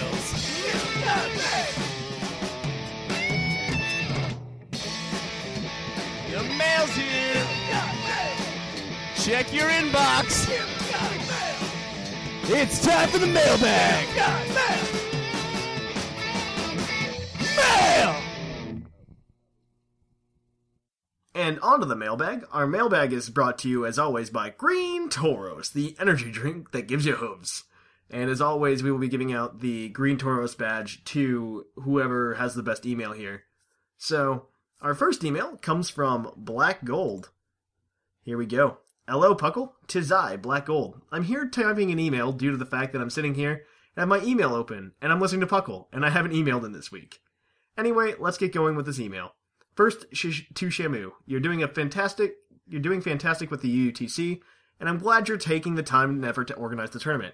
Your 6.35 6.43
mail's 6.43 6.89
here! 6.89 7.47
Check 9.15 9.53
your 9.53 9.69
inbox! 9.69 10.49
It's 12.49 12.85
time 12.85 13.07
for 13.07 13.19
the 13.19 13.27
mailbag! 13.27 14.05
Mail! 17.55 18.21
And 21.33 21.57
onto 21.61 21.85
the 21.85 21.95
mailbag. 21.95 22.45
Our 22.51 22.67
mailbag 22.67 23.13
is 23.13 23.29
brought 23.29 23.57
to 23.59 23.69
you, 23.69 23.85
as 23.85 23.97
always, 23.97 24.29
by 24.29 24.49
Green 24.49 25.07
Tauros, 25.07 25.71
the 25.71 25.95
energy 26.01 26.31
drink 26.31 26.71
that 26.71 26.89
gives 26.89 27.05
you 27.05 27.15
hooves. 27.15 27.63
And 28.09 28.29
as 28.29 28.41
always, 28.41 28.83
we 28.83 28.91
will 28.91 28.99
be 28.99 29.07
giving 29.07 29.31
out 29.31 29.61
the 29.61 29.87
Green 29.87 30.17
Tauros 30.17 30.57
badge 30.57 31.01
to 31.05 31.65
whoever 31.75 32.33
has 32.33 32.55
the 32.55 32.63
best 32.63 32.85
email 32.85 33.13
here. 33.13 33.43
So, 33.97 34.47
our 34.85 34.93
first 34.93 35.23
email 35.23 35.57
comes 35.57 35.89
from 35.89 36.31
Black 36.37 36.85
Gold. 36.85 37.31
Here 38.21 38.37
we 38.37 38.45
go. 38.45 38.77
Hello, 39.09 39.33
Puckle. 39.33 39.71
Tis 39.87 40.11
I, 40.11 40.37
Black 40.37 40.67
Gold. 40.67 41.01
I'm 41.11 41.23
here 41.23 41.47
typing 41.47 41.89
an 41.89 41.97
email 41.97 42.31
due 42.31 42.51
to 42.51 42.57
the 42.57 42.67
fact 42.67 42.93
that 42.93 43.01
I'm 43.01 43.09
sitting 43.09 43.33
here 43.33 43.63
and 43.95 44.01
have 44.01 44.07
my 44.07 44.21
email 44.21 44.53
open, 44.53 44.91
and 45.01 45.11
I'm 45.11 45.19
listening 45.19 45.41
to 45.41 45.47
Puckle, 45.47 45.87
and 45.91 46.05
I 46.05 46.11
haven't 46.11 46.33
emailed 46.33 46.63
in 46.63 46.71
this 46.71 46.91
week. 46.91 47.19
Anyway, 47.75 48.13
let's 48.19 48.37
get 48.37 48.53
going 48.53 48.75
with 48.75 48.85
this 48.85 48.99
email. 48.99 49.33
First, 49.73 50.05
sh- 50.13 50.43
to 50.53 50.67
Shamu, 50.67 51.13
you're 51.25 51.39
doing 51.39 51.63
a 51.63 51.67
fantastic. 51.67 52.35
You're 52.67 52.79
doing 52.79 53.01
fantastic 53.01 53.49
with 53.49 53.63
the 53.63 53.91
UTC, 53.91 54.39
and 54.79 54.87
I'm 54.87 54.99
glad 54.99 55.27
you're 55.27 55.37
taking 55.37 55.73
the 55.73 55.83
time 55.83 56.11
and 56.11 56.25
effort 56.25 56.47
to 56.49 56.55
organize 56.55 56.91
the 56.91 56.99
tournament 56.99 57.33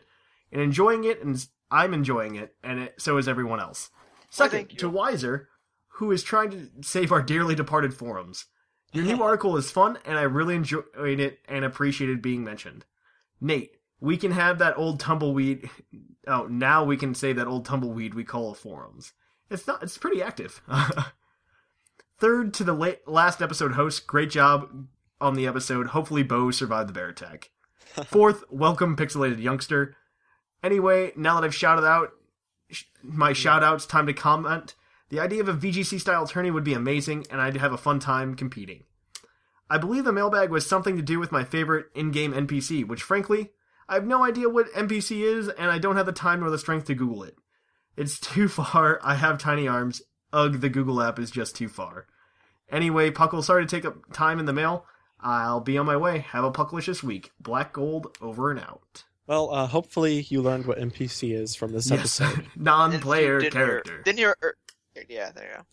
and 0.54 0.62
enjoying 0.62 1.04
it. 1.04 1.22
And 1.22 1.46
I'm 1.70 1.94
enjoying 1.94 2.36
it, 2.36 2.56
and 2.64 2.80
it, 2.80 3.02
so 3.02 3.18
is 3.18 3.28
everyone 3.28 3.60
else. 3.60 3.90
Second, 4.30 4.72
you. 4.72 4.78
to 4.78 4.90
Wiser, 4.90 5.50
who 6.02 6.12
is 6.12 6.24
trying 6.24 6.50
to 6.50 6.68
save 6.82 7.12
our 7.12 7.22
dearly 7.22 7.54
departed 7.54 7.94
forums. 7.94 8.46
Your 8.92 9.06
new 9.06 9.22
article 9.24 9.56
is 9.56 9.70
fun, 9.70 10.00
and 10.04 10.18
I 10.18 10.24
really 10.24 10.56
enjoyed 10.56 10.84
it 10.98 11.38
and 11.48 11.64
appreciated 11.64 12.24
being 12.24 12.44
mentioned. 12.44 12.86
Nate, 13.40 13.78
we 14.00 14.18
can 14.18 14.32
have 14.32 14.58
that 14.58 14.78
old 14.78 15.00
tumbleweed. 15.00 15.70
Oh, 16.28 16.46
now 16.46 16.84
we 16.84 16.98
can 16.98 17.16
say 17.16 17.34
that 17.34 17.48
old 17.48 17.66
tumbleweed 17.66 18.14
we 18.14 18.24
call 18.24 18.54
forums. 18.54 19.14
It's 19.50 19.66
not. 19.66 19.82
It's 19.82 19.98
pretty 19.98 20.22
active. 20.22 20.62
Third 22.20 22.54
to 22.54 22.64
the 22.64 22.74
late, 22.74 23.08
last 23.08 23.42
episode 23.42 23.72
host, 23.72 24.06
great 24.06 24.30
job 24.30 24.86
on 25.20 25.34
the 25.34 25.48
episode. 25.48 25.88
Hopefully, 25.88 26.22
Bo 26.22 26.52
survived 26.52 26.90
the 26.90 26.94
bear 26.94 27.10
attack. 27.10 27.50
Fourth, 28.06 28.44
welcome 28.52 28.96
pixelated 28.96 29.42
youngster. 29.42 29.96
Anyway, 30.64 31.12
now 31.16 31.42
that 31.42 31.46
I've 31.46 31.56
shouted 31.56 31.88
out 31.88 32.12
sh- 32.70 32.84
my 33.02 33.34
shout 33.34 33.64
outs, 33.64 33.88
time 33.88 34.06
to 34.06 34.14
comment. 34.14 34.76
The 35.12 35.20
idea 35.20 35.42
of 35.42 35.50
a 35.50 35.54
VGC 35.54 36.00
style 36.00 36.26
tourney 36.26 36.52
would 36.52 36.64
be 36.64 36.74
amazing, 36.74 37.28
and 37.30 37.42
I'd 37.42 37.58
have 37.58 37.74
a 37.74 37.78
fun 37.78 38.00
time 38.00 38.34
competing. 38.34 38.86
I 39.70 39.78
believe 39.78 40.06
the 40.06 40.14
mailbag 40.14 40.50
was 40.50 40.66
something 40.66 40.96
to 40.96 41.02
do 41.02 41.20
with 41.20 41.34
my 41.34 41.44
favorite 41.44 41.88
in-game 41.94 42.32
NPC, 42.32 42.88
which 42.88 43.04
frankly, 43.04 43.52
I 43.90 43.96
have 43.96 44.08
no 44.08 44.24
idea 44.24 44.48
what 44.48 44.72
NPC 44.72 45.20
is, 45.22 45.50
and 45.50 45.70
I 45.70 45.80
don't 45.80 45.98
have 45.98 46.06
the 46.06 46.14
time 46.14 46.40
nor 46.40 46.50
the 46.50 46.58
strength 46.58 46.86
to 46.86 46.96
Google 46.96 47.24
it. 47.24 47.36
It's 47.98 48.20
too 48.22 48.48
far. 48.48 49.02
I 49.04 49.16
have 49.16 49.38
tiny 49.38 49.68
arms. 49.68 50.02
Ugh, 50.32 50.62
the 50.62 50.70
Google 50.70 51.02
app 51.02 51.20
is 51.20 51.30
just 51.30 51.58
too 51.58 51.68
far. 51.68 52.08
Anyway, 52.70 53.12
Puckle, 53.12 53.44
sorry 53.44 53.66
to 53.66 53.70
take 53.70 53.84
up 53.84 54.14
time 54.14 54.40
in 54.40 54.46
the 54.46 54.54
mail. 54.54 54.86
I'll 55.20 55.60
be 55.60 55.78
on 55.78 55.86
my 55.86 55.98
way. 55.98 56.20
Have 56.20 56.46
a 56.46 56.52
Pucklicious 56.54 57.04
week. 57.04 57.32
Black 57.38 57.74
Gold 57.74 58.18
over 58.22 58.50
and 58.50 58.62
out. 58.62 59.04
Well, 59.28 59.54
uh, 59.54 59.68
hopefully 59.68 60.26
you 60.30 60.42
learned 60.42 60.66
what 60.66 60.80
NPC 60.80 61.34
is 61.34 61.56
from 61.56 61.72
this 61.72 61.92
episode. 61.92 62.48
non-player 62.56 63.40
Didn't 63.40 63.54
character. 63.54 63.94
Hear, 63.94 64.02
didn't 64.04 64.20
hear. 64.20 64.36
Yeah, 65.10 65.32
there 65.32 65.48
you 65.50 65.58
go. 65.58 65.64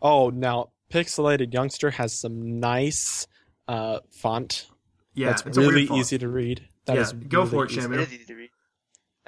Oh, 0.00 0.30
now 0.30 0.70
Pixelated 0.90 1.52
Youngster 1.52 1.90
has 1.90 2.12
some 2.18 2.60
nice 2.60 3.26
uh, 3.66 4.00
font. 4.10 4.66
Yeah, 5.14 5.28
that's 5.30 5.44
it's 5.46 5.56
a 5.56 5.60
weird 5.60 5.74
really 5.74 5.86
font. 5.86 6.00
easy 6.00 6.18
to 6.18 6.28
read. 6.28 6.66
That 6.86 6.96
Yeah, 6.96 7.02
is 7.02 7.12
go 7.12 7.40
really 7.40 7.50
for 7.50 7.64
it, 7.64 7.70
easy. 7.72 7.80
Shamu. 7.80 7.94
It 7.94 8.00
is 8.00 8.12
easy 8.14 8.24
to 8.26 8.34
read. 8.34 8.50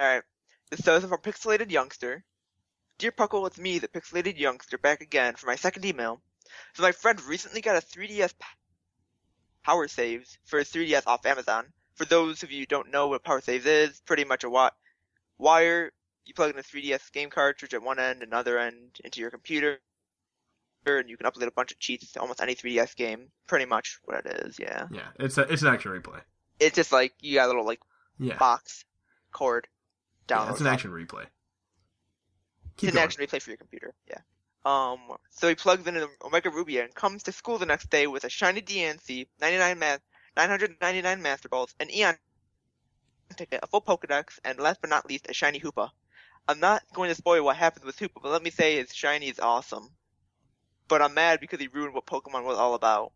Alright. 0.01 0.23
This 0.71 0.87
is 0.87 1.05
from 1.05 1.19
Pixelated 1.21 1.71
Youngster. 1.71 2.25
Dear 2.99 3.13
Puckle, 3.13 3.47
it's 3.47 3.59
me, 3.59 3.79
the 3.79 3.89
Pixelated 3.89 4.39
Youngster, 4.39 4.79
back 4.79 5.01
again 5.01 5.35
for 5.35 5.47
my 5.47 5.57
second 5.57 5.85
email. 5.85 6.21
So 6.75 6.83
my 6.83 6.93
friend 6.93 7.21
recently 7.23 7.61
got 7.61 7.77
a 7.83 7.85
3DS 7.87 8.35
Power 9.65 9.89
Saves 9.89 10.39
for 10.45 10.59
his 10.59 10.71
3DS 10.71 11.03
off 11.07 11.27
Amazon. 11.27 11.67
For 11.97 12.05
those 12.05 12.43
of 12.43 12.51
you 12.51 12.61
who 12.61 12.67
don't 12.67 12.91
know 12.91 13.09
what 13.09 13.25
Power 13.25 13.41
Saves 13.41 13.67
is, 13.67 14.01
pretty 14.07 14.25
much 14.25 14.45
a 14.45 14.47
wi- 14.47 14.71
wire. 15.39 15.93
You 16.31 16.35
plug 16.35 16.51
in 16.53 16.61
a 16.61 16.63
3DS 16.63 17.11
game 17.11 17.29
cartridge 17.29 17.75
at 17.75 17.83
one 17.83 17.99
end 17.99 18.23
and 18.23 18.33
other 18.33 18.57
end 18.57 19.01
into 19.03 19.21
your 19.21 19.31
computer, 19.33 19.81
and 20.87 21.11
you 21.11 21.17
can 21.17 21.27
upload 21.29 21.49
a 21.49 21.51
bunch 21.51 21.73
of 21.73 21.81
cheats 21.81 22.13
to 22.13 22.21
almost 22.21 22.41
any 22.41 22.55
3DS 22.55 22.95
game. 22.95 23.33
Pretty 23.49 23.65
much 23.65 23.99
what 24.05 24.25
it 24.25 24.47
is, 24.47 24.57
yeah. 24.57 24.87
Yeah, 24.93 25.09
it's 25.19 25.39
a, 25.39 25.53
it's 25.53 25.63
an 25.63 25.69
action 25.75 25.91
replay. 25.91 26.21
It's 26.61 26.77
just 26.77 26.93
like 26.93 27.15
you 27.19 27.35
got 27.35 27.47
a 27.47 27.49
little 27.49 27.67
like 27.67 27.81
Yeah, 28.21 28.39
box 28.39 28.85
cord 29.33 29.67
down. 30.29 30.47
yeah 30.47 30.53
it's 30.53 30.61
an 30.61 30.69
action 30.69 30.93
replay. 30.93 31.27
Keep 32.77 32.91
it's 32.91 32.97
an 32.97 33.03
action 33.03 33.25
replay 33.25 33.43
for 33.43 33.51
your 33.51 33.57
computer. 33.57 33.93
Yeah. 34.09 34.19
Um. 34.65 35.01
So 35.31 35.49
he 35.49 35.57
plugs 35.57 35.85
in 35.89 35.97
an 35.97 36.07
Omega 36.25 36.51
Ruby 36.51 36.79
and 36.79 36.95
comes 36.95 37.25
to 37.25 37.33
school 37.33 37.59
the 37.59 37.67
next 37.67 37.91
day 37.91 38.07
with 38.07 38.23
a 38.23 38.29
shiny 38.31 38.63
DNC, 38.63 39.27
99 39.41 39.79
math, 39.81 40.01
999 40.37 41.23
Master 41.23 41.49
Balls, 41.49 41.75
an 41.81 41.91
Eon 41.93 42.15
ticket, 43.37 43.59
a 43.65 43.67
full 43.67 43.81
Pokedex, 43.81 44.39
and 44.45 44.61
last 44.61 44.81
but 44.81 44.91
not 44.91 45.09
least, 45.09 45.27
a 45.29 45.35
shiny 45.35 45.59
Hoopa. 45.59 45.91
I'm 46.51 46.59
not 46.59 46.83
going 46.93 47.11
to 47.11 47.15
spoil 47.15 47.45
what 47.45 47.57
happens 47.57 47.87
with 47.87 47.97
Hoopa, 47.97 48.21
but 48.21 48.33
let 48.33 48.43
me 48.43 48.51
say 48.51 48.77
his 48.77 48.93
shiny 48.93 49.29
is 49.29 49.39
awesome. 49.39 49.89
But 50.89 51.01
I'm 51.01 51.15
mad 51.15 51.39
because 51.39 51.61
he 51.61 51.69
ruined 51.69 51.95
what 51.95 52.07
Pokemon 52.07 52.43
was 52.45 52.59
all 52.59 52.75
about. 52.75 53.13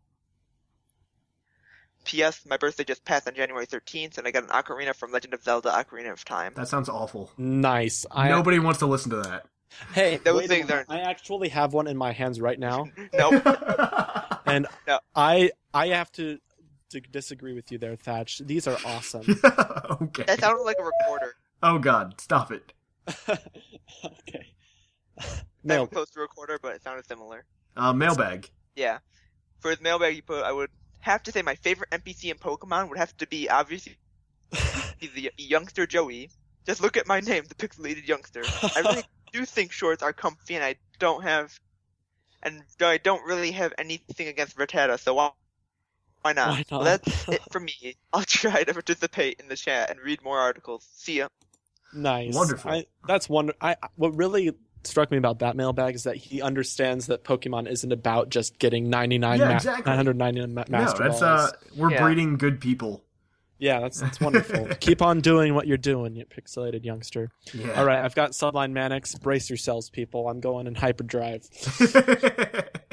P.S. 2.05 2.45
My 2.45 2.55
birthday 2.55 2.85
just 2.85 3.03
passed 3.03 3.27
on 3.27 3.35
January 3.35 3.67
13th, 3.67 4.17
and 4.17 4.25
I 4.25 4.31
got 4.31 4.43
an 4.43 4.49
Ocarina 4.51 4.95
from 4.95 5.11
Legend 5.11 5.33
of 5.33 5.43
Zelda: 5.43 5.69
Ocarina 5.71 6.13
of 6.13 6.23
Time. 6.23 6.53
That 6.55 6.69
sounds 6.69 6.87
awful. 6.87 7.29
Nice. 7.37 8.05
I, 8.09 8.29
Nobody 8.29 8.59
wants 8.59 8.79
to 8.79 8.85
listen 8.85 9.09
to 9.11 9.17
that. 9.17 9.47
Hey, 9.93 10.17
Those 10.23 10.37
wait 10.37 10.45
a 10.45 10.47
things 10.47 10.69
moment. 10.69 10.87
I 10.89 10.99
actually 10.99 11.49
have 11.49 11.73
one 11.73 11.87
in 11.87 11.97
my 11.97 12.13
hands 12.13 12.39
right 12.39 12.57
now, 12.57 12.87
Nope. 13.13 13.45
and 14.45 14.65
No. 14.87 14.99
I 15.13 15.51
I 15.73 15.87
have 15.87 16.09
to, 16.13 16.39
to 16.91 17.01
disagree 17.01 17.53
with 17.53 17.69
you 17.73 17.79
there, 17.79 17.97
Thatch. 17.97 18.37
These 18.45 18.67
are 18.67 18.77
awesome. 18.85 19.23
okay. 20.01 20.23
that 20.23 20.39
sounded 20.39 20.63
like 20.63 20.77
a 20.79 20.83
recorder. 20.83 21.35
Oh 21.61 21.79
God, 21.79 22.21
stop 22.21 22.51
it. 22.51 22.71
okay. 23.29 24.47
Not 25.17 25.45
Mail. 25.63 25.83
even 25.83 25.87
close 25.87 26.09
to 26.11 26.19
a 26.19 26.21
recorder, 26.23 26.59
but 26.61 26.75
it 26.75 26.83
sounded 26.83 27.07
similar. 27.07 27.45
Uh, 27.75 27.93
mailbag. 27.93 28.49
Yeah. 28.75 28.99
For 29.59 29.71
his 29.71 29.81
mailbag, 29.81 30.15
you 30.15 30.21
put, 30.21 30.43
I 30.43 30.51
would 30.51 30.69
have 30.99 31.23
to 31.23 31.31
say 31.31 31.41
my 31.41 31.55
favorite 31.55 31.89
NPC 31.91 32.31
in 32.31 32.37
Pokemon 32.37 32.89
would 32.89 32.97
have 32.97 33.15
to 33.17 33.27
be 33.27 33.49
obviously 33.49 33.97
the 34.99 35.31
youngster 35.37 35.85
Joey. 35.85 36.29
Just 36.65 36.81
look 36.81 36.97
at 36.97 37.07
my 37.07 37.19
name, 37.19 37.43
the 37.47 37.55
pixelated 37.55 38.07
youngster. 38.07 38.43
I 38.43 38.81
really 38.81 39.03
do 39.33 39.45
think 39.45 39.71
shorts 39.71 40.01
are 40.01 40.13
comfy, 40.13 40.55
and 40.55 40.63
I 40.63 40.75
don't 40.97 41.23
have, 41.23 41.59
and 42.41 42.63
I 42.81 42.97
don't 42.97 43.23
really 43.25 43.51
have 43.51 43.73
anything 43.77 44.27
against 44.27 44.57
Rattata, 44.57 44.99
so 44.99 45.13
why, 45.13 45.29
why 46.21 46.33
not? 46.33 46.49
Why 46.49 46.57
not? 46.57 46.71
Well, 46.71 46.83
that's 46.83 47.29
it 47.29 47.41
for 47.51 47.59
me. 47.59 47.95
I'll 48.11 48.23
try 48.23 48.63
to 48.63 48.73
participate 48.73 49.39
in 49.39 49.47
the 49.47 49.55
chat 49.55 49.91
and 49.91 49.99
read 49.99 50.23
more 50.23 50.39
articles. 50.39 50.87
See 50.95 51.19
ya. 51.19 51.27
Nice. 51.95 52.35
Wonderful. 52.35 52.71
I, 52.71 52.85
that's 53.07 53.27
wonder. 53.29 53.53
I 53.61 53.75
what 53.95 54.15
really 54.15 54.51
struck 54.83 55.09
me 55.09 55.17
about 55.17 55.39
that 55.39 55.55
mailbag 55.55 55.95
is 55.95 56.03
that 56.03 56.15
he 56.15 56.41
understands 56.43 57.07
that 57.07 57.23
Pokemon 57.23 57.67
isn't 57.71 57.91
about 57.91 58.29
just 58.29 58.59
getting 58.59 58.89
99 58.89 59.39
Yeah, 59.39 59.45
ma- 59.47 59.55
exactly. 59.55 59.89
999 59.91 60.53
ma- 60.53 60.63
No, 60.69 60.85
that's 60.85 60.99
balls. 60.99 61.21
uh, 61.23 61.51
we're 61.75 61.91
Yeah. 61.91 62.03
breeding 62.03 62.37
good 62.37 62.61
people. 62.61 63.01
Yeah, 63.57 63.79
that's 63.79 64.01
that's 64.01 64.19
wonderful. 64.19 64.67
Keep 64.81 65.01
on 65.01 65.21
doing 65.21 65.55
what 65.55 65.65
you're 65.65 65.77
doing, 65.77 66.15
you 66.17 66.25
pixelated 66.25 66.83
youngster. 66.83 67.31
Yeah. 67.53 67.71
All 67.79 67.85
right, 67.85 68.03
I've 68.03 68.13
got 68.13 68.35
Sublime 68.35 68.73
Manic. 68.73 69.05
Brace 69.21 69.49
yourselves, 69.49 69.89
people. 69.89 70.27
I'm 70.27 70.41
going 70.41 70.67
in 70.67 70.75
hyperdrive. 70.75 71.47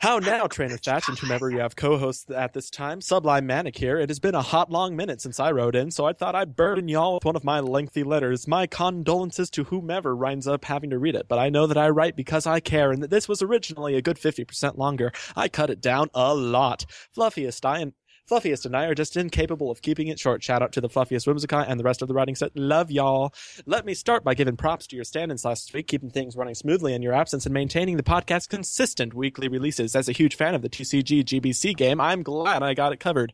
How 0.00 0.18
now, 0.18 0.46
Trainer 0.46 0.76
Thatch, 0.76 1.08
and 1.08 1.18
whomever 1.18 1.50
you 1.50 1.60
have 1.60 1.74
co-hosts 1.74 2.30
at 2.30 2.52
this 2.52 2.68
time, 2.68 3.00
Sublime 3.00 3.46
Manic 3.46 3.78
here. 3.78 3.98
It 3.98 4.10
has 4.10 4.18
been 4.18 4.34
a 4.34 4.42
hot 4.42 4.70
long 4.70 4.94
minute 4.94 5.22
since 5.22 5.40
I 5.40 5.50
wrote 5.52 5.74
in, 5.74 5.90
so 5.90 6.04
I 6.04 6.12
thought 6.12 6.34
I'd 6.34 6.54
burden 6.54 6.86
y'all 6.86 7.14
with 7.14 7.24
one 7.24 7.34
of 7.34 7.44
my 7.44 7.60
lengthy 7.60 8.04
letters. 8.04 8.46
My 8.46 8.66
condolences 8.66 9.48
to 9.50 9.64
whomever 9.64 10.14
winds 10.14 10.46
up 10.46 10.66
having 10.66 10.90
to 10.90 10.98
read 10.98 11.14
it, 11.14 11.28
but 11.28 11.38
I 11.38 11.48
know 11.48 11.66
that 11.66 11.78
I 11.78 11.88
write 11.88 12.14
because 12.14 12.46
I 12.46 12.60
care, 12.60 12.92
and 12.92 13.02
that 13.02 13.10
this 13.10 13.26
was 13.26 13.40
originally 13.40 13.94
a 13.94 14.02
good 14.02 14.18
50% 14.18 14.76
longer. 14.76 15.12
I 15.34 15.48
cut 15.48 15.70
it 15.70 15.80
down 15.80 16.10
a 16.12 16.34
lot. 16.34 16.84
Fluffiest 17.14 17.64
I 17.64 17.78
and 17.78 17.94
Fluffiest 18.26 18.66
and 18.66 18.76
I 18.76 18.86
are 18.86 18.94
just 18.94 19.16
incapable 19.16 19.70
of 19.70 19.82
keeping 19.82 20.08
it 20.08 20.18
short. 20.18 20.42
Shout 20.42 20.60
out 20.60 20.72
to 20.72 20.80
the 20.80 20.88
Fluffiest 20.88 21.26
Whimsicott 21.26 21.66
and 21.68 21.78
the 21.78 21.84
rest 21.84 22.02
of 22.02 22.08
the 22.08 22.14
writing 22.14 22.34
set. 22.34 22.56
Love 22.56 22.90
y'all. 22.90 23.32
Let 23.66 23.86
me 23.86 23.94
start 23.94 24.24
by 24.24 24.34
giving 24.34 24.56
props 24.56 24.88
to 24.88 24.96
your 24.96 25.04
stand-ins 25.04 25.44
last 25.44 25.72
week, 25.72 25.86
keeping 25.86 26.10
things 26.10 26.34
running 26.34 26.56
smoothly 26.56 26.92
in 26.92 27.02
your 27.02 27.12
absence 27.12 27.46
and 27.46 27.54
maintaining 27.54 27.96
the 27.96 28.02
podcast's 28.02 28.48
consistent 28.48 29.14
weekly 29.14 29.46
releases. 29.46 29.94
As 29.94 30.08
a 30.08 30.12
huge 30.12 30.34
fan 30.34 30.56
of 30.56 30.62
the 30.62 30.68
TCG 30.68 31.22
GBC 31.24 31.76
game, 31.76 32.00
I'm 32.00 32.24
glad 32.24 32.64
I 32.64 32.74
got 32.74 32.92
it 32.92 32.98
covered. 32.98 33.32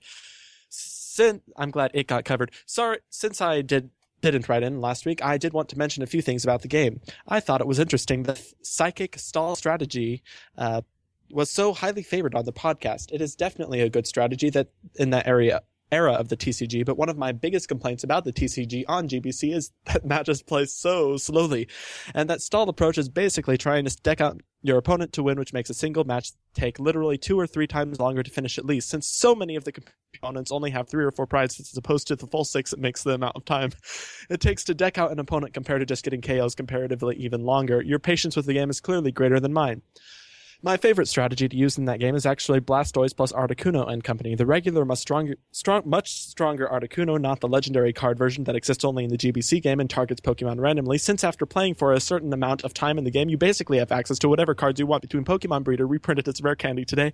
Sin- 0.69 1.43
I'm 1.57 1.71
glad 1.71 1.93
it 1.95 2.07
got 2.07 2.27
covered. 2.27 2.53
Sorry, 2.67 2.99
since 3.09 3.41
I 3.41 3.63
did 3.63 3.91
didn't 4.21 4.49
write 4.49 4.63
in 4.63 4.81
last 4.81 5.05
week, 5.05 5.23
I 5.25 5.37
did 5.37 5.53
want 5.53 5.69
to 5.71 5.79
mention 5.79 6.03
a 6.03 6.07
few 6.07 6.23
things 6.23 6.45
about 6.45 6.63
the 6.63 6.69
game. 6.69 7.01
I 7.27 7.41
thought 7.41 7.61
it 7.61 7.67
was 7.67 7.81
interesting 7.81 8.23
the 8.23 8.41
psychic 8.63 9.19
stall 9.19 9.57
strategy 9.57 10.23
uh, 10.57 10.83
was 11.33 11.51
so 11.51 11.73
highly 11.73 12.03
favored 12.03 12.35
on 12.35 12.45
the 12.45 12.53
podcast. 12.53 13.13
It 13.13 13.21
is 13.21 13.35
definitely 13.35 13.81
a 13.81 13.89
good 13.89 14.07
strategy 14.07 14.51
that 14.51 14.69
in 14.97 15.11
that 15.11 15.27
area 15.27 15.63
era 15.93 16.15
of 16.15 16.29
the 16.29 16.37
TCG, 16.37 16.85
but 16.85 16.97
one 16.97 17.11
of 17.11 17.19
my 17.19 17.33
biggest 17.33 17.69
complaints 17.69 18.03
about 18.03 18.25
the 18.25 18.33
TCG 18.33 18.85
on 18.89 19.09
GBC 19.09 19.55
is 19.55 19.73
that 19.85 20.05
matches 20.07 20.43
play 20.43 20.65
so 20.65 21.19
slowly. 21.19 21.69
And 22.15 22.31
that 22.31 22.41
stalled 22.41 22.71
approach 22.71 22.97
is 22.97 23.09
basically 23.09 23.59
trying 23.59 23.85
to 23.85 23.97
deck 24.03 24.21
out 24.21 24.41
your 24.63 24.79
opponent 24.79 25.13
to 25.13 25.23
win, 25.23 25.39
which 25.39 25.53
makes 25.53 25.69
a 25.69 25.75
single 25.75 26.05
match 26.05 26.33
take 26.55 26.79
literally 26.79 27.19
two 27.19 27.39
or 27.39 27.47
three 27.47 27.67
times 27.67 28.01
longer 28.01 28.23
to 28.23 28.31
finish 28.31 28.59
at 28.59 28.65
least, 28.65 28.89
since 28.89 29.07
so 29.07 29.35
many 29.35 29.55
of 29.55 29.65
the 29.65 29.73
components 30.15 30.51
only 30.51 30.71
have 30.71 30.89
three 30.89 31.05
or 31.05 31.11
four 31.11 31.27
prizes 31.27 31.71
as 31.71 31.77
opposed 31.77 32.07
to 32.07 32.17
the 32.17 32.27
full 32.27 32.45
six 32.45 32.73
it 32.73 32.79
makes 32.79 33.03
the 33.03 33.15
amount 33.15 33.37
of 33.37 33.45
time 33.45 33.71
it 34.31 34.41
takes 34.41 34.65
to 34.65 34.75
deck 34.75 34.99
out 34.99 35.13
an 35.13 35.19
opponent 35.19 35.53
compared 35.53 35.81
to 35.81 35.87
just 35.87 36.05
getting 36.05 36.23
KOs 36.23 36.55
comparatively 36.55 37.17
even 37.17 37.45
longer. 37.45 37.83
Your 37.83 37.99
patience 37.99 38.37
with 38.37 38.47
the 38.47 38.55
game 38.55 38.71
is 38.71 38.81
clearly 38.81 39.13
greater 39.13 39.41
than 39.41 39.53
mine. 39.53 39.83
My 40.65 40.77
favorite 40.77 41.09
strategy 41.09 41.49
to 41.49 41.57
use 41.57 41.77
in 41.77 41.87
that 41.87 41.99
game 41.99 42.15
is 42.15 42.25
actually 42.25 42.61
Blastoise 42.61 43.17
plus 43.17 43.33
Articuno 43.33 43.91
and 43.91 44.05
company. 44.05 44.37
The 44.37 44.47
regular, 44.47 44.85
much 44.85 45.01
stronger, 45.01 45.35
strong, 45.51 45.83
much 45.85 46.13
stronger 46.13 46.69
Articuno, 46.69 47.21
not 47.21 47.41
the 47.41 47.49
legendary 47.49 47.93
card 47.93 48.17
version 48.17 48.45
that 48.45 48.55
exists 48.55 48.85
only 48.85 49.03
in 49.03 49.11
the 49.11 49.19
GBC 49.19 49.61
game 49.61 49.81
and 49.81 49.91
targets 49.91 50.21
Pokemon 50.21 50.61
randomly. 50.61 50.99
Since 50.99 51.25
after 51.25 51.47
playing 51.47 51.75
for 51.75 51.93
a 51.93 51.99
certain 51.99 52.33
amount 52.33 52.63
of 52.63 52.75
time 52.75 52.97
in 52.97 53.03
the 53.03 53.11
game, 53.11 53.29
you 53.29 53.37
basically 53.37 53.79
have 53.79 53.91
access 53.91 54.21
to 54.21 54.29
whatever 54.29 54.55
cards 54.55 54.79
you 54.79 54.87
want 54.87 55.03
between 55.03 55.25
Pokemon 55.25 55.65
Breeder, 55.65 55.85
reprinted 55.85 56.29
as 56.29 56.41
rare 56.41 56.55
candy 56.55 56.85
today, 56.85 57.13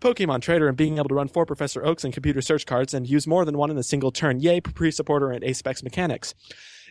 Pokemon 0.00 0.42
Trader, 0.42 0.68
and 0.68 0.76
being 0.76 0.98
able 0.98 1.08
to 1.08 1.14
run 1.16 1.26
four 1.26 1.44
Professor 1.44 1.84
Oaks 1.84 2.04
and 2.04 2.14
computer 2.14 2.40
search 2.40 2.66
cards 2.66 2.94
and 2.94 3.08
use 3.08 3.26
more 3.26 3.44
than 3.44 3.58
one 3.58 3.72
in 3.72 3.78
a 3.78 3.82
single 3.82 4.12
turn. 4.12 4.38
Yay, 4.38 4.60
pre-supporter 4.60 5.32
and 5.32 5.42
Ace-Specs 5.42 5.82
mechanics. 5.82 6.34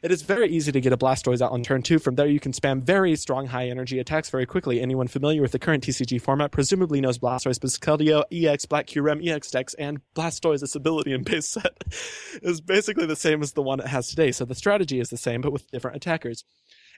It 0.06 0.12
is 0.12 0.22
very 0.22 0.52
easy 0.52 0.72
to 0.72 0.80
get 0.80 0.94
a 0.94 0.98
Blastoise 0.98 1.42
out 1.42 1.52
on 1.52 1.64
turn 1.64 1.82
two. 1.82 1.98
From 1.98 2.14
there, 2.14 2.28
you 2.28 2.40
can 2.40 2.52
spam 2.52 2.80
very 2.80 3.16
strong 3.16 3.48
high 3.48 3.70
energy 3.70 3.98
attacks 3.98 4.30
very 4.30 4.46
quickly. 4.46 4.80
Anyone 4.80 5.08
familiar 5.08 5.42
with 5.42 5.52
the 5.52 5.58
current 5.58 5.84
TCG 5.84 6.22
format 6.22 6.52
presumably 6.52 7.02
knows 7.02 7.18
Blastoise, 7.18 7.58
Keldeo, 7.80 8.24
EX, 8.32 8.68
Black 8.68 8.86
Kyurem, 8.86 9.28
EX 9.28 9.50
Dex, 9.50 9.74
and 9.74 10.02
Blastoise's 10.16 10.76
ability 10.76 11.12
in 11.12 11.24
base 11.24 11.48
set 11.48 11.84
is 12.44 12.62
basically 12.62 13.08
the 13.08 13.16
same 13.16 13.42
as 13.42 13.54
the 13.54 13.64
one 13.64 13.80
it 13.80 13.88
has 13.88 14.08
today. 14.08 14.32
So 14.32 14.46
the 14.46 14.54
strategy 14.54 15.00
is 15.00 15.10
the 15.10 15.18
same, 15.18 15.42
but 15.42 15.52
with 15.52 15.72
different 15.72 15.98
attackers. 15.98 16.44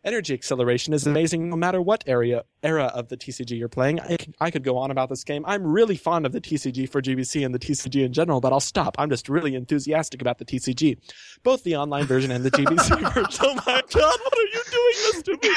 Energy 0.08 0.34
acceleration 0.34 0.93
is 0.93 1.05
amazing 1.05 1.49
no 1.49 1.58
matter 1.58 1.82
what 1.82 2.01
area 2.08 2.45
era 2.64 2.86
of 2.95 3.10
the 3.10 3.18
TCG 3.18 3.60
you're 3.60 3.68
playing. 3.68 3.99
I, 3.99 4.16
could- 4.16 4.36
I 4.39 4.49
could 4.51 4.64
go 4.64 4.78
on 4.78 4.89
about 4.89 5.10
this 5.10 5.26
game. 5.26 5.43
I'm 5.45 5.68
really 5.68 5.97
fond 5.97 6.26
of 6.26 6.32
the 6.32 6.39
TCG 6.39 6.89
for 6.89 7.01
GBC 7.01 7.45
and 7.45 7.53
the 7.53 7.60
TCG 7.60 8.05
in 8.05 8.14
general, 8.14 8.39
but 8.39 8.53
I'll 8.53 8.62
stop. 8.62 8.95
I'm 8.97 9.10
just 9.10 9.28
really 9.28 9.53
enthusiastic 9.53 10.22
about 10.22 10.38
the 10.38 10.45
TCG, 10.45 10.97
both 11.43 11.62
the 11.66 11.76
online 11.76 12.05
version 12.05 12.32
and 12.32 12.41
the 12.45 12.51
GBC 12.51 13.14
version. 13.14 13.39
Oh 13.41 13.53
my 13.68 13.82
god, 13.93 14.18
what 14.24 14.34
are 14.34 14.47
you 14.53 14.64
doing 14.72 14.95
this 15.12 15.24
to 15.24 15.32
me? 15.43 15.53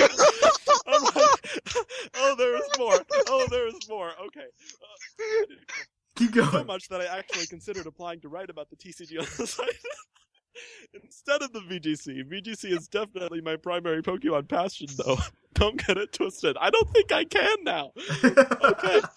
I'm 0.89 1.03
like, 1.05 1.87
oh, 2.17 2.35
there 2.37 2.57
is 2.57 2.69
more. 2.77 2.99
Oh, 3.29 3.47
there 3.53 3.69
is 3.69 3.89
more. 3.89 4.11
Okay. 4.27 4.47
Uh, 4.83 5.45
Keep 6.17 6.35
So 6.35 6.65
much 6.65 6.89
that 6.89 7.01
I 7.01 7.07
actually 7.19 7.47
considered 7.47 7.87
applying 7.87 8.21
to 8.23 8.29
write 8.29 8.51
about 8.51 8.69
the 8.69 8.75
TCG 8.75 9.17
on 9.21 9.27
the 9.39 9.47
site. 9.47 9.69
Instead 11.03 11.43
of 11.43 11.53
the 11.53 11.61
VGC. 11.61 12.29
VGC 12.29 12.73
is 12.73 12.89
definitely 12.89 13.41
my 13.41 13.57
primary 13.57 14.03
Pokemon 14.03 14.49
passion, 14.49 14.89
though. 14.97 15.19
Don't 15.55 15.85
get 15.87 15.97
it 15.99 16.13
twisted. 16.13 16.57
I 16.61 16.71
don't 16.71 16.89
think 16.93 17.11
I 17.13 17.25
can 17.25 17.65
now. 17.65 17.93
Okay. 18.25 19.01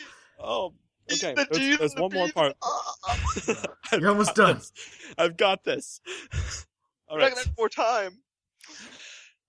Oh, 0.46 0.74
okay. 1.14 1.34
The 1.36 1.48
There's, 1.52 1.78
there's 1.78 1.94
the 1.94 2.02
one 2.02 2.12
more 2.14 2.28
part. 2.28 2.54
Ah, 2.62 2.94
I've 3.94 4.02
You're 4.02 4.10
almost 4.10 4.36
done. 4.36 4.56
this. 4.56 4.74
I've 5.18 5.38
got 5.38 5.64
this. 5.64 6.02
All 7.08 7.16
we're 7.16 7.22
not 7.22 7.26
right. 7.28 7.36
gonna 7.36 7.46
have 7.46 7.58
more 7.58 7.70
time. 7.70 8.18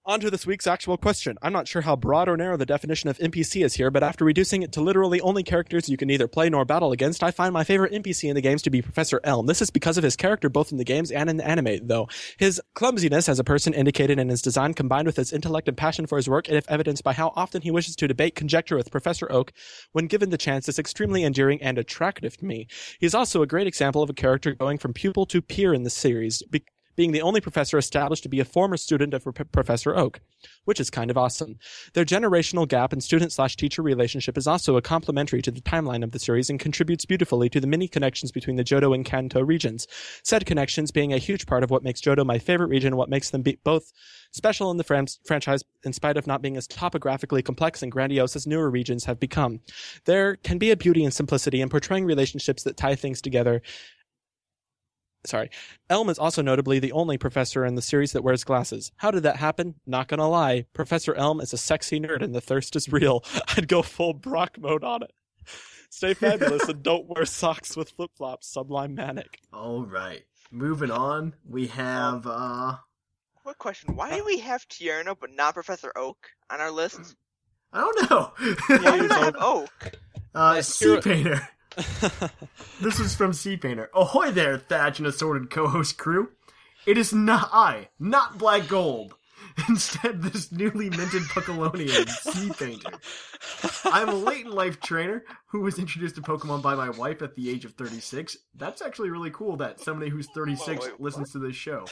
On 0.07 0.20
to 0.20 0.30
this 0.30 0.46
week's 0.46 0.66
actual 0.66 0.98
question. 0.98 1.38
I'm 1.40 1.55
not 1.55 1.66
sure 1.66 1.80
how 1.80 1.96
broad 1.96 2.28
or 2.28 2.36
narrow 2.36 2.59
the 2.59 2.66
definition 2.66 3.09
of 3.09 3.16
NPC 3.16 3.64
is 3.64 3.72
here, 3.72 3.90
but 3.90 4.02
after 4.02 4.22
reducing 4.22 4.62
it 4.62 4.70
to 4.72 4.82
literally 4.82 5.18
only 5.22 5.42
characters 5.42 5.88
you 5.88 5.96
can 5.96 6.09
neither 6.09 6.28
play 6.28 6.50
nor 6.50 6.66
battle 6.66 6.92
against, 6.92 7.22
I 7.22 7.30
find 7.30 7.55
my 7.55 7.64
favorite 7.64 7.94
NPC 7.94 8.28
in 8.28 8.34
the 8.34 8.42
games 8.42 8.61
to 8.62 8.70
be 8.70 8.82
Professor 8.82 9.18
Elm. 9.24 9.46
This 9.46 9.62
is 9.62 9.70
because 9.70 9.96
of 9.96 10.05
his 10.05 10.14
character 10.14 10.50
both 10.50 10.72
in 10.72 10.76
the 10.76 10.84
games 10.84 11.11
and 11.11 11.30
in 11.30 11.38
the 11.38 11.48
anime, 11.48 11.86
though. 11.86 12.07
His 12.36 12.61
clumsiness 12.74 13.30
as 13.30 13.38
a 13.38 13.44
person 13.44 13.72
indicated 13.72 14.18
in 14.18 14.28
his 14.28 14.42
design 14.42 14.74
combined 14.74 15.07
with 15.07 15.16
his 15.16 15.32
intellect 15.32 15.68
and 15.68 15.76
passion 15.76 16.07
for 16.07 16.16
his 16.16 16.28
work, 16.28 16.48
and 16.48 16.59
if 16.59 16.68
evidenced 16.70 17.02
by 17.02 17.14
how 17.14 17.32
often 17.34 17.62
he 17.62 17.70
wishes 17.70 17.96
to 17.96 18.07
debate 18.07 18.34
conjecture 18.34 18.76
with 18.76 18.90
Professor 18.90 19.32
Oak 19.32 19.55
when 19.92 20.07
given 20.07 20.28
the 20.28 20.36
chance, 20.36 20.68
is 20.68 20.78
extremely 20.78 21.24
endearing 21.24 21.62
and 21.62 21.78
attractive 21.78 22.36
to 22.36 22.44
me. 22.44 22.66
He's 23.00 23.14
also 23.14 23.40
a 23.40 23.46
great 23.46 23.66
example 23.66 24.02
of 24.02 24.11
a 24.11 24.14
character 24.14 24.52
going 24.52 24.76
from 24.76 24.92
pupil 24.92 25.24
to 25.24 25.40
peer 25.40 25.72
in 25.72 25.82
the 25.82 25.88
series, 25.88 26.42
be- 26.42 26.66
being 26.97 27.12
the 27.12 27.22
only 27.22 27.40
professor 27.40 27.78
established 27.78 28.22
to 28.22 28.28
be 28.28 28.40
a 28.40 28.45
former 28.45 28.76
student 28.76 29.14
of 29.14 29.26
Professor 29.53 29.95
Oak 29.97 30.20
which 30.64 30.80
is 30.80 30.90
kind 30.90 31.11
of 31.11 31.18
awesome. 31.18 31.59
Their 31.92 32.05
generational 32.05 32.66
gap 32.66 32.92
and 32.92 33.03
student 33.03 33.32
slash 33.32 33.57
teacher 33.57 33.82
relationship 33.82 34.36
is 34.36 34.47
also 34.47 34.76
a 34.76 34.82
complementary 34.82 35.42
to 35.42 35.51
the 35.51 35.61
timeline 35.61 36.03
of 36.03 36.12
the 36.12 36.18
series 36.18 36.51
and 36.51 36.59
contributes 36.59 37.05
beautifully 37.05 37.49
to 37.51 37.61
the 37.61 37.66
many 37.66 37.88
connections 37.88 38.32
between 38.32 38.57
the 38.57 38.64
Johto 38.64 38.95
and 38.95 39.05
Kanto 39.05 39.42
regions. 39.42 39.86
Said 40.22 40.47
connections 40.47 40.90
being 40.90 41.12
a 41.12 41.18
huge 41.18 41.47
part 41.47 41.62
of 41.62 41.70
what 41.70 41.82
makes 41.82 42.01
Johto 42.01 42.24
my 42.24 42.38
favorite 42.38 42.68
region 42.68 42.88
and 42.88 42.97
what 42.97 43.09
makes 43.09 43.30
them 43.30 43.42
be 43.42 43.59
both 43.64 43.92
special 44.32 44.70
in 44.70 44.76
the 44.76 44.84
fran- 44.84 45.07
franchise 45.26 45.62
in 45.84 45.92
spite 45.92 46.16
of 46.16 46.26
not 46.26 46.42
being 46.42 46.57
as 46.57 46.66
topographically 46.66 47.42
complex 47.42 47.82
and 47.82 47.92
grandiose 47.92 48.36
as 48.36 48.47
newer 48.47 48.70
regions 48.70 49.05
have 49.05 49.20
become. 49.20 49.61
There 50.07 50.36
can 50.36 50.59
be 50.59 50.70
a 50.70 50.76
beauty 50.76 51.05
and 51.05 51.14
simplicity 51.14 51.61
in 51.61 51.68
portraying 51.68 52.05
relationships 52.05 52.62
that 52.64 52.76
tie 52.76 52.97
things 52.97 53.20
together 53.20 53.62
sorry. 55.24 55.50
Elm 55.90 56.08
is 56.10 56.18
also 56.18 56.42
notably 56.42 56.78
the 56.78 56.92
only 56.92 57.18
professor 57.18 57.64
in 57.64 57.74
the 57.74 57.82
series 57.82 58.12
that 58.12 58.22
wears 58.22 58.44
glasses. 58.44 58.92
How 58.96 59.10
did 59.10 59.22
that 59.24 59.36
happen? 59.36 59.74
Not 59.86 60.08
gonna 60.08 60.28
lie, 60.28 60.66
Professor 60.72 61.14
Elm 61.14 61.40
is 61.40 61.52
a 61.52 61.58
sexy 61.58 61.98
nerd 62.00 62.22
and 62.22 62.34
the 62.34 62.40
thirst 62.40 62.76
is 62.76 62.90
real. 62.92 63.24
I'd 63.56 63.68
go 63.68 63.82
full 63.82 64.12
Brock 64.14 64.58
mode 64.58 64.84
on 64.84 65.02
it. 65.02 65.12
Stay 65.90 66.14
fabulous 66.14 66.68
and 66.68 66.82
don't 66.82 67.06
wear 67.08 67.24
socks 67.24 67.76
with 67.76 67.90
flip 67.90 68.10
flops, 68.16 68.48
Sublime 68.48 68.94
Manic. 68.94 69.38
All 69.52 69.84
right. 69.86 70.24
Moving 70.50 70.90
on, 70.90 71.34
we 71.48 71.68
have 71.68 72.26
uh 72.26 72.76
Quick 73.42 73.58
question: 73.58 73.94
Why 73.94 74.16
do 74.16 74.24
we 74.24 74.38
have 74.38 74.66
Tierno 74.68 75.14
but 75.20 75.30
not 75.34 75.54
Professor 75.54 75.92
Oak 75.96 76.16
on 76.50 76.60
our 76.60 76.70
list? 76.70 77.14
I 77.72 77.80
don't 77.80 78.10
know. 78.10 78.32
Why 78.68 78.96
do 78.96 79.02
we 79.02 79.08
not 79.08 79.22
have 79.24 79.36
Oak? 79.38 79.92
uh, 80.34 80.62
Sea 80.62 80.84
Here- 80.92 81.00
Painter. 81.02 81.48
This 82.80 82.98
is 83.00 83.14
from 83.14 83.32
Sea 83.32 83.56
Painter. 83.56 83.88
Ahoy 83.94 84.30
there, 84.30 84.58
Thatch 84.58 84.98
and 84.98 85.06
assorted 85.06 85.50
co-host 85.50 85.96
crew. 85.96 86.30
It 86.86 86.98
is 86.98 87.12
not 87.12 87.48
I, 87.52 87.88
not 87.98 88.36
Black 88.36 88.68
Gold. 88.68 89.14
Instead, 89.68 90.20
this 90.22 90.50
newly 90.50 90.90
minted 90.90 91.22
Puckalonian 91.22 92.08
Sea 92.08 92.50
Painter. 92.58 92.98
I'm 93.84 94.08
a 94.08 94.14
late 94.14 94.46
in 94.46 94.52
life 94.52 94.80
trainer 94.80 95.24
who 95.46 95.60
was 95.60 95.78
introduced 95.78 96.16
to 96.16 96.22
Pokemon 96.22 96.62
by 96.62 96.74
my 96.74 96.90
wife 96.90 97.22
at 97.22 97.34
the 97.36 97.48
age 97.48 97.64
of 97.64 97.72
36. 97.74 98.36
That's 98.56 98.82
actually 98.82 99.10
really 99.10 99.30
cool 99.30 99.56
that 99.58 99.80
somebody 99.80 100.10
who's 100.10 100.28
36 100.34 100.68
Wait, 100.68 100.78
what? 100.92 101.00
listens 101.00 101.32
to 101.32 101.38
this 101.38 101.56
show. 101.56 101.86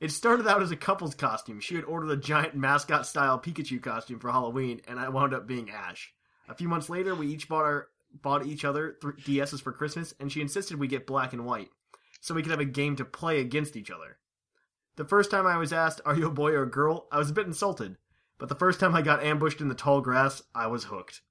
It 0.00 0.12
started 0.12 0.46
out 0.46 0.62
as 0.62 0.70
a 0.70 0.76
couple's 0.76 1.16
costume. 1.16 1.60
She 1.60 1.74
had 1.74 1.84
ordered 1.84 2.10
a 2.10 2.16
giant 2.16 2.54
mascot 2.54 3.06
style 3.06 3.40
Pikachu 3.40 3.82
costume 3.82 4.20
for 4.20 4.30
Halloween, 4.30 4.80
and 4.86 5.00
I 5.00 5.08
wound 5.08 5.34
up 5.34 5.48
being 5.48 5.70
Ash. 5.70 6.12
A 6.48 6.54
few 6.54 6.68
months 6.68 6.88
later, 6.88 7.14
we 7.16 7.26
each 7.26 7.48
bought 7.48 7.64
our 7.64 7.88
bought 8.12 8.46
each 8.46 8.64
other 8.64 8.96
th- 9.00 9.14
DSs 9.24 9.60
for 9.60 9.72
Christmas, 9.72 10.14
and 10.18 10.30
she 10.30 10.40
insisted 10.40 10.78
we 10.78 10.88
get 10.88 11.06
black 11.06 11.32
and 11.32 11.44
white, 11.44 11.70
so 12.20 12.34
we 12.34 12.42
could 12.42 12.50
have 12.50 12.60
a 12.60 12.64
game 12.64 12.96
to 12.96 13.04
play 13.04 13.40
against 13.40 13.76
each 13.76 13.90
other. 13.90 14.18
The 14.96 15.04
first 15.04 15.30
time 15.30 15.46
I 15.46 15.56
was 15.56 15.72
asked, 15.72 16.00
"Are 16.04 16.16
you 16.16 16.26
a 16.26 16.30
boy 16.30 16.52
or 16.52 16.62
a 16.62 16.70
girl?" 16.70 17.06
I 17.12 17.18
was 17.18 17.30
a 17.30 17.34
bit 17.34 17.46
insulted, 17.46 17.96
but 18.38 18.48
the 18.48 18.54
first 18.54 18.80
time 18.80 18.94
I 18.94 19.02
got 19.02 19.22
ambushed 19.22 19.60
in 19.60 19.68
the 19.68 19.74
tall 19.74 20.00
grass, 20.00 20.42
I 20.54 20.66
was 20.66 20.84
hooked. 20.84 21.22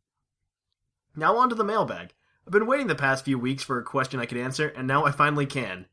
Now 1.15 1.37
on 1.37 1.49
to 1.49 1.55
the 1.55 1.63
mailbag. 1.63 2.13
I've 2.45 2.53
been 2.53 2.67
waiting 2.67 2.87
the 2.87 2.95
past 2.95 3.25
few 3.25 3.37
weeks 3.37 3.63
for 3.63 3.77
a 3.77 3.83
question 3.83 4.19
I 4.19 4.25
could 4.25 4.37
answer, 4.37 4.67
and 4.69 4.87
now 4.87 5.03
I 5.03 5.11
finally 5.11 5.45
can. 5.45 5.87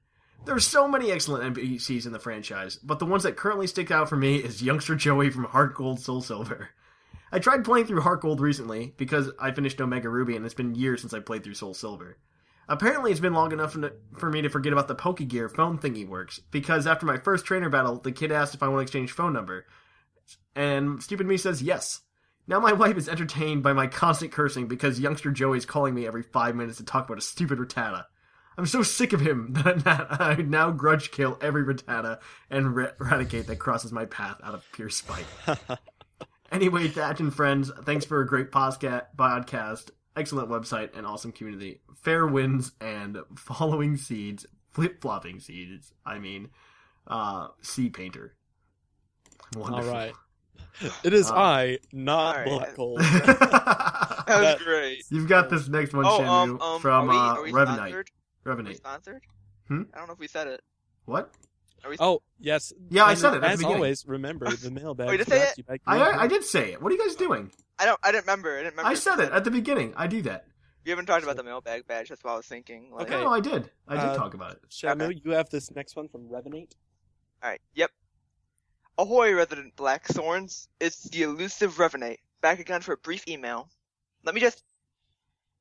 There 0.45 0.55
are 0.55 0.61
so 0.61 0.87
many 0.87 1.11
excellent 1.11 1.57
NPCs 1.57 2.05
in 2.05 2.13
the 2.13 2.19
franchise, 2.19 2.77
but 2.77 2.99
the 2.99 3.07
ones 3.07 3.23
that 3.23 3.37
currently 3.37 3.67
stick 3.67 3.91
out 3.91 4.09
for 4.09 4.17
me 4.17 4.37
is 4.37 4.63
youngster 4.63 4.95
Joey 4.95 5.31
from 5.31 5.45
Heart 5.45 5.75
Gold 5.75 6.01
Soul 6.01 6.21
Silver. 6.21 6.69
I 7.35 7.41
tried 7.41 7.65
playing 7.65 7.87
through 7.87 8.03
Heart 8.03 8.21
Gold 8.21 8.41
recently 8.41 8.95
because 8.97 9.29
I 9.41 9.51
finished 9.51 9.81
Omega 9.81 10.09
Ruby 10.09 10.37
and 10.37 10.47
it's 10.47 10.55
been 10.55 10.77
years 10.77 11.01
since 11.01 11.13
I 11.13 11.19
played 11.19 11.43
through 11.43 11.55
Soul 11.55 11.75
Silver. 11.75 12.17
Apparently, 12.69 13.11
it's 13.11 13.19
been 13.19 13.35
long 13.35 13.51
enough 13.51 13.77
for 14.17 14.31
me 14.31 14.41
to 14.41 14.49
forget 14.49 14.73
about 14.73 14.87
the 14.87 14.95
Pokegear 14.95 15.51
phone 15.51 15.77
thingy 15.77 16.07
works 16.07 16.39
because 16.53 16.87
after 16.87 17.05
my 17.05 17.17
first 17.17 17.45
trainer 17.45 17.69
battle, 17.69 17.99
the 17.99 18.13
kid 18.13 18.31
asked 18.31 18.55
if 18.55 18.63
I 18.63 18.69
want 18.69 18.79
to 18.79 18.83
exchange 18.83 19.11
phone 19.11 19.33
number, 19.33 19.67
and 20.55 21.03
stupid 21.03 21.27
me 21.27 21.37
says 21.37 21.61
yes. 21.61 22.03
Now 22.47 22.61
my 22.61 22.73
wife 22.85 22.97
is 22.97 23.09
entertained 23.09 23.65
by 23.65 23.73
my 23.73 23.89
constant 23.89 24.31
cursing 24.31 24.69
because 24.69 25.01
youngster 25.01 25.33
Joey 25.33 25.59
is 25.59 25.67
calling 25.67 25.93
me 25.93 26.07
every 26.07 26.23
five 26.23 26.55
minutes 26.55 26.79
to 26.79 26.85
talk 26.85 27.07
about 27.07 27.19
a 27.19 27.21
stupid 27.21 27.59
Rattata. 27.59 28.05
I'm 28.57 28.67
so 28.67 28.85
sick 28.85 29.13
of 29.13 29.21
him 29.21 29.49
that 29.55 30.07
I 30.21 30.37
now 30.37 30.71
grudge 30.71 31.11
kill 31.11 31.37
every 31.41 31.65
Rattata 31.65 32.21
and 32.49 32.67
eradicate 33.01 33.49
that 33.49 33.59
crosses 33.59 33.91
my 33.91 34.05
path 34.05 34.41
out 34.45 34.55
of 34.55 34.65
pure 34.71 34.89
spite. 34.89 35.27
Anyway, 36.55 36.87
Thatch 36.87 37.19
and 37.19 37.35
friends, 37.35 37.69
thanks 37.83 38.05
for 38.05 38.21
a 38.21 38.27
great 38.27 38.53
posca- 38.53 39.07
podcast, 39.17 39.91
excellent 40.17 40.49
website, 40.49 40.97
and 40.97 41.05
awesome 41.05 41.33
community. 41.33 41.81
Fair 41.97 42.29
winds 42.29 42.71
and 42.81 43.19
following 43.37 43.97
seeds, 43.97 44.47
flip 44.71 45.01
flopping 45.01 45.41
seeds. 45.41 45.93
I 46.07 46.21
mean, 46.21 46.51
uh, 47.09 47.49
sea 47.61 47.91
painter. 47.91 48.37
Wonderful. 49.57 49.85
All 49.89 49.93
right. 49.97 50.13
It 51.03 51.13
is 51.13 51.29
Uh, 51.29 51.35
I, 51.35 51.79
not 51.93 52.37
all 52.49 52.59
right. 52.59 52.77
Black 52.77 52.77
Gold. 52.77 53.01
That 54.27 54.41
was 54.57 54.63
great. 54.63 55.05
You've 55.11 55.29
got 55.29 55.51
this 55.51 55.69
next 55.69 55.93
one, 55.93 56.07
Oh, 56.07 56.19
Shamu, 56.21 56.25
um, 56.25 56.61
um, 56.63 56.81
from 56.81 57.11
are 57.11 57.13
we, 57.13 57.17
uh, 57.17 57.21
are 57.21 57.43
we 57.43 57.53
Revenite. 57.53 57.75
sponsored? 57.77 58.11
Are 58.47 58.55
we 58.57 58.63
Revenite. 58.63 58.77
sponsored? 58.77 59.23
Hmm? 59.69 59.83
I 59.93 59.99
don't 59.99 60.07
know 60.07 60.15
if 60.15 60.19
we 60.21 60.29
said 60.29 60.47
it. 60.47 60.63
What? 61.05 61.31
Are 61.85 61.91
we? 61.91 61.97
Oh, 62.01 62.23
yes. 62.41 62.73
Yeah, 62.91 63.05
I 63.05 63.15
said 63.15 63.35
it 63.35 63.45
As 63.45 63.63
always, 63.63 64.07
remember 64.07 64.51
the 64.51 64.71
mailbag. 64.71 65.09
You 65.13 65.19
did 65.19 65.27
brought 65.27 65.41
say 65.41 65.53
to 65.55 65.55
you 65.59 65.65
by 65.65 65.79
I, 65.87 65.99
I, 65.99 66.23
I 66.23 66.27
did 66.27 66.43
say 66.45 66.73
it. 66.73 66.83
What 66.83 66.91
are 66.93 66.97
you 66.97 67.05
guys 67.07 67.15
doing? 67.17 67.51
I 67.79 67.85
don't. 67.87 68.01
I 68.03 68.13
didn't 68.13 68.25
remember. 68.25 68.55
I 68.55 68.63
didn't 68.63 68.73
remember. 68.75 68.91
I 68.91 68.95
said 68.95 69.21
it 69.21 69.33
at 69.33 69.45
the 69.45 69.51
beginning. 69.51 69.93
I 69.97 70.07
do 70.07 70.23
that. 70.23 70.47
You 70.85 70.91
haven't 70.93 71.07
talked 71.07 71.25
about 71.25 71.37
the 71.37 71.43
mailbag 71.43 71.87
badge. 71.87 72.09
That's 72.11 72.23
what 72.23 72.33
I 72.33 72.37
was 72.37 72.47
thinking. 72.47 72.91
Like, 72.93 73.07
Okay. 73.11 73.23
No, 73.23 73.31
I 73.31 73.41
did. 73.41 73.71
I 73.89 73.95
did 73.95 74.05
Uh, 74.11 74.17
talk 74.17 74.35
about 74.35 74.53
it. 74.53 74.61
Shamu, 74.71 75.03
Okay. 75.11 75.21
you 75.25 75.31
have 75.33 75.49
this 75.51 75.71
next 75.75 75.97
one 75.97 76.09
from 76.09 76.29
Revenate. 76.29 76.75
All 77.43 77.51
right. 77.51 77.61
Yep. 77.75 77.91
Ahoy, 78.99 79.35
resident 79.35 79.75
Black 79.77 80.05
Thorns. 80.07 80.69
It's 80.81 81.05
the 81.05 81.23
elusive 81.23 81.79
Revenate 81.79 82.19
back 82.43 82.61
again 82.61 82.81
for 82.83 82.93
a 82.93 82.97
brief 82.99 83.27
email. 83.27 83.69
Let 84.25 84.35
me 84.35 84.41
just 84.41 84.63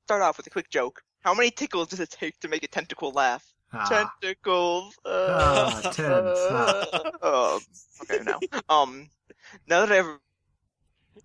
start 0.05 0.21
off 0.21 0.37
with 0.37 0.47
a 0.47 0.49
quick 0.49 0.69
joke. 0.69 1.01
How 1.21 1.33
many 1.33 1.51
tickles 1.51 1.87
does 1.87 1.99
it 2.01 2.09
take 2.11 2.39
to 2.41 2.47
make 2.49 2.63
a 2.63 2.67
tentacle 2.67 3.11
laugh? 3.11 3.52
Ah. 3.73 4.11
Tentacles. 4.21 4.95
Ah, 5.05 5.81
Uh, 5.83 5.91
tense. 5.91 6.39
uh, 7.21 7.59
okay, 8.03 8.23
now. 8.23 8.39
Um, 8.69 9.09
now 9.67 9.85
that 9.85 9.91
I've 9.91 10.19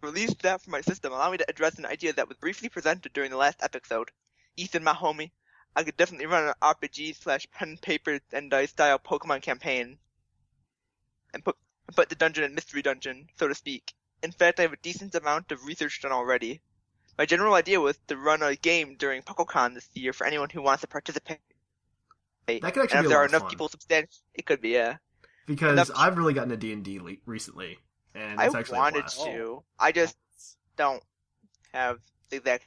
released 0.03 0.43
that 0.43 0.63
from 0.63 0.73
my 0.73 0.81
system, 0.81 1.13
allow 1.13 1.31
me 1.31 1.39
to 1.39 1.49
address 1.51 1.79
an 1.79 1.87
idea 1.87 2.13
that 2.15 2.29
was 2.29 2.37
briefly 2.39 2.69
presented 2.69 3.13
during 3.13 3.31
the 3.31 3.37
last 3.37 3.63
episode. 3.63 4.11
Ethan, 4.57 4.85
my 4.85 4.95
homie, 4.95 5.31
I 5.77 5.85
could 5.85 5.97
definitely 5.97 6.27
run 6.27 6.49
an 6.49 6.55
RPG 6.63 7.17
slash 7.17 7.47
pen 7.53 7.77
paper 7.79 8.19
and 8.33 8.51
dice 8.51 8.71
style 8.71 8.99
Pokemon 8.99 9.43
campaign, 9.43 9.99
and 11.35 11.45
put 11.45 11.57
put 11.95 12.09
the 12.09 12.15
dungeon 12.15 12.45
in 12.45 12.55
mystery 12.55 12.83
dungeon, 12.83 13.29
so 13.39 13.49
to 13.49 13.55
speak. 13.55 13.95
In 14.23 14.33
fact, 14.33 14.59
I 14.59 14.63
have 14.63 14.73
a 14.73 14.77
decent 14.79 15.15
amount 15.15 15.53
of 15.53 15.65
research 15.65 16.01
done 16.03 16.13
already. 16.13 16.61
My 17.19 17.27
general 17.27 17.55
idea 17.55 17.81
was 17.81 17.99
to 18.09 18.17
run 18.17 18.43
a 18.43 18.57
game 18.57 18.97
during 18.97 19.23
PokeCon 19.23 19.75
this 19.75 19.89
year 19.95 20.13
for 20.13 20.27
anyone 20.27 20.51
who 20.51 20.63
wants 20.63 20.81
to 20.83 20.87
participate. 20.89 21.41
That 22.59 22.73
could 22.75 22.85
actually 22.85 22.99
and 22.99 23.05
be 23.05 23.07
if 23.07 23.09
there 23.11 23.19
lot 23.19 23.23
are 23.25 23.29
enough 23.29 23.43
fun. 23.43 23.51
people 23.51 23.69
substantial, 23.69 24.11
it 24.35 24.47
could 24.47 24.61
be, 24.61 24.71
yeah. 24.71 24.97
because 25.47 25.73
enough- 25.73 25.91
I've 25.95 26.17
really 26.19 26.33
gotten 26.35 26.51
into 26.51 26.67
D 26.67 26.73
and 26.73 26.83
D 26.85 27.19
recently, 27.27 27.79
and 28.15 28.41
I 28.41 28.47
it's 28.47 28.55
actually 28.55 28.79
a 28.79 28.81
wanted 28.81 29.01
blast. 29.03 29.25
to. 29.25 29.63
I 29.79 29.93
just 29.93 30.17
don't 30.77 31.03
have 31.73 31.99
the 32.31 32.37
exact 32.37 32.65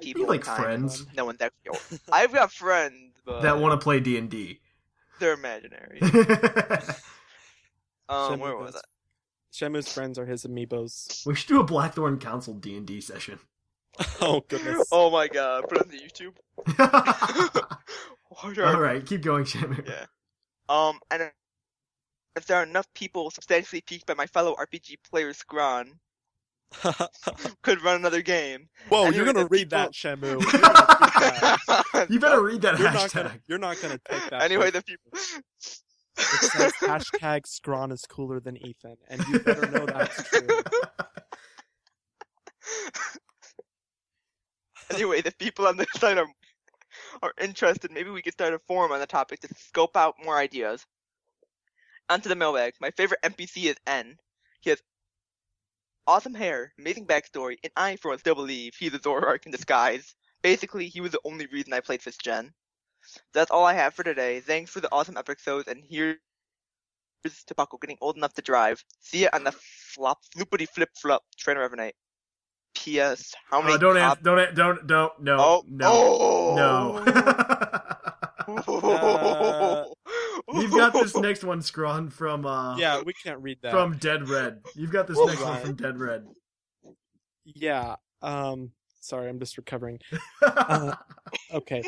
people. 0.00 0.22
You 0.22 0.28
like 0.28 0.44
friends 0.44 1.06
No 1.14 1.24
one's 1.26 1.40
actually. 1.40 1.78
I've 2.10 2.32
got 2.32 2.50
friends, 2.52 3.12
but 3.24 3.42
that 3.42 3.58
want 3.60 3.78
to 3.78 3.82
play 3.84 4.00
D 4.00 4.16
and 4.18 4.30
D. 4.30 4.60
they're 5.20 5.34
imaginary. 5.34 6.00
Um, 8.08 8.32
Shamu 8.34 8.38
where 8.40 8.56
was 8.56 8.74
has- 8.74 8.82
it? 8.82 8.86
Shamu's 9.72 9.90
friends 9.92 10.18
are 10.18 10.26
his 10.26 10.44
amiibos. 10.44 11.24
We 11.24 11.34
should 11.34 11.48
do 11.48 11.58
a 11.60 11.64
Blackthorn 11.64 12.18
Council 12.18 12.52
D 12.54 12.76
and 12.76 12.86
D 12.86 13.00
session. 13.00 13.38
Oh 14.20 14.44
goodness. 14.48 14.88
Oh 14.92 15.10
my 15.10 15.28
god, 15.28 15.64
put 15.68 15.78
it 15.78 15.84
on 15.84 15.88
the 15.88 15.98
YouTube. 15.98 16.34
All 18.42 18.80
right, 18.80 19.04
keep 19.04 19.22
going, 19.22 19.44
Shamu. 19.44 19.86
Yeah. 19.86 20.06
Um, 20.68 20.98
and 21.10 21.30
if 22.36 22.46
there 22.46 22.58
are 22.58 22.62
enough 22.64 22.86
people 22.94 23.30
substantially 23.30 23.80
piqued 23.82 24.06
by 24.06 24.14
my 24.14 24.26
fellow 24.26 24.54
RPG 24.56 24.96
player 25.08 25.32
Scron, 25.32 25.90
could 27.62 27.82
run 27.82 27.96
another 27.96 28.22
game. 28.22 28.68
Whoa, 28.88 29.02
Anyway, 29.06 29.16
you're 29.16 29.26
gonna 29.32 29.46
read 29.46 29.70
people- 29.70 29.78
that, 29.78 29.92
Shamu. 29.92 30.40
You're 30.42 30.60
gonna 30.60 31.58
that. 31.92 32.06
You 32.10 32.18
better 32.18 32.42
read 32.42 32.62
that 32.62 32.78
You're 32.78 32.92
not 32.92 33.12
gonna. 33.12 33.38
You're 33.46 33.58
not 33.58 33.80
gonna 33.80 34.00
take 34.10 34.30
that. 34.30 34.42
anyway, 34.42 34.70
the 34.70 34.82
people. 34.82 35.12
it 35.14 36.50
says 36.50 36.72
hashtag 36.80 37.42
Scron 37.46 37.92
is 37.92 38.00
cooler 38.08 38.40
than 38.40 38.56
Ethan, 38.56 38.96
and 39.08 39.22
you 39.28 39.38
better 39.40 39.70
know 39.70 39.86
that's 39.86 40.28
true. 40.28 40.48
anyway, 44.90 45.20
the 45.22 45.32
people 45.38 45.66
on 45.66 45.76
this 45.76 45.86
site 45.96 46.18
are 46.18 46.26
are 47.24 47.32
interested. 47.40 47.90
Maybe 47.90 48.10
we 48.10 48.22
could 48.22 48.34
start 48.34 48.52
a 48.52 48.58
forum 48.58 48.92
on 48.92 49.00
the 49.00 49.06
topic 49.06 49.40
to 49.40 49.48
scope 49.56 49.96
out 49.96 50.14
more 50.22 50.36
ideas. 50.36 50.84
Onto 52.10 52.28
the 52.28 52.36
mailbag. 52.36 52.74
My 52.80 52.90
favorite 52.90 53.22
NPC 53.22 53.64
is 53.64 53.76
N. 53.86 54.18
He 54.60 54.70
has 54.70 54.82
awesome 56.06 56.34
hair, 56.34 56.74
amazing 56.78 57.06
backstory, 57.06 57.56
and 57.62 57.72
I 57.76 57.96
for 57.96 58.10
once 58.10 58.20
still 58.20 58.34
believe 58.34 58.74
he's 58.78 58.92
a 58.92 58.98
Zoroark 58.98 59.46
in 59.46 59.52
disguise. 59.52 60.14
Basically, 60.42 60.88
he 60.88 61.00
was 61.00 61.12
the 61.12 61.20
only 61.24 61.46
reason 61.46 61.72
I 61.72 61.80
played 61.80 62.02
this 62.02 62.18
gen. 62.18 62.52
That's 63.32 63.50
all 63.50 63.64
I 63.64 63.72
have 63.72 63.94
for 63.94 64.02
today. 64.02 64.40
Thanks 64.40 64.70
for 64.70 64.80
the 64.80 64.92
awesome 64.92 65.16
episodes, 65.16 65.68
and 65.68 65.82
here's 65.88 66.18
to 67.24 67.54
Puckle 67.54 67.80
getting 67.80 67.96
old 68.02 68.18
enough 68.18 68.34
to 68.34 68.42
drive. 68.42 68.84
See 69.00 69.22
ya 69.22 69.30
on 69.32 69.44
the 69.44 69.52
flop 69.52 70.18
floopity 70.36 70.68
flip 70.68 70.90
flop 70.94 71.22
trainer 71.38 71.62
every 71.62 71.78
night. 71.78 71.94
P.S. 72.74 73.34
How 73.50 73.60
many 73.60 73.74
Oh, 73.74 73.78
don't 73.78 73.96
top- 73.96 74.12
ask, 74.12 74.22
don't 74.22 74.54
don't 74.54 74.86
don't 74.86 75.12
no 75.20 75.36
Oh, 75.38 75.64
no 75.68 75.90
oh. 75.92 77.02
no. 77.06 77.14
You've 80.60 80.70
got 80.72 80.92
this 80.92 81.16
next 81.16 81.42
one, 81.44 81.60
Scron, 81.60 82.12
from 82.12 82.44
uh 82.46 82.76
Yeah, 82.76 83.00
we 83.02 83.12
can't 83.14 83.40
read 83.40 83.58
that. 83.62 83.72
from 83.72 83.96
Dead 83.98 84.28
Red. 84.28 84.60
You've 84.74 84.92
got 84.92 85.06
this 85.06 85.18
next 85.18 85.40
one 85.42 85.60
from 85.60 85.74
Dead 85.76 85.98
Red. 85.98 86.26
Yeah. 87.44 87.96
Um. 88.22 88.70
Sorry, 89.00 89.28
I'm 89.28 89.38
just 89.38 89.56
recovering. 89.58 89.98
Uh, 90.42 90.94
okay. 91.52 91.82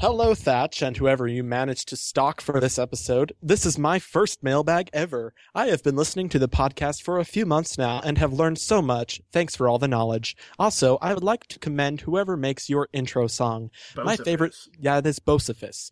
Hello, 0.00 0.32
Thatch, 0.34 0.80
and 0.80 0.96
whoever 0.96 1.26
you 1.26 1.42
managed 1.42 1.88
to 1.88 1.96
stalk 1.96 2.40
for 2.40 2.60
this 2.60 2.78
episode. 2.78 3.32
This 3.42 3.66
is 3.66 3.78
my 3.78 3.98
first 3.98 4.44
mailbag 4.44 4.90
ever. 4.92 5.34
I 5.56 5.66
have 5.66 5.82
been 5.82 5.96
listening 5.96 6.28
to 6.30 6.38
the 6.38 6.48
podcast 6.48 7.02
for 7.02 7.18
a 7.18 7.24
few 7.24 7.44
months 7.44 7.76
now 7.76 8.00
and 8.04 8.16
have 8.18 8.32
learned 8.32 8.58
so 8.58 8.80
much. 8.80 9.20
Thanks 9.32 9.56
for 9.56 9.68
all 9.68 9.78
the 9.78 9.88
knowledge. 9.88 10.36
Also, 10.56 10.98
I 11.02 11.14
would 11.14 11.24
like 11.24 11.46
to 11.48 11.58
commend 11.58 12.02
whoever 12.02 12.36
makes 12.36 12.70
your 12.70 12.88
intro 12.92 13.26
song. 13.26 13.70
My 13.96 14.16
favorite, 14.16 14.54
yeah, 14.78 14.98
it 14.98 15.06
is 15.06 15.18
Bocephus. 15.18 15.90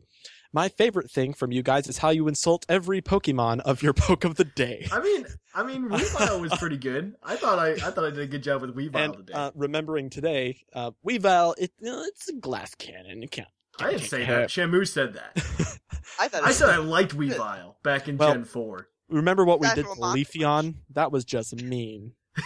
My 0.52 0.68
favorite 0.68 1.10
thing 1.10 1.34
from 1.34 1.50
you 1.50 1.62
guys 1.64 1.88
is 1.88 1.98
how 1.98 2.10
you 2.10 2.28
insult 2.28 2.64
every 2.68 3.02
Pokemon 3.02 3.60
of 3.60 3.82
your 3.82 3.92
poke 3.94 4.22
of 4.24 4.36
the 4.36 4.44
day. 4.44 4.86
I 4.92 5.00
mean, 5.00 5.26
I 5.52 5.64
mean, 5.64 5.88
Weavile 5.88 6.40
was 6.40 6.54
pretty 6.58 6.78
good. 6.78 7.14
I 7.24 7.34
thought 7.34 7.58
I, 7.58 7.72
I 7.72 7.90
thought 7.90 8.04
I 8.04 8.10
did 8.10 8.20
a 8.20 8.26
good 8.28 8.44
job 8.44 8.62
with 8.62 8.74
Weavile 8.76 8.94
And 9.04 9.14
today. 9.16 9.32
uh, 9.32 9.50
remembering 9.56 10.10
today, 10.10 10.60
uh, 10.72 10.92
Weavile, 11.04 11.54
it, 11.58 11.72
it's 11.80 12.28
a 12.28 12.34
glass 12.34 12.74
cannon. 12.76 13.20
You 13.20 13.28
can't. 13.28 13.48
I 13.80 13.90
didn't 13.92 14.08
say 14.08 14.24
that. 14.26 14.48
Shamu 14.48 14.86
said 14.86 15.14
that. 15.14 15.32
I 16.20 16.28
thought 16.28 16.44
I 16.44 16.52
said 16.52 16.70
I 16.70 16.78
liked 16.78 17.16
Weavile 17.16 17.74
back 17.82 18.08
in 18.08 18.16
Well- 18.16 18.32
Gen 18.32 18.44
Four. 18.44 18.88
Remember 19.08 19.44
what 19.44 19.60
we 19.60 19.66
Guys 19.68 19.76
did 19.76 19.82
to 19.84 19.88
were 19.90 19.96
Leafeon? 20.08 20.74
That 20.90 21.12
was 21.12 21.24
just 21.24 21.54
mean. 21.62 22.12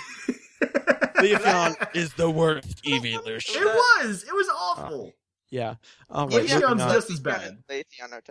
Leafeon 1.17 1.95
is 1.97 2.13
the 2.15 2.31
worst 2.31 2.87
evolution. 2.87 3.63
It 3.63 3.65
was. 3.67 4.25
It 4.25 4.33
was 4.35 4.49
awful. 4.49 5.07
Uh, 5.09 5.11
yeah. 5.51 5.75
All 6.09 6.31
Yeah, 6.31 6.39
right. 6.39 6.49
Leafeon's 6.49 6.83
just 6.93 7.11
as 7.11 7.21
bad. 7.21 7.59
Leafeon 7.71 8.13
are. 8.13 8.23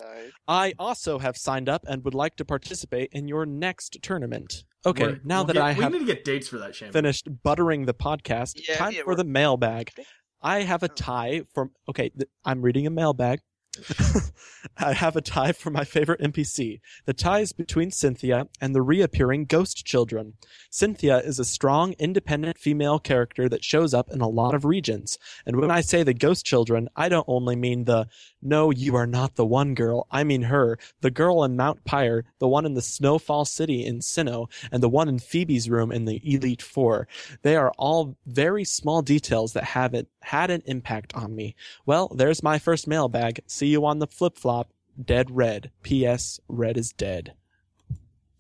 I 0.48 0.74
also 0.80 1.20
have 1.20 1.38
signed 1.38 1.70
up 1.70 1.86
and 1.88 2.04
would 2.06 2.14
like 2.14 2.36
to 2.38 2.46
participate 2.46 3.10
in 3.12 3.28
your 3.28 3.46
next 3.46 3.98
tournament. 4.02 4.64
Okay, 4.86 5.04
We're- 5.04 5.20
now 5.26 5.40
we'll 5.40 5.46
that 5.48 5.54
get- 5.54 5.64
I 5.64 5.72
have 5.74 5.92
we 5.92 6.00
need 6.00 6.06
to 6.08 6.14
get 6.14 6.24
dates 6.24 6.48
for 6.48 6.58
that, 6.60 6.72
Shamu. 6.72 6.94
finished 6.94 7.28
buttering 7.44 7.86
the 7.86 7.94
podcast, 7.94 8.62
Yeah, 8.68 8.76
time 8.78 8.94
yeah, 8.94 9.02
for 9.04 9.16
the 9.16 9.26
mailbag. 9.26 9.92
I 10.42 10.62
have 10.62 10.84
a 10.84 10.88
tie 10.88 11.44
from. 11.54 11.72
Okay, 11.88 12.10
th- 12.10 12.30
I'm 12.46 12.62
reading 12.62 12.88
a 12.88 12.90
mailbag. 12.90 13.42
I 14.78 14.94
have 14.94 15.16
a 15.16 15.22
tie 15.22 15.52
for 15.52 15.70
my 15.70 15.84
favorite 15.84 16.22
NPC. 16.22 16.80
The 17.06 17.14
tie 17.14 17.40
is 17.40 17.54
between 17.54 17.92
Cynthia 17.92 18.48
and 18.60 18.76
the 18.76 18.82
reappearing 18.82 19.46
Ghost 19.46 19.86
Children. 19.86 20.34
Cynthia 20.70 21.20
is 21.20 21.40
a 21.40 21.46
strong, 21.46 21.94
independent 22.00 22.58
female 22.58 23.00
character 23.00 23.48
that 23.50 23.64
shows 23.64 23.94
up 23.94 24.10
in 24.12 24.22
a 24.22 24.28
lot 24.28 24.54
of 24.54 24.66
regions. 24.66 25.18
And 25.46 25.58
when 25.58 25.72
I 25.72 25.82
say 25.82 26.04
the 26.04 26.14
Ghost 26.14 26.46
Children, 26.46 26.90
I 26.96 27.10
don't 27.10 27.26
only 27.28 27.56
mean 27.56 27.86
the 27.86 28.08
no, 28.42 28.72
you 28.72 28.96
are 28.96 29.08
not 29.08 29.36
the 29.36 29.46
one 29.46 29.74
girl. 29.74 30.08
I 30.12 30.24
mean 30.24 30.44
her, 30.44 30.78
the 31.02 31.12
girl 31.12 31.44
in 31.44 31.58
Mount 31.58 31.84
Pyre, 31.84 32.26
the 32.40 32.48
one 32.48 32.66
in 32.66 32.74
the 32.74 32.82
Snowfall 32.82 33.46
City 33.46 33.86
in 33.86 34.00
Sinnoh, 34.00 34.50
and 34.72 34.82
the 34.82 34.90
one 34.90 35.10
in 35.10 35.20
Phoebe's 35.20 35.70
room 35.70 35.92
in 35.92 36.06
the 36.06 36.22
Elite 36.24 36.62
Four. 36.62 37.08
They 37.42 37.56
are 37.56 37.74
all 37.78 38.16
very 38.26 38.64
small 38.64 39.02
details 39.02 39.54
that 39.54 39.64
have 39.66 39.94
it 39.94 40.08
had 40.22 40.50
an 40.52 40.62
impact 40.66 41.14
on 41.16 41.36
me. 41.36 41.56
Well, 41.86 42.10
there's 42.16 42.44
my 42.44 42.60
first 42.60 42.88
mailbag. 42.88 43.42
See 43.48 43.68
you 43.70 43.86
on 43.86 44.00
the 44.00 44.08
flip 44.08 44.38
flop. 44.38 44.72
Dead 45.04 45.32
red. 45.32 45.72
P.S. 45.84 46.40
Red 46.48 46.78
is 46.78 46.92
dead. 46.92 47.34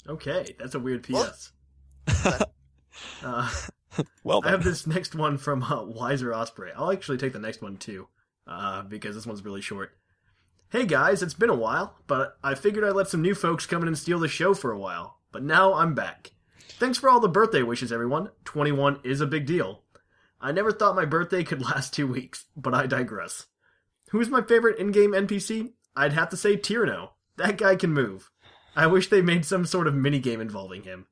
Okay, 0.08 0.56
that's 0.60 0.76
a 0.76 0.80
weird 0.80 1.04
PS. 1.04 1.52
uh, 3.24 3.50
Well, 4.24 4.42
I 4.44 4.52
have 4.52 4.64
this 4.64 4.88
next 4.88 5.16
one 5.16 5.38
from 5.38 5.64
uh, 5.64 5.84
Wiser 5.84 6.34
Osprey. 6.34 6.72
I'll 6.76 6.92
actually 6.92 7.18
take 7.18 7.34
the 7.34 7.40
next 7.40 7.62
one 7.62 7.78
too, 7.78 8.08
uh, 8.48 8.84
because 8.84 9.16
this 9.16 9.26
one's 9.26 9.44
really 9.44 9.62
short. 9.62 9.92
Hey 10.70 10.86
guys, 10.86 11.24
it's 11.24 11.34
been 11.34 11.50
a 11.50 11.56
while, 11.56 11.96
but 12.06 12.38
I 12.44 12.54
figured 12.54 12.84
I'd 12.84 12.96
let 12.96 13.08
some 13.08 13.22
new 13.22 13.34
folks 13.34 13.66
come 13.66 13.82
in 13.82 13.88
and 13.88 13.98
steal 13.98 14.20
the 14.20 14.28
show 14.28 14.54
for 14.54 14.72
a 14.72 14.78
while. 14.78 15.18
But 15.32 15.44
now 15.44 15.74
I'm 15.74 15.96
back. 15.96 16.32
Thanks 16.60 16.98
for 16.98 17.10
all 17.10 17.20
the 17.20 17.28
birthday 17.28 17.64
wishes, 17.64 17.92
everyone. 17.92 18.30
21 18.46 19.00
is 19.04 19.22
a 19.22 19.28
big 19.28 19.46
deal. 19.46 19.84
I 20.40 20.52
never 20.52 20.72
thought 20.72 20.96
my 20.96 21.06
birthday 21.06 21.44
could 21.44 21.62
last 21.66 21.94
two 21.94 22.08
weeks, 22.08 22.46
but 22.56 22.74
I 22.74 22.86
digress. 22.86 23.48
Who's 24.12 24.30
my 24.30 24.42
favorite 24.42 24.80
in-game 24.80 25.12
NPC? 25.12 25.74
I'd 25.96 26.14
have 26.14 26.30
to 26.30 26.38
say 26.38 26.58
Tyranno. 26.58 27.10
That 27.38 27.58
guy 27.58 27.76
can 27.76 27.94
move. 27.94 28.32
I 28.76 28.88
wish 28.88 29.10
they 29.10 29.22
made 29.22 29.46
some 29.46 29.66
sort 29.66 29.88
of 29.88 29.94
minigame 29.94 30.42
involving 30.42 30.84
him. 30.84 31.08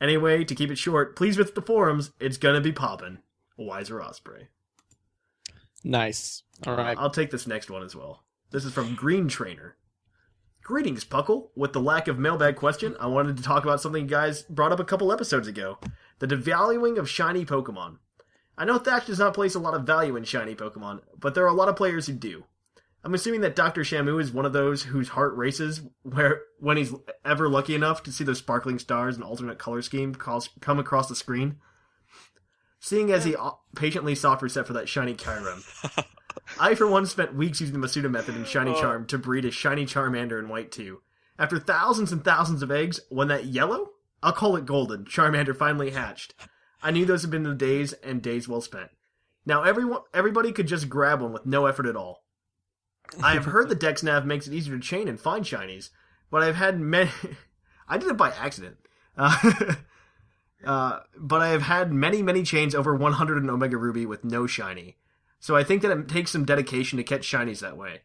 Anyway, 0.00 0.44
to 0.44 0.54
keep 0.54 0.70
it 0.70 0.78
short, 0.78 1.16
please 1.16 1.36
visit 1.36 1.54
the 1.54 1.62
forums. 1.62 2.12
It's 2.20 2.36
gonna 2.36 2.60
be 2.60 2.72
poppin'. 2.72 3.18
Wiser 3.56 4.02
Osprey. 4.02 4.48
nice. 5.84 6.42
All 6.66 6.76
right. 6.76 6.96
I'll 6.98 7.10
take 7.10 7.30
this 7.30 7.46
next 7.46 7.70
one 7.70 7.82
as 7.82 7.94
well. 7.94 8.24
This 8.50 8.64
is 8.64 8.72
from 8.72 8.94
Green 8.94 9.28
Trainer. 9.28 9.76
Greetings, 10.62 11.04
Puckle. 11.04 11.48
With 11.54 11.72
the 11.72 11.80
lack 11.80 12.08
of 12.08 12.18
mailbag 12.18 12.56
question, 12.56 12.96
I 12.98 13.06
wanted 13.06 13.36
to 13.36 13.42
talk 13.42 13.64
about 13.64 13.80
something 13.80 14.04
you 14.04 14.08
guys 14.08 14.42
brought 14.44 14.72
up 14.72 14.80
a 14.80 14.84
couple 14.84 15.12
episodes 15.12 15.46
ago 15.46 15.78
the 16.20 16.26
devaluing 16.26 16.98
of 16.98 17.10
shiny 17.10 17.44
Pokemon. 17.44 17.98
I 18.56 18.64
know 18.64 18.78
Thatch 18.78 19.06
does 19.06 19.18
not 19.18 19.34
place 19.34 19.54
a 19.54 19.58
lot 19.58 19.74
of 19.74 19.84
value 19.84 20.16
in 20.16 20.24
shiny 20.24 20.54
Pokemon, 20.54 21.00
but 21.18 21.34
there 21.34 21.44
are 21.44 21.48
a 21.48 21.54
lot 21.54 21.68
of 21.68 21.76
players 21.76 22.06
who 22.06 22.12
do. 22.12 22.44
I'm 23.02 23.14
assuming 23.14 23.42
that 23.42 23.56
Dr. 23.56 23.82
Shamu 23.82 24.20
is 24.20 24.32
one 24.32 24.46
of 24.46 24.54
those 24.54 24.84
whose 24.84 25.10
heart 25.10 25.36
races 25.36 25.82
where 26.02 26.40
when 26.58 26.78
he's 26.78 26.94
ever 27.24 27.48
lucky 27.48 27.74
enough 27.74 28.02
to 28.04 28.12
see 28.12 28.24
those 28.24 28.38
sparkling 28.38 28.78
stars 28.78 29.16
and 29.16 29.24
alternate 29.24 29.58
color 29.58 29.82
scheme 29.82 30.14
calls, 30.14 30.48
come 30.60 30.78
across 30.78 31.08
the 31.08 31.14
screen. 31.14 31.56
Seeing 32.80 33.10
as 33.12 33.24
he 33.24 33.34
patiently 33.76 34.14
soft 34.14 34.42
reset 34.42 34.66
for 34.66 34.72
that 34.72 34.88
shiny 34.88 35.14
Kyurem. 35.14 36.06
I, 36.60 36.74
for 36.74 36.86
one, 36.86 37.06
spent 37.06 37.34
weeks 37.34 37.60
using 37.60 37.78
the 37.78 37.86
Masuda 37.86 38.10
method 38.10 38.36
in 38.36 38.44
Shiny 38.44 38.72
oh. 38.72 38.80
Charm 38.80 39.06
to 39.06 39.18
breed 39.18 39.44
a 39.44 39.50
Shiny 39.50 39.86
Charmander 39.86 40.38
in 40.38 40.48
White 40.48 40.70
2. 40.72 41.00
After 41.38 41.58
thousands 41.58 42.12
and 42.12 42.24
thousands 42.24 42.62
of 42.62 42.70
eggs, 42.70 43.00
when 43.08 43.28
that 43.28 43.46
yellow, 43.46 43.90
I'll 44.22 44.32
call 44.32 44.56
it 44.56 44.66
golden, 44.66 45.04
Charmander 45.04 45.56
finally 45.56 45.90
hatched, 45.90 46.34
I 46.84 46.90
knew 46.90 47.06
those 47.06 47.22
had 47.22 47.30
been 47.30 47.44
the 47.44 47.54
days 47.54 47.94
and 47.94 48.22
days 48.22 48.46
well 48.46 48.60
spent. 48.60 48.90
Now 49.46 49.62
everyone, 49.62 50.02
everybody 50.12 50.52
could 50.52 50.68
just 50.68 50.90
grab 50.90 51.22
one 51.22 51.32
with 51.32 51.46
no 51.46 51.64
effort 51.64 51.86
at 51.86 51.96
all. 51.96 52.22
I 53.22 53.32
have 53.32 53.46
heard 53.46 53.68
the 53.68 53.74
Dex 53.74 54.02
Nav 54.02 54.26
makes 54.26 54.46
it 54.46 54.52
easier 54.52 54.76
to 54.76 54.82
chain 54.82 55.08
and 55.08 55.18
find 55.18 55.44
shinies, 55.44 55.88
but 56.30 56.42
I've 56.42 56.56
had 56.56 56.78
many. 56.78 57.10
I 57.88 57.96
did 57.96 58.10
it 58.10 58.16
by 58.18 58.30
accident. 58.30 58.76
Uh, 59.16 59.74
uh, 60.64 61.00
but 61.16 61.40
I 61.40 61.48
have 61.48 61.62
had 61.62 61.92
many, 61.92 62.22
many 62.22 62.42
chains 62.42 62.74
over 62.74 62.94
100 62.94 63.42
in 63.42 63.50
Omega 63.50 63.78
Ruby 63.78 64.04
with 64.04 64.24
no 64.24 64.46
shiny. 64.46 64.96
So 65.40 65.56
I 65.56 65.64
think 65.64 65.82
that 65.82 65.90
it 65.90 66.08
takes 66.08 66.30
some 66.30 66.44
dedication 66.44 66.98
to 66.98 67.04
catch 67.04 67.30
shinies 67.30 67.60
that 67.60 67.76
way. 67.76 68.02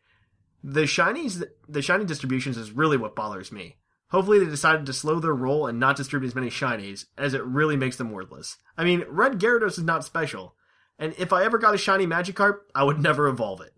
The 0.64 0.82
shinies, 0.82 1.44
the 1.68 1.82
shiny 1.82 2.06
distributions 2.06 2.58
is 2.58 2.72
really 2.72 2.98
what 2.98 3.16
bothers 3.16 3.52
me. 3.52 3.78
Hopefully 4.12 4.40
they 4.40 4.46
decided 4.46 4.86
to 4.86 4.94
slow 4.94 5.20
their 5.20 5.36
roll 5.36 5.68
and 5.68 5.80
not 5.80 5.96
distribute 5.96 6.30
as 6.30 6.36
many 6.36 6.50
shinies, 6.50 7.06
as 7.18 7.34
it 7.34 7.44
really 7.44 7.78
makes 7.78 7.98
them 7.98 8.12
worthless. 8.12 8.58
I 8.78 8.84
mean, 8.84 9.06
Red 9.08 9.40
Gyarados 9.40 9.78
is 9.78 9.84
not 9.84 10.04
special, 10.04 10.56
and 10.98 11.14
if 11.18 11.32
I 11.32 11.44
ever 11.44 11.58
got 11.58 11.76
a 11.76 11.78
shiny 11.78 12.08
Magikarp, 12.08 12.60
I 12.74 12.84
would 12.84 13.00
never 13.02 13.28
evolve 13.28 13.62
it. 13.62 13.74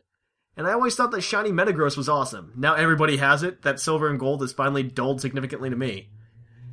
And 0.56 0.68
I 0.68 0.74
always 0.74 0.96
thought 0.96 1.12
that 1.12 1.22
shiny 1.22 1.52
Metagross 1.52 1.98
was 1.98 2.10
awesome. 2.10 2.54
Now 2.56 2.76
everybody 2.76 3.18
has 3.18 3.44
it, 3.44 3.62
that 3.64 3.80
silver 3.80 4.10
and 4.10 4.20
gold 4.20 4.44
is 4.44 4.54
finally 4.54 4.84
dulled 4.84 5.22
significantly 5.22 5.70
to 5.70 5.76
me. 5.76 6.10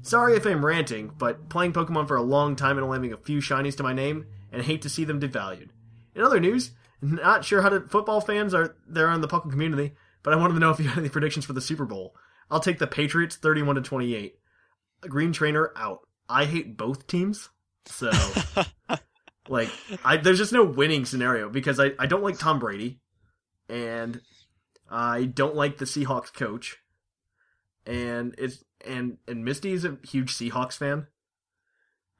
Sorry 0.02 0.36
if 0.36 0.46
I'm 0.46 0.64
ranting, 0.64 1.12
but 1.18 1.48
playing 1.48 1.72
Pokemon 1.72 2.08
for 2.08 2.16
a 2.16 2.22
long 2.22 2.56
time 2.56 2.76
and 2.76 2.84
only 2.84 2.96
having 2.96 3.12
a 3.12 3.16
few 3.16 3.38
shinies 3.40 3.76
to 3.76 3.82
my 3.82 3.92
name, 3.92 4.26
and 4.52 4.62
hate 4.62 4.82
to 4.82 4.88
see 4.88 5.04
them 5.04 5.20
devalued. 5.20 5.68
In 6.14 6.22
other 6.22 6.40
news, 6.40 6.70
not 7.02 7.44
sure 7.44 7.62
how 7.62 7.68
to, 7.68 7.80
football 7.80 8.20
fans 8.20 8.54
are 8.54 8.76
there 8.86 9.10
in 9.10 9.20
the 9.20 9.28
Puckle 9.28 9.50
community, 9.50 9.94
but 10.22 10.32
I 10.32 10.36
wanted 10.36 10.54
to 10.54 10.60
know 10.60 10.70
if 10.70 10.78
you 10.78 10.88
had 10.88 10.98
any 10.98 11.08
predictions 11.08 11.44
for 11.44 11.52
the 11.52 11.60
Super 11.60 11.84
Bowl. 11.84 12.14
I'll 12.50 12.60
take 12.60 12.78
the 12.78 12.86
Patriots 12.86 13.36
31 13.36 13.76
to 13.76 13.82
28. 13.82 14.38
Green 15.02 15.32
Trainer 15.32 15.72
out. 15.76 16.00
I 16.28 16.44
hate 16.44 16.76
both 16.76 17.06
teams, 17.06 17.48
so 17.86 18.10
like 19.48 19.70
I 20.04 20.18
there's 20.18 20.38
just 20.38 20.52
no 20.52 20.64
winning 20.64 21.04
scenario 21.04 21.48
because 21.48 21.80
I, 21.80 21.92
I 21.98 22.06
don't 22.06 22.22
like 22.22 22.38
Tom 22.38 22.58
Brady 22.58 23.00
and 23.68 24.20
I 24.90 25.24
don't 25.24 25.54
like 25.54 25.78
the 25.78 25.84
Seahawks 25.84 26.32
coach. 26.32 26.78
And 27.86 28.34
it's 28.38 28.62
and 28.86 29.18
and 29.26 29.44
Misty 29.44 29.72
is 29.72 29.84
a 29.84 29.98
huge 30.06 30.34
Seahawks 30.34 30.76
fan. 30.76 31.06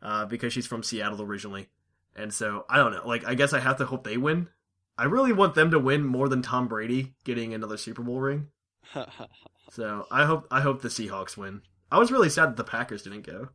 Uh, 0.00 0.26
because 0.26 0.52
she's 0.52 0.66
from 0.66 0.84
Seattle 0.84 1.22
originally. 1.22 1.68
And 2.14 2.32
so 2.32 2.64
I 2.70 2.76
don't 2.76 2.92
know. 2.92 3.06
Like 3.06 3.26
I 3.26 3.34
guess 3.34 3.52
I 3.52 3.60
have 3.60 3.78
to 3.78 3.86
hope 3.86 4.04
they 4.04 4.16
win. 4.16 4.48
I 4.96 5.04
really 5.04 5.32
want 5.32 5.54
them 5.54 5.70
to 5.72 5.78
win 5.78 6.04
more 6.04 6.28
than 6.28 6.42
Tom 6.42 6.68
Brady 6.68 7.14
getting 7.24 7.52
another 7.54 7.76
Super 7.76 8.02
Bowl 8.02 8.20
ring. 8.20 8.48
So 9.70 10.06
I 10.10 10.24
hope 10.24 10.46
I 10.50 10.60
hope 10.60 10.82
the 10.82 10.88
Seahawks 10.88 11.36
win. 11.36 11.62
I 11.90 11.98
was 11.98 12.10
really 12.12 12.28
sad 12.30 12.50
that 12.50 12.56
the 12.56 12.64
Packers 12.64 13.02
didn't 13.02 13.22
go. 13.26 13.48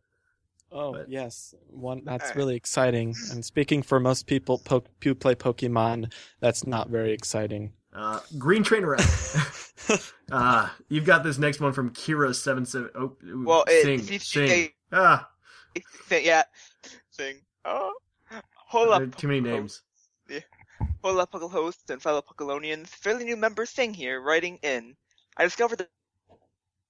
Oh 0.72 0.94
But- 0.94 1.10
yes, 1.10 1.54
one 1.68 2.02
that's 2.04 2.24
Alright. 2.24 2.36
really 2.36 2.56
exciting. 2.56 3.16
And 3.32 3.44
speaking 3.46 3.82
for 3.84 4.00
most 4.00 4.26
people 4.28 4.60
po- 4.60 4.84
who 5.04 5.14
play 5.16 5.36
Pokemon, 5.36 6.12
that's 6.40 6.66
not 6.66 6.90
very 6.90 7.12
exciting. 7.14 7.74
Uh, 7.94 8.20
Green 8.40 8.64
Trainer 8.64 8.96
out. 8.96 9.02
uh, 10.32 10.70
you've 10.90 11.06
got 11.06 11.24
this 11.24 11.38
next 11.38 11.60
one 11.60 11.74
from 11.74 11.92
Kira 11.92 12.34
seven 12.34 12.66
seven. 12.66 12.90
Oh, 12.96 13.16
Well, 13.24 13.66
it- 13.68 13.84
sing, 13.84 14.00
if 14.00 14.12
you- 14.12 14.20
sing. 14.20 14.70
Ah, 14.92 15.30
yeah, 16.12 16.44
thing. 17.16 17.38
Oh, 17.66 17.94
hold 18.56 18.90
up. 18.90 19.16
too 19.16 19.28
many 19.28 19.42
names. 19.42 19.82
Hold 21.04 21.20
up, 21.20 21.32
Puckle 21.32 21.52
hosts 21.52 21.90
and 21.90 22.02
fellow 22.02 22.22
Puckalonians. 22.22 22.88
Fairly 22.88 23.26
new 23.26 23.36
member 23.38 23.66
Sing 23.66 23.94
here, 23.94 24.22
writing 24.22 24.58
in. 24.64 24.96
I 25.38 25.44
discovered 25.44 25.88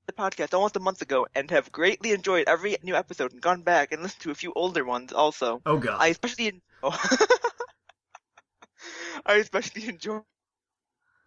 the, 0.06 0.14
podcast 0.14 0.54
almost 0.54 0.76
a 0.76 0.80
month 0.80 1.02
ago 1.02 1.28
and 1.36 1.50
have 1.52 1.72
greatly 1.72 2.12
enjoyed 2.12 2.48
every 2.48 2.78
new 2.84 2.96
episode 2.96 3.32
and 3.32 3.42
gone 3.42 3.62
back 3.62 3.92
and 3.92 4.02
listened 4.02 4.22
to 4.22 4.32
a 4.32 4.36
few 4.36 4.54
older 4.56 4.84
ones 4.86 5.14
also. 5.14 5.62
Oh 5.66 5.78
god. 5.78 5.98
I 6.00 6.08
especially 6.08 6.62
oh. 6.84 7.18
I 9.26 9.36
especially 9.36 9.88
enjoy 9.88 10.22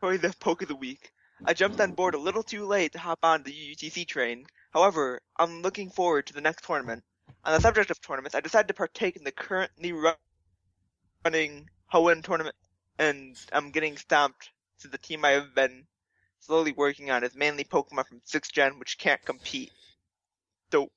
the 0.02 0.34
poke 0.40 0.62
of 0.62 0.68
the 0.68 0.76
week. 0.76 1.10
I 1.44 1.54
jumped 1.54 1.80
on 1.80 1.92
board 1.92 2.14
a 2.14 2.18
little 2.18 2.42
too 2.42 2.66
late 2.66 2.92
to 2.92 2.98
hop 2.98 3.18
on 3.22 3.42
the 3.42 3.52
UTC 3.52 4.06
train. 4.06 4.46
However, 4.70 5.20
I'm 5.36 5.62
looking 5.62 5.90
forward 5.90 6.26
to 6.26 6.32
the 6.32 6.40
next 6.40 6.64
tournament. 6.64 7.04
On 7.44 7.52
the 7.52 7.60
subject 7.60 7.90
of 7.90 8.00
tournaments, 8.00 8.34
I 8.34 8.40
decided 8.40 8.68
to 8.68 8.74
partake 8.74 9.16
in 9.16 9.24
the 9.24 9.32
currently 9.32 9.92
ru- 9.92 10.12
running 11.24 11.68
Hoenn 11.92 12.22
tournament, 12.22 12.56
and 12.98 13.36
I'm 13.52 13.70
getting 13.70 13.96
stomped. 13.96 14.50
to 14.80 14.88
the 14.88 14.98
team 14.98 15.24
I 15.24 15.30
have 15.30 15.54
been 15.54 15.86
slowly 16.46 16.72
working 16.72 17.10
on 17.10 17.24
is 17.24 17.34
mainly 17.34 17.64
Pokemon 17.64 18.06
from 18.06 18.20
6th 18.26 18.52
Gen, 18.52 18.78
which 18.78 18.98
can't 18.98 19.22
compete. 19.24 19.72
So, 20.72 20.90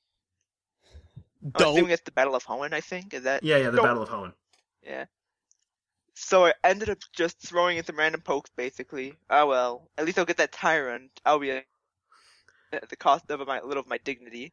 I'm 1.43 1.51
assuming 1.55 1.91
it's 1.91 2.03
the 2.03 2.11
Battle 2.11 2.35
of 2.35 2.43
Hoenn, 2.45 2.73
I 2.73 2.81
think? 2.81 3.13
Is 3.13 3.23
that? 3.23 3.43
yeah, 3.43 3.57
yeah, 3.57 3.69
the 3.69 3.77
Don't- 3.77 3.85
Battle 3.85 4.03
of 4.03 4.09
Hoenn. 4.09 4.33
Yeah. 4.83 5.05
So 6.15 6.47
I 6.47 6.53
ended 6.65 6.89
up 6.89 6.97
just 7.13 7.39
throwing 7.39 7.77
in 7.77 7.85
some 7.85 7.97
random 7.97 8.19
pokes, 8.21 8.51
basically. 8.57 9.13
Oh 9.29 9.45
well, 9.47 9.89
at 9.97 10.05
least 10.05 10.19
I'll 10.19 10.25
get 10.25 10.37
that 10.37 10.51
tyrant. 10.51 11.11
I'll 11.25 11.39
be 11.39 11.51
at 11.51 12.89
the 12.89 12.97
cost 12.97 13.29
of 13.31 13.45
my 13.47 13.61
little 13.61 13.81
of 13.81 13.87
my 13.87 13.99
dignity. 13.99 14.51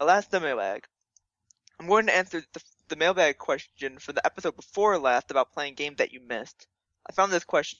Alas, 0.00 0.26
the 0.26 0.40
mailbag. 0.40 0.86
I'm 1.78 1.86
going 1.86 2.06
to 2.06 2.16
answer 2.16 2.42
the, 2.54 2.62
the 2.88 2.96
mailbag 2.96 3.36
question 3.36 3.98
for 3.98 4.12
the 4.12 4.24
episode 4.24 4.56
before 4.56 4.98
last 4.98 5.30
about 5.30 5.52
playing 5.52 5.74
games 5.74 5.98
that 5.98 6.12
you 6.12 6.20
missed. 6.26 6.66
I 7.08 7.12
found 7.12 7.30
this 7.30 7.44
question 7.44 7.78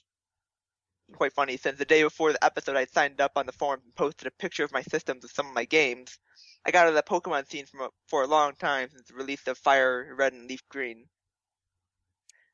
quite 1.11 1.33
funny 1.33 1.57
since 1.57 1.77
the 1.77 1.85
day 1.85 2.03
before 2.03 2.31
the 2.31 2.43
episode 2.43 2.75
I 2.75 2.85
signed 2.85 3.21
up 3.21 3.33
on 3.35 3.45
the 3.45 3.51
forum 3.51 3.81
and 3.83 3.95
posted 3.95 4.27
a 4.27 4.31
picture 4.31 4.63
of 4.63 4.71
my 4.71 4.81
systems 4.81 5.23
with 5.23 5.31
some 5.31 5.47
of 5.47 5.53
my 5.53 5.65
games. 5.65 6.17
I 6.65 6.71
got 6.71 6.87
out 6.87 6.89
of 6.89 6.95
the 6.95 7.03
Pokemon 7.03 7.49
scene 7.49 7.65
from 7.65 7.81
a, 7.81 7.89
for 8.07 8.23
a 8.23 8.27
long 8.27 8.53
time 8.55 8.89
since 8.89 9.07
the 9.07 9.15
release 9.15 9.45
of 9.47 9.57
Fire 9.57 10.15
Red 10.17 10.33
and 10.33 10.47
Leaf 10.47 10.61
Green. 10.69 11.05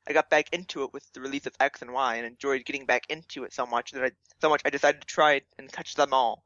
I 0.08 0.12
got 0.12 0.30
back 0.30 0.52
into 0.52 0.82
it 0.82 0.92
with 0.92 1.04
the 1.12 1.20
release 1.20 1.46
of 1.46 1.54
X 1.60 1.82
and 1.82 1.92
Y 1.92 2.16
and 2.16 2.26
enjoyed 2.26 2.64
getting 2.64 2.86
back 2.86 3.06
into 3.08 3.44
it 3.44 3.52
so 3.52 3.66
much 3.66 3.92
that 3.92 4.02
I 4.02 4.10
so 4.40 4.48
much 4.48 4.62
I 4.64 4.70
decided 4.70 5.00
to 5.00 5.06
try 5.06 5.42
and 5.58 5.70
catch 5.70 5.94
them 5.94 6.12
all. 6.12 6.42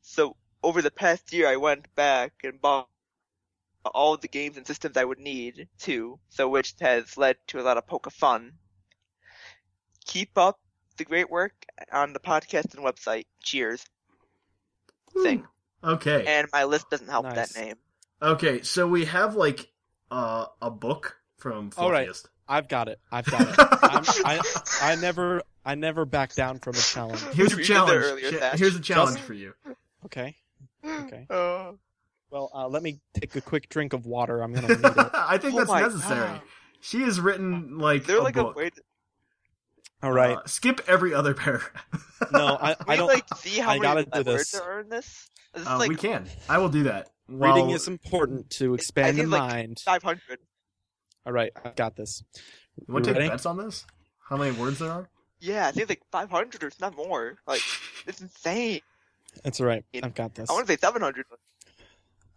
So 0.00 0.36
over 0.62 0.80
the 0.80 0.90
past 0.90 1.32
year 1.32 1.48
I 1.48 1.56
went 1.56 1.94
back 1.94 2.32
and 2.44 2.60
bought 2.60 2.88
all 3.84 4.16
the 4.16 4.28
games 4.28 4.56
and 4.56 4.66
systems 4.66 4.96
I 4.96 5.04
would 5.04 5.18
need 5.18 5.68
too, 5.78 6.18
so 6.28 6.48
which 6.48 6.74
has 6.80 7.16
led 7.16 7.36
to 7.48 7.60
a 7.60 7.62
lot 7.62 7.76
of 7.76 7.86
poke 7.86 8.10
fun. 8.10 8.52
Keep 10.06 10.38
up 10.38 10.58
the 10.96 11.04
great 11.04 11.30
work 11.30 11.52
on 11.92 12.12
the 12.12 12.18
podcast 12.20 12.74
and 12.74 12.84
website. 12.84 13.26
Cheers. 13.42 13.84
Thing. 15.22 15.44
Okay. 15.82 16.24
And 16.26 16.48
my 16.52 16.64
list 16.64 16.90
doesn't 16.90 17.08
help 17.08 17.24
Nice. 17.24 17.52
that 17.52 17.60
name. 17.60 17.74
Okay, 18.20 18.62
so 18.62 18.86
we 18.86 19.04
have 19.06 19.34
like 19.36 19.70
uh, 20.10 20.46
a 20.60 20.70
book 20.70 21.18
from 21.38 21.70
All 21.76 21.90
right. 21.90 22.08
I've 22.48 22.68
got 22.68 22.88
it. 22.88 22.98
I've 23.10 23.26
got 23.26 23.40
it. 23.42 23.54
I'm, 23.58 24.04
I 24.24 24.40
I 24.82 24.94
never 24.96 25.42
I 25.64 25.74
never 25.74 26.04
back 26.04 26.34
down 26.34 26.58
from 26.60 26.74
a 26.74 26.78
challenge. 26.78 27.20
Here's 27.34 27.52
a 27.52 27.62
challenge. 27.62 28.04
earlier, 28.04 28.50
Here's 28.54 28.76
a 28.76 28.80
challenge 28.80 29.16
Just- 29.16 29.26
for 29.26 29.34
you. 29.34 29.54
Okay. 30.04 30.36
Okay. 30.84 31.26
Oh. 31.30 31.78
Well, 32.30 32.50
uh, 32.52 32.66
let 32.68 32.82
me 32.82 32.98
take 33.14 33.34
a 33.36 33.40
quick 33.40 33.68
drink 33.68 33.92
of 33.92 34.04
water. 34.04 34.42
I'm 34.42 34.52
gonna 34.52 34.68
need 34.68 34.78
it. 34.78 34.84
I 35.14 35.38
think 35.38 35.54
Oh 35.54 35.58
that's 35.64 35.70
necessary. 35.94 36.26
God. 36.26 36.40
She 36.80 37.02
has 37.02 37.20
written 37.20 37.78
like 37.78 38.00
Is 38.02 38.06
there 38.08 38.18
a 38.18 38.22
like 38.22 38.34
book. 38.34 38.54
a 38.56 38.58
way 38.58 38.70
to 38.70 38.82
All 40.02 40.12
right. 40.12 40.36
Uh, 40.36 40.46
skip 40.46 40.80
every 40.86 41.14
other 41.14 41.34
paragraph. 41.34 41.86
no, 42.32 42.56
I, 42.60 42.76
I 42.86 42.96
don't. 42.96 43.08
like 43.08 43.24
see 43.36 43.58
how 43.58 43.70
I 43.70 43.78
many 43.78 44.04
gotta 44.04 44.22
do 44.22 44.30
words 44.30 44.50
this. 44.50 44.60
there 44.60 44.62
are 44.70 44.80
in 44.80 44.88
this? 44.88 45.30
This 45.54 45.66
Uh, 45.66 45.78
like 45.78 45.88
we 45.88 45.96
can. 45.96 46.28
I 46.48 46.58
will 46.58 46.68
do 46.68 46.84
that. 46.84 47.08
Reading 47.28 47.66
While- 47.66 47.74
is 47.74 47.88
important 47.88 48.50
to 48.50 48.74
expand 48.74 49.18
the 49.18 49.26
like 49.26 49.40
mind. 49.40 49.78
500. 49.84 50.38
All 51.24 51.32
right, 51.32 51.50
I 51.64 51.70
got 51.70 51.96
this. 51.96 52.22
You 52.86 52.92
want 52.92 53.04
to 53.06 53.10
You 53.12 53.18
take 53.18 53.30
bets 53.30 53.46
on 53.46 53.56
this? 53.56 53.84
How 54.28 54.36
many 54.36 54.52
words 54.56 54.78
there 54.78 54.90
are? 54.90 55.08
Yeah, 55.40 55.66
I 55.66 55.72
think 55.72 55.88
like 55.88 56.02
500 56.12 56.62
or 56.62 56.66
it's 56.68 56.80
not 56.80 56.96
more. 56.96 57.36
Like, 57.46 57.62
it's 58.06 58.20
insane. 58.20 58.80
That's 59.42 59.60
all 59.60 59.66
right. 59.66 59.84
I've 60.02 60.14
got 60.14 60.34
this. 60.34 60.48
I 60.48 60.52
want 60.52 60.66
to 60.66 60.72
say 60.72 60.78
700. 60.78 61.24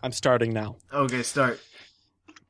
I'm 0.01 0.11
starting 0.11 0.53
now. 0.53 0.77
Okay, 0.93 1.23
start. 1.23 1.59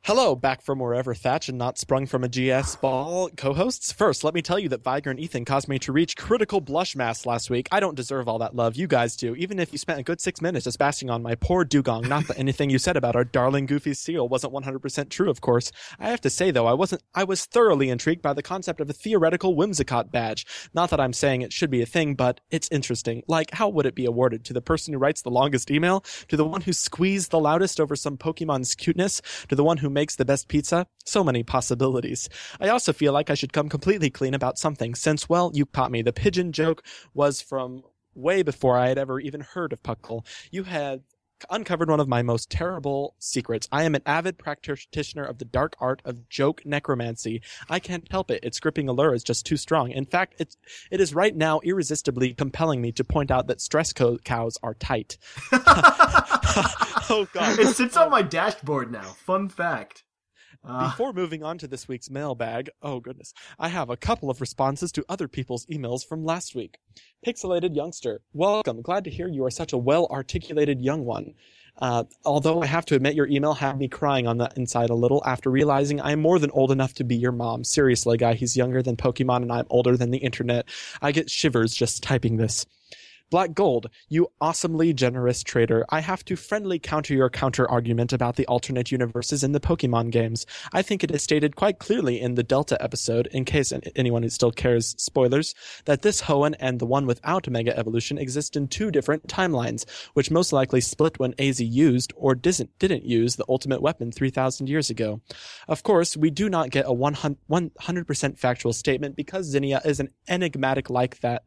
Hello, 0.09 0.35
back 0.35 0.63
from 0.63 0.79
wherever 0.79 1.13
Thatch 1.13 1.49
and 1.49 1.57
not 1.59 1.77
sprung 1.77 2.07
from 2.07 2.23
a 2.23 2.27
GS 2.27 2.77
ball 2.77 3.29
co-hosts. 3.37 3.91
First, 3.91 4.23
let 4.23 4.33
me 4.33 4.41
tell 4.41 4.57
you 4.57 4.67
that 4.69 4.83
Viger 4.83 5.11
and 5.11 5.19
Ethan 5.19 5.45
caused 5.45 5.67
me 5.67 5.77
to 5.77 5.91
reach 5.91 6.17
critical 6.17 6.61
blush 6.61 6.95
mass 6.95 7.27
last 7.27 7.51
week. 7.51 7.67
I 7.71 7.79
don't 7.79 7.93
deserve 7.93 8.27
all 8.27 8.39
that 8.39 8.55
love. 8.55 8.75
You 8.75 8.87
guys 8.87 9.15
do. 9.15 9.35
Even 9.35 9.59
if 9.59 9.71
you 9.71 9.77
spent 9.77 9.99
a 9.99 10.03
good 10.03 10.19
six 10.19 10.41
minutes 10.41 10.63
just 10.63 10.79
bashing 10.79 11.11
on 11.11 11.21
my 11.21 11.35
poor 11.35 11.63
Dewgong. 11.63 12.07
Not 12.07 12.25
that 12.25 12.39
anything 12.39 12.71
you 12.71 12.79
said 12.79 12.97
about 12.97 13.15
our 13.15 13.23
darling 13.23 13.67
goofy 13.67 13.93
seal 13.93 14.27
wasn't 14.27 14.51
100% 14.51 15.09
true, 15.09 15.29
of 15.29 15.41
course. 15.41 15.71
I 15.99 16.09
have 16.09 16.21
to 16.21 16.31
say 16.31 16.49
though, 16.49 16.65
I 16.65 16.73
wasn't, 16.73 17.03
I 17.13 17.23
was 17.23 17.45
thoroughly 17.45 17.91
intrigued 17.91 18.23
by 18.23 18.33
the 18.33 18.41
concept 18.41 18.81
of 18.81 18.89
a 18.89 18.93
theoretical 18.93 19.55
Whimsicott 19.55 20.11
badge. 20.11 20.43
Not 20.73 20.89
that 20.89 20.99
I'm 20.99 21.13
saying 21.13 21.43
it 21.43 21.53
should 21.53 21.69
be 21.69 21.83
a 21.83 21.85
thing, 21.85 22.15
but 22.15 22.41
it's 22.49 22.67
interesting. 22.71 23.21
Like, 23.27 23.51
how 23.51 23.69
would 23.69 23.85
it 23.85 23.93
be 23.93 24.05
awarded? 24.05 24.43
To 24.45 24.53
the 24.53 24.61
person 24.61 24.91
who 24.91 24.99
writes 24.99 25.21
the 25.21 25.29
longest 25.29 25.69
email? 25.69 26.03
To 26.29 26.35
the 26.35 26.45
one 26.45 26.61
who 26.61 26.73
squeezed 26.73 27.29
the 27.29 27.39
loudest 27.39 27.79
over 27.79 27.95
some 27.95 28.17
Pokemon's 28.17 28.73
cuteness? 28.73 29.21
To 29.49 29.55
the 29.55 29.63
one 29.63 29.77
who 29.77 29.98
makes 29.99 30.15
the 30.15 30.23
best 30.23 30.47
pizza? 30.47 30.87
So 31.03 31.25
many 31.25 31.43
possibilities. 31.43 32.29
I 32.61 32.69
also 32.69 32.93
feel 32.93 33.11
like 33.11 33.29
I 33.29 33.33
should 33.33 33.51
come 33.51 33.67
completely 33.67 34.09
clean 34.09 34.33
about 34.33 34.57
something, 34.57 34.95
since, 34.95 35.27
well, 35.27 35.51
you 35.53 35.65
caught 35.65 35.91
me. 35.91 36.01
The 36.01 36.13
pigeon 36.13 36.53
joke 36.53 36.85
was 37.13 37.41
from 37.41 37.83
way 38.15 38.41
before 38.41 38.77
I 38.77 38.87
had 38.87 38.97
ever 38.97 39.19
even 39.19 39.41
heard 39.41 39.73
of 39.73 39.83
Puckle. 39.83 40.25
You 40.51 40.63
had 40.63 41.03
uncovered 41.49 41.89
one 41.89 41.99
of 41.99 42.07
my 42.07 42.21
most 42.21 42.49
terrible 42.49 43.15
secrets. 43.19 43.67
I 43.71 43.83
am 43.83 43.95
an 43.95 44.01
avid 44.05 44.37
practitioner 44.37 45.23
of 45.23 45.37
the 45.37 45.45
dark 45.45 45.75
art 45.79 46.01
of 46.05 46.29
joke 46.29 46.65
necromancy. 46.65 47.41
I 47.69 47.79
can't 47.79 48.09
help 48.11 48.31
it. 48.31 48.43
Its 48.43 48.59
gripping 48.59 48.89
allure 48.89 49.13
is 49.13 49.23
just 49.23 49.45
too 49.45 49.57
strong. 49.57 49.91
In 49.91 50.05
fact, 50.05 50.35
it's, 50.39 50.57
it 50.91 51.01
is 51.01 51.13
right 51.13 51.35
now 51.35 51.59
irresistibly 51.59 52.33
compelling 52.33 52.81
me 52.81 52.91
to 52.93 53.03
point 53.03 53.31
out 53.31 53.47
that 53.47 53.61
stress 53.61 53.93
co- 53.93 54.17
cows 54.19 54.57
are 54.63 54.73
tight. 54.73 55.17
oh 55.51 57.27
god. 57.33 57.59
It 57.59 57.75
sits 57.75 57.97
on 57.97 58.09
my 58.09 58.21
dashboard 58.21 58.91
now. 58.91 59.01
Fun 59.01 59.49
fact. 59.49 60.03
Uh, 60.63 60.89
Before 60.89 61.13
moving 61.13 61.43
on 61.43 61.57
to 61.59 61.67
this 61.67 61.87
week's 61.87 62.09
mailbag, 62.09 62.69
oh 62.81 62.99
goodness, 62.99 63.33
I 63.57 63.69
have 63.69 63.89
a 63.89 63.97
couple 63.97 64.29
of 64.29 64.41
responses 64.41 64.91
to 64.93 65.05
other 65.07 65.27
people's 65.27 65.65
emails 65.67 66.05
from 66.05 66.25
last 66.25 66.53
week. 66.53 66.79
Pixelated 67.25 67.75
Youngster, 67.75 68.21
welcome. 68.33 68.81
Glad 68.81 69.05
to 69.05 69.09
hear 69.09 69.27
you 69.27 69.45
are 69.45 69.51
such 69.51 69.71
a 69.71 69.77
well 69.77 70.07
articulated 70.11 70.81
young 70.81 71.05
one. 71.05 71.33
Uh, 71.81 72.03
although 72.25 72.61
I 72.61 72.65
have 72.65 72.85
to 72.87 72.95
admit 72.95 73.15
your 73.15 73.27
email 73.27 73.53
had 73.53 73.77
me 73.77 73.87
crying 73.87 74.27
on 74.27 74.37
the 74.37 74.51
inside 74.57 74.89
a 74.89 74.95
little 74.95 75.23
after 75.25 75.49
realizing 75.49 76.01
I 76.01 76.11
am 76.11 76.19
more 76.19 76.37
than 76.37 76.51
old 76.51 76.71
enough 76.71 76.93
to 76.95 77.05
be 77.05 77.15
your 77.15 77.31
mom. 77.31 77.63
Seriously, 77.63 78.17
guy, 78.17 78.33
he's 78.33 78.57
younger 78.57 78.81
than 78.81 78.97
Pokemon 78.97 79.43
and 79.43 79.51
I'm 79.53 79.65
older 79.69 79.95
than 79.95 80.11
the 80.11 80.17
internet. 80.17 80.67
I 81.01 81.13
get 81.13 81.29
shivers 81.29 81.73
just 81.73 82.03
typing 82.03 82.35
this. 82.35 82.65
Black 83.29 83.53
Gold, 83.53 83.91
you 84.07 84.31
awesomely 84.41 84.91
generous 84.91 85.43
trader. 85.43 85.85
I 85.89 85.99
have 85.99 86.25
to 86.25 86.35
friendly 86.35 86.79
counter 86.79 87.13
your 87.13 87.29
counter 87.29 87.69
argument 87.69 88.11
about 88.11 88.37
the 88.37 88.47
alternate 88.47 88.91
universes 88.91 89.43
in 89.43 89.51
the 89.51 89.59
Pokemon 89.59 90.09
games. 90.09 90.47
I 90.73 90.81
think 90.81 91.03
it 91.03 91.11
is 91.11 91.21
stated 91.21 91.55
quite 91.55 91.77
clearly 91.77 92.19
in 92.19 92.33
the 92.33 92.43
Delta 92.43 92.81
episode, 92.83 93.27
in 93.27 93.45
case 93.45 93.71
anyone 93.95 94.23
who 94.23 94.29
still 94.29 94.51
cares 94.51 94.95
spoilers, 94.97 95.53
that 95.85 96.01
this 96.01 96.21
Hoenn 96.21 96.55
and 96.59 96.79
the 96.79 96.87
one 96.87 97.05
without 97.05 97.47
Mega 97.47 97.77
Evolution 97.77 98.17
exist 98.17 98.55
in 98.55 98.67
two 98.67 98.89
different 98.89 99.27
timelines, 99.27 99.87
which 100.13 100.31
most 100.31 100.51
likely 100.51 100.81
split 100.81 101.19
when 101.19 101.35
AZ 101.37 101.59
used 101.59 102.11
or 102.15 102.33
didn't, 102.33 102.71
didn't 102.79 103.05
use 103.05 103.35
the 103.35 103.45
ultimate 103.47 103.81
weapon 103.81 104.11
3,000 104.11 104.67
years 104.67 104.89
ago. 104.89 105.21
Of 105.67 105.83
course, 105.83 106.17
we 106.17 106.31
do 106.31 106.49
not 106.49 106.71
get 106.71 106.85
a 106.87 106.93
100 106.93 107.37
100% 107.49 108.37
factual 108.37 108.73
statement 108.73 109.15
because 109.15 109.45
Zinnia 109.45 109.81
is 109.85 109.99
an 109.99 110.09
enigmatic 110.27 110.89
like 110.89 111.19
that 111.19 111.43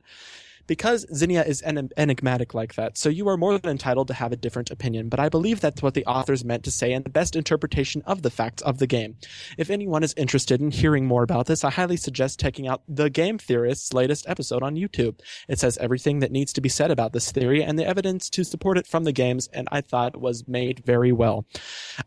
because 0.67 1.07
Zinnia 1.15 1.45
is 1.45 1.63
en- 1.63 1.91
enigmatic 1.97 2.55
like 2.55 2.75
that, 2.75 2.99
so 2.99 3.09
you 3.09 3.29
are 3.29 3.37
more 3.37 3.59
than 3.59 3.71
entitled 3.71 4.09
to 4.09 4.15
have 4.15 4.33
a 4.33 4.37
different 4.37 4.71
opinion, 4.71 5.09
but 5.09 5.21
I 5.21 5.29
believe 5.29 5.61
that's 5.61 5.83
what 5.83 5.95
the 5.95 6.07
authors 6.07 6.45
meant 6.45 6.65
to 6.65 6.71
say 6.71 6.93
and 6.93 7.05
the 7.05 7.11
best 7.11 7.37
interpretation 7.37 8.03
of 8.07 8.23
the 8.23 8.31
facts 8.31 8.63
of 8.63 8.79
the 8.79 8.87
game. 8.87 9.17
If 9.59 9.71
anyone 9.71 10.03
is 10.03 10.15
interested 10.17 10.61
in 10.61 10.71
hearing 10.71 11.07
more 11.07 11.23
about 11.23 11.47
this, 11.47 11.65
I 11.65 11.71
highly 11.71 11.97
suggest 11.97 12.41
checking 12.41 12.69
out 12.69 12.83
The 12.89 13.11
Game 13.11 13.39
Theorist's 13.39 13.93
latest 13.93 14.29
episode 14.29 14.63
on 14.63 14.77
YouTube. 14.77 15.21
It 15.49 15.59
says 15.59 15.79
everything 15.79 16.21
that 16.21 16.33
needs 16.33 16.53
to 16.55 16.61
be 16.61 16.69
said 16.69 16.91
about 16.91 17.13
this 17.13 17.31
theory 17.33 17.63
and 17.63 17.79
the 17.79 17.87
evidence 17.87 18.31
to 18.31 18.45
support 18.45 18.79
it 18.79 18.87
from 18.87 19.05
the 19.05 19.13
games, 19.13 19.49
and 19.53 19.69
I 19.71 19.81
thought 19.81 20.21
was 20.21 20.47
made 20.49 20.83
very 20.85 21.13
well. 21.13 21.47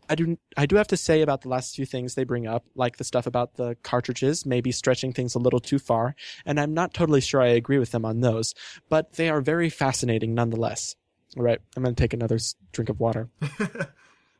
I 0.08 0.14
do 0.14 0.36
I 0.56 0.66
do 0.66 0.76
have 0.76 0.88
to 0.88 0.96
say 0.96 1.22
about 1.22 1.42
the 1.42 1.48
last 1.48 1.74
few 1.76 1.86
things 1.86 2.14
they 2.14 2.24
bring 2.24 2.46
up, 2.46 2.64
like 2.74 2.96
the 2.96 3.04
stuff 3.04 3.26
about 3.26 3.56
the 3.56 3.76
cartridges 3.82 4.46
maybe 4.46 4.72
stretching 4.72 5.12
things 5.12 5.34
a 5.34 5.38
little 5.38 5.60
too 5.60 5.78
far, 5.78 6.14
and 6.44 6.58
I'm 6.58 6.74
not 6.74 6.94
totally 6.94 7.20
sure 7.20 7.40
I 7.40 7.48
agree 7.48 7.78
with 7.78 7.90
them 7.90 8.04
on 8.04 8.20
those, 8.20 8.54
but 8.88 9.14
they 9.14 9.28
are 9.28 9.40
very 9.40 9.70
fascinating 9.70 10.34
nonetheless. 10.34 10.96
All 11.36 11.42
right, 11.42 11.58
I'm 11.76 11.82
going 11.82 11.94
to 11.94 12.02
take 12.02 12.14
another 12.14 12.38
drink 12.72 12.88
of 12.88 13.00
water. 13.00 13.28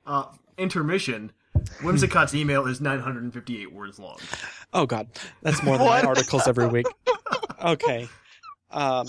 Uh, 0.07 0.27
intermission. 0.57 1.33
Whimsicott's 1.83 2.33
email 2.33 2.67
is 2.69 2.81
958 2.81 3.73
words 3.73 3.99
long. 3.99 4.19
Oh 4.73 4.87
god, 4.87 5.09
that's 5.43 5.65
more 5.65 5.77
than 5.79 5.87
my 5.89 6.01
articles 6.03 6.47
every 6.47 6.69
week. 6.69 6.87
Okay. 7.65 8.09
Um 8.71 9.09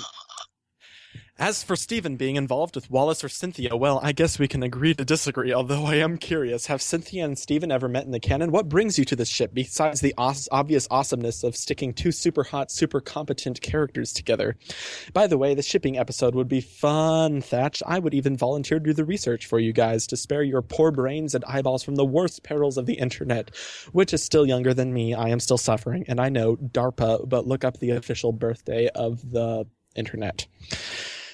as 1.39 1.61
for 1.61 1.76
Steven 1.76 2.15
being 2.15 2.35
involved 2.35 2.73
with 2.73 2.89
Wallace 2.89 3.23
or 3.23 3.30
Cynthia, 3.30 3.76
well, 3.76 3.99
I 4.01 4.11
guess 4.11 4.39
we 4.39 4.47
can 4.47 4.64
agree 4.64 4.95
to 4.95 5.05
disagree, 5.05 5.53
although 5.53 5.85
I 5.85 5.95
am 5.95 6.18
curious. 6.18 6.65
Have 6.65 6.81
Cynthia 6.81 7.26
and 7.26 7.38
Steven 7.38 7.72
ever 7.72 7.88
met 7.88 8.05
in 8.05 8.11
the 8.11 8.19
canon? 8.19 8.51
What 8.51 8.69
brings 8.69 8.97
you 8.97 9.05
to 9.05 9.15
this 9.15 9.30
ship, 9.30 9.51
besides 9.53 10.01
the 10.01 10.15
os- 10.18 10.49
obvious 10.51 10.88
awesomeness 10.89 11.43
of 11.43 11.55
sticking 11.55 11.93
two 11.93 12.11
super 12.11 12.43
hot, 12.43 12.72
super 12.72 12.99
competent 12.99 13.61
characters 13.61 14.14
together? 14.14 14.57
By 15.14 15.27
the 15.27 15.38
way, 15.38 15.53
the 15.53 15.61
shipping 15.61 15.97
episode 15.97 16.34
would 16.34 16.47
be 16.47 16.61
fun, 16.61 17.41
Thatch. 17.41 17.84
I 17.85 17.99
would 17.99 18.15
even 18.15 18.35
volunteer 18.35 18.80
to 18.80 18.85
do 18.85 18.93
the 18.93 19.05
research 19.05 19.45
for 19.45 19.59
you 19.59 19.73
guys 19.73 20.07
to 20.07 20.18
spare 20.18 20.43
your 20.43 20.64
poor 20.64 20.91
brains 20.91 21.35
and 21.35 21.45
eyeballs 21.45 21.84
from 21.84 21.95
the 21.95 22.05
worst 22.05 22.41
perils 22.41 22.77
of 22.77 22.88
the 22.88 22.95
internet, 22.95 23.55
which 23.91 24.11
is 24.11 24.23
still 24.23 24.47
younger 24.47 24.73
than 24.73 24.91
me. 24.91 25.14
I 25.14 25.30
am 25.30 25.39
still 25.39 25.59
suffering, 25.59 26.05
and 26.07 26.19
I 26.19 26.30
know 26.30 26.55
DARPA, 26.55 27.30
but 27.30 27.45
look 27.45 27.64
up 27.64 27.77
the 27.77 27.91
official 27.91 28.31
birthday 28.31 28.88
of 28.95 29.31
the 29.31 29.65
internet. 29.95 30.47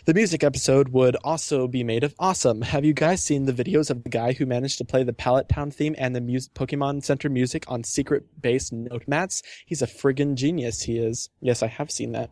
The 0.05 0.13
music 0.13 0.43
episode 0.43 0.89
would 0.89 1.15
also 1.23 1.65
be 1.65 1.81
made 1.83 2.03
of 2.03 2.13
awesome. 2.19 2.61
Have 2.61 2.83
you 2.83 2.93
guys 2.93 3.23
seen 3.23 3.45
the 3.45 3.53
videos 3.53 3.89
of 3.89 4.03
the 4.03 4.09
guy 4.09 4.33
who 4.33 4.45
managed 4.45 4.77
to 4.79 4.85
play 4.85 5.03
the 5.03 5.13
Pallet 5.13 5.47
Town 5.47 5.71
theme 5.71 5.95
and 5.97 6.13
the 6.13 6.19
mus- 6.19 6.49
Pokemon 6.49 7.05
Center 7.05 7.29
music 7.29 7.63
on 7.69 7.85
secret 7.85 8.25
base 8.41 8.71
note 8.73 9.05
mats? 9.07 9.41
He's 9.65 9.81
a 9.81 9.87
friggin' 9.87 10.35
genius, 10.35 10.81
he 10.81 10.97
is. 10.97 11.29
Yes, 11.39 11.63
I 11.63 11.67
have 11.67 11.89
seen 11.89 12.11
that. 12.11 12.31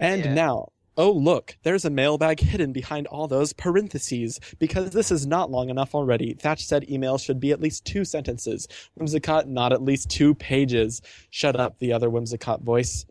And 0.00 0.24
Yeah. 0.24 0.32
now, 0.32 0.68
oh 0.96 1.10
look, 1.12 1.58
there's 1.62 1.84
a 1.84 1.90
mailbag 1.90 2.40
hidden 2.40 2.72
behind 2.72 3.06
all 3.08 3.28
those 3.28 3.52
parentheses, 3.52 4.40
because 4.58 4.90
this 4.90 5.10
is 5.12 5.26
not 5.26 5.50
long 5.50 5.68
enough 5.68 5.94
already. 5.94 6.32
Thatch 6.40 6.64
said 6.64 6.88
email 6.90 7.18
should 7.18 7.38
be 7.38 7.52
at 7.52 7.60
least 7.60 7.84
two 7.84 8.06
sentences. 8.06 8.66
Whimsicott, 8.98 9.46
not 9.46 9.74
at 9.74 9.82
least 9.82 10.08
two 10.08 10.34
pages. 10.34 11.02
Shut 11.28 11.54
up, 11.54 11.80
the 11.80 11.92
other 11.92 12.08
Whimsicott 12.08 12.62
voice. 12.62 13.04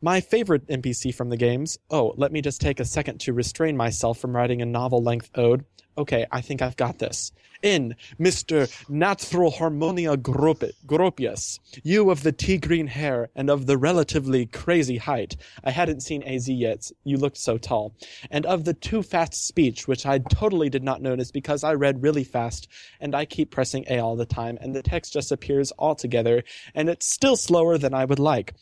My 0.00 0.20
favorite 0.20 0.68
NPC 0.68 1.12
from 1.12 1.28
the 1.28 1.36
games. 1.36 1.76
Oh, 1.90 2.14
let 2.16 2.30
me 2.30 2.40
just 2.40 2.60
take 2.60 2.78
a 2.78 2.84
second 2.84 3.18
to 3.22 3.32
restrain 3.32 3.76
myself 3.76 4.18
from 4.18 4.36
writing 4.36 4.62
a 4.62 4.66
novel 4.66 5.02
length 5.02 5.28
ode. 5.34 5.64
Okay, 5.96 6.24
I 6.30 6.40
think 6.40 6.62
I've 6.62 6.76
got 6.76 7.00
this. 7.00 7.32
In 7.60 7.96
Mr. 8.20 8.70
Natural 8.88 9.50
Harmonia 9.50 10.16
Gropi- 10.16 10.70
Gropius, 10.86 11.58
you 11.82 12.10
of 12.10 12.22
the 12.22 12.30
tea 12.30 12.58
green 12.58 12.86
hair 12.86 13.30
and 13.34 13.50
of 13.50 13.66
the 13.66 13.76
relatively 13.76 14.46
crazy 14.46 14.98
height. 14.98 15.36
I 15.64 15.72
hadn't 15.72 16.04
seen 16.04 16.22
AZ 16.22 16.48
yet. 16.48 16.92
You 17.02 17.16
looked 17.16 17.38
so 17.38 17.58
tall. 17.58 17.96
And 18.30 18.46
of 18.46 18.62
the 18.64 18.74
too 18.74 19.02
fast 19.02 19.48
speech, 19.48 19.88
which 19.88 20.06
I 20.06 20.18
totally 20.18 20.70
did 20.70 20.84
not 20.84 21.02
notice 21.02 21.32
because 21.32 21.64
I 21.64 21.74
read 21.74 22.04
really 22.04 22.22
fast 22.22 22.68
and 23.00 23.16
I 23.16 23.24
keep 23.24 23.50
pressing 23.50 23.84
A 23.90 23.98
all 23.98 24.14
the 24.14 24.26
time 24.26 24.58
and 24.60 24.76
the 24.76 24.82
text 24.84 25.12
just 25.12 25.32
appears 25.32 25.72
all 25.72 25.96
together 25.96 26.44
and 26.76 26.88
it's 26.88 27.12
still 27.12 27.34
slower 27.34 27.76
than 27.76 27.92
I 27.92 28.04
would 28.04 28.20
like. 28.20 28.54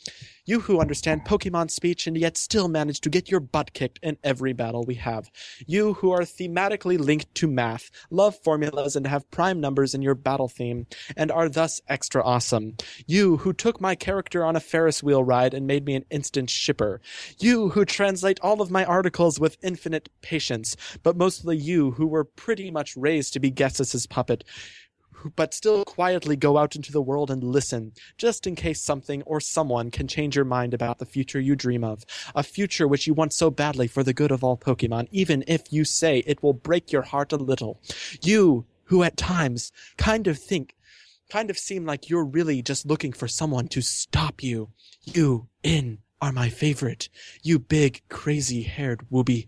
You 0.49 0.61
who 0.61 0.81
understand 0.81 1.25
Pokemon 1.25 1.73
speech 1.73 2.07
and 2.07 2.17
yet 2.17 2.37
still 2.37 2.69
manage 2.69 3.01
to 3.01 3.11
get 3.11 3.29
your 3.29 3.41
butt 3.41 3.73
kicked 3.73 3.99
in 4.01 4.17
every 4.23 4.53
battle 4.53 4.85
we 4.85 4.95
have. 4.95 5.29
You 5.67 5.95
who 5.95 6.13
are 6.13 6.21
thematically 6.21 7.01
linked 7.01 7.35
to 7.35 7.49
math, 7.49 7.91
love 8.11 8.39
formulas, 8.45 8.95
and 8.95 9.09
have 9.09 9.29
prime 9.33 9.61
numbers 9.61 9.93
in 9.93 10.03
your 10.03 10.15
battle 10.15 10.47
theme, 10.47 10.87
and 11.17 11.33
are 11.33 11.49
thus 11.49 11.81
extra 11.89 12.23
awesome. 12.23 12.77
You 13.09 13.39
who 13.39 13.53
took 13.53 13.81
my 13.81 13.97
character 13.97 14.45
on 14.45 14.55
a 14.55 14.61
Ferris 14.61 15.03
wheel 15.03 15.25
ride 15.25 15.53
and 15.53 15.67
made 15.67 15.85
me 15.85 15.97
an 15.97 16.05
instant 16.11 16.49
shipper. 16.49 17.01
You 17.41 17.71
who 17.71 17.85
translate 17.85 18.39
all 18.41 18.63
of 18.63 18.71
my 18.71 18.85
articles 18.85 19.41
with 19.41 19.59
infinite 19.65 20.09
patience, 20.23 20.77
but 21.03 21.17
mostly 21.17 21.57
you 21.57 21.91
who 21.91 22.07
were 22.07 22.23
pretty 22.23 22.71
much 22.71 22.97
raised 22.97 23.33
to 23.33 23.41
be 23.41 23.51
Ghetsis's 23.51 24.07
puppet 24.07 24.45
but 25.35 25.55
still 25.55 25.85
quietly 25.85 26.37
go 26.37 26.59
out 26.59 26.77
into 26.77 26.93
the 26.93 27.03
world 27.03 27.31
and 27.31 27.43
listen, 27.43 27.93
just 28.19 28.47
in 28.47 28.55
case 28.55 28.83
something 28.83 29.23
or 29.23 29.41
someone 29.41 29.91
can 29.91 30.09
change 30.09 30.37
your 30.37 30.45
mind 30.45 30.75
about 30.75 30.99
the 30.99 31.07
future 31.07 31.41
you 31.41 31.57
dream 31.57 31.85
of. 31.85 32.05
A 32.35 32.43
future 32.43 32.87
which 32.87 33.07
you 33.07 33.15
want 33.15 33.33
so 33.33 33.51
badly 33.51 33.87
for 33.87 34.03
the 34.03 34.15
good 34.15 34.31
of 34.31 34.45
all 34.45 34.57
Pokemon, 34.57 35.09
even 35.11 35.45
if 35.47 35.73
you 35.73 35.85
say 35.85 36.19
it 36.27 36.43
will 36.43 36.53
break 36.53 36.93
your 36.93 37.03
heart 37.03 37.33
a 37.33 37.37
little. 37.37 37.81
You, 38.23 38.67
who 38.85 39.03
at 39.03 39.17
times 39.17 39.73
kind 39.97 40.27
of 40.27 40.39
think, 40.39 40.75
kind 41.31 41.51
of 41.51 41.59
seem 41.59 41.85
like 41.85 42.09
you're 42.09 42.25
really 42.25 42.63
just 42.63 42.87
looking 42.87 43.13
for 43.13 43.29
someone 43.29 43.69
to 43.69 43.81
stop 43.81 44.43
you. 44.43 44.71
You, 45.05 45.49
in, 45.63 45.99
are 46.21 46.33
my 46.33 46.49
favorite. 46.49 47.09
You 47.43 47.59
big, 47.59 48.03
crazy 48.09 48.63
haired 48.63 49.01
wooby. 49.11 49.47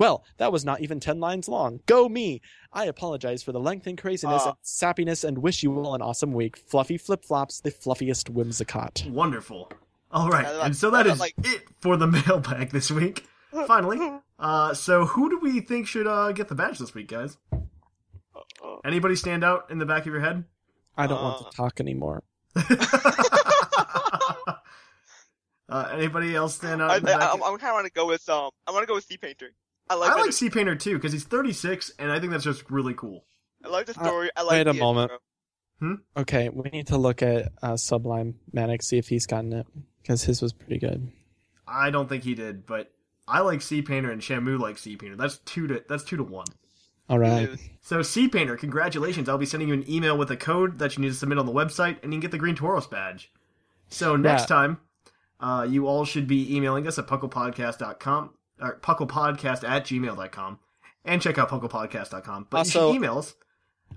Well, 0.00 0.24
that 0.38 0.50
was 0.50 0.64
not 0.64 0.80
even 0.80 0.98
10 0.98 1.20
lines 1.20 1.46
long. 1.46 1.80
Go 1.84 2.08
me! 2.08 2.40
I 2.72 2.86
apologize 2.86 3.42
for 3.42 3.52
the 3.52 3.60
length 3.60 3.86
and 3.86 3.98
craziness 3.98 4.42
Ah. 4.46 4.48
and 4.48 4.56
sappiness 4.64 5.22
and 5.24 5.36
wish 5.38 5.62
you 5.62 5.74
all 5.78 5.94
an 5.94 6.00
awesome 6.00 6.32
week. 6.32 6.56
Fluffy 6.66 6.96
Flip 6.96 7.22
Flops, 7.22 7.60
the 7.60 7.70
fluffiest 7.70 8.32
whimsicott. 8.32 9.08
Wonderful. 9.10 9.70
All 10.10 10.30
right, 10.30 10.46
like- 10.56 10.64
and 10.64 10.74
so 10.74 10.90
that 10.90 11.06
is 11.06 11.20
like- 11.20 11.34
it 11.44 11.64
for 11.82 11.98
the 11.98 12.06
mailbag 12.26 12.70
this 12.70 12.90
week. 12.90 13.26
Finally, 13.66 14.00
uh, 14.38 14.72
so 14.72 15.04
who 15.04 15.28
do 15.28 15.38
we 15.38 15.60
think 15.60 15.86
should 15.86 16.06
uh, 16.06 16.32
get 16.32 16.48
the 16.48 16.54
badge 16.54 16.78
this 16.78 16.94
week, 16.94 17.08
guys? 17.08 17.36
Anybody 18.84 19.16
stand 19.16 19.44
out 19.44 19.70
in 19.70 19.78
the 19.78 19.86
back 19.86 20.06
of 20.06 20.12
your 20.14 20.20
head? 20.20 20.44
I 20.96 21.06
don't 21.08 21.22
want 21.22 21.42
Uh. 21.42 21.50
to 21.50 21.56
talk 21.56 21.78
anymore. 21.78 22.22
uh, 25.68 25.88
anybody 25.92 26.34
else 26.34 26.54
stand 26.54 26.80
out? 26.82 26.90
I, 26.90 26.96
in 26.96 27.02
the 27.02 27.06
back? 27.06 27.20
I, 27.20 27.32
I'm, 27.32 27.42
I'm 27.42 27.58
kind 27.58 27.70
of 27.70 27.74
want 27.74 27.86
to 27.86 27.92
go 27.92 28.06
with 28.06 28.26
um. 28.28 28.50
I 28.66 28.70
want 28.72 28.82
to 28.82 28.86
go 28.86 28.94
with 28.94 29.04
Sea 29.04 29.18
Painter. 29.18 29.50
I 29.90 29.94
like. 29.96 30.10
I 30.12 30.20
like 30.20 30.32
Sea 30.32 30.48
Painter 30.48 30.74
too 30.76 30.94
because 30.94 31.12
he's 31.12 31.24
36, 31.24 31.92
and 31.98 32.10
I 32.10 32.18
think 32.20 32.32
that's 32.32 32.44
just 32.44 32.70
really 32.70 32.94
cool. 32.94 33.24
I 33.64 33.68
like 33.68 33.86
the 33.86 33.98
Uh, 34.00 34.04
story. 34.04 34.30
I 34.36 34.42
like. 34.42 34.52
wait 34.52 34.66
a 34.68 34.72
the 34.72 34.78
moment. 34.78 35.10
intro. 35.82 35.98
Okay, 36.16 36.48
we 36.50 36.68
need 36.70 36.86
to 36.88 36.96
look 36.98 37.22
at 37.22 37.52
uh, 37.62 37.76
Sublime 37.76 38.34
Manic, 38.52 38.82
see 38.82 38.98
if 38.98 39.08
he's 39.08 39.26
gotten 39.26 39.52
it, 39.52 39.66
because 40.02 40.22
his 40.24 40.40
was 40.42 40.52
pretty 40.52 40.78
good. 40.78 41.10
I 41.66 41.90
don't 41.90 42.08
think 42.08 42.22
he 42.24 42.34
did, 42.34 42.66
but 42.66 42.92
I 43.26 43.40
like 43.40 43.62
Sea 43.62 43.80
Painter 43.82 44.10
and 44.10 44.20
Shamu 44.22 44.58
like 44.58 44.76
Sea 44.78 44.96
Painter. 44.96 45.16
That's 45.16 45.38
two 45.38 45.66
to 45.68 45.84
that's 45.88 46.04
two 46.04 46.16
to 46.18 46.22
one. 46.24 46.46
All 47.08 47.18
right. 47.18 47.48
So 47.80 48.02
Sea 48.02 48.28
Painter, 48.28 48.56
congratulations! 48.56 49.28
I'll 49.28 49.38
be 49.38 49.46
sending 49.46 49.68
you 49.68 49.74
an 49.74 49.90
email 49.90 50.16
with 50.16 50.30
a 50.30 50.36
code 50.36 50.78
that 50.78 50.96
you 50.96 51.02
need 51.02 51.08
to 51.08 51.14
submit 51.14 51.38
on 51.38 51.46
the 51.46 51.52
website, 51.52 51.96
and 52.02 52.12
you 52.12 52.18
can 52.18 52.20
get 52.20 52.30
the 52.30 52.38
Green 52.38 52.54
Tauros 52.56 52.88
badge. 52.88 53.32
So 53.88 54.14
next 54.16 54.42
Yeah. 54.42 54.46
time, 54.46 54.78
uh, 55.40 55.66
you 55.68 55.86
all 55.88 56.04
should 56.04 56.26
be 56.28 56.54
emailing 56.54 56.86
us 56.86 56.98
at 56.98 57.06
pucklepodcast.com 57.08 58.30
or 58.60 58.78
pucklepodcast 58.80 59.68
at 59.68 59.84
gmail.com 59.84 60.58
and 61.04 61.22
check 61.22 61.38
out 61.38 61.48
pucklepodcast.com. 61.48 62.46
But 62.50 62.56
you 62.56 62.58
Also- 62.60 62.88
should 62.92 62.96
email 62.96 63.18
us 63.18 63.34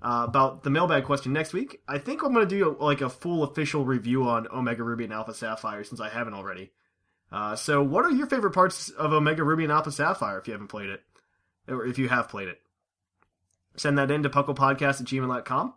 uh, 0.02 0.26
about 0.28 0.64
the 0.64 0.70
mailbag 0.70 1.06
question 1.06 1.34
next 1.34 1.54
week. 1.54 1.82
I 1.88 1.98
think 1.98 2.24
I'm 2.24 2.34
going 2.34 2.48
to 2.48 2.56
do 2.60 2.76
like 2.80 3.02
a 3.02 3.10
full 3.10 3.44
official 3.44 3.86
review 3.86 4.24
on 4.28 4.48
Omega 4.52 4.84
Ruby 4.84 5.04
and 5.04 5.14
Alpha 5.14 5.34
Sapphire 5.34 5.84
since 5.84 6.00
I 6.02 6.10
haven't 6.10 6.34
already. 6.34 6.72
Uh, 7.32 7.56
so, 7.56 7.82
what 7.82 8.06
are 8.06 8.12
your 8.12 8.28
favorite 8.28 8.52
parts 8.52 8.90
of 8.90 9.12
Omega 9.12 9.44
Ruby 9.44 9.64
and 9.64 9.72
Alpha 9.72 9.92
Sapphire 9.92 10.38
if 10.38 10.48
you 10.48 10.54
haven't 10.54 10.68
played 10.68 10.90
it? 10.90 11.02
Or 11.68 11.86
if 11.86 11.98
you 11.98 12.10
have 12.10 12.30
played 12.30 12.48
it? 12.48 12.60
Send 13.76 13.98
that 13.98 14.12
in 14.12 14.22
to 14.24 14.30
pucklepodcast 14.30 15.02
at 15.02 15.08
gmail.com. 15.08 15.74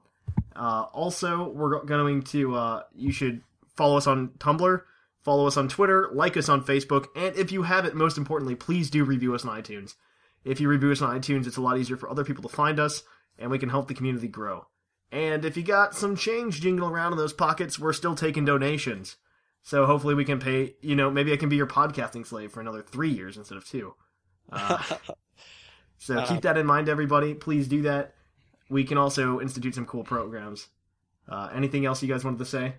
Uh, 0.54 0.84
also, 0.92 1.48
we're 1.50 1.82
going 1.84 2.22
to, 2.22 2.54
uh, 2.54 2.82
you 2.94 3.10
should 3.12 3.42
follow 3.74 3.96
us 3.96 4.06
on 4.06 4.28
Tumblr, 4.38 4.82
Follow 5.26 5.48
us 5.48 5.56
on 5.56 5.66
Twitter, 5.66 6.08
like 6.12 6.36
us 6.36 6.48
on 6.48 6.62
Facebook, 6.62 7.06
and 7.16 7.34
if 7.34 7.50
you 7.50 7.64
haven't, 7.64 7.96
most 7.96 8.16
importantly, 8.16 8.54
please 8.54 8.90
do 8.90 9.02
review 9.02 9.34
us 9.34 9.44
on 9.44 9.60
iTunes. 9.60 9.96
If 10.44 10.60
you 10.60 10.68
review 10.68 10.92
us 10.92 11.02
on 11.02 11.20
iTunes, 11.20 11.48
it's 11.48 11.56
a 11.56 11.60
lot 11.60 11.78
easier 11.78 11.96
for 11.96 12.08
other 12.08 12.22
people 12.22 12.44
to 12.44 12.48
find 12.48 12.78
us, 12.78 13.02
and 13.36 13.50
we 13.50 13.58
can 13.58 13.68
help 13.68 13.88
the 13.88 13.94
community 13.94 14.28
grow. 14.28 14.68
And 15.10 15.44
if 15.44 15.56
you 15.56 15.64
got 15.64 15.96
some 15.96 16.14
change 16.14 16.60
jingling 16.60 16.92
around 16.92 17.10
in 17.10 17.18
those 17.18 17.32
pockets, 17.32 17.76
we're 17.76 17.92
still 17.92 18.14
taking 18.14 18.44
donations. 18.44 19.16
So 19.64 19.84
hopefully 19.84 20.14
we 20.14 20.24
can 20.24 20.38
pay, 20.38 20.76
you 20.80 20.94
know, 20.94 21.10
maybe 21.10 21.32
I 21.32 21.36
can 21.38 21.48
be 21.48 21.56
your 21.56 21.66
podcasting 21.66 22.24
slave 22.24 22.52
for 22.52 22.60
another 22.60 22.82
three 22.82 23.10
years 23.10 23.36
instead 23.36 23.58
of 23.58 23.66
two. 23.66 23.94
Uh, 24.52 24.80
so 25.98 26.24
keep 26.24 26.42
that 26.42 26.56
in 26.56 26.66
mind, 26.66 26.88
everybody. 26.88 27.34
Please 27.34 27.66
do 27.66 27.82
that. 27.82 28.14
We 28.70 28.84
can 28.84 28.96
also 28.96 29.40
institute 29.40 29.74
some 29.74 29.86
cool 29.86 30.04
programs. 30.04 30.68
Uh, 31.28 31.50
anything 31.52 31.84
else 31.84 32.00
you 32.00 32.08
guys 32.08 32.24
wanted 32.24 32.38
to 32.38 32.44
say? 32.44 32.74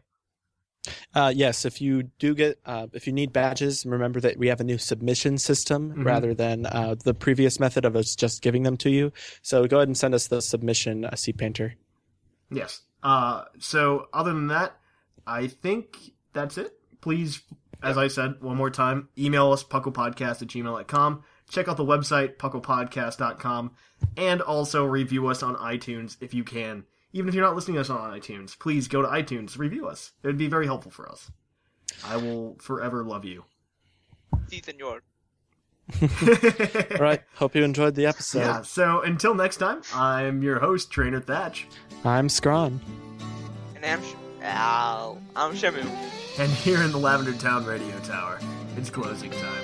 Uh, 1.13 1.31
yes, 1.35 1.65
if 1.65 1.81
you 1.81 2.03
do 2.19 2.33
get, 2.35 2.59
uh, 2.65 2.87
if 2.93 3.07
you 3.07 3.13
need 3.13 3.33
badges, 3.33 3.85
remember 3.85 4.19
that 4.21 4.37
we 4.37 4.47
have 4.47 4.59
a 4.59 4.63
new 4.63 4.77
submission 4.77 5.37
system 5.37 5.93
Mhm. 5.93 6.05
rather 6.05 6.33
than 6.33 6.65
uh, 6.65 6.95
the 7.03 7.13
previous 7.13 7.59
method 7.59 7.85
of 7.85 7.95
us 7.95 8.15
just 8.15 8.41
giving 8.41 8.63
them 8.63 8.77
to 8.77 8.89
you. 8.89 9.11
So 9.41 9.65
go 9.67 9.77
ahead 9.77 9.87
and 9.87 9.97
send 9.97 10.13
us 10.13 10.27
the 10.27 10.41
submission, 10.41 11.05
uh, 11.05 11.15
Sea 11.15 11.33
Painter. 11.33 11.75
Yes. 12.51 12.81
Uh, 13.03 13.43
so 13.59 14.07
other 14.13 14.33
than 14.33 14.47
that, 14.47 14.77
I 15.25 15.47
think 15.47 15.97
that's 16.33 16.57
it. 16.57 16.73
Please, 17.01 17.41
as 17.83 17.97
I 17.97 18.07
said 18.07 18.41
one 18.41 18.57
more 18.57 18.69
time, 18.69 19.09
email 19.17 19.51
us 19.51 19.63
pucklepodcast 19.63 20.41
at 20.41 20.47
gmail.com. 20.47 21.23
Check 21.49 21.67
out 21.67 21.77
the 21.77 21.85
website, 21.85 22.37
pucklepodcast.com, 22.37 23.71
and 24.17 24.41
also 24.41 24.83
review 24.85 25.27
us 25.27 25.41
on 25.43 25.55
iTunes 25.55 26.17
if 26.21 26.33
you 26.33 26.43
can. 26.43 26.85
Even 27.13 27.29
if 27.29 27.35
you're 27.35 27.43
not 27.45 27.55
listening 27.55 27.75
to 27.75 27.81
us 27.81 27.89
on 27.89 28.11
iTunes, 28.19 28.57
please 28.57 28.87
go 28.87 29.01
to 29.01 29.07
iTunes, 29.07 29.57
review 29.57 29.87
us. 29.87 30.11
It 30.23 30.27
would 30.27 30.37
be 30.37 30.47
very 30.47 30.65
helpful 30.65 30.91
for 30.91 31.09
us. 31.09 31.31
I 32.05 32.17
will 32.17 32.57
forever 32.59 33.03
love 33.03 33.25
you. 33.25 33.45
Si, 34.49 34.61
senor. 34.61 35.01
All 36.01 36.97
right. 36.99 37.21
Hope 37.35 37.55
you 37.55 37.63
enjoyed 37.63 37.95
the 37.95 38.05
episode. 38.05 38.39
Yeah, 38.39 38.61
so 38.61 39.01
until 39.01 39.33
next 39.33 39.57
time, 39.57 39.81
I'm 39.93 40.43
your 40.43 40.59
host, 40.59 40.91
Trainer 40.91 41.21
Thatch, 41.21 41.65
I'm 42.03 42.27
Scron. 42.27 42.79
And 43.75 43.85
I'm, 43.85 44.03
Sh- 44.03 44.13
Ow. 44.43 45.17
I'm 45.35 45.53
Shamu. 45.53 45.85
and 46.39 46.51
here 46.51 46.81
in 46.83 46.91
the 46.91 46.97
Lavender 46.97 47.33
Town 47.33 47.65
Radio 47.65 47.97
Tower, 47.99 48.39
it's 48.75 48.89
closing 48.89 49.31
time. 49.31 49.63